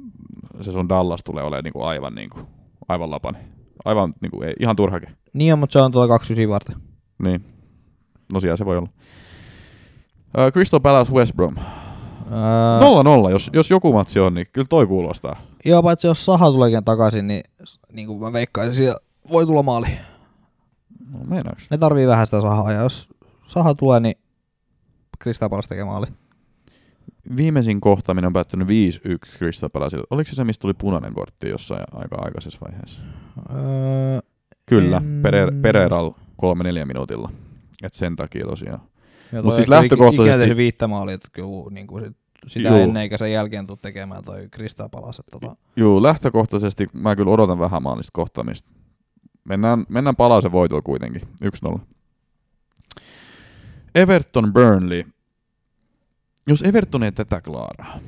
se 0.61 0.73
sun 0.73 0.89
Dallas 0.89 1.21
tulee 1.25 1.45
olemaan 1.45 1.65
niinku 1.65 1.83
aivan, 1.83 2.15
niinku, 2.15 2.41
aivan 2.89 3.11
lapani. 3.11 3.39
Aivan 3.85 4.15
niinku, 4.21 4.43
ei, 4.43 4.53
ihan 4.61 4.77
turhakin. 4.77 5.09
Niin 5.33 5.53
on, 5.53 5.59
mutta 5.59 5.73
se 5.73 5.79
on 5.81 5.93
tuolla 5.93 6.09
29 6.09 6.49
varten. 6.53 6.77
Niin. 7.25 7.45
No 8.33 8.41
siellä 8.41 8.57
se 8.57 8.65
voi 8.65 8.77
olla. 8.79 8.89
Uh, 10.39 10.53
Crystal 10.53 10.81
Palace 10.81 11.13
West 11.13 11.37
Brom. 11.37 11.55
Öö, 11.57 12.81
Nolla 12.81 13.03
nolla, 13.03 13.31
jos, 13.31 13.51
jos 13.53 13.71
joku 13.71 13.93
matsi 13.93 14.21
on, 14.21 14.35
niin 14.35 14.47
kyllä 14.53 14.67
toi 14.71 14.87
kuulostaa. 14.87 15.37
Joo, 15.65 15.83
paitsi 15.83 16.07
jos 16.07 16.25
Saha 16.25 16.51
tuleekin 16.51 16.85
takaisin, 16.85 17.27
niin, 17.27 17.43
niin 17.93 18.07
kuin 18.07 18.21
mä 18.21 18.33
veikkaisin, 18.33 18.75
siellä 18.75 18.99
voi 19.31 19.47
tulla 19.47 19.63
maali. 19.63 19.87
No, 21.13 21.19
meinaaks? 21.27 21.67
Ne 21.71 21.79
tarvii 21.79 22.07
vähän 22.07 22.27
sitä 22.27 22.41
Sahaa, 22.41 22.73
ja 22.73 22.81
jos 22.81 23.09
Saha 23.47 23.75
tulee, 23.75 24.01
niin 24.01 24.15
Crystal 25.23 25.49
Palace 25.49 25.69
tekee 25.69 25.85
maali. 25.85 26.07
Viimeisin 27.37 27.81
kohtaaminen 27.81 28.27
on 28.27 28.33
päättynyt 28.33 28.69
5-1 28.69 28.71
Crystal 29.39 29.69
Palacelle. 29.69 30.05
Oliko 30.11 30.31
se 30.31 30.35
se, 30.37 30.45
mistä 30.45 30.63
tuli 30.63 30.75
punainen 30.75 31.15
kortti 31.15 31.49
jossain 31.49 31.85
aika 31.93 32.17
aikaisessa 32.19 32.59
vaiheessa? 32.61 33.01
Öö, 33.51 34.21
Kyllä, 34.67 34.97
En- 34.97 35.23
Pere- 35.23 35.61
Pereiral 35.63 36.11
3-4 36.37 36.85
minuutilla. 36.87 37.31
Et 37.83 37.95
sen 37.95 38.17
takia 38.17 38.47
tosiaan. 38.47 38.81
ja 39.33 39.43
Mut 39.43 39.45
toi 39.51 39.57
siis 39.57 39.69
lähtökohtaisesti- 39.69 40.39
tehnyt 40.39 40.57
viittä 40.57 40.89
maalia, 40.89 41.15
että 41.15 41.29
kyllä 41.33 41.49
niin 41.71 41.87
kuin 41.87 42.05
sit, 42.05 42.17
sitä 42.47 42.69
Juu. 42.69 42.79
ennen 42.79 43.03
eikä 43.03 43.19
sen 43.19 43.33
jälkeen 43.33 43.67
tule 43.67 43.79
tekemään 43.83 44.25
toi 44.25 44.43
että 44.43 45.31
Tota, 45.31 45.57
Joo, 45.77 46.03
lähtökohtaisesti 46.03 46.87
mä 46.93 47.17
kyllä 47.17 47.31
odotan 47.31 47.59
vähän 47.59 47.83
maalista 47.83 48.11
kohtaamista. 48.13 48.71
Mennään, 49.49 49.85
mennään 49.89 50.17
palasen 50.17 50.53
voitolla 50.53 50.83
kuitenkin. 50.83 51.23
1-0. 51.75 51.79
Everton 53.95 54.53
Burnley. 54.53 55.05
Jos 56.47 56.63
Everton 56.63 57.03
ei 57.03 57.13
tätä 57.13 57.41
klaaraa, 57.41 57.99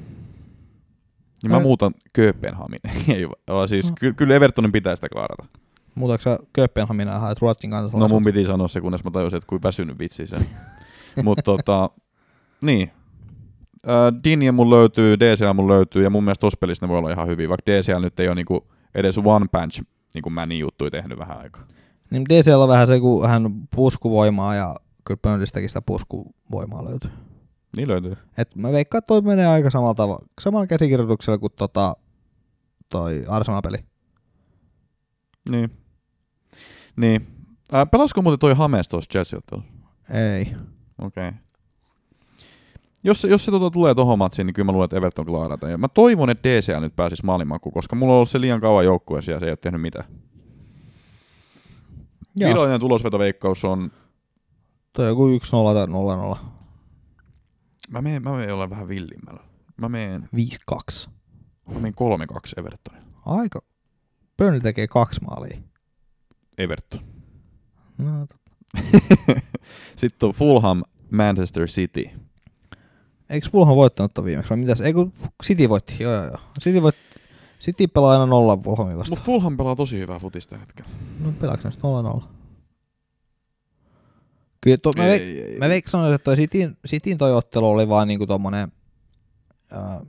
niin 1.43 1.51
mä 1.51 1.57
Ai- 1.57 1.63
muutan 1.63 1.95
Kööpenhamin. 2.13 2.81
ei 3.17 3.29
vaan 3.49 3.69
siis, 3.69 3.89
No. 3.91 3.97
ky- 4.01 4.13
kyllä 4.13 4.35
Evertonin 4.35 4.73
pitää 4.73 4.97
sitä 4.97 5.09
klaarata. 5.09 5.45
muutatko 5.95 6.23
sä 6.23 6.39
Kööpenhaminaa 6.53 7.19
haet 7.19 7.39
Ruotsin 7.41 7.71
kanssa? 7.71 7.99
No 7.99 8.09
mun 8.09 8.25
piti 8.25 8.45
sanoa 8.45 8.69
se, 8.69 8.81
kunnes 8.81 9.05
mä 9.05 9.11
tajusin, 9.11 9.37
että 9.37 9.47
kuin 9.47 9.63
väsynyt 9.63 9.99
vitsi 9.99 10.27
se. 10.27 10.37
Mutta 11.25 11.43
tota, 11.43 11.91
niin. 12.63 12.91
Äh, 13.89 14.23
Dinje 14.25 14.53
mun 14.53 14.71
löytyy, 14.71 15.21
DCL 15.21 15.53
mun 15.55 15.69
löytyy, 15.69 16.03
ja 16.03 16.11
mun 16.11 16.25
mielestä 16.25 16.41
tossa 16.41 16.57
pelissä 16.61 16.87
ne 16.87 16.89
voi 16.89 16.99
olla 16.99 17.11
ihan 17.11 17.29
hyviä, 17.29 17.49
vaikka 17.49 17.73
DCL 17.73 18.01
nyt 18.01 18.21
ei 18.21 18.29
ole 18.29 18.35
niinku 18.35 18.67
edes 18.95 19.19
one 19.19 19.47
punch, 19.53 19.83
niin 20.15 20.23
kuin 20.23 20.33
Mäni 20.33 20.59
juttui 20.59 20.91
tehnyt 20.91 21.19
vähän 21.19 21.39
aikaa. 21.39 21.65
Niin 22.11 22.25
DCL 22.25 22.61
on 22.61 22.69
vähän 22.69 22.87
se, 22.87 23.01
kun 23.01 23.29
hän 23.29 23.69
puskuvoimaa 23.77 24.55
ja 24.55 24.75
kyllä 25.05 25.21
Burnleystäkin 25.23 25.69
sitä 25.69 25.83
puskuvoimaa 25.83 26.85
löytyy. 26.85 27.11
Niin 27.77 27.89
löytyy. 27.89 28.17
Et 28.39 28.57
mä 28.57 28.73
veikkaan, 28.73 28.99
että 28.99 29.07
toi 29.07 29.23
menee 29.23 29.47
aika 29.47 29.71
samalla 29.71 29.95
tavalla, 29.95 30.27
samalla 30.41 30.67
käsikirjoituksella 30.67 31.39
kuin 31.39 31.53
tota, 31.57 31.97
toi 32.89 33.25
Arsenal-peli. 33.29 33.79
Niin. 35.51 35.71
Niin. 36.97 37.27
Äh, 37.75 37.91
pelasko 37.91 38.23
muuten 38.23 38.39
toi 38.39 38.55
Hames 38.55 38.89
tuossa 38.89 39.09
Chelsea-ottelussa? 39.13 39.71
Ei. 40.11 40.41
Okei. 40.99 41.29
Okay. 41.29 41.41
Jos, 43.05 43.25
jos 43.25 43.45
se 43.45 43.51
tota 43.51 43.71
tulee 43.71 43.95
tohon 43.95 44.19
matsiin, 44.19 44.47
niin 44.47 44.55
kyllä 44.55 44.67
mä 44.67 44.73
luulen, 44.73 44.85
että 44.85 44.97
Everton 44.97 45.27
klaarata. 45.27 45.69
Ja 45.69 45.79
mä 45.79 45.89
toivon, 45.89 46.31
että 46.31 46.49
DCL 46.49 46.81
nyt 46.81 46.97
pääsisi 46.97 47.25
maalimakuun, 47.25 47.73
koska 47.73 47.97
mulla 47.97 48.13
on 48.13 48.17
ollut 48.17 48.31
se 48.31 48.41
liian 48.41 48.61
kauan 48.61 48.85
joukkueessa 48.85 49.33
ja 49.33 49.41
se 49.41 49.47
ei 49.47 49.51
ole 49.51 49.57
tehnyt 49.57 49.81
mitään. 49.81 50.05
Joo. 52.37 52.51
Iloinen 52.51 52.81
tulosvetoveikkaus 52.81 53.65
on 53.65 53.91
Toi 54.93 55.07
joku 55.07 55.29
1-0 55.29 55.31
tai 55.75 55.87
0-0. 56.35 56.39
Mä 57.91 58.03
meen, 58.03 58.23
mä 58.23 58.33
meen 58.33 58.55
olla 58.55 58.71
vähän 58.71 58.89
villimmällä. 58.89 59.41
Mä 59.77 59.89
meen, 59.89 60.29
5-2. 60.73 61.11
mä 61.75 61.81
meen 61.81 61.95
3-2 61.95 62.37
Evertonille. 62.57 63.07
Aika. 63.27 63.61
Burnley 64.39 64.61
tekee 64.61 64.89
kaksi 64.89 65.21
maalia. 65.21 65.59
Everton. 66.59 67.01
No, 67.99 68.27
Sitten 69.97 70.27
on 70.27 70.33
Fulham, 70.33 70.83
Manchester 71.11 71.67
City. 71.67 72.11
Eikö 73.31 73.49
Fulham 73.53 73.77
voittanut 73.77 74.15
ton 74.15 74.25
viimeksi 74.25 74.51
vai 74.51 74.59
mitäs? 74.59 74.81
Ei 74.81 74.93
kun 74.93 75.13
City 75.45 75.69
voitti, 75.69 75.95
joo 76.01 76.13
joo 76.13 76.25
joo. 76.25 76.39
City, 76.61 76.83
voitti, 76.83 77.01
City 77.61 77.87
pelaa 77.87 78.13
aina 78.13 78.27
nolla 78.27 78.57
Fulhamin 78.57 78.99
vastaan. 78.99 79.19
Mutta 79.19 79.25
Fulham 79.25 79.57
pelaa 79.57 79.77
tosi 79.77 79.99
hyvää 79.99 80.19
futista 80.19 80.59
hetkellä. 80.59 80.91
No 81.25 81.33
pelaako 81.41 81.63
ne 81.65 82.19
0-0? 82.19 82.23
Kyllä 84.61 84.77
to, 84.77 84.91
mä, 84.99 85.05
veik, 85.05 85.23
ei, 85.23 85.59
mä 85.59 85.69
veik 85.69 85.89
sanoisin, 85.89 86.15
että 86.15 86.25
toi 86.25 86.37
Cityn, 86.37 86.77
Cityn 86.89 87.19
toi 87.19 87.35
ottelu 87.35 87.71
oli 87.71 87.89
vaan 87.89 88.09
niinku 88.09 88.27
tommonen... 88.27 88.73
Ää, 89.71 90.01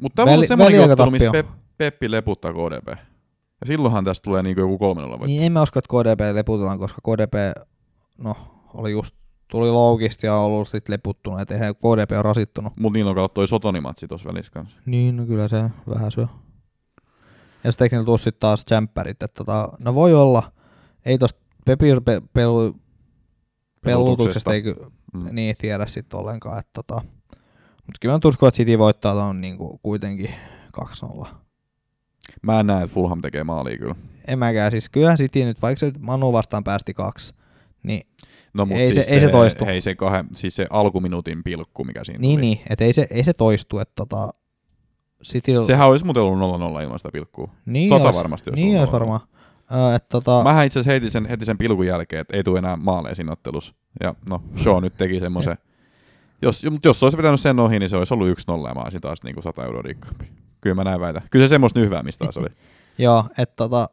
Mutta 0.00 0.16
tämä 0.16 0.32
on 0.32 0.38
Väli- 0.38 0.46
semmoinen 0.46 0.90
ottelu, 0.90 1.10
missä. 1.10 1.30
Pep, 1.30 1.46
Peppi 1.78 2.10
leputtaa 2.10 2.52
KDP. 2.52 2.88
Ja 3.60 3.66
silloinhan 3.66 4.04
tästä 4.04 4.24
tulee 4.24 4.42
niinku 4.42 4.60
joku 4.60 4.78
3 4.78 5.02
0 5.02 5.18
niin 5.26 5.42
en 5.42 5.52
mä 5.52 5.62
usko, 5.62 5.78
että 5.78 5.88
KDP 5.88 6.34
leputetaan, 6.34 6.78
koska 6.78 7.00
KDP, 7.02 7.34
no, 8.18 8.36
oli 8.74 8.92
just, 8.92 9.14
tuli 9.48 9.70
loukista 9.70 10.26
ja 10.26 10.34
on 10.34 10.44
ollut 10.44 10.68
sit 10.68 10.88
leputtunut, 10.88 11.40
et 11.40 11.50
eihän 11.50 11.74
KDP 11.74 12.12
on 12.18 12.24
rasittunut. 12.24 12.72
Mutta 12.76 12.96
niillä 12.96 13.08
on 13.08 13.14
katsottu 13.14 13.34
toi 13.34 13.48
Sotonimatsi 13.48 14.08
tuossa 14.08 14.28
välissä 14.28 14.52
kanssa. 14.52 14.80
Niin, 14.86 15.16
no 15.16 15.26
kyllä 15.26 15.48
se 15.48 15.64
vähän 15.88 16.12
syö. 16.12 16.26
Ja 17.64 17.72
sitten 17.72 17.84
eikö 17.86 17.98
ne 17.98 18.04
tuu 18.04 18.18
sit 18.18 18.40
taas 18.40 18.64
jämppärit, 18.70 19.22
että 19.22 19.44
tota, 19.44 19.68
no 19.78 19.94
voi 19.94 20.14
olla, 20.14 20.52
ei 21.04 21.18
tosta 21.18 21.40
Pepir 21.64 22.00
pe, 22.00 22.22
pelu, 22.32 22.76
pelutuksesta 23.84 24.54
ei 24.54 24.62
Mm. 25.14 25.28
niin 25.32 25.56
tiedä 25.58 25.86
sit 25.86 26.14
ollenkaan, 26.14 26.58
että 26.58 26.70
tota, 26.74 26.94
mutta 27.76 27.98
kyllä 28.00 28.14
mä 28.14 28.20
uskon, 28.24 28.48
että 28.48 28.56
City 28.56 28.78
voittaa 28.78 29.14
ton 29.14 29.40
niinku 29.40 29.80
kuitenkin 29.82 30.30
2-0. 31.24 31.26
Mä 32.42 32.60
en 32.60 32.66
näe, 32.66 32.82
että 32.84 32.94
Fulham 32.94 33.20
tekee 33.20 33.44
maalia 33.44 33.78
kyllä. 33.78 33.94
En 34.26 34.38
mäkään, 34.38 34.70
siis 34.70 34.88
kyllähän 34.88 35.18
City 35.18 35.44
nyt, 35.44 35.62
vaikka 35.62 35.80
se 35.80 35.92
Manu 35.98 36.32
vastaan 36.32 36.64
päästi 36.64 36.94
kaksi, 36.94 37.34
niin 37.82 38.06
No, 38.54 38.66
mut 38.66 38.76
Ei 38.78 38.92
siis 38.94 39.06
se- 39.06 39.12
ei 39.14 39.20
se 39.20 39.28
toistu. 39.28 39.64
Hei, 39.64 39.80
se, 39.80 39.94
kahden, 39.94 40.26
siis 40.32 40.56
se 40.56 40.66
alkuminuutin 40.70 41.44
pilkku, 41.44 41.84
mikä 41.84 42.04
siinä 42.04 42.20
Niin, 42.20 42.38
tuli. 42.38 42.46
niin, 42.46 42.60
että 42.70 42.84
ei 42.84 42.92
se, 42.92 43.06
ei 43.10 43.24
se 43.24 43.32
toistu, 43.32 43.78
että 43.78 43.92
tota, 43.96 44.28
City... 45.24 45.52
Sehän 45.66 45.88
olisi 45.88 46.04
muuten 46.04 46.22
ollut 46.22 46.60
0-0 46.78 46.82
ilman 46.82 46.98
sitä 46.98 47.08
pilkkua. 47.12 47.50
niin 47.66 47.88
sata 47.88 48.04
ois- 48.04 48.16
varmasti 48.16 48.50
olisi 48.50 48.64
Niin 48.64 48.78
olisi 48.78 48.92
varmaan. 48.92 49.20
Ö, 49.72 49.94
että 49.94 50.08
tota, 50.08 50.42
Mähän 50.44 50.66
itse 50.66 50.78
asiassa 50.78 50.90
heitin 50.90 51.10
sen, 51.10 51.26
heti 51.26 51.44
sen 51.44 51.58
pilkun 51.58 51.86
jälkeen, 51.86 52.20
että 52.20 52.36
ei 52.36 52.42
tule 52.44 52.58
enää 52.58 52.76
maaleja 52.76 53.14
siinä 53.14 53.32
ottelussa. 53.32 53.74
Ja 54.00 54.14
no, 54.30 54.42
Shaw 54.62 54.82
nyt 54.82 54.96
teki 54.96 55.20
semmoisen. 55.20 55.56
Jos, 56.42 56.64
mutta 56.70 56.88
jos 56.88 57.00
se 57.00 57.06
olisi 57.06 57.18
vetänyt 57.18 57.40
sen 57.40 57.60
ohi, 57.60 57.78
niin 57.78 57.88
se 57.88 57.96
olisi 57.96 58.14
ollut 58.14 58.28
1-0 58.28 58.68
ja 58.68 58.74
mä 58.74 58.80
olisin 58.80 59.00
taas 59.00 59.22
niinku 59.22 59.42
100 59.42 59.64
euroa 59.64 59.82
rikkaampi. 59.82 60.24
Kyllä 60.60 60.74
mä 60.74 60.84
näin 60.84 61.00
väitän. 61.00 61.22
Kyllä 61.30 61.44
se 61.44 61.48
semmoista 61.48 61.80
nyhväämistä 61.80 62.24
taas 62.24 62.36
oli. 62.36 62.46
joo, 62.98 63.24
että 63.38 63.54
tota, 63.56 63.88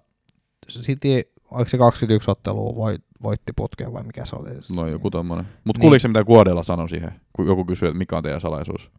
City, 0.69 1.21
oliko 1.51 1.69
se 1.69 1.77
21 1.77 2.31
ottelua 2.31 2.75
voit, 2.75 3.03
voitti 3.23 3.53
putkeen 3.55 3.93
vai 3.93 4.03
mikä 4.03 4.25
se 4.25 4.35
oli? 4.35 4.49
No 4.75 4.87
joku 4.87 5.09
tommonen. 5.11 5.45
Mutta 5.63 5.77
Niin. 5.77 5.81
kuuliko 5.81 5.99
se 5.99 6.07
mitä 6.07 6.23
Guardiola 6.23 6.63
sanoi 6.63 6.89
siihen, 6.89 7.11
kun 7.33 7.47
joku 7.47 7.65
kysyi, 7.65 7.87
että 7.87 7.97
mikä 7.97 8.17
on 8.17 8.23
teidän 8.23 8.41
salaisuus? 8.41 8.91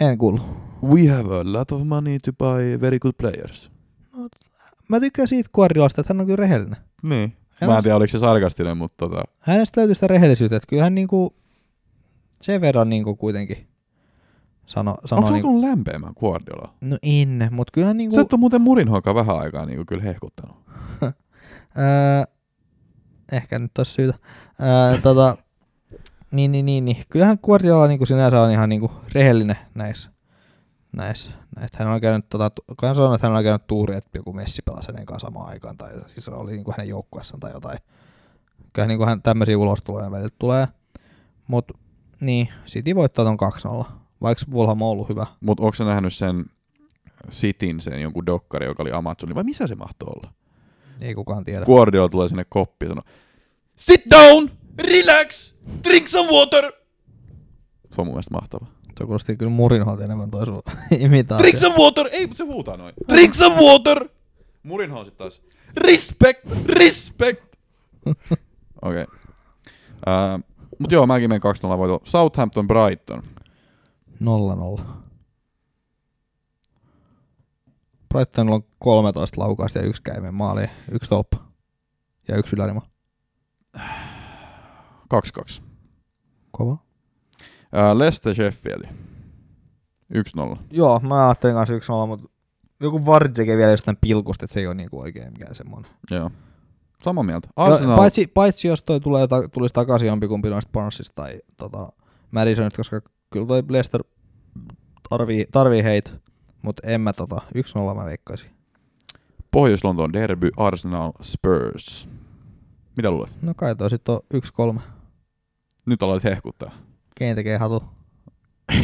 En 0.00 0.18
kuullut. 0.18 0.42
We 0.82 1.06
have 1.08 1.34
a 1.40 1.52
lot 1.52 1.72
of 1.72 1.82
money 1.84 2.18
to 2.24 2.32
buy 2.32 2.80
very 2.80 2.98
good 2.98 3.12
players. 3.18 3.70
Mä 4.88 5.00
tykkään 5.00 5.28
siitä 5.28 5.50
Guardiolasta, 5.54 6.00
että 6.00 6.14
hän 6.14 6.20
on 6.20 6.26
kyllä 6.26 6.36
rehellinen. 6.36 6.76
Niin. 7.02 7.36
Hän 7.50 7.68
Mä 7.68 7.72
on- 7.72 7.76
en 7.78 7.82
tiedä, 7.82 7.96
oliko 7.96 8.10
se 8.10 8.18
sarkastinen, 8.18 8.76
mutta 8.76 9.08
tota, 9.08 9.22
Hänestä 9.40 9.80
löytyy 9.80 9.94
sitä 9.94 10.06
rehellisyyttä, 10.06 10.56
että 10.56 10.66
kyllä 10.68 10.82
hän 10.82 10.94
niinku, 10.94 11.34
sen 12.42 12.60
verran 12.60 12.88
niinku 12.90 13.16
kuitenkin 13.16 13.66
sano, 14.66 14.90
onko 14.90 15.06
sanoo 15.06 15.26
se 15.26 15.32
niinku, 15.32 15.48
tullut 15.48 15.68
lämpeämään 15.68 16.12
Guardiola? 16.20 16.74
no 16.80 16.96
en, 17.02 17.48
mutta 17.50 17.70
kyllähän 17.74 17.96
niinku, 17.96 18.14
Sä 18.16 18.20
et 18.22 18.32
ole 18.32 18.40
muuten 18.40 18.60
Murinhoakaan 18.62 19.16
vähän 19.16 19.38
aikaa 19.38 19.66
niinku 19.66 19.84
kyllä 19.86 20.02
hehkuttanut. 20.02 20.56
Öö, 21.78 22.34
ehkä 23.32 23.58
nyt 23.58 23.78
olisi 23.78 23.92
syytä. 23.92 24.18
Öö, 24.60 25.00
tota, 25.00 25.36
niin, 26.30 26.52
niin, 26.52 26.66
niin, 26.66 26.84
niin. 26.84 27.04
Kyllähän 27.08 27.38
Guardiola 27.42 27.86
niin 27.86 28.06
sinänsä 28.06 28.42
on 28.42 28.50
ihan 28.50 28.68
niin 28.68 28.80
kuin 28.80 28.92
rehellinen 29.12 29.56
näissä. 29.74 30.10
näissä. 30.92 31.30
Että 31.62 31.84
hän 31.84 31.94
on 31.94 32.00
käynyt, 32.00 32.28
tota, 32.28 32.50
kun 32.66 32.94
sanoi, 32.94 33.14
että 33.14 33.26
hän 33.26 33.36
on 33.36 33.44
käynyt 33.44 33.66
tuuri, 33.66 33.96
että 33.96 34.18
joku 34.18 34.32
Messi 34.32 34.62
pelasi 34.62 34.88
hänen 34.88 35.06
kanssa 35.06 35.26
samaan 35.26 35.48
aikaan, 35.48 35.76
tai 35.76 35.90
siis 36.06 36.28
oli 36.28 36.52
niin 36.52 36.64
kuin 36.64 36.74
hänen 36.78 36.88
joukkueessaan 36.88 37.40
tai 37.40 37.52
jotain. 37.52 37.78
Kyllä 38.72 38.88
niin 38.88 38.98
kuin 38.98 39.08
hän 39.08 39.22
tämmöisiä 39.22 39.58
ulostuloja 39.58 40.10
välillä 40.10 40.30
tulee. 40.38 40.68
Mut 41.46 41.72
niin, 42.20 42.48
City 42.66 42.94
voittaa 42.94 43.24
ton 43.24 43.82
2-0. 43.82 43.84
Vaikka 44.22 44.44
Fulham 44.50 44.82
on 44.82 44.88
ollut 44.88 45.08
hyvä. 45.08 45.26
Mutta 45.40 45.62
onko 45.62 45.74
sä 45.74 45.84
nähnyt 45.84 46.14
sen 46.14 46.44
Sitin, 47.30 47.80
sen 47.80 48.02
jonkun 48.02 48.26
dokkari, 48.26 48.66
joka 48.66 48.82
oli 48.82 48.92
Amazonin, 48.92 49.34
vai 49.34 49.44
missä 49.44 49.66
se 49.66 49.74
mahtoi 49.74 50.08
olla? 50.16 50.32
Ei 51.00 51.14
kukaan 51.14 51.44
tiedä. 51.44 51.64
Guardiola 51.64 52.08
tulee 52.08 52.28
sinne 52.28 52.44
koppi 52.48 52.86
ja 52.86 52.88
sanoo, 52.88 53.04
Sit 53.76 54.02
down, 54.10 54.48
relax, 54.78 55.54
drink 55.84 56.08
some 56.08 56.30
water. 56.30 56.72
Se 57.94 58.00
on 58.00 58.06
mun 58.06 58.14
mielestä 58.14 58.34
mahtava. 58.34 58.66
Tuo 58.98 59.06
kuulosti 59.06 59.36
kyllä 59.36 59.52
Murinholta 59.52 60.04
enemmän 60.04 60.30
toi 60.30 60.46
sun 60.46 60.62
imitaatio. 60.98 61.42
Drink 61.42 61.58
some 61.58 61.74
water! 61.76 62.08
Ei, 62.12 62.26
mutta 62.26 62.38
se 62.38 62.44
huutaa 62.44 62.76
noin. 62.76 62.94
Drink 63.12 63.34
some 63.34 63.56
water! 63.56 64.08
Murinho 64.62 64.98
on 64.98 65.04
sit 65.04 65.16
taas. 65.16 65.42
Respect! 65.76 66.66
Respect! 66.66 67.44
Okei. 68.06 69.02
Okay. 69.02 69.04
Uh, 70.06 70.44
mut 70.78 70.92
joo, 70.92 71.06
mäkin 71.06 71.30
menen 71.30 71.42
2-0 71.74 71.78
voito. 71.78 72.00
Southampton 72.04 72.66
Brighton. 72.66 73.22
0-0. 74.78 74.82
Brightonilla 78.14 78.54
on 78.54 78.64
13 78.78 79.40
laukausta 79.40 79.78
ja 79.78 79.84
yksi 79.84 80.02
käimen 80.02 80.34
maali, 80.34 80.66
yksi 80.92 81.10
tolppa 81.10 81.38
ja 82.28 82.36
yksi 82.36 82.56
ylärima. 82.56 82.82
2-2. 83.78 85.62
Kova. 86.50 86.72
Uh, 86.72 87.98
Leicester 87.98 88.34
Sheffield. 88.34 88.84
1-0. 90.54 90.56
Joo, 90.70 91.00
mä 91.00 91.28
ajattelin 91.28 91.54
kanssa 91.54 91.74
1-0, 92.04 92.06
mutta 92.06 92.28
joku 92.80 93.06
Vardy 93.06 93.32
tekee 93.32 93.56
vielä 93.56 93.70
jostain 93.70 93.98
pilkusta, 94.00 94.44
että 94.44 94.54
se 94.54 94.60
ei 94.60 94.66
ole 94.66 94.74
niinku 94.74 95.00
oikein 95.00 95.32
mikään 95.32 95.54
semmoinen. 95.54 95.90
Joo. 96.10 96.30
Samaa 97.02 97.24
mieltä. 97.24 97.48
Arsenal. 97.56 97.96
paitsi, 97.96 98.26
paitsi 98.26 98.68
jos 98.68 98.82
toi 98.82 99.00
tulee, 99.00 99.26
ta, 99.26 99.48
tulisi 99.48 99.74
takaisin 99.74 100.08
jompikumpi 100.08 100.50
noista 100.50 100.72
Barnesista 100.72 101.14
tai 101.14 101.40
tota, 101.56 101.92
Madisonista, 102.30 102.76
koska 102.76 103.00
kyllä 103.30 103.46
toi 103.46 103.62
Leicester 103.68 104.04
tarvii, 105.10 105.46
tarvii 105.52 105.84
heitä, 105.84 106.10
mutta 106.62 106.82
en 106.86 107.00
mä 107.00 107.12
tota, 107.12 107.40
1-0 107.92 107.94
mä 107.94 108.04
veikkaisin. 108.04 108.50
Pohjois-Lontoon 109.50 110.12
derby 110.12 110.50
Arsenal 110.56 111.12
Spurs. 111.22 112.08
Mitä 112.96 113.10
luulet? 113.10 113.36
No 113.42 113.54
kai 113.54 113.76
toi 113.76 113.90
sit 113.90 114.08
on 114.08 114.20
1-3. 114.74 114.80
Nyt 115.86 116.02
aloit 116.02 116.24
hehkuttaa. 116.24 116.72
Kein 117.14 117.36
tekee 117.36 117.56
hatu. 117.58 117.82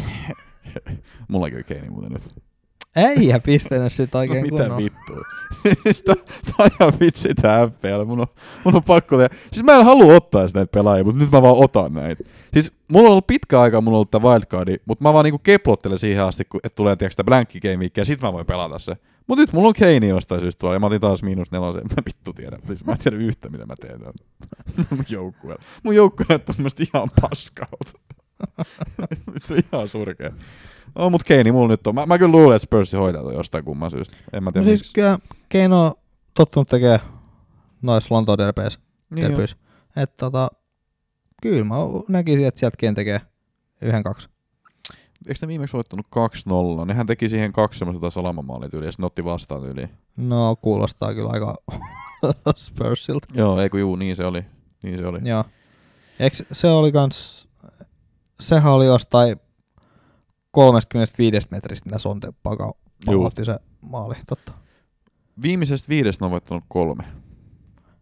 Mullakin 1.28 1.58
on 1.58 1.64
keini 1.64 1.90
muuten 1.90 2.12
nyt. 2.12 2.42
Ei 2.96 3.28
ja 3.28 3.40
pistänyt 3.40 3.92
sit 3.92 4.12
No 4.14 4.20
oikein 4.20 4.42
mitä 4.42 4.56
kunnolla. 4.56 4.76
vittua? 4.76 5.22
Sitä 5.92 6.14
ajan 6.58 6.92
vitsi 7.00 7.34
tää 7.34 7.68
FPL. 7.68 8.04
Mun 8.06 8.20
on, 8.20 8.26
mun 8.64 8.76
on 8.76 8.84
pakko 8.84 9.16
tehdä. 9.16 9.34
Siis 9.52 9.64
mä 9.64 9.72
en 9.72 9.84
halua 9.84 10.14
ottaa 10.14 10.46
sitä 10.48 10.58
näitä 10.58 10.70
pelaajia, 10.70 11.04
mutta 11.04 11.24
nyt 11.24 11.32
mä 11.32 11.42
vaan 11.42 11.56
otan 11.56 11.92
näitä. 11.94 12.24
Siis 12.52 12.72
mulla 12.88 13.06
on 13.06 13.10
ollut 13.12 13.26
pitkä 13.26 13.60
aika, 13.60 13.80
mulla 13.80 13.96
on 13.96 13.98
ollut 13.98 14.10
tää 14.10 14.20
wildcardi, 14.20 14.76
mutta 14.86 15.04
mä 15.04 15.12
vaan 15.12 15.24
niinku 15.24 15.38
keplottelen 15.38 15.98
siihen 15.98 16.24
asti, 16.24 16.44
kun, 16.44 16.60
että 16.64 16.76
tulee 16.76 16.96
tiiäks, 16.96 17.16
tää 17.16 17.24
blankki 17.24 17.60
game 17.60 17.90
ja 17.96 18.04
sit 18.04 18.20
mä 18.22 18.32
voin 18.32 18.46
pelata 18.46 18.78
se. 18.78 18.96
Mut 19.26 19.38
nyt 19.38 19.52
mulla 19.52 19.68
on 19.68 19.74
Keini 19.74 20.08
jostain 20.08 20.40
syystä 20.40 20.60
tuolla, 20.60 20.74
ja 20.76 20.80
mä 20.80 20.86
otin 20.86 21.00
taas 21.00 21.22
miinus 21.22 21.50
nelosen. 21.50 21.82
Mä 21.82 22.02
vittu 22.06 22.32
tiedän. 22.32 22.58
Siis 22.66 22.84
mä 22.84 22.92
en 22.92 22.98
tiedä 22.98 23.16
yhtä, 23.16 23.48
mitä 23.48 23.66
mä 23.66 23.74
teen 23.80 24.00
mun 24.90 25.04
joukkueella. 25.08 25.62
Mun 25.82 25.94
joukkue 25.96 26.26
näyttää 26.28 26.54
mun 26.58 26.70
ihan 26.94 27.08
paskalta. 27.20 27.92
Vittu 29.34 29.54
ihan 29.72 29.88
surkea. 29.88 30.30
No, 30.98 31.10
mut 31.10 31.24
Keini 31.24 31.52
mulla 31.52 31.68
nyt 31.68 31.86
on. 31.86 31.94
Mä, 31.94 32.06
mä 32.06 32.18
kyllä 32.18 32.32
luulen, 32.32 32.56
että 32.56 32.64
Spurs 32.66 32.92
hoitaa 32.92 33.22
toi 33.22 33.34
jostain 33.34 33.64
kumman 33.64 33.90
syystä. 33.90 34.16
En 34.32 34.44
mä 34.44 34.48
No 34.48 34.52
tiedä 34.52 34.64
siis 34.64 34.80
miksi. 34.80 34.92
kyllä 34.94 35.18
Keino 35.48 35.86
on 35.86 35.92
tottunut 36.34 36.68
tekee 36.68 37.00
noissa 37.82 38.14
Lontoon 38.14 38.38
derpeissä. 38.38 38.80
Niin 39.10 39.22
joo. 39.22 39.28
Derpyissä. 39.28 39.56
Että 39.96 40.16
tota, 40.16 40.48
kyllä 41.42 41.64
mä 41.64 41.74
näkisin, 42.08 42.46
että 42.46 42.58
sieltä 42.60 42.76
Kein 42.76 42.94
tekee 42.94 43.20
yhden 43.82 44.02
kaksi. 44.02 44.28
Eikö 45.26 45.38
ne 45.42 45.48
viimeksi 45.48 45.72
voittanut 45.76 46.06
2-0? 46.82 46.84
Nehän 46.84 47.06
teki 47.06 47.28
siihen 47.28 47.52
kaksi 47.52 47.78
semmoista 47.78 48.10
salamamaalit 48.10 48.74
yli 48.74 48.84
ja 48.86 48.92
sitten 48.92 49.04
otti 49.06 49.24
vastaan 49.24 49.64
yli. 49.64 49.88
No 50.16 50.56
kuulostaa 50.56 51.14
kyllä 51.14 51.30
aika 51.30 51.56
Spursilta. 52.56 53.28
Joo, 53.34 53.60
ei 53.60 53.70
kun 53.70 53.80
juu, 53.80 53.96
niin 53.96 54.16
se 54.16 54.24
oli. 54.24 54.44
Niin 54.82 54.98
se 54.98 55.06
oli. 55.06 55.18
Joo. 55.24 55.44
Eikö 56.20 56.36
se 56.52 56.68
oli 56.68 56.92
kans, 56.92 57.48
sehän 58.40 58.72
oli 58.72 58.86
jostain 58.86 59.40
35 60.56 61.48
metristä, 61.50 61.86
mitä 61.86 61.98
Sonte 61.98 62.32
paka 62.42 62.72
pauhatti 63.06 63.44
se 63.44 63.56
maali, 63.80 64.14
totta. 64.26 64.52
Viimeisestä 65.42 65.88
viidestä 65.88 66.22
ne 66.22 66.26
on 66.26 66.30
voittanut 66.30 66.64
kolme. 66.68 67.04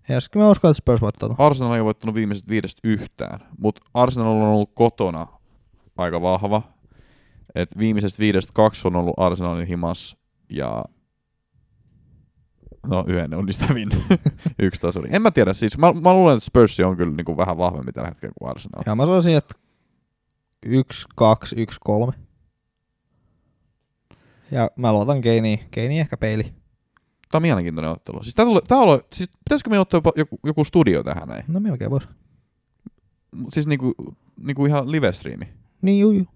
Ja 0.09 0.15
jos 0.15 0.29
mä 0.37 0.51
uskon, 0.51 0.71
että 0.71 0.79
Spurs 0.79 1.01
voittaa. 1.01 1.35
Arsenal 1.39 1.73
ei 1.73 1.81
ole 1.81 1.85
voittanut 1.85 2.15
viimeisestä 2.15 2.51
viidestä 2.51 2.81
yhtään, 2.85 3.41
mutta 3.59 3.83
Arsenal 3.95 4.29
on 4.29 4.43
ollut 4.43 4.71
kotona 4.75 5.27
aika 5.97 6.23
vahva. 6.23 6.63
Et 7.55 7.79
viimeisestä 7.79 8.19
viidestä 8.19 8.53
kaksi 8.55 8.89
on 8.89 8.97
ollut 8.97 9.15
Arsenalin 9.17 9.67
himas 9.67 10.17
ja 10.51 10.85
no 12.87 13.05
yhden 13.07 13.35
on 13.35 13.47
niistä 13.47 13.67
hävinnyt. 13.67 13.99
Yksi 14.63 14.81
taas 14.81 14.97
oli. 14.97 15.09
En 15.11 15.23
mä 15.23 15.31
tiedä, 15.31 15.55
siis 15.55 15.79
mä, 15.79 15.93
mä 15.93 16.13
luulen, 16.13 16.37
että 16.37 16.47
Spurs 16.47 16.81
on 16.81 16.97
kyllä 16.97 17.13
niinku 17.13 17.37
vähän 17.37 17.59
vahvempi 17.59 17.93
tällä 17.93 18.09
hetkellä 18.09 18.35
kuin 18.39 18.51
Arsenal. 18.51 18.83
Ja 18.87 18.95
mä 18.95 19.07
sanoisin, 19.07 19.37
että 19.37 19.55
1, 20.67 21.09
2, 21.17 21.57
1, 21.59 21.79
3. 21.81 22.24
Ja 24.51 24.71
mä 24.77 24.93
luotan 24.93 25.21
Keiniin. 25.21 25.61
Keini 25.71 26.01
ehkä 26.01 26.17
peili. 26.17 26.43
Tämä 26.43 27.39
on 27.39 27.43
mielenkiintoinen 27.43 27.91
ottelu. 27.91 28.23
Siis, 28.23 28.35
tää 28.35 28.45
tulee, 28.45 28.63
tää 28.69 28.79
olla, 28.79 29.01
siis 29.13 29.31
pitäisikö 29.31 29.71
me 29.71 29.79
ottaa 29.79 29.99
jopa 29.99 30.13
joku, 30.17 30.39
joku 30.45 30.65
studio 30.65 31.03
tähän 31.03 31.29
näin? 31.29 31.45
No 31.49 31.61
melkein 31.61 31.91
vois. 31.91 32.09
Siis 33.53 33.67
niinku, 33.67 33.95
niinku 34.41 34.67
ihan 34.67 34.93
live-striimi. 34.93 35.49
Niin 35.83 36.01
juu, 36.01 36.13
juu. 36.13 36.27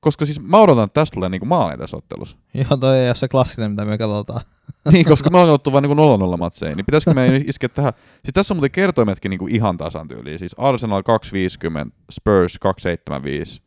Koska 0.00 0.24
siis 0.24 0.40
mä 0.40 0.56
odotan, 0.56 0.84
että 0.84 1.00
tästä 1.00 1.14
tulee 1.14 1.28
niinku 1.28 1.46
maaleja 1.46 1.78
tässä 1.78 1.96
ottelussa. 1.96 2.36
Joo, 2.54 2.76
toi 2.76 2.98
ei 2.98 3.08
ole 3.08 3.14
se 3.14 3.28
klassinen, 3.28 3.70
mitä 3.70 3.84
me 3.84 3.98
katsotaan. 3.98 4.40
niin, 4.92 5.04
koska 5.04 5.30
me 5.30 5.38
ollaan 5.38 5.48
katsottu 5.52 5.72
vain 5.72 5.82
niinku 5.82 6.34
0-0 6.34 6.36
matseja, 6.36 6.76
niin 6.76 6.86
pitäisikö 6.86 7.14
meidän 7.14 7.42
iskeä 7.48 7.68
tähän? 7.68 7.92
Siis 8.24 8.32
tässä 8.34 8.54
on 8.54 8.56
muuten 8.56 8.70
kertoimetkin 8.70 9.30
niinku 9.30 9.46
ihan 9.46 9.76
tasan 9.76 10.08
tyyliin. 10.08 10.38
Siis 10.38 10.54
Arsenal 10.58 11.02
250, 11.02 11.96
Spurs 12.10 12.58
275 12.58 13.62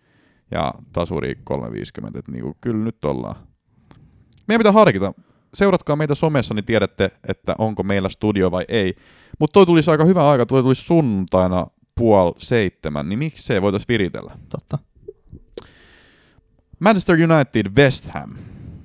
ja 0.54 0.74
Tasuri 0.94 1.36
350. 1.44 2.20
Et 2.20 2.28
niinku, 2.28 2.58
kyllä 2.62 2.86
nyt 2.86 3.06
ollaan. 3.06 3.36
Meidän 4.48 4.60
pitää 4.60 4.72
harkita. 4.72 5.14
Seuratkaa 5.54 5.96
meitä 5.96 6.16
somessa, 6.16 6.54
niin 6.54 6.66
tiedätte, 6.66 7.12
että 7.28 7.56
onko 7.58 7.84
meillä 7.84 8.10
studio 8.10 8.52
vai 8.52 8.66
ei. 8.68 8.96
Mutta 9.40 9.54
toi 9.54 9.66
tulisi 9.66 9.92
aika 9.92 10.06
hyvä 10.06 10.30
aika, 10.30 10.46
toi 10.46 10.62
tulisi 10.64 10.82
sunnuntaina 10.82 11.68
puoli 11.96 12.34
seitsemän, 12.38 13.10
niin 13.10 13.20
miksi 13.20 13.44
se 13.44 13.62
voitaisiin 13.62 13.88
viritellä? 13.88 14.38
Totta. 14.50 14.78
Manchester 16.80 17.16
United, 17.32 17.68
West 17.78 18.10
Ham. 18.10 18.36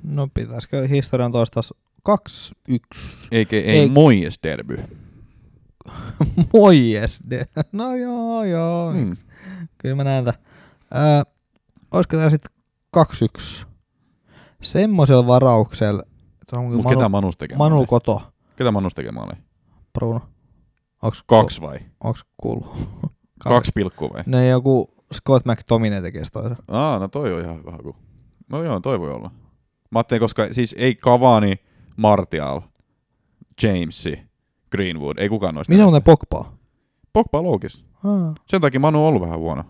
No 0.04 0.28
pitäisikö 0.34 0.88
historian 0.88 1.32
toistaa 1.32 1.62
2, 2.02 2.54
1. 2.68 3.28
Eikä 3.32 3.56
ei, 3.56 3.62
Ei. 3.68 3.88
Moyes 3.88 4.38
derby. 4.42 4.76
Mojes. 6.54 7.20
De- 7.30 7.46
No 7.72 7.96
joo, 7.96 8.44
joo. 8.44 8.92
Hmm. 8.92 9.12
Kyllä 9.78 9.94
mä 9.94 10.04
näen 10.04 10.24
tämän. 10.24 10.40
Öö, 10.94 11.32
olisiko 11.92 12.16
tää 12.16 12.30
sitten 12.30 12.50
2, 12.90 13.24
1. 13.24 13.66
Semmoisella 14.62 15.26
varauksella, 15.26 16.02
että 16.42 16.60
on 16.60 16.64
Mut 16.64 16.84
Manu, 16.84 16.96
ketä 16.96 17.08
Manus 17.08 17.36
tekee 17.36 17.56
Manu? 17.56 17.86
Koto, 17.86 18.22
Ketä 18.56 18.70
Manus 18.70 18.94
tekee 18.94 19.12
maaleja? 19.12 19.36
Bruno. 19.92 20.20
Onks, 21.02 21.22
Kaksi 21.26 21.60
vai? 21.60 21.78
Onks 22.04 22.24
kuullut? 22.36 22.76
Kaksi 23.48 23.72
pilkkua 23.74 24.10
vai? 24.14 24.22
Ne 24.26 24.48
joku 24.48 24.94
Scott 25.14 25.46
McTominay 25.46 26.02
tekee 26.02 26.24
sitä. 26.24 26.40
Aa, 26.68 26.98
no 26.98 27.08
toi 27.08 27.32
on 27.34 27.40
ihan 27.40 27.58
hyvä 27.58 27.70
haku. 27.70 27.96
No 28.50 28.62
joo, 28.62 28.80
toi 28.80 29.00
voi 29.00 29.10
olla. 29.10 29.30
Mä 29.90 29.98
ajattelin, 29.98 30.20
koska 30.20 30.48
siis 30.52 30.74
ei 30.78 30.94
Cavani, 30.94 31.56
Martial, 31.96 32.60
Jamesi, 33.62 34.18
Greenwood, 34.70 35.18
ei 35.18 35.28
kukaan 35.28 35.54
noista. 35.54 35.70
Missä 35.70 35.84
on 35.84 35.90
muuten 35.92 36.02
Pogba? 36.02 36.52
Pogba 37.12 37.42
loogis. 37.42 37.84
Aa, 38.04 38.34
Sen 38.46 38.60
takia 38.60 38.80
Manu 38.80 39.02
on 39.02 39.08
ollut 39.08 39.22
vähän 39.22 39.38
huono 39.38 39.64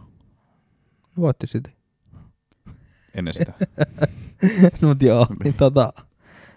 voitti 1.21 1.47
City. 1.47 1.71
Ennen 3.15 3.35
sitä. 3.35 3.53
Mut 4.83 5.03
joo, 5.03 5.27
niin 5.45 5.55
tota... 5.55 5.93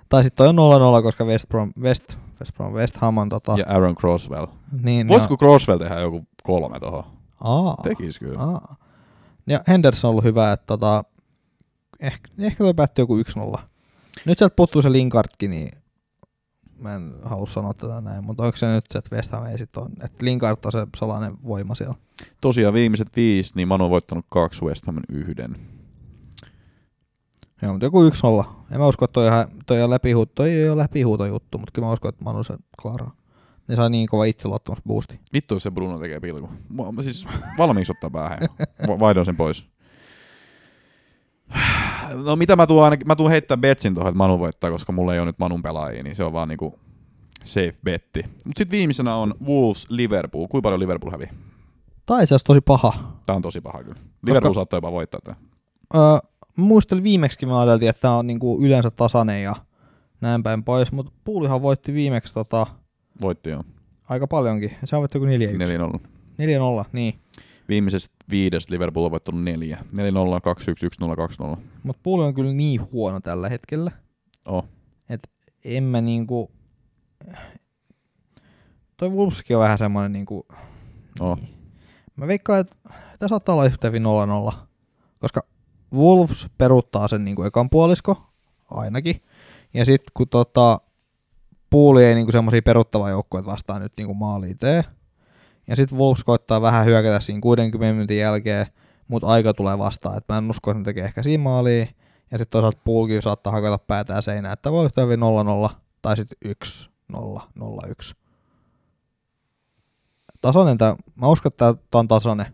Tai 0.10 0.24
sit 0.24 0.36
toi 0.36 0.48
on 0.48 0.56
0-0, 1.00 1.04
koska 1.04 1.26
West 1.26 1.50
Brom, 1.50 1.74
West, 1.82 2.18
West 2.40 2.54
Brom, 2.56 2.74
West 2.74 2.98
Ham 2.98 3.18
on 3.18 3.30
tota... 3.30 3.56
ja 3.58 3.66
Aaron 3.68 3.96
Crosswell. 3.96 4.46
Niin, 4.82 5.08
Voisiko 5.08 5.38
Crosswell 5.38 5.80
tehdä 5.80 6.00
joku 6.00 6.28
kolme 6.44 6.80
tohon? 6.80 7.04
Aa, 7.42 7.78
Tekis 7.84 8.20
kyllä. 8.20 8.40
aa. 8.40 8.76
Ja 9.48 9.62
Henderson 9.68 10.10
on 10.10 10.12
ollut 10.12 10.24
hyvä, 10.24 10.52
että 10.52 10.66
tota... 10.68 11.04
Ehkä, 12.00 12.30
ehkä 12.40 12.64
toi 12.64 12.74
päättyy 12.74 13.04
joku 13.04 13.18
1-0. 13.58 13.60
Nyt 14.26 14.38
sieltä 14.38 14.56
puuttuu 14.56 14.82
se 14.82 14.92
Linkardkin, 14.92 15.52
niin 15.52 15.72
mä 16.82 16.96
en 16.96 17.14
halua 17.24 17.46
sanoa 17.46 17.74
tätä 17.74 18.02
näin, 18.02 18.24
mutta 18.24 18.44
onko 18.44 18.58
se 18.58 18.68
nyt 18.68 18.86
se, 18.92 18.98
että 18.98 19.16
West 19.16 19.32
Ham 19.32 19.46
ei 19.46 19.58
sit 19.58 19.78
on, 19.78 19.92
että 20.04 20.26
Linkard 20.26 20.58
on 20.66 20.72
se 20.72 20.88
salainen 20.98 21.38
voima 21.44 21.76
siellä. 21.76 21.96
Tosiaan 22.42 22.74
viimeiset 22.74 23.08
viisi, 23.16 23.52
niin 23.56 23.68
Manu 23.68 23.84
on 23.84 23.90
voittanut 23.90 24.26
kaksi, 24.30 24.66
West 24.66 24.86
Hamin 24.86 25.04
yhden. 25.10 25.56
Joo, 27.62 27.72
mutta 27.74 27.86
joku 27.86 28.10
1-0. 28.10 28.46
En 28.72 28.80
mä 28.80 28.88
usko, 28.88 29.06
että 29.06 29.14
toi, 29.14 29.28
ihan, 29.28 29.48
toi, 29.66 29.82
on 29.84 29.90
läpihuuto, 29.90 30.32
toi 30.36 30.50
ei 30.50 30.70
ole 30.70 30.82
läpihuuto 30.82 31.26
juttu, 31.26 31.58
mutta 31.58 31.72
kyllä 31.74 31.86
mä 31.88 31.94
uskon, 31.94 32.10
että 32.10 32.24
Manu 32.24 32.44
sen 32.44 32.58
klaraa. 32.82 33.12
Ne 33.68 33.76
saa 33.76 33.90
niin 33.90 34.08
kova 34.08 34.26
itseluottamusboosti. 34.26 35.20
Vittu, 35.34 35.56
jos 35.56 35.64
se 35.64 35.72
Bruno 35.72 36.00
tekee 36.00 36.20
pilku. 36.20 36.50
Mä, 36.70 36.92
mä 36.92 37.02
siis 37.02 37.28
valmiiksi 37.58 37.92
ottaa 37.92 38.10
päähän. 38.10 38.40
Va- 38.88 39.00
Vaihdoin 39.00 39.26
sen 39.26 39.38
pois. 39.38 39.66
No 42.26 42.36
mitä 42.36 42.56
mä 42.56 42.68
tuun 42.68 42.84
ainakin, 42.84 43.08
mä 43.08 43.16
tuun 43.16 43.30
heittää 43.30 43.58
betsin 43.58 43.94
tuohon, 43.94 44.10
että 44.10 44.18
Manu 44.18 44.40
voittaa, 44.40 44.72
koska 44.72 44.92
mulla 44.92 45.14
ei 45.14 45.20
ole 45.20 45.26
nyt 45.26 45.40
Manun 45.40 45.62
pelaajia, 45.64 46.04
niin 46.04 46.16
se 46.16 46.24
on 46.24 46.34
vaan 46.34 46.48
niinku 46.48 46.80
safe 47.44 47.74
betti. 47.84 48.24
Mut 48.46 48.58
sit 48.58 48.72
viimeisenä 48.72 49.16
on 49.16 49.34
Wolves 49.46 49.90
Liverpool. 49.90 50.48
Kuinka 50.48 50.66
paljon 50.66 50.80
Liverpool 50.80 51.12
hävii? 51.12 51.28
Tai 52.06 52.24
itse 52.24 52.36
asiassa 52.36 52.46
tosi 52.46 52.62
paha. 52.62 52.94
Tää 53.26 53.36
on 53.36 53.42
tosi 53.42 53.62
paha 53.62 53.84
kyllä. 53.84 54.00
Liverpool 54.26 54.54
saattaa 54.54 54.78
jopa 54.78 54.92
voittaa 54.92 55.20
tää. 55.24 55.36
Öö, 55.96 56.02
muistelin 56.56 57.04
viimeksi, 57.04 57.46
me 57.46 57.54
ajateltiin, 57.58 57.90
että 57.90 58.02
tämä 58.02 58.18
on 58.18 58.28
niinku 58.28 58.60
yleensä 58.62 58.92
tasainen 58.92 59.44
ja 59.44 59.56
näin 60.22 60.44
päin 60.44 60.64
pois, 60.64 60.92
mutta 60.92 61.12
Puulihan 61.24 61.62
voitti 61.62 61.94
viimeksi 61.94 62.34
tota, 62.34 62.68
Voitti 63.22 63.50
joo. 63.50 63.64
aika 64.10 64.28
paljonkin. 64.28 64.72
Se 64.84 64.96
on 64.96 65.00
voitti 65.00 65.18
joku 65.18 65.28
4-1. 65.28 65.98
4-0. 65.98 66.00
4-0, 66.84 66.90
niin. 66.94 67.20
Viimeisestä 67.70 68.16
viidestä 68.30 68.74
Liverpool 68.74 69.06
on 69.06 69.12
voittanut 69.12 69.44
neljä. 69.44 69.78
4-0, 69.98 70.00
2-1, 71.04 71.08
1-0, 71.08 71.56
2-0. 71.56 71.60
Mutta 71.84 72.00
Puuli 72.04 72.24
on 72.24 72.34
kyllä 72.34 72.54
niin 72.54 72.92
huono 72.92 73.20
tällä 73.20 73.50
hetkellä, 73.50 73.92
Oh. 74.46 74.66
että 75.10 75.30
en 75.66 75.84
mä 75.84 76.02
niinku... 76.02 76.52
Toi 78.98 79.10
Wolveskin 79.10 79.58
on 79.58 79.64
vähän 79.64 79.78
semmoinen 79.78 80.12
niinku... 80.12 80.46
Oh. 81.20 81.40
Mä 82.16 82.28
veikkaan, 82.28 82.60
että 82.60 82.76
tämä 83.20 83.28
saattaa 83.28 83.54
olla 83.56 83.66
yhtä 83.66 83.88
hyvin 83.88 84.04
0-0, 84.52 84.54
koska 85.20 85.42
Wolves 85.94 86.48
peruuttaa 86.58 87.08
sen 87.08 87.24
niinku 87.24 87.44
ekan 87.44 87.70
puolisko, 87.70 88.22
ainakin. 88.72 89.22
Ja 89.74 89.86
sitten 89.86 90.12
kun 90.14 90.28
tota, 90.28 90.80
Puuli 91.70 92.06
ei 92.06 92.16
niinku 92.16 92.32
semmoisia 92.32 92.62
peruttavia 92.62 93.10
joukkueita 93.10 93.52
vastaan 93.52 93.82
nyt 93.82 93.94
niinku 93.98 94.14
maaliin 94.14 94.58
tee. 94.58 94.84
Ja 95.68 95.76
sitten 95.76 95.98
Wolves 95.98 96.24
koittaa 96.24 96.62
vähän 96.62 96.86
hyökätä 96.86 97.20
siinä 97.20 97.42
60 97.42 97.94
minuutin 97.94 98.18
jälkeen, 98.18 98.66
mutta 99.08 99.28
aika 99.28 99.54
tulee 99.54 99.78
vastaan. 99.78 100.18
Et 100.18 100.24
mä 100.30 100.38
en 100.38 100.50
usko, 100.50 100.72
että 100.72 100.80
ne 100.80 100.84
tekee 100.84 101.06
ehkä 101.06 101.24
siinä 101.24 101.44
maaliin. 101.44 101.90
Ja 102.32 102.38
sitten 102.38 102.52
toisaalta 102.52 102.82
Puulkin 102.84 103.22
saattaa 103.22 103.54
hakata 103.54 103.78
päätään 103.78 104.24
seinään, 104.24 104.54
että 104.54 104.72
voi 104.72 104.86
yhtä 104.86 105.02
hyvin 105.02 105.20
0-0 105.70 105.74
tai 106.02 106.18
sitten 106.18 106.56
1-0-0-1. 107.14 108.16
Tasainen 110.42 110.78
tää, 110.78 110.96
mä 111.16 111.28
uskon, 111.28 111.50
että 111.50 111.74
tää 111.92 112.00
on 112.00 112.08
tasainen. 112.08 112.46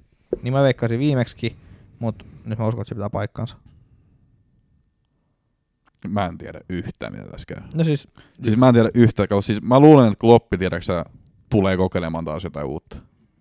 Niin 0.42 0.54
mä 0.54 0.64
veikkasin 0.64 1.00
viimeksi, 1.00 1.58
mutta 2.00 2.26
nyt 2.46 2.60
mä 2.60 2.68
uskon, 2.68 2.82
että 2.82 2.90
se 2.90 2.96
pitää 2.96 3.10
paikkansa. 3.10 3.58
Mä 6.08 6.26
en 6.26 6.38
tiedä 6.38 6.62
yhtään, 6.70 7.14
mitä 7.14 7.26
tässä 7.30 7.46
käy. 7.48 7.62
No 7.74 7.84
siis, 7.84 8.08
Siis 8.42 8.58
mä 8.58 8.68
en 8.68 8.74
tiedä 8.74 8.90
yhtään. 8.94 9.28
kato, 9.28 9.42
Siis 9.42 9.62
mä 9.62 9.80
luulen, 9.80 10.08
että 10.08 10.20
Kloppi, 10.20 10.58
tiedäksä, 10.58 11.06
tulee 11.50 11.78
kokeilemaan 11.78 12.26
taas 12.26 12.44
jotain 12.44 12.66
uutta. 12.68 12.98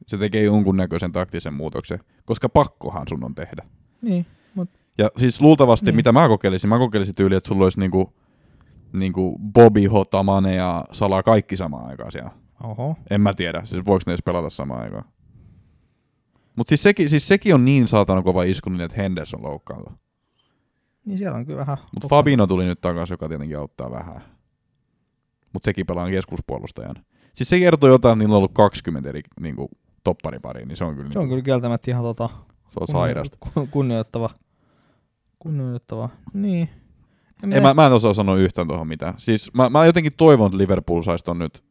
Se 0.07 0.19
tekee 0.19 0.43
jonkun 0.43 0.77
näköisen 0.77 1.13
taktisen 1.13 1.55
muutoksen, 1.55 1.99
koska 2.25 2.49
pakkohan 2.49 3.09
sun 3.09 3.25
on 3.25 3.35
tehdä. 3.35 3.63
niin, 4.03 4.27
mut 4.55 4.71
Ja 4.99 5.11
siis 5.17 5.41
luultavasti, 5.41 5.87
Niin. 5.87 5.97
mitä 5.97 6.13
mä 6.13 6.29
kokeilisin, 6.29 6.69
mä 6.71 6.79
kokeilisin 6.79 7.15
tyyli, 7.15 7.35
että 7.35 7.49
sulla 7.49 7.65
olisi 7.65 7.81
niinku, 7.81 8.13
niinku 8.93 9.39
Bobby, 9.53 9.87
Hotamane 9.87 10.55
ja 10.55 10.85
Sala 10.93 11.23
kaikki 11.23 11.57
samaan 11.57 11.87
aikaan 11.91 12.13
siellä. 12.13 12.31
oho. 12.63 12.97
En 13.11 13.21
mä 13.21 13.35
tiedä, 13.35 13.63
siis 13.65 13.87
voiko 13.87 14.03
ne 14.07 14.13
edes 14.13 14.23
pelata 14.25 14.51
samaan 14.51 14.83
aikaan. 14.83 15.05
Mutta 16.57 16.69
siis 16.69 16.83
sekin, 16.83 17.09
siis 17.09 17.29
sekin 17.29 17.55
on 17.55 17.65
niin 17.65 17.89
saatana 17.89 18.23
kova 18.23 18.43
isku, 18.43 18.71
niin 18.71 18.81
että 18.81 18.97
Henderson 18.97 19.43
loukkaantui. 19.43 19.95
Niin 21.05 21.19
siellä 21.19 21.37
on 21.39 21.47
kyllä 21.47 21.59
vähän... 21.59 21.77
Mutta 21.95 22.09
Fabino 22.09 22.47
tuli 22.47 22.65
nyt 22.65 22.81
takaisin, 22.81 23.15
joka 23.15 23.29
tietenkin 23.29 23.59
auttaa 23.59 23.91
vähän. 23.91 24.23
Mutta 25.53 25.67
sekin 25.67 25.87
pelaa 25.87 26.11
keskuspuolustajan. 26.11 26.97
Siis 27.35 27.49
se 27.49 27.59
kertoo 27.59 27.91
jotain, 27.91 28.13
että 28.13 28.23
niillä 28.25 28.33
on 28.35 28.39
ollut 28.39 28.55
20 28.55 29.09
eri 29.09 29.21
niinku, 29.41 29.69
topparipariin, 30.05 30.69
niin 30.69 30.77
se 30.77 30.85
on 30.85 30.97
kyllä, 30.97 31.13
Se 31.13 31.19
on 31.19 31.23
niinku, 31.23 31.33
kyllä 31.33 31.45
kieltämättä 31.45 31.91
ihan 31.91 32.03
tota... 32.05 32.29
se 32.69 32.81
on 32.81 32.89
sairasta. 32.89 33.39
kun- 33.55 33.69
Kunnioittava. 33.69 34.31
Kunnioittava. 35.39 36.09
Niin. 36.33 36.69
En 37.45 37.53
En, 37.53 37.63
mä, 37.63 37.75
mä 37.75 37.87
en 37.87 37.93
osaa 37.93 38.15
sanoa 38.15 38.37
yhtään 38.37 38.69
tuohon 38.69 38.89
mitään. 38.89 39.15
Siis 39.17 39.55
mä, 39.55 39.71
mä 39.71 39.87
jotenkin 39.87 40.13
toivon, 40.17 40.47
että 40.47 40.59
Liverpool 40.59 41.03
saisi 41.03 41.25
ton 41.25 41.39
nyt 41.39 41.65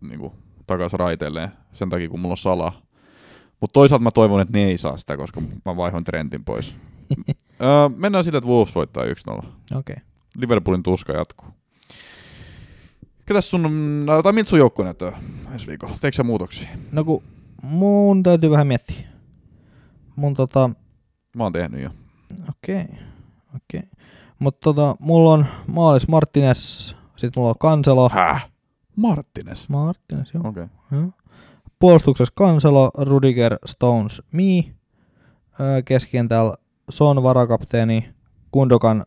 niinku, 0.00 0.32
takaisin 0.66 0.98
raiteilleen 0.98 1.48
sen 1.72 1.90
takia, 1.90 2.08
kun 2.08 2.20
mulla 2.20 2.32
on 2.32 2.36
sala. 2.36 2.72
Mutta 3.64 3.72
toisaalta 3.72 4.02
mä 4.02 4.10
toivon, 4.10 4.40
että 4.40 4.58
ne 4.58 4.64
ei 4.64 4.78
saa 4.78 4.96
sitä, 4.96 5.16
koska 5.16 5.42
mä 5.64 5.76
vaihoin 5.76 6.04
Trentin 6.04 6.44
pois. 6.44 6.74
öö, 7.62 7.88
mennään 7.96 8.24
sille, 8.24 8.38
että 8.38 8.50
Wolves 8.50 8.74
voittaa 8.74 9.04
1-0. 9.04 9.08
Okei. 9.08 9.48
Okay. 9.74 9.96
Liverpoolin 10.36 10.82
tuska 10.82 11.12
jatkuu. 11.12 11.48
Ketäs 13.26 13.50
sun, 13.50 13.62
no, 14.06 14.22
tai 14.22 14.32
miltä 14.32 14.50
sun 14.50 14.58
joukko 14.58 14.84
näyttää 14.84 15.20
ensi 15.52 15.66
viikolla? 15.66 15.94
Teekö 16.00 16.16
sä 16.16 16.22
muutoksia? 16.22 16.68
No 16.92 17.04
kun 17.04 17.22
mun 17.62 18.22
täytyy 18.22 18.50
vähän 18.50 18.66
miettiä. 18.66 19.06
Mun 20.16 20.34
tota... 20.34 20.70
Mä 21.36 21.42
oon 21.42 21.52
tehnyt 21.52 21.82
jo. 21.82 21.90
Okei. 22.48 22.82
Okay. 22.82 22.96
Okei. 23.56 23.80
Okay. 23.80 23.90
Mutta 24.38 24.60
tota, 24.60 24.96
mulla 24.98 25.32
on 25.32 25.46
Maalis 25.66 26.08
Martinez, 26.08 26.94
sit 27.16 27.36
mulla 27.36 27.48
on 27.48 27.58
Kanselo. 27.58 28.08
Häh? 28.08 28.50
Martinez? 28.96 29.68
Martinez, 29.68 30.34
joo. 30.34 30.48
Okei. 30.48 30.64
Okay. 30.64 31.00
joo. 31.00 31.10
Puolustuksessa 31.84 32.32
Kanselo, 32.36 32.90
Rudiger, 32.98 33.56
Stones, 33.66 34.22
Mi. 34.32 34.74
Keskikentällä 35.84 36.54
Son 36.90 37.22
varakapteeni, 37.22 38.14
Kundokan, 38.50 39.04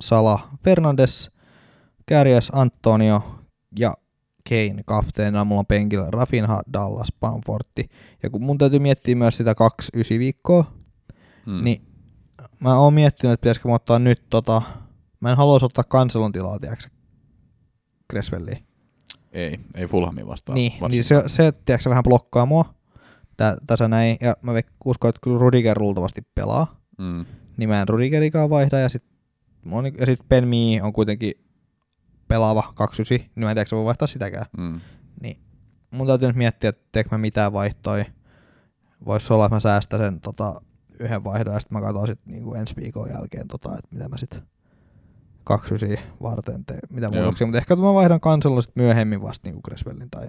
Sala, 0.00 0.48
Fernandes, 0.64 1.30
Kärjäs, 2.06 2.50
Antonio 2.54 3.22
ja 3.78 3.94
Kane 4.48 4.82
kapteenina. 4.86 5.44
Mulla 5.44 5.58
on 5.58 5.66
penkillä 5.66 6.10
Rafinha, 6.10 6.62
Dallas, 6.72 7.12
Pamfortti. 7.20 7.88
Ja 8.22 8.30
kun 8.30 8.44
mun 8.44 8.58
täytyy 8.58 8.78
miettiä 8.78 9.16
myös 9.16 9.36
sitä 9.36 9.54
kaksi 9.54 9.92
ysi 9.96 10.18
viikkoa, 10.18 10.64
Mm. 11.46 11.64
niin 11.64 11.82
mä 12.60 12.78
oon 12.78 12.94
miettinyt, 12.94 13.34
että 13.34 13.42
pitäisikö 13.42 13.68
mä 13.68 13.74
ottaa 13.74 13.98
nyt 13.98 14.22
tota... 14.30 14.62
Mä 15.20 15.30
en 15.30 15.36
haluaisi 15.36 15.66
ottaa 15.66 15.84
Cancelon 15.84 16.32
tilaa, 16.32 16.58
tiedätkö 16.58 16.88
Creswelliin. 18.12 18.66
Ei, 19.34 19.60
ei 19.76 19.86
Fulhamin 19.86 20.26
vastaan. 20.26 20.54
Niin, 20.54 20.72
varsinkaan. 20.72 20.90
niin 20.90 21.04
se, 21.04 21.22
se 21.26 21.52
tiedätkö, 21.64 21.90
vähän 21.90 22.04
blokkaa 22.04 22.46
mua 22.46 22.74
tä, 23.36 23.56
tässä 23.66 23.88
näin. 23.88 24.16
Ja 24.20 24.36
mä 24.42 24.52
uskon, 24.84 25.08
että 25.08 25.20
kyllä 25.22 25.38
Rudiger 25.38 25.78
luultavasti 25.78 26.22
pelaa. 26.34 26.80
Mm. 26.98 27.24
Niin 27.56 27.68
mä 27.68 27.80
en 27.80 27.88
Rudigerikaan 27.88 28.50
vaihda. 28.50 28.78
Ja 28.78 28.88
sitten 28.88 29.14
ja 29.98 30.06
sit 30.06 30.28
Ben 30.28 30.48
Mee 30.48 30.82
on 30.82 30.92
kuitenkin 30.92 31.32
pelaava 32.28 32.72
29, 32.74 33.30
niin 33.34 33.44
mä 33.44 33.50
en 33.50 33.56
tiedä, 33.56 33.68
voi 33.72 33.84
vaihtaa 33.84 34.08
sitäkään. 34.08 34.46
Mm. 34.58 34.80
Mun 35.94 36.06
täytyy 36.06 36.28
nyt 36.28 36.36
miettiä, 36.36 36.70
että 36.70 36.84
teekö 36.92 37.08
mä 37.12 37.18
mitään 37.18 37.52
vaihtoja. 37.52 38.04
Voisi 39.04 39.32
olla, 39.32 39.46
että 39.46 39.56
mä 39.56 39.60
säästän 39.60 40.00
sen 40.00 40.20
tota, 40.20 40.60
yhden 41.00 41.24
vaihdon 41.24 41.54
ja 41.54 41.60
sitten 41.60 41.78
mä 41.78 41.82
katson 41.84 42.06
sitten 42.06 42.32
niinku 42.32 42.54
ensi 42.54 42.76
viikon 42.76 43.10
jälkeen, 43.10 43.48
tota, 43.48 43.68
että 43.68 43.88
mitä 43.90 44.08
mä 44.08 44.18
sitten 44.18 44.42
29 45.44 46.08
varten 46.22 46.64
teen, 46.64 46.80
mitä 46.90 47.08
muutoksia. 47.12 47.46
Mutta 47.46 47.58
ehkä 47.58 47.76
mä 47.76 47.94
vaihdan 47.94 48.20
kansalla 48.20 48.60
sit 48.60 48.76
myöhemmin 48.76 49.22
vasta 49.22 49.48
niinku 49.48 49.62
Creswellin 49.62 50.10
tai 50.10 50.28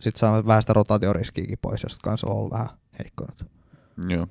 sitten 0.00 0.18
saa 0.20 0.46
vähän 0.46 0.62
sitä 0.62 0.72
rotaatioriskiäkin 0.72 1.58
pois, 1.62 1.82
jos 1.82 1.96
kansalla 1.96 2.34
on 2.34 2.50
vähän 2.50 2.68
heikko 2.98 3.24
nyt. 3.24 3.50
Joo. 4.08 4.26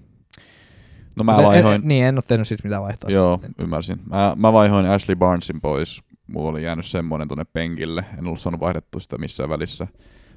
No 1.16 1.24
mä 1.24 1.34
Mut 1.36 1.44
vaihoin, 1.44 1.76
En, 1.76 1.82
niin, 1.84 2.06
en 2.06 2.16
ole 2.16 2.24
tehnyt 2.28 2.48
siis 2.48 2.64
mitään 2.64 2.82
vaihtoa. 2.84 3.10
joo, 3.12 3.40
ymmärsin. 3.64 4.02
Mä, 4.10 4.34
mä 4.36 4.54
vaihoin 4.54 4.86
Ashley 4.86 5.16
Barnesin 5.16 5.62
pois. 5.62 6.04
Mulla 6.28 6.50
oli 6.50 6.64
jäänyt 6.64 6.86
semmonen 6.86 7.28
tonne 7.28 7.46
penkille. 7.46 8.06
En 8.18 8.28
ollut 8.28 8.40
saanut 8.40 8.62
vaihdettua 8.62 9.02
sitä 9.02 9.18
missään 9.18 9.50
välissä. 9.50 9.88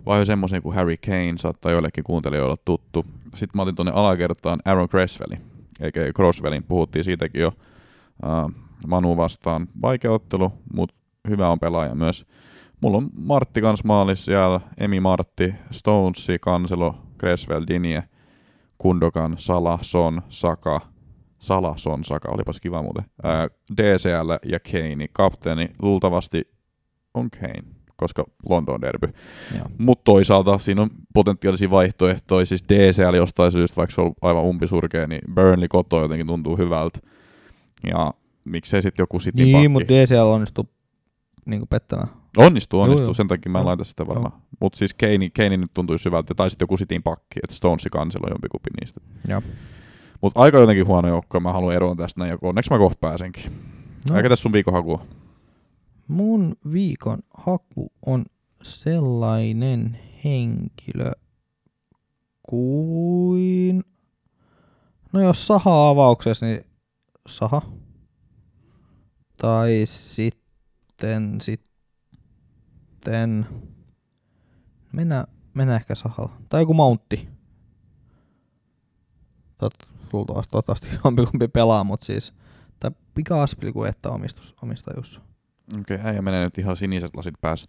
Vaihoin 0.07 0.27
semmoisen 0.27 0.63
kuin 0.63 0.75
Harry 0.75 0.97
Kane, 0.97 1.35
saattaa 1.39 1.73
joillekin 1.73 2.05
kuuntelijoille 2.05 2.47
olla 2.49 2.63
tuttu. 2.65 3.07
Sitten 3.35 3.51
mä 3.55 3.63
otin 3.63 3.75
tonne 3.75 3.93
alakertaan 3.95 4.59
Aaron 4.65 4.89
Cresswellin, 4.89 5.41
eikä 5.81 6.01
Crosswellin, 6.17 6.63
puhuttiin 6.63 7.05
siitäkin 7.05 7.41
jo. 7.43 7.53
Uh, 8.25 8.53
Manu 8.87 9.17
vastaan 9.17 9.69
vaikea 9.83 10.13
ottelu, 10.13 10.53
mutta 10.75 10.95
hyvä 11.29 11.49
on 11.49 11.61
pelaaja 11.61 11.95
myös. 11.95 12.27
Mulla 12.81 12.97
on 12.97 13.09
Martti 13.17 13.61
kans 13.61 13.85
maalissa 13.85 14.25
siellä, 14.25 14.61
Emi 14.79 15.01
Martti, 15.01 15.55
Stonesi, 15.71 16.39
Kanselo, 16.41 16.95
Cresswell, 17.19 17.65
Dinie, 17.69 18.03
Kundokan, 18.79 19.35
Sala, 19.39 19.79
Son, 19.83 20.23
Saka, 20.29 20.81
Sala, 21.39 21.75
Son, 21.77 22.05
Saka, 22.05 22.29
olipas 22.31 22.61
kiva 22.61 22.83
muuten. 22.83 23.05
Ää, 23.23 23.49
DCL 23.77 24.31
ja 24.53 24.61
Kane, 24.61 25.09
kapteeni, 25.13 25.69
luultavasti 25.83 26.43
on 27.15 27.31
Kane, 27.31 27.63
koska 27.97 28.25
Lontoon 28.49 28.81
derby. 28.81 29.09
Mutta 29.79 30.05
toisaalta 30.05 30.59
siinä 30.59 30.83
on 30.83 30.91
potentiaalisia 31.15 31.71
vaihtoehtoja, 31.71 32.47
siis 32.47 32.65
DCL 32.69 33.15
jostain 33.15 33.53
syystä, 33.53 33.77
vaikka 33.77 33.95
se 33.95 34.01
on 34.01 34.13
aivan 34.23 34.45
umpisurkea, 34.45 35.07
niin 35.07 35.35
Burnley 35.35 35.69
koto 35.69 36.03
jotenkin 36.03 36.27
tuntuu 36.27 36.57
hyvältä. 36.57 36.99
Ja 37.87 38.13
miksei 38.45 38.83
sitten 38.83 39.03
joku 39.03 39.19
Cityn 39.19 39.45
Niin, 39.45 39.71
mutta 39.71 39.89
DCL 39.89 40.27
onnistuu 40.27 40.69
niinku 41.47 41.67
pettämään. 41.67 42.09
Onnistuu, 42.37 42.81
onnistuu, 42.81 43.07
joo. 43.07 43.15
sen 43.15 43.29
takia 43.29 43.53
mä 43.53 43.59
en 43.59 43.63
Joo. 43.63 43.67
laita 43.67 43.85
sitä 43.85 44.07
varmaan. 44.07 44.43
Mutta 44.61 44.79
siis 44.79 44.95
Kane, 44.95 45.31
Kane 45.37 45.57
nyt 45.57 45.71
tuntuisi 45.75 46.05
hyvältä, 46.05 46.35
tai 46.35 46.51
sitten 46.51 46.65
joku 46.65 46.77
Cityn 46.77 47.03
pakki, 47.03 47.41
että 47.45 47.57
Stonesi 47.57 47.89
kanselo 47.91 48.29
jompikumpi 48.29 48.71
niistä. 48.81 49.01
Joo. 49.29 49.43
Mutta 50.21 50.41
aika 50.41 50.59
jotenkin 50.59 50.87
huono 50.87 51.09
joukko, 51.09 51.41
mä 51.41 51.53
haluan 51.53 51.75
eroon 51.75 51.97
tästä 51.97 52.21
näin, 52.21 52.39
onneksi 52.43 52.71
mä 52.71 52.79
kohta 52.79 52.99
pääsenkin. 53.01 53.53
No. 54.11 54.17
Eikä 54.17 54.29
tässä 54.29 54.43
sun 54.43 54.53
viikon 54.53 54.75
hakua. 54.75 55.07
mun 56.09 56.57
viikon 56.73 57.19
haku 57.37 57.93
on 58.07 58.25
sellainen 58.63 59.99
henkilö 60.25 61.13
kuin... 62.43 63.83
No 65.13 65.21
jos 65.21 65.47
Saha 65.47 65.89
avauksessa, 65.89 66.47
niin 66.47 66.67
Saha. 67.29 67.63
Tai 69.45 69.83
sitten, 69.85 71.41
sitten... 71.41 73.47
Mennään, 74.93 75.27
mennään 75.55 75.81
ehkä 75.81 75.95
Sahalla. 75.95 76.33
Tai 76.49 76.63
joku 76.63 76.75
Mountti. 76.75 77.29
Luultavasti, 80.13 80.51
toivottavasti 80.51 80.89
jompikumpi 81.05 81.49
pelaa, 81.49 81.85
mutta 81.85 82.07
siis... 82.07 82.35
Tai 82.81 82.91
Pika 83.15 83.43
Aspili 83.43 83.73
kuin 83.73 83.89
että 83.89 84.11
omistus, 84.11 84.55
omistajuus. 84.63 85.21
Okei, 85.81 85.97
okay, 85.97 86.11
äijä 86.11 86.23
menee 86.23 86.45
nyt 86.45 86.59
ihan 86.59 86.77
siniset 86.77 87.17
lasit 87.17 87.35
päässä. 87.41 87.69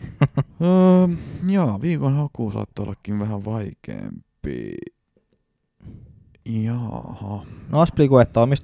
öö, 0.62 1.08
joo, 1.48 1.80
viikon 1.80 2.16
haku 2.16 2.50
saattoi 2.50 2.84
ollakin 2.84 3.18
vähän 3.18 3.44
vaikeampi. 3.44 4.72
Jaha. 6.50 7.44
No 7.68 7.80
Aspilicuetta 7.80 8.42
on 8.42 8.50
5,3 8.50 8.54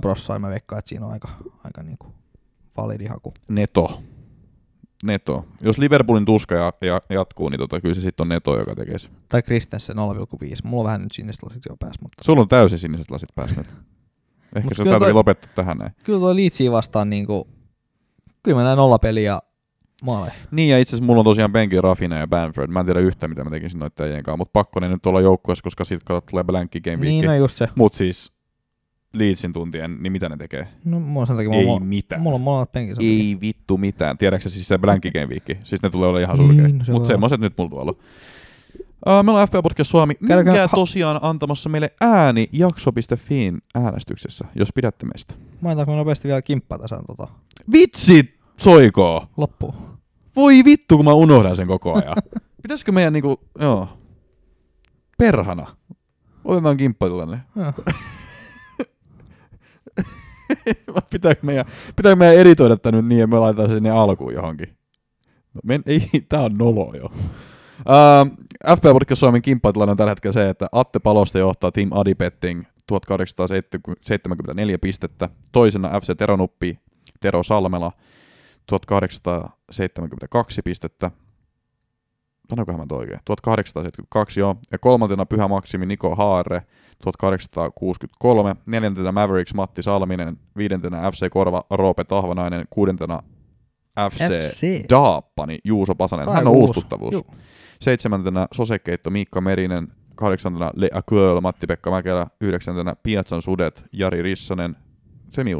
prossaa, 0.00 0.36
ja 0.36 0.40
mä 0.40 0.48
veikkaan, 0.48 0.78
että 0.78 0.88
siinä 0.88 1.06
on 1.06 1.12
aika, 1.12 1.28
aika 1.64 1.82
niinku 1.82 2.06
validi 2.76 3.06
haku. 3.06 3.34
Neto. 3.48 4.02
Neto. 5.04 5.44
Jos 5.60 5.78
Liverpoolin 5.78 6.24
tuska 6.24 6.54
ja, 6.54 6.72
ja, 6.80 7.00
jatkuu, 7.10 7.48
niin 7.48 7.58
tota, 7.58 7.80
kyllä 7.80 7.94
se 7.94 8.00
sitten 8.00 8.24
on 8.24 8.28
Neto, 8.28 8.58
joka 8.58 8.74
tekee 8.74 8.98
se. 8.98 9.08
Tai 9.28 9.42
Kristensen 9.42 9.96
0,5. 9.96 10.02
Mulla 10.64 10.82
on 10.82 10.86
vähän 10.86 11.02
nyt 11.02 11.12
siniset 11.12 11.42
lasit 11.42 11.62
jo 11.68 11.76
päässä, 11.76 11.98
mutta... 12.02 12.24
Sulla 12.24 12.42
on 12.42 12.48
täysin 12.48 12.78
siniset 12.78 13.10
lasit 13.10 13.34
päässä 13.34 13.60
nyt. 13.60 13.74
Ehkä 14.56 14.74
se 14.74 14.84
täytyy 14.84 15.12
lopettaa 15.12 15.50
tähän 15.54 15.78
näin. 15.78 15.92
Kyllä 16.04 16.18
tuo 16.18 16.36
Leedsiä 16.36 16.72
vastaan 16.72 17.10
niinku... 17.10 17.48
Kyllä 18.42 18.58
mä 18.58 18.64
näen 18.64 18.76
nolla 18.76 18.98
peliä 18.98 19.38
maaleja. 20.04 20.32
Niin, 20.50 20.68
ja 20.68 20.78
itse 20.78 20.90
asiassa 20.90 21.06
mulla 21.06 21.20
on 21.20 21.24
tosiaan 21.24 21.52
Benki, 21.52 21.80
Rafina 21.80 22.18
ja 22.18 22.26
Banford. 22.26 22.70
Mä 22.70 22.80
en 22.80 22.86
tiedä 22.86 23.00
yhtään, 23.00 23.30
mitä 23.30 23.44
mä 23.44 23.50
tekisin 23.50 23.78
noiden 23.78 24.06
äijien 24.06 24.22
kanssa, 24.22 24.36
mutta 24.36 24.52
pakko 24.52 24.80
ne 24.80 24.88
nyt 24.88 25.06
olla 25.06 25.20
joukkueessa, 25.20 25.62
koska 25.62 25.84
sit 25.84 26.02
katsot 26.04 26.26
tulee 26.26 26.44
blankki 26.44 26.80
game 26.80 26.96
week. 26.96 27.08
Niin, 27.08 27.24
no 27.24 27.34
just 27.34 27.58
se. 27.58 27.68
Mut 27.74 27.94
siis 27.94 28.32
Leedsin 29.12 29.52
tuntien, 29.52 29.96
niin 30.02 30.12
mitä 30.12 30.28
ne 30.28 30.36
tekee? 30.36 30.68
No 30.84 31.00
mulla 31.00 31.20
on 31.20 31.26
sen 31.26 31.36
takia, 31.36 31.52
Ei 31.52 31.64
mulla, 31.64 31.80
mitään. 31.80 32.20
mulla 32.22 32.34
on 32.34 32.40
molemmat 32.40 32.72
penkissä. 32.72 33.02
Ei 33.02 33.38
vittu 33.40 33.78
mitään. 33.78 34.18
Tiedätkö 34.18 34.48
siis 34.48 34.68
se 34.68 34.78
blankki 34.78 35.10
game 35.10 35.26
week? 35.26 35.44
Siis 35.64 35.82
ne 35.82 35.90
tulee 35.90 36.08
olla 36.08 36.20
ihan 36.20 36.36
surkea. 36.36 36.64
Niin, 36.64 36.78
no 36.78 36.84
se 36.84 36.92
Mutta 36.92 37.00
voi 37.02 37.06
semmoset 37.06 37.40
nyt 37.40 37.54
mulla 37.58 37.70
tuolla. 37.70 37.94
Uh, 39.06 39.22
me 39.24 39.30
ollaan 39.30 39.48
FP 39.48 39.52
Podcast 39.62 39.90
Suomi, 39.90 40.14
Käydäänkö- 40.14 40.52
mikä 40.52 40.68
tosiaan 40.68 41.18
antamassa 41.22 41.68
meille 41.68 41.92
ääni 42.00 42.48
jakso.fiin 42.52 43.58
äänestyksessä, 43.74 44.44
jos 44.54 44.68
pidätte 44.74 45.06
meistä. 45.06 45.34
Mainitaanko 45.60 45.92
me 45.92 45.96
nopeasti 45.98 46.28
vielä 46.28 46.42
kimppaa 46.42 46.78
tässä 46.78 47.00
tota 47.06 47.28
Vitsi, 47.72 48.34
soikoo! 48.58 49.26
loppuun? 49.36 49.74
Voi 50.36 50.64
vittu, 50.64 50.96
kun 50.96 51.04
mä 51.04 51.12
unohdan 51.12 51.56
sen 51.56 51.66
koko 51.66 51.94
ajan. 51.94 52.16
Pitäisikö 52.62 52.92
meidän 52.92 53.12
niinku, 53.12 53.40
joo, 53.60 53.88
perhana. 55.18 55.66
Otetaan 56.44 56.76
kimppatilanne. 56.76 57.40
Pitääkö, 61.10 61.40
meidän, 61.42 61.64
pitääkö 61.96 62.16
meidän 62.16 62.36
editoida 62.36 62.76
tää 62.76 62.92
nyt 62.92 63.06
niin, 63.06 63.22
että 63.22 63.36
me 63.36 63.38
laitetaan 63.38 63.68
sinne 63.68 63.90
alkuun 63.90 64.34
johonkin? 64.34 64.68
No, 65.54 65.60
men, 65.64 65.82
ei, 65.86 66.08
tää 66.28 66.40
on 66.40 66.58
nolo 66.58 66.92
jo. 67.00 67.04
Uh, 67.04 68.46
FP 68.76 68.82
Podcast 68.82 69.18
Suomen 69.18 69.42
kimppatilanne 69.42 69.90
on 69.90 69.96
tällä 69.96 70.10
hetkellä 70.10 70.32
se, 70.32 70.48
että 70.48 70.66
Atte 70.72 70.98
Palosta 70.98 71.38
johtaa 71.38 71.72
Team 71.72 71.88
Adipetting 71.92 72.64
1874 72.86 74.78
pistettä. 74.78 75.28
Toisena 75.52 76.00
FC 76.00 76.16
Teronuppi 76.16 76.78
Tero 77.20 77.42
Salmela 77.42 77.92
1872 78.66 80.62
pistettä. 80.62 81.10
Sanoinkohan 82.50 82.80
mä 82.80 82.86
toi 82.88 82.98
oikein? 82.98 83.20
1872, 83.24 84.40
joo. 84.40 84.56
Ja 84.72 84.78
kolmantena 84.78 85.26
Pyhä 85.26 85.48
Maksimi 85.48 85.86
Niko 85.86 86.14
Haare 86.14 86.62
1863. 87.02 88.56
Neljäntenä 88.66 89.12
Mavericks 89.12 89.54
Matti 89.54 89.82
Salminen. 89.82 90.36
Viidentenä 90.56 91.10
FC 91.10 91.30
Korva 91.30 91.64
Roope 91.70 92.04
Tahvanainen. 92.04 92.64
Kuudentena 92.70 93.22
FC, 94.10 94.18
FC. 94.18 94.84
Daappani 94.90 95.58
Juuso 95.64 95.94
Pasanen. 95.94 96.28
Hän 96.28 96.46
on 96.46 96.52
uusi. 96.52 96.60
uustuttavuus. 96.60 97.12
Juu. 97.12 97.26
Seitsemäntenä 97.80 98.46
Sosekeitto 98.52 99.10
Miikka 99.10 99.40
Merinen. 99.40 99.88
Kahdeksantena 100.14 100.70
Le 100.74 100.88
Acuel 100.92 101.40
Matti-Pekka 101.40 101.90
Mäkelä. 101.90 102.26
Yhdeksäntenä 102.40 102.96
Piatsan 103.02 103.42
Sudet 103.42 103.84
Jari 103.92 104.22
Rissanen. 104.22 104.76
Semi. 105.30 105.52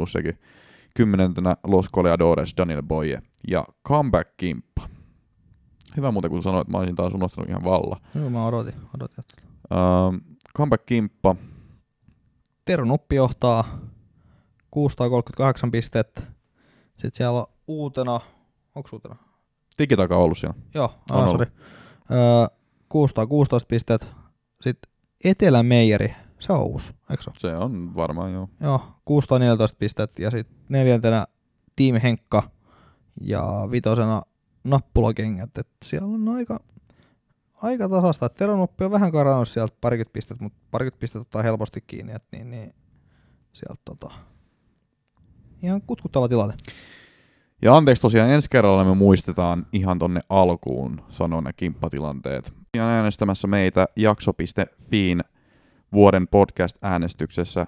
Kymmenentenä 0.97 1.55
Los 1.67 1.89
Coleadores 1.95 2.53
Daniel 2.57 2.83
Boye. 2.83 3.21
Ja 3.47 3.65
Comeback 3.87 4.29
Kimppa. 4.37 4.89
Hyvä 5.97 6.11
muuten, 6.11 6.31
kun 6.31 6.41
sanoit, 6.41 6.61
että 6.61 6.71
mä 6.71 6.77
olisin 6.77 6.95
taas 6.95 7.13
unohtanut 7.13 7.49
ihan 7.49 7.63
valla. 7.63 8.01
Joo, 8.15 8.29
mä 8.29 8.45
odotin. 8.45 8.73
odotin. 8.95 9.19
että- 9.19 9.47
Um, 10.07 10.21
comeback 10.57 10.85
Kimppa. 10.85 11.35
Tero 12.65 12.85
Nuppi 12.85 13.15
johtaa 13.15 13.79
638 14.71 15.71
pistettä. 15.71 16.21
Sitten 16.91 17.11
siellä 17.13 17.39
on 17.39 17.45
uutena, 17.67 18.19
onko 18.75 18.89
uutena? 18.93 19.15
Digitaka 19.79 20.15
on 20.17 20.23
ollut 20.23 20.37
siellä. 20.37 20.55
Joo, 20.73 20.93
On 21.11 21.23
ah, 21.23 21.29
sorry. 21.29 21.45
Öö, 22.11 22.57
616 22.89 23.67
pistet. 23.67 24.07
Sitten 24.61 24.91
Etelämeijeri, 25.23 26.15
se 26.39 26.53
on 26.53 26.63
uusi, 26.63 26.93
eikö 27.09 27.23
se? 27.23 27.31
Se 27.37 27.55
on 27.55 27.95
varmaan 27.95 28.33
joo. 28.33 28.49
Joo, 28.59 28.81
614 29.05 29.77
pistet. 29.79 30.19
Ja 30.19 30.31
sitten 30.31 30.57
neljäntenä 30.69 31.25
Team 31.75 31.95
Henkka 32.01 32.43
ja 33.21 33.67
vitosena 33.71 34.21
Nappulakengät. 34.63 35.57
Et 35.57 35.67
siellä 35.85 36.07
on 36.07 36.29
aika, 36.29 36.59
aika 37.61 37.89
tasasta. 37.89 38.25
Et 38.25 38.33
Tero 38.33 38.57
Nuppi 38.57 38.85
on 38.85 38.91
vähän 38.91 39.11
karannut 39.11 39.47
sieltä 39.47 39.75
parikymmentä 39.81 40.13
pistettä, 40.13 40.43
mutta 40.43 40.59
parikymmentä 40.71 40.99
pistettä 40.99 41.21
ottaa 41.21 41.43
helposti 41.43 41.83
kiinni. 41.87 42.13
Et 42.13 42.23
niin, 42.31 42.51
niin, 42.51 42.75
sieltä 43.53 43.81
tota, 43.85 44.11
ihan 45.63 45.81
kutkuttava 45.81 46.27
tilanne. 46.27 46.55
Ja 47.61 47.77
anteeksi 47.77 48.01
tosiaan, 48.01 48.29
ensi 48.29 48.49
kerralla 48.49 48.83
me 48.83 48.95
muistetaan 48.95 49.65
ihan 49.73 49.99
tonne 49.99 50.21
alkuun 50.29 51.01
sanoa 51.09 51.41
ne 51.41 51.53
kimppatilanteet. 51.53 52.53
Ja 52.75 52.87
äänestämässä 52.89 53.47
meitä 53.47 53.87
jakso.fiin 53.95 55.23
vuoden 55.93 56.27
podcast-äänestyksessä, 56.27 57.67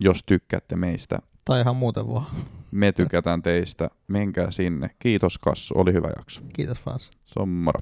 jos 0.00 0.22
tykkäätte 0.26 0.76
meistä. 0.76 1.18
Tai 1.44 1.60
ihan 1.60 1.76
muuten 1.76 2.08
vaan. 2.08 2.26
Me 2.70 2.92
tykätään 2.92 3.42
teistä. 3.42 3.90
Menkää 4.08 4.50
sinne. 4.50 4.90
Kiitos 4.98 5.38
Kassu, 5.38 5.74
oli 5.78 5.92
hyvä 5.92 6.08
jakso. 6.16 6.40
Kiitos 6.52 6.78
Frans. 6.78 7.10
Se 7.24 7.40
on 7.40 7.48
moro. 7.48 7.80